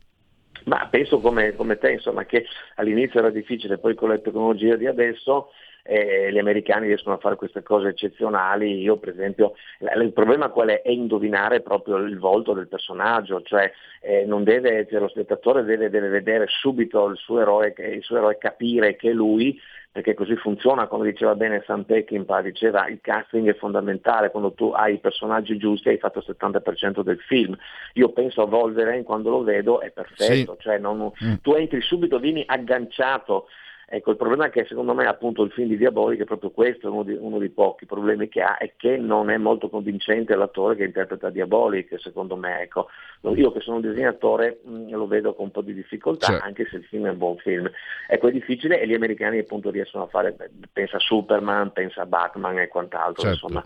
Ma 0.66 0.88
penso 0.88 1.20
come, 1.20 1.56
come 1.56 1.80
te, 1.80 1.94
insomma, 1.94 2.26
che 2.26 2.46
all'inizio 2.76 3.18
era 3.18 3.32
difficile, 3.32 3.80
poi 3.80 3.96
con 3.96 4.10
la 4.10 4.20
tecnologia 4.20 4.76
di 4.76 4.86
adesso 4.86 5.50
eh, 5.84 6.32
gli 6.32 6.38
americani 6.38 6.88
riescono 6.88 7.16
a 7.16 7.20
fare 7.20 7.36
queste 7.36 7.64
cose 7.64 7.90
eccezionali, 7.90 8.82
io 8.82 8.98
per 8.98 9.10
esempio, 9.10 9.54
il 9.80 10.14
problema 10.14 10.50
qual 10.50 10.70
è? 10.70 10.82
È 10.82 10.90
indovinare 10.90 11.62
proprio 11.62 11.98
il 11.98 12.18
volto 12.18 12.54
del 12.54 12.68
personaggio, 12.68 13.42
cioè, 13.42 13.72
eh, 14.02 14.26
deve, 14.28 14.88
cioè 14.90 15.00
lo 15.00 15.10
spettatore 15.10 15.64
deve, 15.64 15.90
deve, 15.90 16.10
vedere 16.10 16.46
subito 16.48 17.08
il 17.08 17.18
suo, 17.18 17.40
eroe, 17.40 17.74
il 17.78 18.04
suo 18.04 18.18
eroe 18.18 18.38
capire 18.38 18.96
che 18.96 19.10
è 19.10 19.14
lui, 19.14 19.60
perché 19.92 20.14
così 20.14 20.38
funziona, 20.38 20.88
come 20.88 21.12
diceva 21.12 21.36
bene 21.36 21.64
Sam 21.66 21.84
Peckinpah, 21.84 22.42
diceva 22.42 22.88
il 22.88 23.00
casting 23.02 23.50
è 23.50 23.56
fondamentale, 23.56 24.32
quando 24.32 24.54
tu 24.54 24.70
hai 24.70 24.94
i 24.94 25.00
personaggi 25.00 25.58
giusti 25.58 25.90
hai 25.90 25.98
fatto 25.98 26.20
il 26.20 26.36
70% 26.40 27.02
del 27.02 27.20
film. 27.20 27.58
Io 27.94 28.10
penso 28.10 28.42
a 28.42 28.46
Wolverine 28.46 29.04
quando 29.04 29.30
lo 29.30 29.44
vedo 29.44 29.82
è 29.82 29.92
perfetto, 29.92 30.56
sì. 30.56 30.64
cioè 30.64 30.78
non, 30.78 31.12
mm. 31.24 31.34
tu 31.42 31.54
entri 31.54 31.82
subito, 31.82 32.20
vieni 32.20 32.42
agganciato 32.46 33.48
Ecco, 33.94 34.12
il 34.12 34.16
problema 34.16 34.46
è 34.46 34.50
che 34.50 34.64
secondo 34.64 34.94
me 34.94 35.06
appunto 35.06 35.44
il 35.44 35.52
film 35.52 35.68
di 35.68 35.76
Diabolic 35.76 36.22
è 36.22 36.24
proprio 36.24 36.52
questo, 36.52 36.90
uno, 36.90 37.04
di, 37.04 37.12
uno 37.12 37.40
dei 37.40 37.50
pochi 37.50 37.86
problemi 37.86 38.30
che 38.30 38.42
ha, 38.42 38.56
è 38.56 38.72
che 38.78 38.96
non 38.96 39.30
è 39.30 39.36
molto 39.36 39.68
convincente 39.68 40.34
l'attore 40.34 40.78
che 40.78 40.86
interpreta 40.86 41.30
Diabolic, 41.30 42.00
secondo 42.00 42.38
me. 42.38 42.62
Ecco. 42.62 42.88
Io 43.36 43.52
che 43.52 43.60
sono 43.60 43.76
un 43.76 43.82
disegnatore 43.82 44.62
mh, 44.64 44.72
mm, 44.72 44.90
lo 44.92 45.08
vedo 45.08 45.34
con 45.34 45.48
un 45.48 45.52
po' 45.52 45.60
di 45.60 45.74
difficoltà, 45.74 46.28
cioè. 46.28 46.40
anche 46.42 46.66
se 46.70 46.78
il 46.78 46.86
film 46.86 47.08
è 47.08 47.10
un 47.10 47.18
buon 47.18 47.36
film. 47.40 47.70
Ecco, 48.08 48.30
è 48.30 48.32
difficile 48.32 48.80
e 48.80 48.88
gli 48.88 48.94
americani 48.94 49.40
appunto 49.40 49.70
riescono 49.70 50.06
a 50.06 50.08
fare, 50.08 50.38
pensa 50.72 50.96
a 50.96 51.02
Superman, 51.02 51.74
pensa 51.74 52.04
a 52.04 52.06
Batman 52.06 52.60
e 52.60 52.70
quant'altro, 52.70 53.24
certo. 53.24 53.46
insomma, 53.46 53.66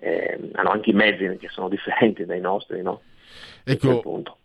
eh, 0.00 0.50
hanno 0.52 0.70
anche 0.70 0.90
i 0.90 0.94
mezzi 0.94 1.38
che 1.38 1.48
sono 1.48 1.70
differenti 1.70 2.26
dai 2.26 2.40
nostri, 2.40 2.82
no? 2.82 3.00
Ecco, 3.64 4.02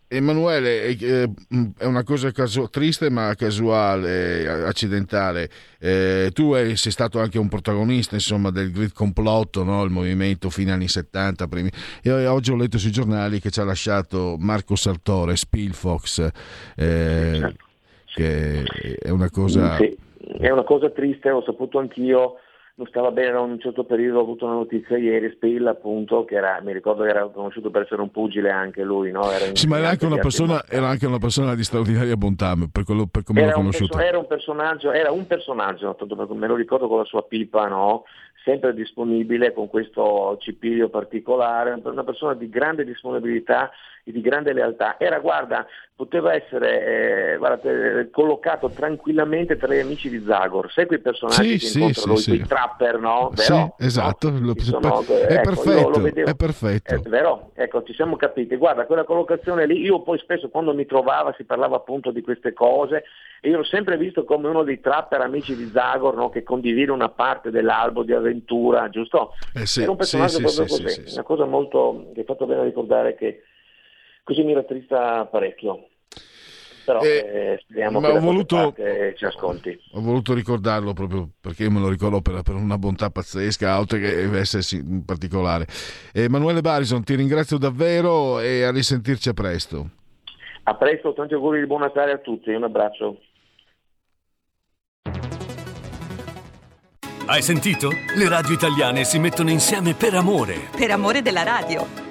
Emanuele, 0.10 0.86
eh, 0.86 1.30
è 1.78 1.84
una 1.86 2.04
cosa 2.04 2.32
casu- 2.32 2.70
triste 2.70 3.10
ma 3.10 3.36
casuale, 3.36 4.48
accidentale. 4.66 5.50
Eh, 5.80 6.30
tu 6.34 6.54
sei 6.54 6.92
stato 6.92 7.20
anche 7.20 7.38
un 7.38 7.50
protagonista 7.50 8.16
insomma, 8.16 8.50
del 8.50 8.72
Grid 8.72 8.94
Complotto, 8.94 9.64
no? 9.64 9.84
il 9.84 9.92
movimento 9.92 10.50
fine 10.50 10.72
anni 10.72 10.88
70. 10.88 11.48
Primi. 11.48 11.70
E 12.02 12.26
oggi 12.26 12.52
ho 12.52 12.56
letto 12.56 12.78
sui 12.78 12.92
giornali 12.92 13.42
che 13.42 13.50
ci 13.50 13.60
ha 13.60 13.66
lasciato 13.66 14.38
Marco 14.40 14.76
Sartore, 14.76 15.36
Spilfox, 15.36 16.30
eh, 16.76 17.54
che 18.16 18.64
è 19.00 19.10
una 19.10 19.30
cosa... 19.30 19.76
Sì, 19.76 19.94
è 20.40 20.50
una 20.50 20.64
cosa 20.64 20.90
triste, 20.90 21.30
ho 21.30 21.44
saputo 21.44 21.80
anch'io 21.80 22.36
non 22.78 22.86
stava 22.88 23.10
bene 23.10 23.32
da 23.32 23.40
un 23.40 23.60
certo 23.60 23.86
periodo, 23.86 24.20
ho 24.20 24.22
avuto 24.22 24.46
una 24.46 24.54
notizia 24.54 24.98
ieri, 24.98 25.32
Spill 25.32 25.66
appunto, 25.66 26.26
che 26.26 26.36
era, 26.36 26.62
mi 26.64 26.74
ricordo 26.74 27.04
che 27.04 27.10
era 27.10 27.26
conosciuto 27.26 27.72
per 27.72 27.82
essere 27.82 28.02
un 28.02 28.12
pugile 28.12 28.52
anche 28.52 28.84
lui, 28.84 29.10
no? 29.10 29.32
Era 29.32 29.56
sì, 29.56 29.66
ma 29.66 29.80
era 29.80 29.90
anche, 29.90 30.08
persona, 30.20 30.64
era 30.70 30.88
anche, 30.88 31.08
una 31.08 31.18
persona, 31.18 31.56
di 31.56 31.64
straordinaria 31.64 32.16
bontà, 32.16 32.54
per, 32.72 32.84
quello, 32.84 33.08
per 33.08 33.24
come 33.24 33.44
l'ho 33.44 33.52
conosciuto. 33.52 33.96
Perso- 33.96 34.08
era 34.08 34.20
un 34.20 34.28
personaggio, 34.28 34.92
era 34.92 35.12
un 35.12 35.26
personaggio, 35.26 35.98
me 36.36 36.48
lo 36.48 36.56
ricordo 36.56 36.88
con 36.88 37.00
la 37.00 37.06
sua 37.06 37.24
pipa, 37.24 37.68
no? 37.68 38.04
sempre 38.44 38.74
disponibile 38.74 39.52
con 39.52 39.68
questo 39.68 40.38
cipiglio 40.40 40.88
particolare, 40.88 41.82
una 41.84 42.04
persona 42.04 42.34
di 42.34 42.48
grande 42.48 42.86
disponibilità 42.86 43.72
di 44.12 44.22
grande 44.22 44.54
lealtà. 44.54 44.96
Era, 45.00 45.20
guarda, 45.20 45.66
poteva 45.96 46.34
essere 46.34 47.34
eh, 47.34 47.38
guarda, 47.38 48.08
collocato 48.12 48.70
tranquillamente 48.70 49.58
tra 49.58 49.74
gli 49.74 49.80
amici 49.80 50.10
di 50.10 50.24
Zagor. 50.26 50.72
Sai 50.72 50.86
quei 50.86 51.00
personaggi 51.00 51.58
sì, 51.58 51.66
che 51.66 51.66
sì, 51.66 51.80
incontrano 51.80 52.16
sì, 52.18 52.32
sì. 52.32 52.44
trapper, 52.48 53.00
no? 53.00 53.32
Vero? 53.34 53.76
Sì, 53.78 53.86
esatto, 53.86 54.30
no? 54.30 54.40
Lo, 54.40 54.54
sono, 54.60 55.02
è, 55.02 55.34
ecco, 55.34 55.42
perfetto, 55.42 56.06
è 56.06 56.36
perfetto. 56.36 56.94
È 56.94 57.00
vero? 57.10 57.52
Ecco, 57.56 57.84
ci 57.84 57.94
siamo 57.94 58.16
capiti. 58.16 58.56
Guarda, 58.56 58.86
quella 58.86 59.06
collocazione 59.06 59.66
lì, 59.66 59.82
io 59.82 60.02
poi 60.02 60.20
spesso 60.20 60.50
quando 60.50 60.74
mi 60.74 60.86
trovava 60.86 61.34
si 61.36 61.44
parlava 61.44 61.78
appunto 61.78 62.12
di 62.12 62.22
queste 62.22 62.54
cose 62.54 63.04
e 63.42 63.50
io 63.50 63.58
l'ho 63.58 63.64
sempre 63.64 63.98
visto 63.98 64.24
come 64.24 64.48
uno 64.48 64.64
dei 64.64 64.80
trapper 64.80 65.22
amici 65.22 65.56
di 65.56 65.70
Zagor 65.72 66.16
no? 66.16 66.30
che 66.30 66.44
condivide 66.44 66.92
una 66.92 67.10
parte 67.10 67.52
dell'albo 67.52 68.04
di 68.04 68.14
avventura, 68.14 68.90
giusto? 68.90 69.34
Eh 69.54 69.66
sì, 69.66 69.82
Era 69.82 69.92
un 69.92 69.98
personaggio 69.98 70.38
sì, 70.38 70.42
proprio 70.44 70.68
sì, 70.68 70.84
così, 70.84 71.14
una 71.14 71.24
cosa 71.24 71.46
molto 71.46 72.12
che 72.14 72.22
hai 72.22 72.26
fatto 72.26 72.46
bene 72.46 72.64
ricordare 72.64 73.16
che 73.16 73.44
così 74.28 74.44
mi 74.44 74.54
rattrista 74.54 75.26
parecchio. 75.26 75.88
Però 76.84 77.02
eh, 77.02 77.08
eh, 77.08 77.60
speriamo 77.62 78.02
che 78.02 78.08
ho 78.08 78.20
voluto, 78.20 78.74
ci 79.16 79.26
ascolti. 79.26 79.78
Ho 79.94 80.02
voluto 80.02 80.34
ricordarlo 80.34 80.94
proprio 80.94 81.30
perché 81.40 81.64
io 81.64 81.72
me 81.72 81.80
lo 81.80 81.90
ricordo 81.90 82.22
per, 82.22 82.42
per 82.42 82.56
una 82.56 82.78
bontà 82.78 83.10
pazzesca, 83.10 83.80
oltre 83.80 84.00
che 84.00 84.38
essersi 84.38 84.78
in 84.78 85.06
particolare. 85.06 85.66
Emanuele 86.14 86.62
Barison, 86.62 87.04
ti 87.04 87.16
ringrazio 87.16 87.58
davvero 87.58 88.40
e 88.40 88.64
a 88.64 88.72
risentirci 88.72 89.30
a 89.30 89.34
presto. 89.34 89.90
A 90.64 90.76
presto, 90.76 91.14
tanti 91.14 91.34
auguri 91.34 91.62
di 91.62 91.68
buon 91.68 91.82
Natale 91.82 92.12
a 92.12 92.18
tutti, 92.18 92.52
un 92.52 92.64
abbraccio. 92.64 93.20
Hai 97.26 97.42
sentito? 97.42 97.90
Le 98.16 98.30
radio 98.30 98.54
italiane 98.54 99.04
si 99.04 99.20
mettono 99.20 99.50
insieme 99.50 99.94
per 99.94 100.14
amore. 100.14 100.70
Per 100.78 100.92
amore 100.92 101.22
della 101.22 101.44
radio. 101.44 102.07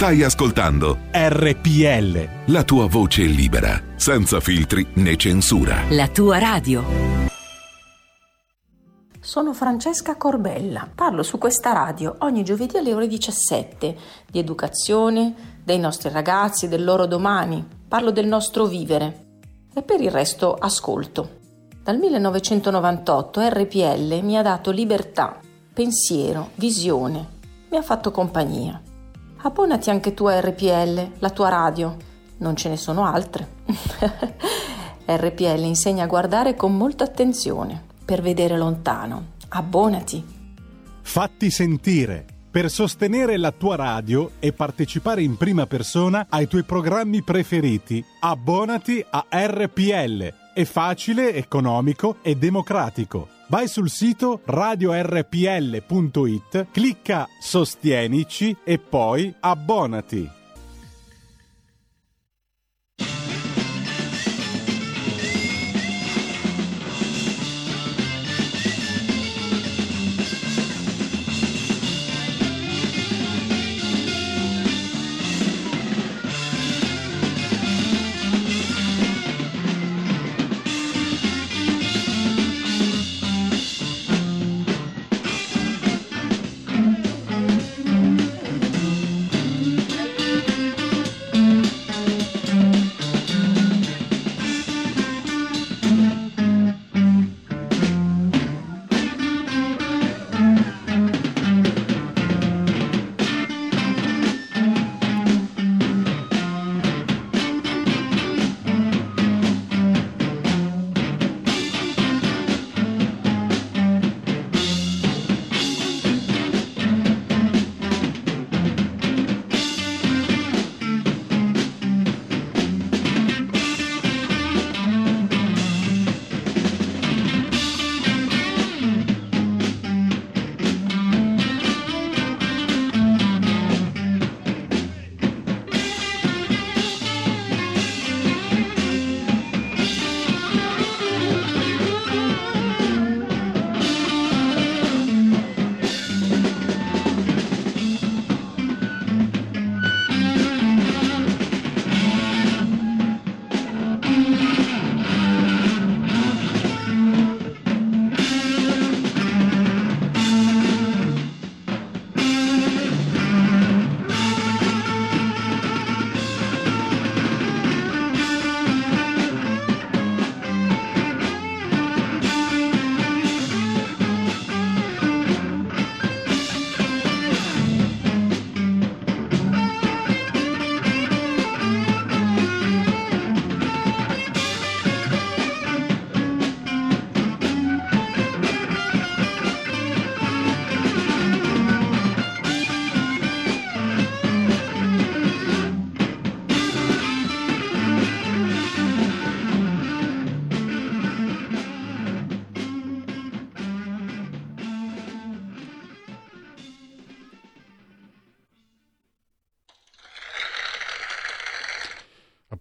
Stai 0.00 0.22
ascoltando 0.22 0.96
RPL. 1.12 2.52
la 2.52 2.64
tua 2.64 2.86
voce 2.86 3.24
libera, 3.24 3.78
senza 3.96 4.40
filtri 4.40 4.86
né 4.94 5.14
censura. 5.16 5.82
La 5.90 6.08
tua 6.08 6.38
radio. 6.38 6.82
Sono 9.20 9.52
Francesca 9.52 10.16
Corbella, 10.16 10.88
parlo 10.94 11.22
su 11.22 11.36
questa 11.36 11.72
radio 11.72 12.16
ogni 12.20 12.42
giovedì 12.44 12.78
alle 12.78 12.94
ore 12.94 13.08
17 13.08 13.96
di 14.30 14.38
educazione, 14.38 15.58
dei 15.62 15.78
nostri 15.78 16.08
ragazzi, 16.08 16.66
del 16.66 16.82
loro 16.82 17.04
domani, 17.04 17.62
parlo 17.86 18.10
del 18.10 18.26
nostro 18.26 18.64
vivere 18.64 19.42
e 19.74 19.82
per 19.82 20.00
il 20.00 20.10
resto 20.10 20.54
ascolto. 20.54 21.40
Dal 21.82 21.98
1998 21.98 23.48
RPL 23.50 24.20
mi 24.22 24.38
ha 24.38 24.42
dato 24.42 24.70
libertà, 24.70 25.38
pensiero, 25.74 26.52
visione, 26.54 27.26
mi 27.68 27.76
ha 27.76 27.82
fatto 27.82 28.10
compagnia. 28.10 28.80
Abbonati 29.42 29.88
anche 29.88 30.12
tu 30.12 30.26
a 30.26 30.38
RPL, 30.38 31.12
la 31.18 31.30
tua 31.30 31.48
radio, 31.48 31.96
non 32.38 32.56
ce 32.56 32.68
ne 32.68 32.76
sono 32.76 33.06
altre. 33.06 33.48
RPL 35.06 35.64
insegna 35.64 36.04
a 36.04 36.06
guardare 36.06 36.54
con 36.54 36.76
molta 36.76 37.04
attenzione 37.04 37.82
per 38.04 38.20
vedere 38.20 38.58
lontano. 38.58 39.38
Abbonati. 39.48 40.22
Fatti 41.00 41.50
sentire 41.50 42.26
per 42.50 42.68
sostenere 42.68 43.38
la 43.38 43.52
tua 43.52 43.76
radio 43.76 44.32
e 44.40 44.52
partecipare 44.52 45.22
in 45.22 45.38
prima 45.38 45.66
persona 45.66 46.26
ai 46.28 46.46
tuoi 46.46 46.64
programmi 46.64 47.22
preferiti. 47.22 48.04
Abbonati 48.20 49.02
a 49.08 49.24
RPL. 49.30 50.34
È 50.52 50.64
facile, 50.64 51.32
economico 51.32 52.16
e 52.20 52.34
democratico. 52.34 53.39
Vai 53.50 53.66
sul 53.66 53.90
sito 53.90 54.42
radiorpl.it, 54.44 55.26
clicca 56.70 57.26
Sostienici 57.40 58.56
e 58.62 58.78
poi 58.78 59.34
abbonati. 59.40 60.39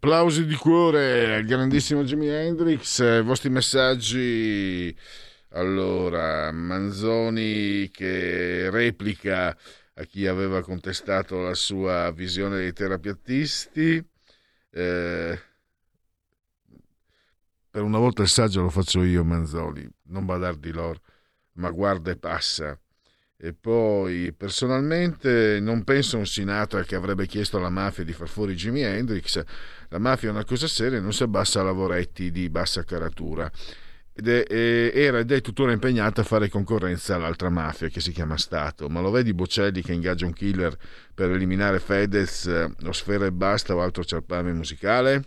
Applausi 0.10 0.48
di 0.48 0.56
cuore 0.56 1.36
al 1.36 1.46
grandissimo 1.46 2.04
Jimi 2.04 2.30
Hendrix, 2.30 3.00
eh, 3.00 3.22
vostri 3.22 3.52
messaggi. 3.52 4.94
Allora, 5.50 6.52
Manzoni 6.52 7.92
che 7.92 8.72
replica 8.72 9.56
a 9.94 10.04
chi 10.06 10.26
aveva 10.26 10.64
contestato 10.64 11.42
la 11.42 11.54
sua 11.54 12.10
visione 12.10 12.58
dei 12.58 12.74
terapiattisti. 12.74 14.04
Eh, 14.72 15.40
per 17.70 17.84
una 17.84 18.00
volta 18.00 18.24
il 18.24 18.30
saggio 18.30 18.64
lo 18.64 18.70
faccio 18.72 19.04
io, 19.04 19.24
Manzoni, 19.24 19.88
non 20.06 20.26
badar 20.26 20.56
di 20.56 20.72
loro, 20.72 21.02
ma 21.58 21.70
guarda 21.70 22.10
e 22.10 22.18
passa. 22.18 22.76
E 23.42 23.54
poi 23.54 24.34
personalmente 24.34 25.60
non 25.62 25.84
penso 25.84 26.16
a 26.16 26.20
un 26.20 26.26
Sinatra 26.26 26.84
che 26.84 26.96
avrebbe 26.96 27.26
chiesto 27.28 27.58
alla 27.58 27.70
mafia 27.70 28.04
di 28.04 28.12
far 28.12 28.28
fuori 28.28 28.56
Jimi 28.56 28.82
Hendrix. 28.82 29.42
La 29.90 30.00
mafia 30.00 30.30
è 30.30 30.32
una 30.32 30.46
cosa 30.46 30.68
seria 30.68 30.98
e 30.98 31.02
non 31.02 31.14
si 31.14 31.24
abbassa 31.24 31.62
a 31.62 31.64
lavoretti 31.64 32.32
di 32.32 32.50
bassa 32.50 32.84
caratura. 32.84 33.52
ed 34.14 34.28
è, 34.28 34.92
era 34.94 35.20
ed 35.20 35.32
è 35.32 35.42
tuttora 35.42 35.72
impegnata 35.72 36.22
a 36.22 36.24
fare 36.24 36.50
concorrenza 36.50 37.16
all'altra 37.16 37.50
mafia 37.50 37.88
che 37.90 38.00
si 38.00 38.12
chiama 38.12 38.38
Stato. 38.38 38.88
Ma 38.90 39.02
lo 39.02 39.12
vedi 39.12 39.34
Bocelli 39.34 39.82
che 39.82 39.94
ingaggia 39.94 40.26
un 40.26 40.34
killer 40.34 40.78
per 41.14 41.32
eliminare 41.32 41.80
Fedez, 41.80 42.46
eh, 42.48 42.72
o 42.86 42.92
Sfera 42.92 43.26
e 43.26 43.32
Basta 43.32 43.76
o 43.76 43.82
altro 43.82 44.04
ciarpame 44.04 44.54
musicale? 44.54 45.24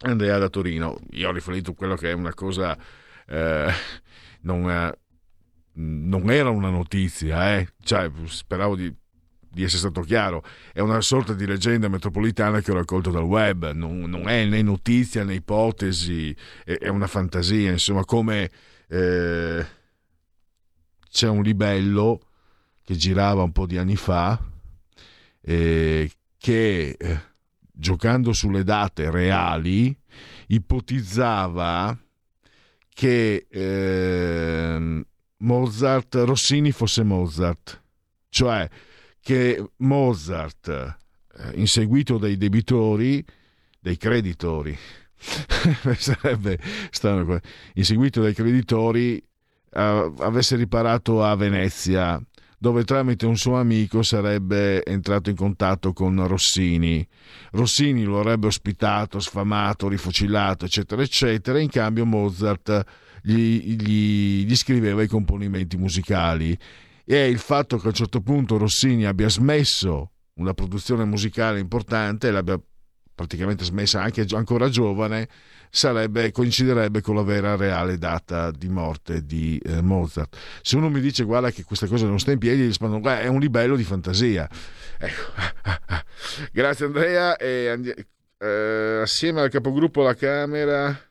Andrea 0.00 0.38
da 0.38 0.48
Torino. 0.48 0.98
Io 1.12 1.28
ho 1.28 1.32
riferito 1.32 1.72
quello 1.74 1.96
che 1.96 2.10
è 2.10 2.12
una 2.12 2.34
cosa... 2.34 2.76
Eh, 3.26 3.72
non, 4.42 4.92
non, 5.74 6.30
era 6.30 6.50
una 6.50 6.70
notizia, 6.70 7.56
eh? 7.56 7.68
cioè, 7.82 8.10
speravo 8.24 8.76
di 8.76 8.94
di 9.56 9.62
essere 9.62 9.78
stato 9.78 10.02
chiaro, 10.02 10.44
è 10.74 10.80
una 10.80 11.00
sorta 11.00 11.32
di 11.32 11.46
leggenda 11.46 11.88
metropolitana 11.88 12.60
che 12.60 12.72
ho 12.72 12.74
raccolto 12.74 13.10
dal 13.10 13.22
web, 13.22 13.70
non, 13.72 14.00
non 14.00 14.28
è 14.28 14.44
né 14.44 14.60
notizia 14.60 15.24
né 15.24 15.32
ipotesi, 15.32 16.36
è, 16.62 16.72
è 16.72 16.88
una 16.88 17.06
fantasia, 17.06 17.70
insomma 17.70 18.04
come 18.04 18.50
eh, 18.86 19.66
c'è 21.10 21.28
un 21.28 21.42
libello 21.42 22.20
che 22.84 22.96
girava 22.96 23.42
un 23.42 23.52
po' 23.52 23.64
di 23.64 23.78
anni 23.78 23.96
fa 23.96 24.38
eh, 25.40 26.10
che 26.36 26.96
eh, 26.98 27.20
giocando 27.72 28.34
sulle 28.34 28.62
date 28.62 29.10
reali 29.10 29.96
ipotizzava 30.48 31.98
che 32.92 33.46
ehm, 33.50 35.02
Mozart, 35.38 36.14
Rossini 36.26 36.72
fosse 36.72 37.02
Mozart, 37.04 37.82
cioè 38.28 38.68
che 39.26 39.60
Mozart, 39.78 40.68
eh, 40.68 41.50
inseguito 41.54 42.16
dai 42.16 42.36
debitori, 42.36 43.24
dai 43.80 43.96
creditori, 43.96 44.78
sarebbe 45.98 46.60
strano, 46.92 47.40
inseguito 47.74 48.22
dai 48.22 48.32
creditori, 48.32 49.20
avesse 49.72 50.54
riparato 50.54 51.24
a 51.24 51.34
Venezia, 51.34 52.22
dove 52.56 52.84
tramite 52.84 53.26
un 53.26 53.36
suo 53.36 53.58
amico 53.58 54.04
sarebbe 54.04 54.84
entrato 54.84 55.28
in 55.28 55.34
contatto 55.34 55.92
con 55.92 56.24
Rossini. 56.28 57.04
Rossini 57.50 58.04
lo 58.04 58.20
avrebbe 58.20 58.46
ospitato, 58.46 59.18
sfamato, 59.18 59.88
rifucilato, 59.88 60.66
eccetera, 60.66 61.02
eccetera. 61.02 61.58
In 61.58 61.68
cambio 61.68 62.06
Mozart 62.06 62.84
gli, 63.22 63.74
gli, 63.74 64.46
gli 64.46 64.54
scriveva 64.54 65.02
i 65.02 65.08
componimenti 65.08 65.76
musicali 65.76 66.56
e 67.08 67.28
il 67.28 67.38
fatto 67.38 67.78
che 67.78 67.84
a 67.84 67.88
un 67.88 67.94
certo 67.94 68.20
punto 68.20 68.58
Rossini 68.58 69.06
abbia 69.06 69.28
smesso 69.28 70.10
una 70.34 70.52
produzione 70.52 71.04
musicale 71.04 71.60
importante 71.60 72.30
l'abbia 72.30 72.60
praticamente 73.14 73.64
smessa 73.64 74.02
anche 74.02 74.26
ancora 74.32 74.68
giovane, 74.68 75.26
sarebbe, 75.70 76.30
coinciderebbe 76.32 77.00
con 77.00 77.14
la 77.14 77.22
vera 77.22 77.56
reale 77.56 77.96
data 77.96 78.50
di 78.50 78.68
morte 78.68 79.24
di 79.24 79.58
eh, 79.64 79.80
Mozart. 79.80 80.36
Se 80.60 80.76
uno 80.76 80.90
mi 80.90 81.00
dice 81.00 81.24
guarda 81.24 81.50
che 81.50 81.64
questa 81.64 81.86
cosa 81.86 82.06
non 82.06 82.20
sta 82.20 82.32
in 82.32 82.38
piedi, 82.38 82.62
gli 82.62 82.66
rispondo 82.66 83.00
guarda 83.00 83.22
è 83.22 83.28
un 83.28 83.40
livello 83.40 83.74
di 83.74 83.84
fantasia. 83.84 84.46
Ecco. 84.98 85.32
Grazie 86.52 86.84
Andrea 86.84 87.36
e 87.36 87.68
andi- 87.68 87.94
eh, 88.38 89.00
assieme 89.02 89.40
al 89.40 89.48
capogruppo 89.48 90.02
alla 90.02 90.14
Camera 90.14 91.05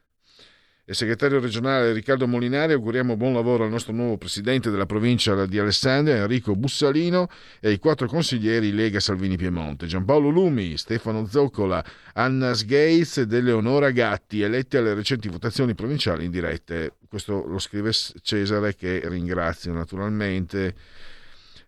e 0.87 0.93
segretario 0.93 1.39
regionale 1.39 1.93
Riccardo 1.93 2.27
Molinari 2.27 2.73
auguriamo 2.73 3.17
buon 3.17 3.33
lavoro 3.33 3.63
al 3.63 3.71
nostro 3.71 3.91
nuovo 3.91 4.17
presidente 4.17 4.69
della 4.69 4.85
provincia 4.85 5.47
di 5.47 5.57
Alessandria, 5.57 6.17
Enrico 6.17 6.55
Bussalino, 6.55 7.27
e 7.59 7.69
ai 7.69 7.79
quattro 7.79 8.05
consiglieri 8.05 8.71
Lega 8.71 8.99
Salvini 8.99 9.35
Piemonte, 9.35 9.87
Giampaolo 9.87 10.29
Lumi, 10.29 10.77
Stefano 10.77 11.25
Zoccola, 11.25 11.83
Anna 12.13 12.53
Sgates 12.53 13.17
ed 13.17 13.33
Eleonora 13.33 13.89
Gatti, 13.89 14.41
eletti 14.41 14.77
alle 14.77 14.93
recenti 14.93 15.27
votazioni 15.27 15.73
provinciali 15.73 16.25
in 16.25 16.31
dirette. 16.31 16.97
Questo 17.09 17.43
lo 17.47 17.57
scrive 17.57 17.91
Cesare, 17.91 18.75
che 18.75 19.01
ringrazio 19.05 19.73
naturalmente. 19.73 20.75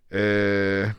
Eh, 0.06 0.94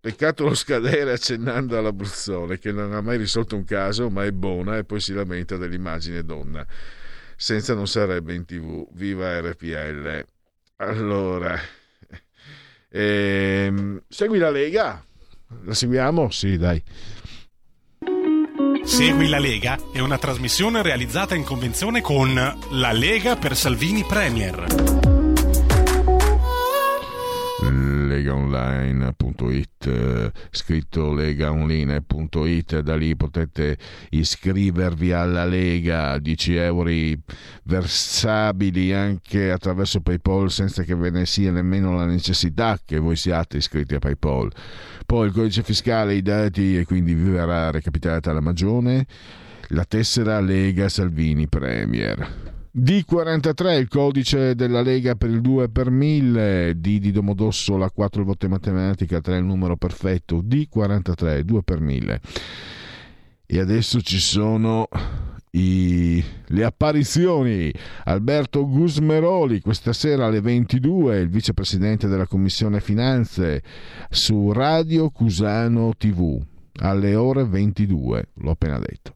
Peccato 0.00 0.44
lo 0.44 0.54
scadere 0.54 1.12
accennando 1.12 1.76
all'Abruzzone 1.76 2.58
che 2.58 2.72
non 2.72 2.94
ha 2.94 3.02
mai 3.02 3.18
risolto 3.18 3.54
un 3.54 3.64
caso, 3.64 4.08
ma 4.08 4.24
è 4.24 4.32
buona 4.32 4.78
e 4.78 4.84
poi 4.84 4.98
si 4.98 5.12
lamenta 5.12 5.58
dell'immagine 5.58 6.24
donna 6.24 6.66
senza 7.40 7.72
non 7.72 7.86
sarebbe 7.86 8.34
in 8.34 8.44
tv. 8.44 8.86
Viva 8.92 9.40
RPL. 9.40 10.26
Allora, 10.76 11.58
ehm, 12.90 14.02
segui 14.06 14.38
la 14.38 14.50
Lega? 14.50 15.02
La 15.64 15.72
seguiamo? 15.72 16.30
Sì, 16.30 16.58
dai. 16.58 16.82
Segui 18.82 19.28
la 19.28 19.38
Lega 19.38 19.78
è 19.90 20.00
una 20.00 20.18
trasmissione 20.18 20.82
realizzata 20.82 21.34
in 21.34 21.44
convenzione 21.44 22.02
con 22.02 22.34
La 22.72 22.92
Lega 22.92 23.36
per 23.36 23.56
Salvini 23.56 24.04
Premier 24.04 24.99
legaonline.it 28.10 29.86
eh, 29.86 30.32
scritto 30.50 31.12
legaonline.it 31.12 32.80
da 32.80 32.96
lì 32.96 33.14
potete 33.14 33.78
iscrivervi 34.10 35.12
alla 35.12 35.44
Lega 35.44 36.18
10 36.18 36.54
euro 36.56 36.90
versabili 37.62 38.92
anche 38.92 39.50
attraverso 39.50 40.00
Paypal 40.00 40.50
senza 40.50 40.82
che 40.82 40.94
ve 40.94 41.10
ne 41.10 41.24
sia 41.24 41.52
nemmeno 41.52 41.94
la 41.94 42.04
necessità 42.04 42.78
che 42.84 42.98
voi 42.98 43.16
siate 43.16 43.58
iscritti 43.58 43.94
a 43.94 43.98
Paypal. 43.98 44.50
Poi 45.06 45.26
il 45.26 45.32
codice 45.32 45.62
fiscale 45.62 46.14
i 46.14 46.22
dati 46.22 46.78
e 46.78 46.84
quindi 46.84 47.14
vi 47.14 47.30
verrà 47.30 47.70
recapitata 47.70 48.32
la 48.32 48.40
magione. 48.40 49.06
La 49.68 49.84
tessera 49.84 50.40
Lega 50.40 50.88
Salvini 50.88 51.46
Premier 51.46 52.49
D43 52.72 53.78
il 53.78 53.88
codice 53.88 54.54
della 54.54 54.80
Lega 54.80 55.16
per 55.16 55.30
il 55.30 55.40
2 55.40 55.70
per 55.70 55.90
1000, 55.90 56.78
D 56.78 56.98
di 56.98 57.10
Domodossola 57.10 57.90
4 57.90 58.22
il 58.22 58.48
matematica, 58.48 59.20
3 59.20 59.38
il 59.38 59.44
numero 59.44 59.76
perfetto, 59.76 60.40
D43 60.40 61.40
2 61.40 61.62
per 61.62 61.80
1000. 61.80 62.20
E 63.46 63.58
adesso 63.58 64.00
ci 64.00 64.20
sono 64.20 64.88
i, 65.50 66.22
le 66.46 66.64
apparizioni. 66.64 67.72
Alberto 68.04 68.68
Gusmeroli 68.68 69.60
questa 69.60 69.92
sera 69.92 70.26
alle 70.26 70.40
22, 70.40 71.18
il 71.18 71.28
vicepresidente 71.28 72.06
della 72.06 72.26
Commissione 72.26 72.80
Finanze 72.80 73.62
su 74.10 74.52
Radio 74.52 75.10
Cusano 75.10 75.92
TV 75.96 76.40
alle 76.82 77.14
ore 77.16 77.44
22, 77.44 78.28
l'ho 78.34 78.50
appena 78.50 78.78
detto. 78.78 79.14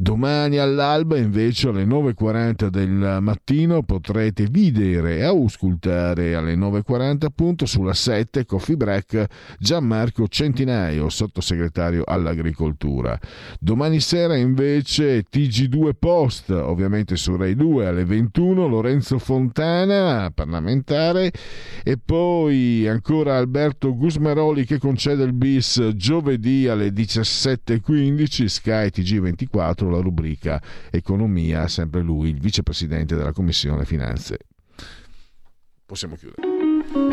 Domani 0.00 0.58
all'alba 0.58 1.16
invece 1.18 1.70
alle 1.70 1.84
9.40 1.84 2.68
del 2.68 3.18
mattino 3.20 3.82
potrete 3.82 4.46
vedere 4.48 5.16
e 5.16 5.24
auscultare 5.24 6.36
alle 6.36 6.54
9.40 6.54 7.24
appunto 7.24 7.66
sulla 7.66 7.94
7 7.94 8.44
Coffee 8.44 8.76
Break 8.76 9.26
Gianmarco 9.58 10.28
Centinaio, 10.28 11.08
sottosegretario 11.08 12.04
all'agricoltura. 12.06 13.18
Domani 13.58 13.98
sera 13.98 14.36
invece 14.36 15.24
TG2 15.28 15.90
Post, 15.98 16.50
ovviamente 16.50 17.16
su 17.16 17.34
Rai 17.34 17.56
2 17.56 17.86
alle 17.88 18.04
21 18.04 18.68
Lorenzo 18.68 19.18
Fontana, 19.18 20.30
parlamentare 20.32 21.32
e 21.82 21.98
poi 21.98 22.86
ancora 22.86 23.36
Alberto 23.36 23.96
Gusmeroli 23.96 24.64
che 24.64 24.78
concede 24.78 25.24
il 25.24 25.32
bis 25.32 25.90
giovedì 25.96 26.68
alle 26.68 26.90
17.15 26.90 28.44
Sky 28.44 28.86
TG24 28.94 29.86
la 29.88 30.00
rubrica 30.00 30.62
Economia, 30.90 31.68
sempre 31.68 32.02
lui, 32.02 32.30
il 32.30 32.40
vicepresidente 32.40 33.16
della 33.16 33.32
Commissione 33.32 33.84
Finanze. 33.84 34.38
Possiamo 35.84 36.16
chiudere. 36.16 36.58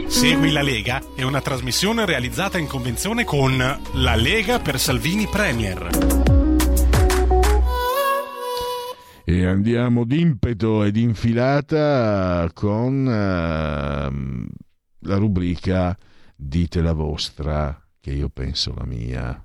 Segui 0.07 0.52
la 0.52 0.61
Lega 0.61 1.02
è 1.15 1.23
una 1.23 1.41
trasmissione 1.41 2.06
realizzata 2.06 2.57
in 2.57 2.68
convenzione 2.68 3.23
con 3.23 3.57
La 3.57 4.15
Lega 4.15 4.60
per 4.60 4.80
Salvini 4.80 5.27
Premier. 5.27 5.89
E 9.23 9.45
andiamo 9.45 10.06
d'impeto 10.06 10.84
ed 10.84 10.97
infilata 10.97 12.49
con 12.53 13.06
uh, 13.06 14.47
la 14.99 15.18
rubrica 15.18 15.97
Dite 16.35 16.81
la 16.81 16.93
vostra, 16.93 17.81
che 17.99 18.11
io 18.11 18.30
penso 18.30 18.73
la 18.76 18.85
mia. 18.85 19.44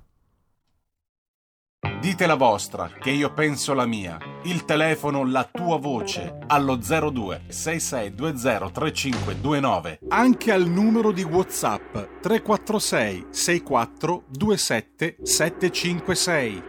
Dite 2.01 2.25
la 2.25 2.33
vostra, 2.33 2.87
che 2.87 3.11
io 3.11 3.31
penso 3.31 3.75
la 3.75 3.85
mia. 3.85 4.17
Il 4.45 4.65
telefono, 4.65 5.23
la 5.23 5.43
tua 5.43 5.77
voce, 5.77 6.39
allo 6.47 6.75
02 6.77 7.43
6620 7.47 8.71
3529. 8.71 9.99
Anche 10.07 10.51
al 10.51 10.67
numero 10.67 11.11
di 11.11 11.21
WhatsApp 11.21 11.93
346 12.21 13.27
64 13.29 14.23
27 14.31 15.17
756. 15.21 16.63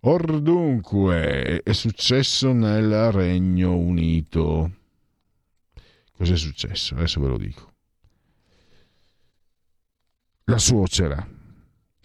Or 0.00 0.40
dunque, 0.40 1.60
è 1.62 1.72
successo 1.72 2.54
nel 2.54 3.12
Regno 3.12 3.76
Unito. 3.76 4.70
Cos'è 6.16 6.36
successo? 6.38 6.94
Adesso 6.94 7.20
ve 7.20 7.28
lo 7.28 7.36
dico. 7.36 7.72
La 10.44 10.56
suocera 10.56 11.34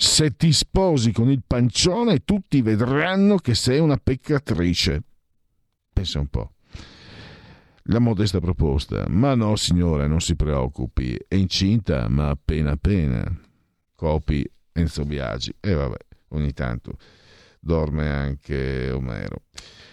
Se 0.01 0.35
ti 0.35 0.51
sposi 0.51 1.11
con 1.11 1.29
il 1.29 1.43
pancione 1.45 2.23
tutti 2.25 2.63
vedranno 2.63 3.37
che 3.37 3.53
sei 3.53 3.77
una 3.77 3.97
peccatrice. 3.97 5.03
Pensa 5.93 6.19
un 6.19 6.27
po'. 6.27 6.53
La 7.83 7.99
modesta 7.99 8.39
proposta. 8.39 9.05
Ma 9.09 9.35
no, 9.35 9.55
signore, 9.55 10.07
non 10.07 10.19
si 10.19 10.35
preoccupi. 10.35 11.15
È 11.27 11.35
incinta, 11.35 12.07
ma 12.09 12.29
appena 12.29 12.71
appena. 12.71 13.23
Copi 13.93 14.43
Enzo 14.71 15.05
Biagi. 15.05 15.53
E 15.59 15.73
vabbè, 15.75 15.97
ogni 16.29 16.51
tanto 16.51 16.97
dorme 17.59 18.09
anche 18.09 18.89
Omero. 18.89 19.43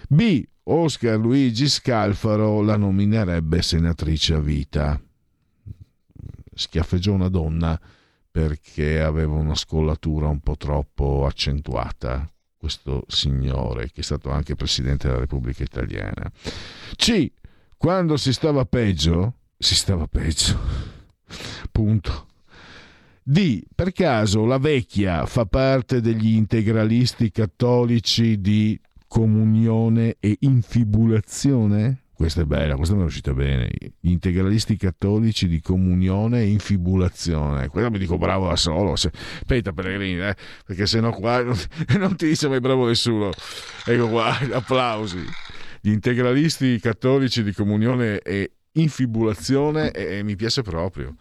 B. 0.09 0.43
Oscar 0.63 1.19
Luigi 1.19 1.69
Scalfaro 1.69 2.63
la 2.63 2.79
nominerebbe 2.79 3.61
senatrice 3.61 4.33
a 4.33 4.41
vita. 4.41 4.99
Schiaffeggiò 6.55 7.13
una 7.13 7.29
donna 7.29 7.79
perché 8.31 9.01
aveva 9.01 9.35
una 9.35 9.55
scollatura 9.55 10.29
un 10.29 10.41
po' 10.41 10.57
troppo 10.57 11.27
accentuata. 11.27 12.31
Questo 12.57 13.05
signore, 13.07 13.91
che 13.93 14.01
è 14.01 14.05
stato 14.05 14.31
anche 14.31 14.57
presidente 14.57 15.07
della 15.07 15.21
Repubblica 15.21 15.63
Italiana. 15.63 16.31
C. 16.97 17.31
Quando 17.77 18.17
si 18.17 18.33
stava 18.33 18.65
peggio, 18.65 19.35
si 19.57 19.75
stava 19.75 20.07
peggio. 20.09 20.59
Punto. 21.71 22.27
D. 23.23 23.63
Per 23.75 23.93
caso 23.93 24.47
la 24.47 24.59
vecchia 24.59 25.27
fa 25.27 25.45
parte 25.45 26.01
degli 26.01 26.35
integralisti 26.35 27.31
cattolici 27.31 28.41
di 28.41 28.81
comunione 29.07 30.17
e 30.19 30.37
infibulazione? 30.41 32.05
Questa 32.19 32.41
è 32.41 32.45
bella, 32.47 32.75
questa 32.75 32.97
mi 32.97 33.03
è 33.03 33.05
uscita 33.05 33.33
bene. 33.33 33.71
Gli 34.01 34.11
integralisti 34.11 34.77
cattolici 34.77 35.47
di 35.47 35.61
comunione 35.61 36.41
e 36.41 36.49
infibulazione. 36.49 37.69
Questa 37.69 37.91
mi 37.91 37.99
dico 37.99 38.19
bravo 38.19 38.49
da 38.49 38.57
solo. 38.57 38.95
Aspetta, 38.95 39.73
Pellegrini, 39.73 40.19
eh, 40.19 40.35
perché 40.67 40.85
sennò 40.87 41.13
qua 41.13 41.45
non, 41.45 41.55
non 41.97 42.17
ti 42.17 42.27
dice 42.27 42.49
mai 42.49 42.59
bravo 42.59 42.89
nessuno. 42.89 43.31
Ecco 43.87 44.09
qua, 44.09 44.37
applausi. 44.51 45.25
Gli 45.81 45.91
integralisti 45.91 46.81
cattolici 46.81 47.45
di 47.45 47.53
comunione 47.53 48.19
e 48.19 48.51
infibulazione 48.73 49.93
e, 49.93 50.17
e 50.17 50.23
mi 50.25 50.35
piace 50.35 50.63
proprio. 50.63 51.15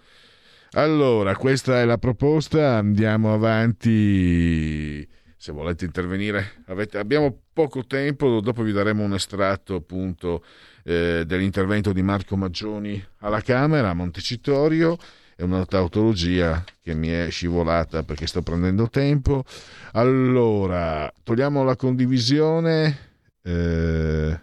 Allora, 0.71 1.35
questa 1.35 1.79
è 1.79 1.85
la 1.85 1.99
proposta, 1.99 2.77
andiamo 2.77 3.35
avanti. 3.35 5.07
Se 5.37 5.51
volete 5.51 5.85
intervenire, 5.85 6.63
avete, 6.65 6.97
abbiamo 6.97 7.43
poco 7.53 7.85
tempo, 7.85 8.41
dopo 8.41 8.63
vi 8.63 8.71
daremo 8.71 9.03
un 9.03 9.13
estratto 9.13 9.75
appunto 9.75 10.43
eh, 10.88 11.26
dell'intervento 11.26 11.91
di 11.91 12.01
Marco 12.01 12.38
Maggioni 12.38 13.05
alla 13.18 13.41
Camera 13.41 13.89
a 13.89 13.93
Montecitorio. 13.93 14.97
È 15.35 15.43
una 15.43 15.65
tautologia 15.65 16.64
che 16.81 16.95
mi 16.95 17.09
è 17.09 17.30
scivolata 17.30 18.03
perché 18.03 18.26
sto 18.26 18.41
prendendo 18.41 18.89
tempo. 18.89 19.43
Allora, 19.91 21.11
togliamo 21.23 21.64
la 21.64 21.76
condivisione. 21.76 22.97
Eh, 23.43 24.39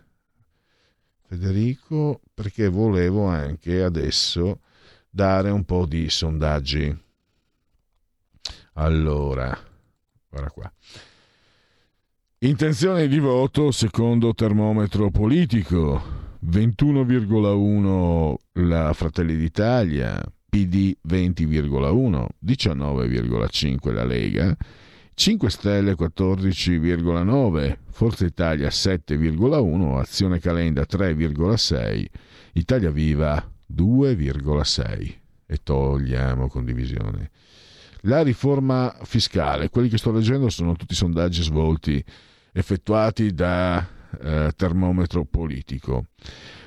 Federico, 1.27 2.21
perché 2.33 2.69
volevo 2.69 3.27
anche 3.27 3.83
adesso 3.83 4.61
dare 5.09 5.51
un 5.51 5.65
po' 5.65 5.87
di 5.87 6.11
sondaggi. 6.11 6.97
Allora, 8.75 9.59
guarda 10.29 10.51
qua. 10.51 10.73
Intenzione 12.39 13.09
di 13.09 13.19
voto 13.19 13.71
secondo 13.71 14.35
termometro 14.35 15.11
politico. 15.11 16.24
21,1 16.47 18.35
la 18.69 18.93
Fratelli 18.93 19.37
d'Italia, 19.37 20.23
PD 20.49 20.95
20,1, 21.09 22.27
19,5 22.45 23.93
la 23.93 24.05
Lega, 24.05 24.57
5 25.15 25.51
Stelle 25.51 25.95
14,9, 25.95 27.77
Forza 27.89 28.27
Italia 28.27 28.69
7,1, 28.69 29.99
Azione 29.99 30.39
Calenda 30.39 30.85
3,6, 30.89 32.05
Italia 32.53 32.91
Viva 32.91 33.51
2,6 33.75 35.15
e 35.47 35.59
togliamo 35.63 36.49
condivisione. 36.49 37.31
La 38.03 38.23
riforma 38.23 38.95
fiscale, 39.05 39.71
quelli 39.71 39.89
che 39.89 39.97
sto 39.97 40.13
leggendo 40.13 40.51
sono 40.51 40.75
tutti 40.75 40.95
sondaggi 40.95 41.43
svolti, 41.43 42.05
effettuati 42.53 43.33
da 43.33 43.94
eh, 44.21 44.53
termometro 44.57 45.25
politico. 45.25 46.07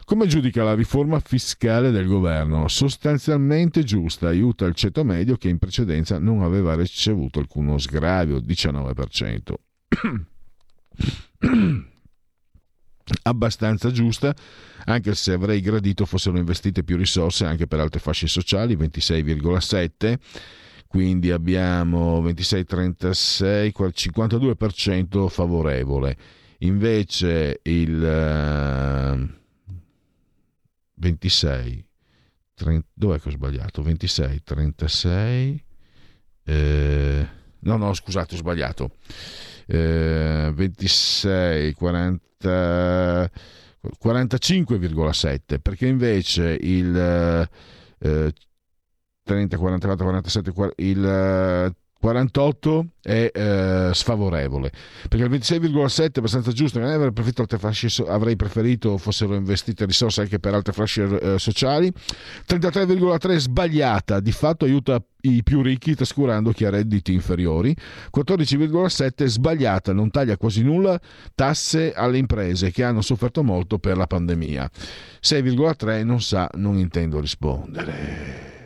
Come 0.06 0.26
giudica 0.28 0.64
la 0.64 0.74
riforma 0.74 1.20
fiscale 1.20 1.92
del 1.92 2.08
governo? 2.08 2.70
Sostanzialmente 2.70 3.84
giusta, 3.84 4.30
aiuta 4.30 4.66
il 4.66 4.74
ceto 4.74 5.04
medio 5.04 5.36
che 5.36 5.50
in 5.50 5.58
precedenza 5.58 6.18
non 6.18 6.44
aveva 6.44 6.76
ricevuto 6.76 7.40
alcuno 7.40 7.78
sgravio, 7.78 8.38
19%. 8.38 9.54
Abbastanza 13.24 13.92
giusta, 13.92 14.34
anche 14.86 15.14
se 15.16 15.34
avrei 15.34 15.60
gradito 15.60 16.06
fossero 16.06 16.38
investite 16.38 16.84
più 16.84 16.96
risorse 16.96 17.46
anche 17.46 17.68
per 17.68 17.82
altre 17.82 18.00
fasce 18.00 18.28
sociali, 18.28 18.78
26,7%. 18.78 20.18
Quindi 20.88 21.32
abbiamo 21.32 22.22
26-36, 22.22 23.72
52% 23.76 25.28
favorevole. 25.28 26.16
Invece 26.60 27.60
il 27.64 28.00
26, 30.96 31.86
30, 32.56 32.88
dov'è 32.94 33.20
che 33.20 33.28
ho 33.28 33.32
sbagliato? 33.32 33.82
26, 33.84 34.44
36, 34.44 35.64
eh, 36.46 37.28
no, 37.60 37.78
no, 37.78 37.94
scusate, 37.94 38.34
ho 38.34 38.38
sbagliato. 38.38 38.92
Eh, 39.68 40.52
26, 40.54 41.74
40, 41.74 43.30
45,7, 44.04 45.60
perché 45.62 45.88
invece 45.88 46.58
il 46.60 46.96
eh, 48.00 48.34
30, 49.24 49.58
44, 49.58 50.06
47, 50.06 50.54
il 50.78 51.76
48 52.08 52.88
è 53.02 53.32
eh, 53.34 53.90
sfavorevole. 53.94 54.72
Perché 55.10 55.26
il 55.26 55.32
26,7 55.32 56.14
è 56.14 56.18
abbastanza 56.20 56.52
giusto 56.54 56.80
avrei 56.80 57.12
preferito, 57.12 57.42
altre 57.42 57.58
fasce, 57.58 58.04
avrei 58.08 58.36
preferito 58.38 58.98
fossero 58.98 59.36
investite 59.36 59.86
risorse 59.86 60.22
anche 60.22 60.40
per 60.40 60.54
altre 60.54 60.72
fasce 60.72 61.04
eh, 61.04 61.40
sociali. 61.40 61.92
33,3 62.48 63.36
sbagliata. 63.36 64.22
Di 64.22 64.32
fatto 64.32 64.64
aiuta 64.64 65.04
i 65.22 65.44
più 65.44 65.62
ricchi 65.62 65.96
trascurando 65.96 66.52
chi 66.52 66.64
ha 66.64 66.70
redditi 66.70 67.12
inferiori. 67.12 67.76
14,7 68.16 69.26
sbagliata. 69.26 69.92
Non 69.92 70.10
taglia 70.10 70.38
quasi 70.38 70.64
nulla 70.64 70.98
tasse 71.36 71.92
alle 71.94 72.18
imprese 72.18 72.72
che 72.72 72.86
hanno 72.86 73.02
sofferto 73.02 73.44
molto 73.44 73.80
per 73.80 73.98
la 73.98 74.08
pandemia. 74.08 74.70
6,3 75.22 76.06
non 76.06 76.22
sa 76.22 76.50
non 76.54 76.78
intendo 76.78 77.20
rispondere 77.20 78.57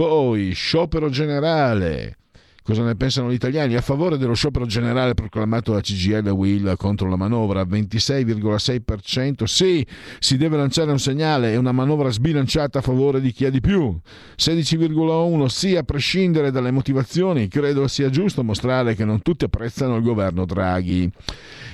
poi, 0.00 0.52
sciopero 0.54 1.10
generale. 1.10 2.16
Cosa 2.62 2.82
ne 2.84 2.96
pensano 2.96 3.30
gli 3.30 3.34
italiani? 3.34 3.76
A 3.76 3.82
favore 3.82 4.16
dello 4.16 4.32
sciopero 4.32 4.64
generale 4.64 5.12
proclamato 5.12 5.74
da 5.74 5.82
CGL 5.82 6.26
Will 6.30 6.74
contro 6.76 7.06
la 7.06 7.16
manovra, 7.16 7.64
26,6%. 7.64 9.44
Sì, 9.44 9.86
si 10.18 10.38
deve 10.38 10.56
lanciare 10.56 10.90
un 10.90 10.98
segnale, 10.98 11.52
è 11.52 11.56
una 11.56 11.72
manovra 11.72 12.08
sbilanciata 12.08 12.78
a 12.78 12.82
favore 12.82 13.20
di 13.20 13.30
chi 13.30 13.44
ha 13.44 13.50
di 13.50 13.60
più. 13.60 13.94
16,1%. 14.38 15.44
Sì, 15.48 15.76
a 15.76 15.82
prescindere 15.82 16.50
dalle 16.50 16.70
motivazioni, 16.70 17.48
credo 17.48 17.86
sia 17.86 18.08
giusto 18.08 18.42
mostrare 18.42 18.94
che 18.94 19.04
non 19.04 19.20
tutti 19.20 19.44
apprezzano 19.44 19.96
il 19.96 20.02
governo 20.02 20.46
Draghi. 20.46 21.10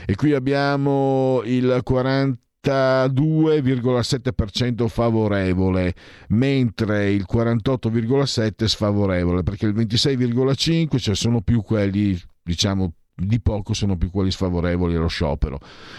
E 0.04 0.16
qui 0.16 0.32
abbiamo 0.32 1.42
il 1.44 1.78
40 1.80 2.40
42,7% 2.66 4.88
favorevole, 4.88 5.94
mentre 6.28 7.10
il 7.10 7.26
48,7% 7.30 8.64
sfavorevole, 8.64 9.42
perché 9.42 9.66
il 9.66 9.74
26,5% 9.74 10.98
cioè 10.98 11.14
sono 11.14 11.42
più 11.42 11.60
quelli, 11.62 12.18
diciamo, 12.42 12.94
di 13.18 13.40
poco 13.40 13.72
sono 13.72 13.96
più 13.96 14.10
quelli 14.10 14.30
sfavorevoli 14.30 14.94
allo 14.94 15.06
sciopero. 15.06 15.58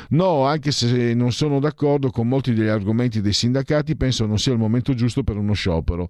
No, 0.10 0.46
anche 0.46 0.72
se 0.72 1.16
non 1.16 1.32
sono 1.32 1.60
d'accordo 1.60 2.12
con 2.12 2.28
molti 2.28 2.54
degli 2.54 2.68
argomenti 2.68 3.22
dei 3.22 3.34
sindacati, 3.34 3.96
penso 3.96 4.28
non 4.28 4.38
sia 4.38 4.54
il 4.54 4.60
momento 4.60 4.94
giusto 4.94 5.24
per 5.24 5.36
uno 5.36 5.54
sciopero 5.54 6.08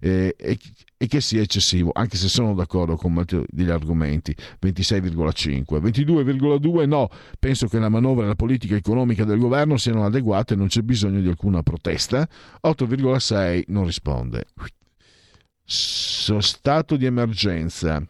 eh, 0.00 0.34
e, 0.36 0.58
e, 0.98 1.06
che 1.06 1.20
sia 1.22 1.40
eccessivo, 1.40 1.92
anche 1.94 2.18
se 2.18 2.28
sono 2.28 2.52
d'accordo 2.54 2.96
con 2.96 3.14
molti 3.14 3.42
degli 3.48 3.70
argomenti. 3.70 4.36
26,5, 4.60 5.80
22,2 5.80 6.86
no, 6.86 7.08
penso 7.38 7.66
che 7.66 7.78
la 7.78 7.88
manovra 7.88 8.24
e 8.24 8.28
la 8.28 8.34
politica 8.34 8.76
economica 8.76 9.24
del 9.24 9.38
governo 9.38 9.78
siano 9.78 10.04
adeguate 10.04 10.52
e 10.52 10.56
non 10.58 10.66
c'è 10.66 10.82
bisogno 10.82 11.20
di 11.20 11.28
alcuna 11.28 11.62
protesta. 11.62 12.28
8,6 12.66 13.62
non 13.68 13.86
risponde. 13.86 14.44
Stato 15.64 16.96
di 16.96 17.06
emergenza 17.06 18.04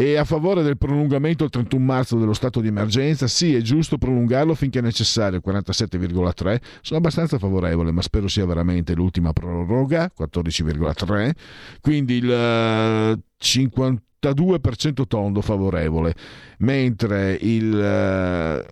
e 0.00 0.16
a 0.16 0.22
favore 0.22 0.62
del 0.62 0.78
prolungamento 0.78 1.42
al 1.42 1.50
31 1.50 1.84
marzo 1.84 2.18
dello 2.18 2.32
stato 2.32 2.60
di 2.60 2.68
emergenza, 2.68 3.26
sì, 3.26 3.56
è 3.56 3.60
giusto 3.62 3.98
prolungarlo 3.98 4.54
finché 4.54 4.78
è 4.78 4.82
necessario, 4.82 5.42
47,3, 5.44 6.60
sono 6.82 7.00
abbastanza 7.00 7.36
favorevole, 7.36 7.90
ma 7.90 8.00
spero 8.00 8.28
sia 8.28 8.46
veramente 8.46 8.94
l'ultima 8.94 9.32
proroga, 9.32 10.08
14,3, 10.16 11.32
quindi 11.80 12.14
il 12.14 13.20
51 13.38 14.02
32% 14.20 15.06
tondo 15.06 15.40
favorevole, 15.40 16.12
mentre 16.58 17.38
il 17.40 18.66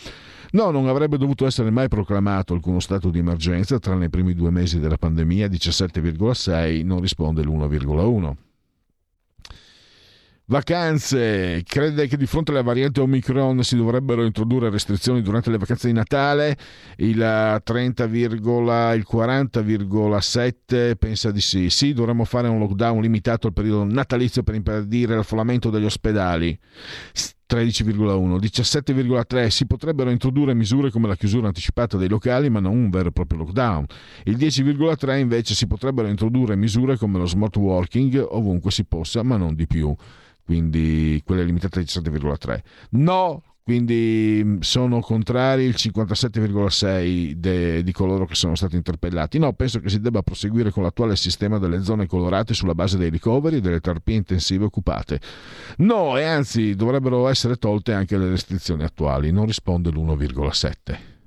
No, 0.51 0.71
non 0.71 0.87
avrebbe 0.87 1.19
dovuto 1.19 1.45
essere 1.45 1.69
mai 1.69 1.89
proclamato 1.89 2.55
alcuno 2.55 2.79
stato 2.79 3.11
di 3.11 3.19
emergenza, 3.19 3.77
tranne 3.77 4.05
i 4.05 4.09
primi 4.09 4.33
due 4.33 4.49
mesi 4.49 4.79
della 4.79 4.97
pandemia, 4.97 5.45
17,6, 5.47 6.83
non 6.83 6.99
risponde 6.99 7.43
l'1,1. 7.43 8.48
Vacanze, 10.49 11.61
crede 11.63 12.07
che 12.07 12.17
di 12.17 12.25
fronte 12.25 12.49
alla 12.49 12.63
variante 12.63 13.01
Omicron 13.01 13.63
si 13.63 13.75
dovrebbero 13.75 14.25
introdurre 14.25 14.71
restrizioni 14.71 15.21
durante 15.21 15.51
le 15.51 15.59
vacanze 15.59 15.85
di 15.85 15.93
Natale? 15.93 16.57
Il 16.95 17.61
30, 17.63 18.03
il 18.05 18.41
40,7 18.41 20.95
pensa 20.95 21.29
di 21.29 21.39
sì. 21.39 21.69
Sì, 21.69 21.93
dovremmo 21.93 22.23
fare 22.23 22.47
un 22.47 22.57
lockdown 22.57 22.99
limitato 22.99 23.45
al 23.45 23.53
periodo 23.53 23.83
natalizio 23.83 24.41
per 24.41 24.55
impedire 24.55 25.15
l'affollamento 25.15 25.69
degli 25.69 25.85
ospedali. 25.85 26.57
13,1, 27.47 28.39
17,3 28.39 29.47
si 29.49 29.67
potrebbero 29.67 30.09
introdurre 30.09 30.55
misure 30.55 30.89
come 30.89 31.07
la 31.07 31.15
chiusura 31.15 31.45
anticipata 31.45 31.95
dei 31.95 32.09
locali 32.09 32.49
ma 32.49 32.59
non 32.59 32.75
un 32.75 32.89
vero 32.89 33.09
e 33.09 33.11
proprio 33.11 33.37
lockdown. 33.37 33.85
Il 34.23 34.37
10,3 34.37 35.19
invece 35.19 35.53
si 35.53 35.67
potrebbero 35.67 36.07
introdurre 36.07 36.55
misure 36.55 36.97
come 36.97 37.19
lo 37.19 37.27
smart 37.27 37.55
working 37.55 38.25
ovunque 38.31 38.71
si 38.71 38.85
possa 38.85 39.21
ma 39.21 39.37
non 39.37 39.53
di 39.53 39.67
più 39.67 39.95
quindi 40.49 41.21
quella 41.23 41.43
è 41.43 41.45
limitata 41.45 41.79
a 41.79 41.83
17,3. 41.83 42.61
No, 42.93 43.43
quindi 43.61 44.57
sono 44.61 44.99
contrari 44.99 45.65
il 45.65 45.75
57,6 45.77 47.33
de, 47.33 47.83
di 47.83 47.91
coloro 47.91 48.25
che 48.25 48.33
sono 48.33 48.55
stati 48.55 48.75
interpellati. 48.75 49.37
No, 49.37 49.53
penso 49.53 49.79
che 49.79 49.89
si 49.89 49.99
debba 49.99 50.23
proseguire 50.23 50.71
con 50.71 50.81
l'attuale 50.81 51.15
sistema 51.17 51.59
delle 51.59 51.83
zone 51.83 52.07
colorate 52.07 52.55
sulla 52.55 52.73
base 52.73 52.97
dei 52.97 53.11
ricoveri 53.11 53.57
e 53.57 53.61
delle 53.61 53.79
terapie 53.79 54.15
intensive 54.15 54.65
occupate. 54.65 55.21
No, 55.77 56.17
e 56.17 56.23
anzi 56.23 56.73
dovrebbero 56.73 57.27
essere 57.27 57.57
tolte 57.57 57.93
anche 57.93 58.17
le 58.17 58.29
restrizioni 58.29 58.81
attuali. 58.81 59.31
Non 59.31 59.45
risponde 59.45 59.91
l'1,7. 59.91 61.18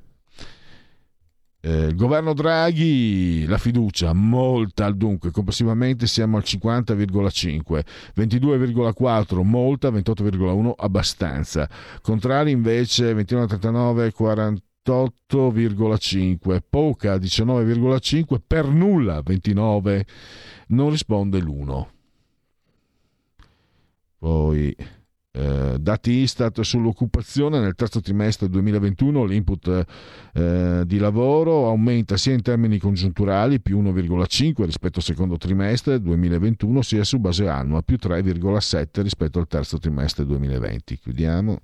Eh, 1.65 1.85
il 1.85 1.95
governo 1.95 2.35
Draghi, 2.35 3.47
la 3.47 3.57
fiducia 3.57 4.13
molta, 4.13 4.91
dunque 4.91 5.31
complessivamente 5.31 6.09
siamo 6.09 6.37
al 6.37 6.43
50,5, 6.45 7.85
22,4 8.17 9.43
molta, 9.45 9.89
28,1 9.91 10.73
abbastanza. 10.77 11.71
Contrari 12.01 12.51
invece 12.51 13.15
21,39, 13.15 14.11
48,5, 14.85 16.59
poca 16.69 17.15
19,5, 17.15 18.41
per 18.45 18.67
nulla 18.67 19.23
29, 19.23 20.07
non 20.69 20.91
risponde 20.91 21.39
l'1. 21.39 21.87
Poi 24.19 24.77
eh, 25.35 25.79
dati 25.81 26.11
Istat 26.11 26.61
sull'occupazione 26.61 27.59
nel 27.59 27.75
terzo 27.75 28.03
trimestre 28.03 28.51
2021 28.51 29.25
l'input 29.25 29.87
eh, 30.35 30.83
di 30.85 30.99
lavoro 30.99 31.69
aumenta 31.69 32.19
sia 32.19 32.35
in 32.35 32.43
termini 32.43 32.77
congiunturali 32.79 33.59
più 33.59 33.81
1,5 33.81 34.65
rispetto 34.65 34.99
al 34.99 35.05
secondo 35.05 35.39
trimestre 35.39 36.03
2021 36.03 36.83
sia 36.83 37.03
su 37.05 37.19
base 37.19 37.49
annua 37.49 37.81
più 37.81 37.97
3,7 37.99 39.03
rispetto 39.03 39.39
al 39.39 39.49
terzo 39.49 39.79
trimestre 39.79 40.27
2020 40.27 40.99
chiudiamo. 40.99 41.61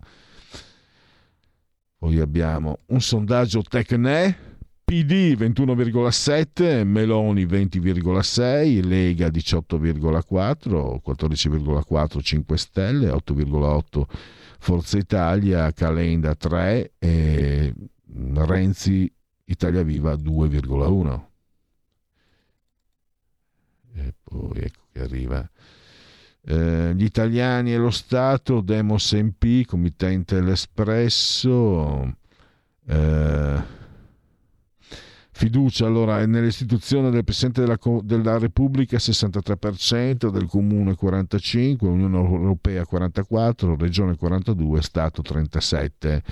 Poi 1.98 2.20
abbiamo 2.20 2.78
un 2.86 3.00
sondaggio 3.00 3.60
Tecne 3.60 4.47
PD 4.88 5.36
21,7, 5.36 6.82
Meloni 6.82 7.44
20,6, 7.44 8.86
Lega 8.86 9.26
18,4, 9.26 11.00
14,4 11.04 12.22
5 12.22 12.56
Stelle, 12.56 13.10
8,8 13.10 14.02
Forza 14.58 14.96
Italia, 14.96 15.70
Calenda 15.72 16.34
3 16.34 16.92
e 16.98 17.74
Renzi 18.32 19.12
Italia 19.44 19.82
Viva 19.82 20.14
2,1. 20.14 21.20
E 23.94 24.14
poi 24.22 24.58
ecco 24.58 24.86
che 24.90 25.00
arriva 25.02 25.50
eh, 26.46 26.94
gli 26.94 27.04
italiani 27.04 27.74
e 27.74 27.76
lo 27.76 27.90
Stato, 27.90 28.62
Demos 28.62 29.12
MP, 29.12 29.66
committente 29.66 30.40
l'Espresso. 30.40 32.16
Eh, 32.86 33.76
Fiducia 35.38 35.86
allora 35.86 36.26
nell'istituzione 36.26 37.10
del 37.10 37.22
Presidente 37.22 37.60
della, 37.60 37.78
della 38.02 38.38
Repubblica 38.38 38.96
63%, 38.96 40.30
del 40.30 40.46
Comune 40.46 40.96
45%, 41.00 41.84
Unione 41.86 42.16
Europea 42.16 42.82
44%, 42.82 43.76
Regione 43.78 44.16
42%, 44.20 44.78
Stato 44.80 45.22
37%. 45.22 46.22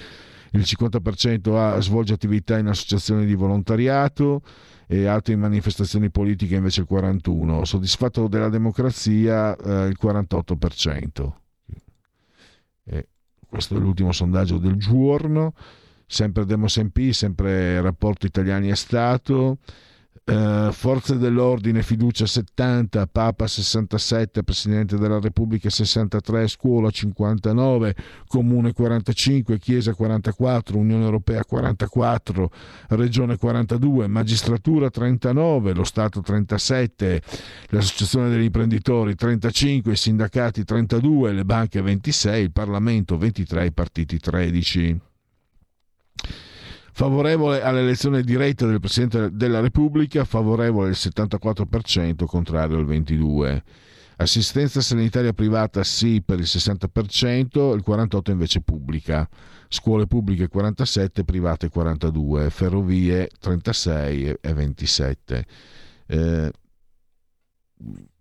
Il 0.51 0.61
50% 0.62 1.55
ha, 1.57 1.81
svolge 1.81 2.15
attività 2.15 2.59
in 2.59 2.66
associazioni 2.66 3.27
di 3.27 3.37
volontariato 3.37 4.43
e 4.89 5.07
altre 5.07 5.37
manifestazioni 5.37 6.11
politiche 6.11 6.57
invece 6.57 6.81
il 6.81 6.89
41%. 6.91 7.62
Soddisfatto 7.62 8.27
della 8.27 8.49
democrazia 8.49 9.57
eh, 9.57 9.87
il 9.87 9.97
48%. 10.03 11.33
E 12.87 13.09
questo 13.49 13.77
è 13.77 13.78
l'ultimo 13.78 14.11
sondaggio 14.11 14.59
del 14.59 14.74
giorno 14.74 15.55
sempre 16.07 16.45
Demos 16.45 16.77
MP, 16.77 17.11
sempre 17.11 17.81
rapporto 17.81 18.27
italiani 18.27 18.70
e 18.70 18.77
Stato, 18.77 19.59
eh, 20.28 20.70
Forze 20.73 21.19
dell'Ordine, 21.19 21.83
fiducia 21.83 22.27
70, 22.27 23.07
Papa 23.07 23.47
67, 23.47 24.43
Presidente 24.43 24.97
della 24.97 25.20
Repubblica 25.20 25.70
63, 25.70 26.49
Scuola 26.49 26.91
59, 26.91 27.95
Comune 28.27 28.73
45, 28.73 29.59
Chiesa 29.59 29.95
44, 29.95 30.78
Unione 30.78 31.05
Europea 31.05 31.45
44, 31.45 32.51
Regione 32.89 33.37
42, 33.37 34.09
Magistratura 34.09 34.91
39, 34.91 35.74
lo 35.74 35.85
Stato 35.85 36.20
37, 36.20 37.23
l'Associazione 37.69 38.28
degli 38.28 38.45
imprenditori 38.45 39.15
35, 39.15 39.93
i 39.93 39.97
sindacati 39.97 40.65
32, 40.65 41.33
le 41.33 41.45
banche 41.45 41.81
26, 41.81 42.43
il 42.43 42.53
Parlamento 42.53 43.16
23, 43.16 43.66
i 43.66 43.73
partiti 43.73 44.19
13. 44.19 45.01
Favorevole 46.97 47.60
all'elezione 47.60 48.23
diretta 48.23 48.64
del 48.64 48.81
Presidente 48.81 49.28
della 49.31 49.60
Repubblica, 49.60 50.24
favorevole 50.24 50.89
il 50.89 50.97
74%, 50.98 52.24
contrario 52.24 52.78
il 52.78 52.86
22%. 52.86 53.60
Assistenza 54.16 54.81
sanitaria 54.81 55.35
privata 55.35 55.85
sì 55.85 56.23
per 56.23 56.39
il 56.39 56.47
60%, 56.47 57.74
il 57.74 57.85
48% 57.86 58.31
invece 58.31 58.62
pubblica. 58.62 59.28
Scuole 59.68 60.06
pubbliche 60.06 60.48
47, 60.48 61.24
private 61.24 61.68
42, 61.68 62.48
ferrovie 62.48 63.28
36 63.40 64.36
e 64.40 64.55
27. 64.55 65.47
Eh, 66.06 66.51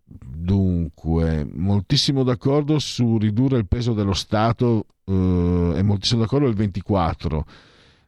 dunque, 0.04 1.48
moltissimo 1.50 2.24
d'accordo 2.24 2.78
su 2.80 3.18
ridurre 3.18 3.58
il 3.58 3.68
peso 3.68 3.94
dello 3.94 4.12
Stato 4.12 4.88
eh, 5.06 5.76
e 5.78 5.82
moltissimo 5.82 6.20
d'accordo 6.20 6.48
il 6.48 6.56
24 6.56 7.46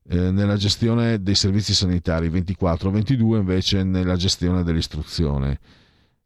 eh, 0.10 0.32
nella 0.32 0.56
gestione 0.56 1.22
dei 1.22 1.36
servizi 1.36 1.74
sanitari 1.74 2.30
24, 2.30 2.90
22 2.90 3.40
invece 3.40 3.84
nella 3.84 4.16
gestione 4.16 4.64
dell'istruzione, 4.64 5.60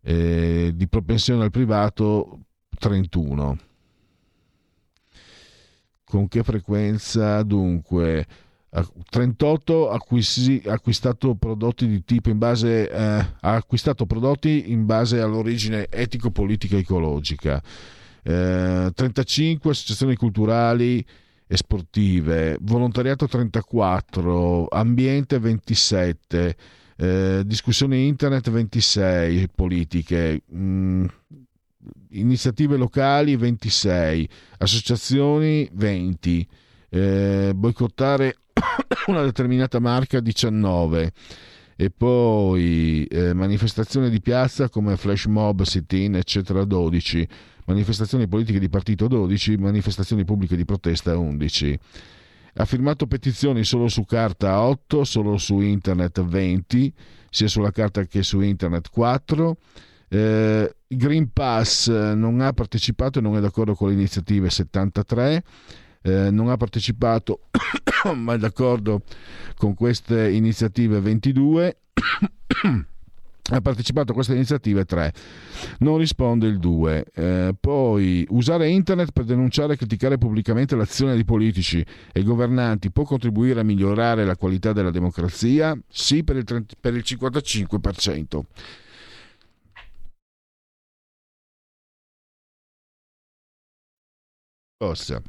eh, 0.01 0.71
di 0.75 0.87
propensione 0.87 1.43
al 1.43 1.51
privato 1.51 2.39
31. 2.77 3.57
Con 6.03 6.27
che 6.27 6.43
frequenza 6.43 7.41
dunque? 7.41 8.27
38 9.09 9.89
acquisi, 9.89 10.61
acquistato 10.65 11.35
prodotti 11.35 11.87
di 11.87 12.05
tipo 12.05 12.29
in 12.29 12.37
base 12.37 12.89
eh, 12.89 12.97
ha 12.97 13.53
acquistato 13.55 14.05
prodotti 14.05 14.71
in 14.71 14.85
base 14.85 15.19
all'origine 15.19 15.87
etico-politica 15.89 16.77
ecologica. 16.77 17.61
Eh, 18.23 18.91
35 18.93 19.71
associazioni 19.71 20.15
culturali 20.15 21.05
sportive, 21.57 22.57
volontariato 22.61 23.27
34, 23.27 24.67
ambiente 24.69 25.39
27, 25.39 26.55
eh, 26.97 27.41
discussioni 27.45 28.07
internet 28.07 28.49
26, 28.49 29.49
politiche, 29.53 30.41
mh, 30.45 30.59
mm, 30.59 31.05
iniziative 32.11 32.77
locali 32.77 33.35
26, 33.35 34.29
associazioni 34.59 35.69
20, 35.73 36.47
eh, 36.89 37.51
boicottare 37.55 38.35
una 39.07 39.23
determinata 39.23 39.79
marca 39.79 40.19
19 40.19 41.11
e 41.75 41.89
poi 41.89 43.05
eh, 43.05 43.33
manifestazioni 43.33 44.09
di 44.09 44.21
piazza 44.21 44.69
come 44.69 44.97
flash 44.97 45.25
mob, 45.25 45.63
sit-in 45.63 46.15
eccetera 46.15 46.63
12 46.63 47.27
manifestazioni 47.71 48.27
politiche 48.27 48.59
di 48.59 48.69
partito 48.69 49.07
12, 49.07 49.57
manifestazioni 49.57 50.25
pubbliche 50.25 50.55
di 50.55 50.65
protesta 50.65 51.17
11. 51.17 51.79
ha 52.55 52.65
firmato 52.65 53.07
petizioni 53.07 53.63
solo 53.63 53.87
su 53.87 54.03
carta 54.03 54.61
8, 54.61 55.03
solo 55.03 55.37
su 55.37 55.59
internet 55.61 56.21
20, 56.21 56.93
sia 57.29 57.47
sulla 57.47 57.71
carta 57.71 58.03
che 58.03 58.23
su 58.23 58.41
internet 58.41 58.89
4. 58.89 59.57
Eh, 60.09 60.75
Green 60.87 61.31
Pass 61.31 61.89
non 61.89 62.41
ha 62.41 62.51
partecipato 62.51 63.19
e 63.19 63.21
non 63.21 63.37
è 63.37 63.39
d'accordo 63.39 63.73
con 63.73 63.87
le 63.87 63.93
iniziative 63.93 64.49
73. 64.49 65.43
Eh, 66.03 66.31
non 66.31 66.49
ha 66.49 66.57
partecipato 66.57 67.41
ma 68.15 68.33
è 68.33 68.37
d'accordo 68.37 69.03
con 69.55 69.75
queste 69.75 70.31
iniziative 70.31 70.99
22 70.99 71.77
ha 73.55 73.61
partecipato 73.61 74.11
a 74.11 74.13
queste 74.13 74.33
iniziative 74.33 74.85
3 74.85 75.13
non 75.79 75.97
risponde 75.97 76.47
il 76.47 76.59
2 76.59 77.05
eh, 77.13 77.55
poi 77.59 78.25
usare 78.29 78.69
internet 78.69 79.11
per 79.11 79.25
denunciare 79.25 79.73
e 79.73 79.77
criticare 79.77 80.17
pubblicamente 80.17 80.75
l'azione 80.75 81.15
di 81.15 81.25
politici 81.25 81.85
e 82.11 82.23
governanti 82.23 82.91
può 82.91 83.03
contribuire 83.03 83.59
a 83.59 83.63
migliorare 83.63 84.25
la 84.25 84.35
qualità 84.35 84.73
della 84.73 84.91
democrazia? 84.91 85.77
Sì 85.89 86.23
per 86.23 86.37
il, 86.37 86.43
30, 86.43 86.75
per 86.79 86.95
il 86.95 87.03
55% 87.05 88.39
Ossia, 94.83 95.21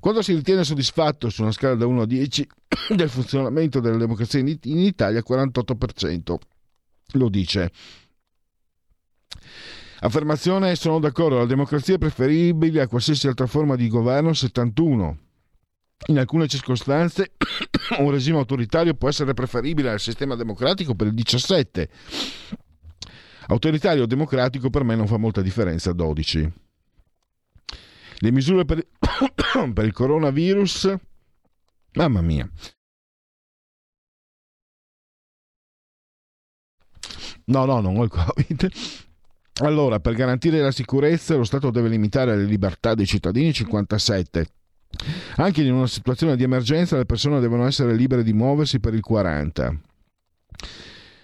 quando 0.00 0.20
si 0.20 0.34
ritiene 0.34 0.64
soddisfatto 0.64 1.30
su 1.30 1.42
una 1.42 1.52
scala 1.52 1.76
da 1.76 1.86
1 1.86 2.02
a 2.02 2.06
10 2.06 2.48
del 2.96 3.08
funzionamento 3.08 3.78
della 3.78 3.96
democrazia 3.96 4.40
in 4.40 4.78
Italia, 4.78 5.22
48% 5.26 6.36
lo 7.12 7.28
dice. 7.28 7.70
Affermazione 10.00 10.74
sono 10.76 10.98
d'accordo, 10.98 11.38
la 11.38 11.46
democrazia 11.46 11.94
è 11.94 11.98
preferibile 11.98 12.82
a 12.82 12.88
qualsiasi 12.88 13.26
altra 13.26 13.46
forma 13.46 13.74
di 13.74 13.88
governo 13.88 14.34
71. 14.34 15.18
In 16.08 16.18
alcune 16.18 16.46
circostanze 16.46 17.32
un 17.98 18.10
regime 18.10 18.36
autoritario 18.36 18.94
può 18.94 19.08
essere 19.08 19.32
preferibile 19.32 19.90
al 19.90 20.00
sistema 20.00 20.34
democratico 20.34 20.94
per 20.94 21.06
il 21.06 21.14
17. 21.14 21.88
Autoritario 23.46 24.02
o 24.02 24.06
democratico 24.06 24.68
per 24.68 24.84
me 24.84 24.94
non 24.94 25.06
fa 25.06 25.16
molta 25.16 25.40
differenza 25.40 25.92
12. 25.92 26.52
Le 28.18 28.30
misure 28.30 28.64
per, 28.64 28.86
per 29.72 29.84
il 29.84 29.92
coronavirus, 29.92 30.94
mamma 31.94 32.20
mia. 32.20 32.48
No, 37.46 37.64
no, 37.64 37.80
non 37.80 37.96
ho 37.96 38.04
il 38.04 38.10
Covid. 38.10 38.68
Allora, 39.62 40.00
per 40.00 40.14
garantire 40.14 40.60
la 40.60 40.72
sicurezza, 40.72 41.36
lo 41.36 41.44
Stato 41.44 41.70
deve 41.70 41.88
limitare 41.88 42.36
le 42.36 42.44
libertà 42.44 42.94
dei 42.94 43.06
cittadini 43.06 43.52
57. 43.52 44.46
Anche 45.36 45.62
in 45.62 45.72
una 45.72 45.86
situazione 45.86 46.36
di 46.36 46.42
emergenza 46.42 46.96
le 46.96 47.04
persone 47.04 47.40
devono 47.40 47.66
essere 47.66 47.94
libere 47.94 48.22
di 48.22 48.32
muoversi 48.32 48.80
per 48.80 48.94
il 48.94 49.00
40. 49.00 49.80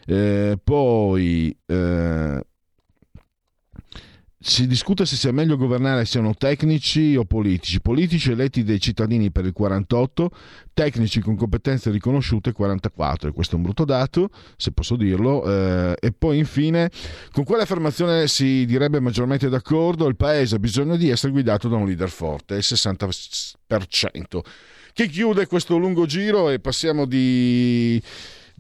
Eh, 0.06 0.58
poi 0.62 1.56
eh, 1.66 2.44
si 4.42 4.66
discute 4.66 5.04
se 5.04 5.16
sia 5.16 5.32
meglio 5.32 5.58
governare 5.58 6.06
siano 6.06 6.34
tecnici 6.34 7.14
o 7.14 7.26
politici. 7.26 7.78
Politici 7.82 8.30
eletti 8.30 8.64
dai 8.64 8.80
cittadini 8.80 9.30
per 9.30 9.44
il 9.44 9.52
48, 9.52 10.30
tecnici 10.72 11.20
con 11.20 11.36
competenze 11.36 11.90
riconosciute 11.90 12.52
44. 12.52 13.28
E 13.28 13.32
questo 13.32 13.54
è 13.54 13.56
un 13.58 13.64
brutto 13.64 13.84
dato, 13.84 14.30
se 14.56 14.72
posso 14.72 14.96
dirlo. 14.96 15.44
Eh, 15.44 15.94
e 16.00 16.12
poi 16.12 16.38
infine, 16.38 16.90
con 17.32 17.44
quale 17.44 17.64
affermazione 17.64 18.28
si 18.28 18.64
direbbe 18.64 18.98
maggiormente 18.98 19.50
d'accordo? 19.50 20.08
Il 20.08 20.16
paese 20.16 20.54
ha 20.54 20.58
bisogno 20.58 20.96
di 20.96 21.10
essere 21.10 21.32
guidato 21.32 21.68
da 21.68 21.76
un 21.76 21.84
leader 21.84 22.08
forte, 22.08 22.54
il 22.54 22.64
60%. 22.64 24.40
Che 24.94 25.06
chiude 25.06 25.46
questo 25.46 25.76
lungo 25.76 26.06
giro 26.06 26.48
e 26.48 26.60
passiamo 26.60 27.04
di 27.04 28.02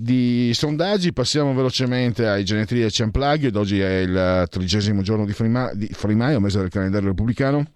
di 0.00 0.50
sondaggi. 0.54 1.12
Passiamo 1.12 1.52
velocemente 1.52 2.26
ai 2.26 2.42
Genetriaci 2.42 3.02
Unplugged. 3.02 3.54
Oggi 3.54 3.80
è 3.80 3.98
il 3.98 4.46
trigesimo 4.48 5.02
giorno 5.02 5.26
di 5.26 5.32
Frimaio, 5.34 6.40
mese 6.40 6.58
del 6.58 6.70
calendario 6.70 7.08
repubblicano. 7.08 7.66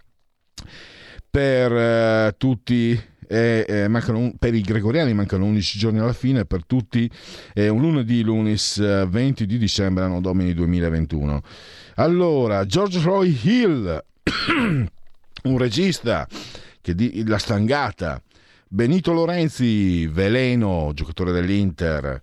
Per 1.29 1.73
eh, 1.73 2.35
tutti 2.39 2.99
eh, 3.27 3.67
eh, 3.69 3.89
mancano, 3.89 4.33
per 4.39 4.55
i 4.55 4.63
gregoriani 4.63 5.13
mancano 5.13 5.45
11 5.45 5.79
giorni 5.79 5.99
alla 5.99 6.15
fine, 6.15 6.47
per 6.47 6.65
tutti 6.65 7.11
è 7.53 7.69
un 7.69 7.81
lunedì, 7.81 8.23
lunis 8.23 8.81
20 8.81 9.43
eh, 9.43 9.47
di 9.47 9.59
dicembre, 9.59 10.05
anno 10.05 10.21
domini 10.23 10.55
2021. 10.55 11.43
Allora, 11.97 12.65
George 12.65 13.01
Roy 13.03 13.39
Hill, 13.43 14.05
un 15.43 15.59
regista 15.59 16.27
che 16.81 16.95
di, 16.95 17.27
la 17.27 17.39
stangata 17.39 18.23
Benito 18.75 19.13
Lorenzi, 19.13 20.09
Veleno, 20.09 20.91
giocatore 20.95 21.31
dell'Inter, 21.31 22.21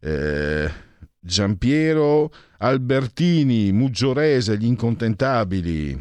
eh, 0.00 0.70
Giampiero 1.18 2.30
Albertini, 2.58 3.72
Muggiorese, 3.72 4.58
gli 4.58 4.66
incontentabili, 4.66 5.98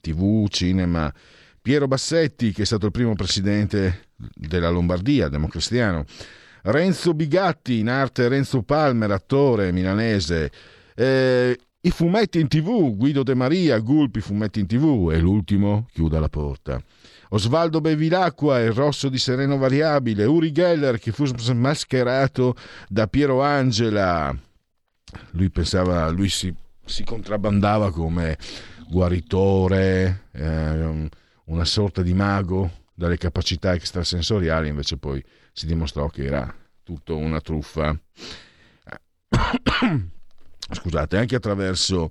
TV, 0.00 0.48
cinema, 0.48 1.12
Piero 1.60 1.86
Bassetti, 1.88 2.54
che 2.54 2.62
è 2.62 2.64
stato 2.64 2.86
il 2.86 2.92
primo 2.92 3.14
presidente 3.14 4.06
della 4.16 4.70
Lombardia, 4.70 5.28
democristiano, 5.28 6.06
Renzo 6.62 7.12
Bigatti, 7.12 7.80
in 7.80 7.90
arte 7.90 8.28
Renzo 8.28 8.62
Palmer, 8.62 9.10
attore 9.10 9.72
milanese, 9.72 10.50
eh, 10.94 11.60
i 11.82 11.90
fumetti 11.90 12.40
in 12.40 12.48
tv, 12.48 12.96
Guido 12.96 13.22
De 13.22 13.34
Maria, 13.34 13.78
Gulpi, 13.78 14.22
fumetti 14.22 14.60
in 14.60 14.66
tv, 14.66 15.10
e 15.12 15.18
l'ultimo 15.18 15.86
chiuda 15.92 16.18
la 16.18 16.30
porta. 16.30 16.82
Osvaldo 17.34 17.80
Bevilacqua, 17.80 18.60
il 18.60 18.72
rosso 18.72 19.08
di 19.08 19.16
Sereno 19.16 19.56
Variabile, 19.56 20.26
Uri 20.26 20.52
Geller 20.52 20.98
che 20.98 21.12
fu 21.12 21.24
smascherato 21.24 22.54
da 22.88 23.06
Piero 23.06 23.40
Angela. 23.40 24.36
Lui 25.30 25.50
pensava, 25.50 26.08
lui 26.10 26.28
si, 26.28 26.54
si 26.84 27.04
contrabbandava 27.04 27.90
come 27.90 28.36
guaritore, 28.86 30.24
eh, 30.32 31.08
una 31.44 31.64
sorta 31.64 32.02
di 32.02 32.12
mago 32.12 32.70
dalle 32.94 33.16
capacità 33.16 33.72
extrasensoriali, 33.72 34.68
invece 34.68 34.98
poi 34.98 35.24
si 35.52 35.64
dimostrò 35.64 36.08
che 36.08 36.26
era 36.26 36.54
tutto 36.82 37.16
una 37.16 37.40
truffa. 37.40 37.98
Scusate, 40.70 41.16
anche 41.16 41.36
attraverso 41.36 42.10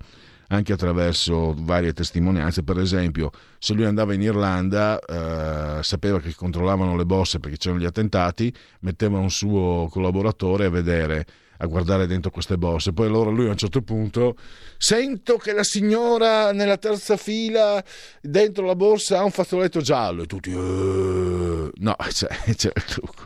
anche 0.51 0.73
attraverso 0.73 1.55
varie 1.57 1.93
testimonianze. 1.93 2.63
Per 2.63 2.77
esempio, 2.77 3.31
se 3.57 3.73
lui 3.73 3.85
andava 3.85 4.13
in 4.13 4.21
Irlanda, 4.21 4.99
eh, 4.99 5.83
sapeva 5.83 6.19
che 6.19 6.35
controllavano 6.35 6.95
le 6.95 7.05
bosse 7.05 7.39
perché 7.39 7.57
c'erano 7.57 7.81
gli 7.81 7.85
attentati, 7.85 8.53
metteva 8.81 9.17
un 9.17 9.31
suo 9.31 9.87
collaboratore 9.89 10.65
a 10.65 10.69
vedere 10.69 11.25
a 11.61 11.67
guardare 11.67 12.07
dentro 12.07 12.31
queste 12.31 12.57
bosse. 12.57 12.91
Poi 12.91 13.07
allora 13.07 13.29
lui 13.29 13.47
a 13.47 13.51
un 13.51 13.57
certo 13.57 13.81
punto 13.81 14.35
sento 14.77 15.37
che 15.37 15.53
la 15.53 15.63
signora 15.63 16.51
nella 16.51 16.77
terza 16.77 17.17
fila 17.17 17.83
dentro 18.19 18.65
la 18.65 18.75
borsa 18.75 19.19
ha 19.19 19.23
un 19.23 19.31
fazzoletto 19.31 19.79
giallo 19.79 20.23
e 20.23 20.25
tutti 20.25 20.51
uh... 20.51 21.69
no, 21.71 21.95
c'è, 21.97 22.27
c'è 22.55 22.71
il 22.75 22.83
trucco. 22.83 23.25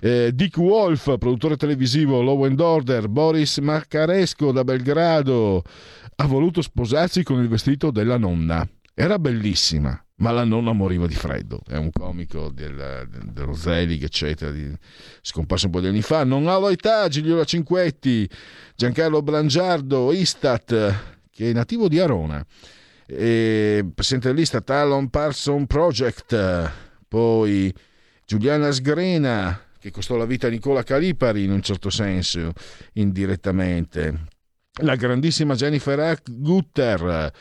Eh, 0.00 0.32
Dick 0.34 0.58
Wolf, 0.58 1.16
produttore 1.16 1.56
televisivo 1.56 2.20
Law 2.20 2.44
and 2.44 2.60
Order, 2.60 3.08
Boris 3.08 3.56
Maccaresco 3.56 4.52
da 4.52 4.62
Belgrado, 4.62 5.62
ha 6.16 6.26
voluto 6.26 6.62
sposarsi 6.62 7.22
con 7.22 7.40
il 7.40 7.48
vestito 7.48 7.90
della 7.90 8.18
nonna. 8.18 8.66
Era 8.94 9.18
bellissima, 9.18 10.00
ma 10.16 10.30
la 10.30 10.44
nonna 10.44 10.72
moriva 10.72 11.06
di 11.06 11.14
freddo. 11.14 11.62
È 11.66 11.76
un 11.76 11.90
comico 11.90 12.50
del, 12.50 13.08
dello 13.32 13.54
Zelig, 13.54 14.02
eccetera, 14.02 14.52
di, 14.52 14.72
scomparso 15.20 15.66
un 15.66 15.72
po' 15.72 15.80
di 15.80 15.88
anni 15.88 16.02
fa. 16.02 16.24
Non 16.24 16.46
ha 16.46 16.70
età, 16.70 17.08
Gigliola 17.08 17.44
Cinquetti, 17.44 18.28
Giancarlo 18.76 19.22
Brangiardo, 19.22 20.12
Istat, 20.12 20.94
che 21.30 21.50
è 21.50 21.52
nativo 21.52 21.88
di 21.88 21.98
Arona. 21.98 22.44
E, 23.06 23.84
presidente 23.92 24.28
dell'Istat, 24.28 24.70
Alan 24.70 25.10
Parson 25.10 25.66
Project, 25.66 26.70
poi 27.08 27.74
Giuliana 28.24 28.70
Sgrena, 28.70 29.60
che 29.78 29.90
costò 29.90 30.16
la 30.16 30.24
vita 30.24 30.46
a 30.46 30.50
Nicola 30.50 30.84
Calipari 30.84 31.42
in 31.42 31.50
un 31.50 31.62
certo 31.62 31.90
senso, 31.90 32.52
indirettamente 32.92 34.32
la 34.82 34.96
grandissima 34.96 35.54
Jennifer 35.54 36.20
Gutter, 36.24 37.32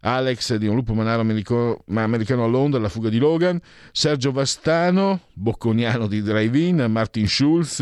Alex 0.00 0.56
di 0.56 0.66
Un 0.66 0.74
lupo 0.74 0.92
manaro 0.94 1.22
americano 1.22 2.44
a 2.44 2.46
Londra, 2.46 2.80
La 2.80 2.88
fuga 2.88 3.08
di 3.08 3.18
Logan, 3.18 3.58
Sergio 3.92 4.32
Vastano, 4.32 5.20
bocconiano 5.32 6.06
di 6.06 6.20
Drive-In, 6.20 6.86
Martin 6.90 7.26
Schulz, 7.26 7.80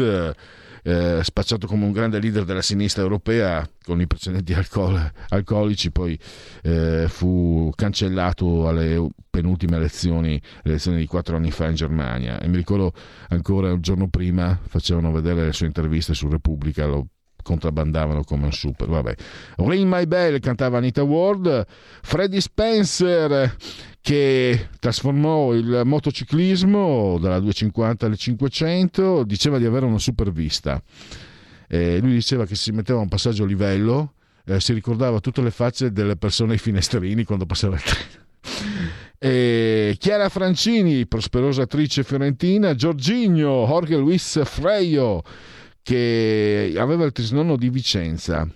eh, 0.82 1.20
spacciato 1.23 1.66
come 1.66 1.85
un 1.85 1.93
grande 1.93 2.20
leader 2.20 2.45
della 2.45 2.62
sinistra 2.62 3.03
europea 3.03 3.69
con 3.82 4.01
i 4.01 4.07
precedenti 4.07 4.53
alcol- 4.53 5.12
alcolici, 5.31 5.91
poi 5.91 6.19
eh, 6.62 7.07
fu 7.09 7.73
cancellato 7.74 8.69
alle 8.69 9.09
penultime 9.28 9.77
elezioni, 9.77 10.41
le 10.62 10.70
elezioni 10.70 10.99
di 10.99 11.07
quattro 11.07 11.37
anni 11.37 11.51
fa 11.51 11.66
in 11.66 11.74
Germania. 11.74 12.39
E 12.39 12.47
mi 12.47 12.57
ricordo 12.57 12.93
ancora 13.28 13.70
il 13.70 13.81
giorno 13.81 14.09
prima 14.09 14.59
facevano 14.62 15.11
vedere 15.11 15.47
le 15.47 15.53
sue 15.53 15.66
interviste 15.66 16.15
su 16.15 16.28
Repubblica, 16.28 16.87
lo 16.87 17.07
contrabbandavano 17.42 18.24
come 18.24 18.46
un 18.46 18.52
super. 18.52 18.88
Vabbè. 18.88 19.14
Ring 19.56 19.86
My 19.86 20.06
Bell 20.06 20.38
cantava 20.40 20.78
Anita 20.78 21.02
Ward, 21.02 21.66
Freddie 22.02 22.40
Spencer 22.40 23.56
che 24.02 24.68
trasformò 24.78 25.52
il 25.54 25.82
motociclismo 25.84 27.18
dalla 27.18 27.38
250 27.38 28.06
alle 28.06 28.16
500, 28.16 29.24
diceva 29.24 29.58
di 29.58 29.66
avere 29.66 29.84
una 29.84 29.98
super 29.98 30.32
vista. 30.32 30.82
Eh, 31.68 31.98
lui 32.00 32.12
diceva 32.12 32.46
che 32.46 32.54
si 32.54 32.72
metteva 32.72 32.98
un 32.98 33.08
passaggio 33.08 33.44
a 33.44 33.46
livello, 33.46 34.14
eh, 34.44 34.58
si 34.58 34.72
ricordava 34.72 35.20
tutte 35.20 35.42
le 35.42 35.50
facce 35.50 35.92
delle 35.92 36.16
persone 36.16 36.52
ai 36.52 36.58
finestrini 36.58 37.24
quando 37.24 37.46
passava 37.46 37.76
il 37.76 37.82
treno. 37.82 38.28
E 39.22 39.96
Chiara 39.98 40.30
Francini, 40.30 41.06
prosperosa 41.06 41.62
attrice 41.62 42.02
fiorentina, 42.02 42.74
Giorginio, 42.74 43.66
Jorge 43.66 43.96
Luis 43.96 44.40
Freio, 44.44 45.22
che 45.82 46.74
aveva 46.77 47.05
il 47.05 47.12
trisnonno 47.12 47.57
di 47.57 47.70
Vicenza 47.70 48.48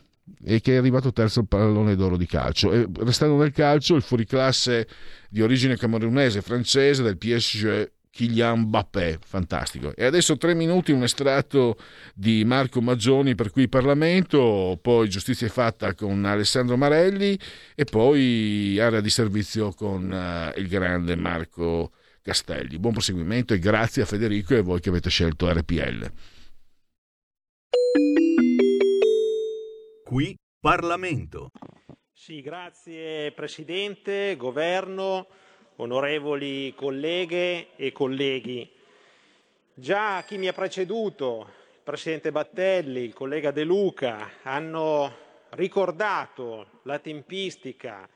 e 0.45 0.61
che 0.61 0.75
è 0.75 0.77
arrivato 0.77 1.13
terzo 1.13 1.41
al 1.41 1.49
pallone 1.49 1.97
d'oro 1.97 2.17
di 2.17 2.27
calcio. 2.27 2.73
E 2.73 2.87
restando 2.99 3.37
nel 3.37 3.53
calcio, 3.53 3.95
il 3.95 4.03
fuoriclasse 4.03 4.87
di 5.29 5.43
origine 5.43 5.77
camerunese 5.77 6.43
francese 6.43 7.03
del 7.03 7.17
PSG 7.17 7.91
Kylian 8.15 8.61
Mbappé, 8.61 9.19
fantastico. 9.25 9.93
E 9.97 10.05
adesso 10.05 10.37
tre 10.37 10.55
minuti 10.55 10.93
un 10.93 11.03
estratto 11.03 11.77
di 12.15 12.45
Marco 12.45 12.81
Maggioni 12.81 13.35
per 13.35 13.51
qui 13.51 13.69
Parlamento, 13.69 14.79
poi 14.81 15.09
giustizia 15.09 15.49
fatta 15.49 15.95
con 15.95 16.25
Alessandro 16.25 16.77
Marelli 16.77 17.37
e 17.75 17.85
poi 17.85 18.79
area 18.79 19.01
di 19.01 19.11
servizio 19.11 19.73
con 19.73 20.05
uh, 20.05 20.57
il 20.59 20.69
grande 20.69 21.17
Marco 21.17 21.91
Castelli. 22.23 22.79
Buon 22.79 22.93
proseguimento 22.93 23.53
e 23.53 23.59
grazie 23.59 24.03
a 24.03 24.07
Federico 24.07 24.55
e 24.55 24.59
a 24.59 24.63
voi 24.63 24.79
che 24.79 24.91
avete 24.91 25.11
scelto 25.11 25.53
RPL. 25.53 26.13
Qui 30.05 30.39
Parlamento. 30.61 31.51
Sì, 32.13 32.41
grazie 32.41 33.33
Presidente, 33.33 34.37
Governo 34.37 35.27
onorevoli 35.77 36.73
colleghe 36.75 37.75
e 37.77 37.93
colleghi. 37.93 38.71
Già 39.75 40.23
chi 40.23 40.39
mi 40.39 40.47
ha 40.47 40.53
preceduto, 40.53 41.47
il 41.49 41.81
Presidente 41.83 42.31
Battelli, 42.31 43.01
il 43.01 43.13
collega 43.13 43.51
De 43.51 43.65
Luca, 43.65 44.31
hanno 44.43 45.23
ricordato 45.51 46.81
la 46.83 46.99
tempistica 46.99 48.09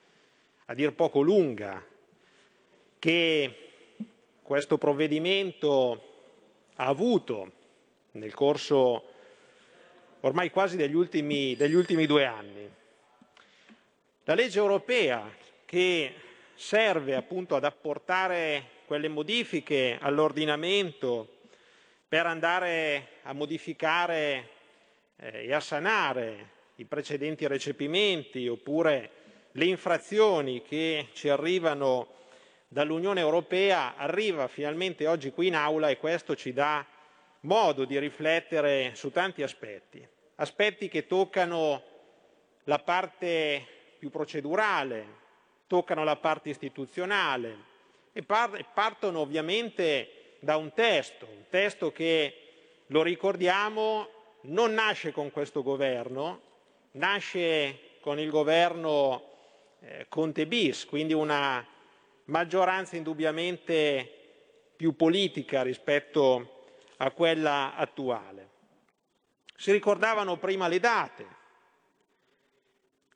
a 0.67 0.75
dir 0.75 0.93
poco 0.95 1.21
lunga 1.21 1.85
che 2.99 3.55
questo 4.43 4.79
provvedimento 4.79 6.03
ha 6.77 6.87
avuto 6.87 7.53
nel 8.13 8.35
corso 8.35 9.08
ormai 10.21 10.51
quasi 10.51 10.77
degli 10.77 10.95
ultimi, 10.95 11.55
degli 11.57 11.75
ultimi 11.75 12.07
due 12.07 12.25
anni. 12.25 12.69
La 14.25 14.35
legge 14.35 14.59
europea 14.59 15.31
che 15.65 16.15
serve 16.55 17.15
appunto 17.15 17.55
ad 17.55 17.65
apportare 17.65 18.77
quelle 18.87 19.09
modifiche 19.09 19.97
all'ordinamento 20.01 21.37
per 22.09 22.27
andare 22.27 23.09
a 23.23 23.33
modificare 23.33 24.49
eh, 25.17 25.47
e 25.47 25.53
a 25.53 25.61
sanare 25.61 26.57
i 26.77 26.85
precedenti 26.85 27.47
recepimenti 27.47 28.49
oppure 28.49 29.11
le 29.53 29.65
infrazioni 29.67 30.63
che 30.63 31.09
ci 31.13 31.29
arrivano 31.29 32.15
dall'Unione 32.69 33.21
Europea 33.21 33.97
arriva 33.97 34.47
finalmente 34.49 35.07
oggi 35.07 35.33
qui 35.33 35.49
in 35.49 35.55
aula 35.55 35.89
e 35.89 35.97
questo 35.97 36.37
ci 36.37 36.53
dà 36.53 36.85
modo 37.41 37.85
di 37.85 37.99
riflettere 37.99 38.93
su 38.95 39.11
tanti 39.11 39.43
aspetti, 39.43 40.07
aspetti 40.37 40.89
che 40.89 41.07
toccano 41.07 41.83
la 42.65 42.79
parte 42.79 43.65
più 43.99 44.11
procedurale, 44.11 45.17
toccano 45.67 46.05
la 46.05 46.17
parte 46.17 46.51
istituzionale 46.51 47.67
e 48.13 48.23
partono 48.23 49.21
ovviamente 49.21 50.37
da 50.41 50.57
un 50.57 50.73
testo, 50.73 51.27
un 51.27 51.45
testo 51.49 51.93
che, 51.93 52.43
lo 52.89 53.03
ricordiamo, 53.03 54.09
non 54.43 54.73
nasce 54.73 55.13
con 55.13 55.31
questo 55.31 55.63
governo, 55.63 56.41
nasce 56.93 57.99
con 58.01 58.19
il 58.19 58.31
governo 58.31 59.23
eh, 59.81 60.07
Conte 60.09 60.47
bis, 60.47 60.87
quindi 60.87 61.13
una 61.13 61.67
maggioranza 62.25 62.97
indubbiamente 62.97 64.13
più 64.77 64.95
politica 64.97 65.63
rispetto 65.63 66.58
a 66.99 67.11
quella 67.11 67.75
attuale. 67.75 68.51
Si 69.57 69.73
ricordavano 69.73 70.37
prima 70.37 70.69
le 70.69 70.79
date, 70.79 71.27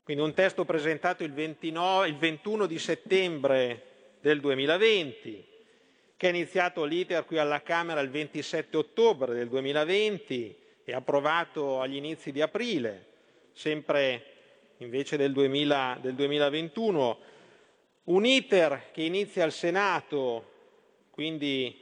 quindi 0.03 0.23
un 0.23 0.35
testo 0.35 0.65
presentato 0.65 1.23
il, 1.23 1.33
29, 1.33 2.09
il 2.09 2.17
21 2.17 2.67
di 2.67 2.79
settembre 2.79 4.17
del 4.21 4.41
2020, 4.41 5.47
che 6.17 6.27
è 6.27 6.31
iniziato 6.31 6.85
l'iter 6.85 7.25
qui 7.25 7.39
alla 7.39 7.63
Camera 7.63 8.01
il 8.01 8.11
27 8.11 8.77
ottobre 8.77 9.35
del 9.35 9.49
2020 9.49 10.57
e 10.85 10.93
approvato 10.93 11.81
agli 11.81 11.97
inizi 11.97 12.33
di 12.33 12.41
aprile, 12.41 13.07
sempre 13.53 14.27
invece 14.79 15.17
del, 15.17 15.33
2000, 15.33 15.99
del 16.01 16.15
2021. 16.15 17.19
Un 18.05 18.27
iter 18.27 18.91
che 18.93 19.03
inizia 19.03 19.45
al 19.45 19.53
Senato, 19.53 20.51
quindi 21.11 21.82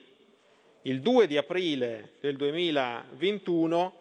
il 0.83 1.01
2 1.01 1.27
di 1.27 1.37
aprile 1.37 2.13
del 2.21 2.37
2021 2.37 3.95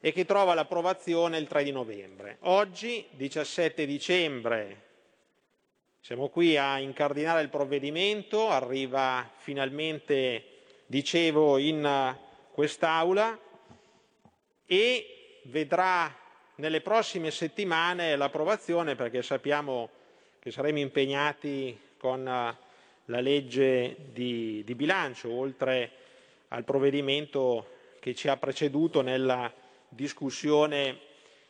e 0.00 0.12
che 0.12 0.24
trova 0.24 0.54
l'approvazione 0.54 1.38
il 1.38 1.48
3 1.48 1.64
di 1.64 1.72
novembre. 1.72 2.36
Oggi, 2.42 3.06
17 3.10 3.86
dicembre, 3.86 4.82
siamo 6.00 6.28
qui 6.28 6.56
a 6.56 6.78
incardinare 6.78 7.42
il 7.42 7.48
provvedimento, 7.48 8.48
arriva 8.48 9.28
finalmente, 9.38 10.44
dicevo, 10.86 11.58
in 11.58 12.16
quest'Aula 12.52 13.36
e 14.64 15.40
vedrà 15.44 16.14
nelle 16.56 16.80
prossime 16.80 17.30
settimane 17.30 18.14
l'approvazione 18.14 18.94
perché 18.94 19.22
sappiamo 19.22 19.90
che 20.38 20.50
saremo 20.52 20.78
impegnati 20.78 21.76
con 21.98 22.56
la 23.06 23.20
legge 23.20 23.96
di, 24.12 24.62
di 24.64 24.74
bilancio, 24.74 25.30
oltre 25.30 25.90
al 26.48 26.64
provvedimento 26.64 27.74
che 28.00 28.14
ci 28.14 28.28
ha 28.28 28.36
preceduto 28.36 29.00
nella 29.00 29.52
discussione 29.88 30.98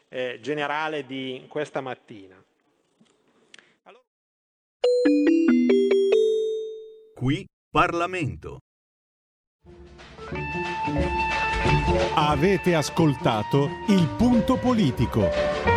eh, 0.09 0.39
generale 0.41 1.05
di 1.07 1.45
questa 1.49 1.81
mattina. 1.81 2.43
Allora... 3.83 4.05
Qui 7.15 7.47
Parlamento. 7.71 8.59
Avete 12.15 12.75
ascoltato 12.75 13.69
il 13.89 14.09
punto 14.17 14.57
politico. 14.57 15.76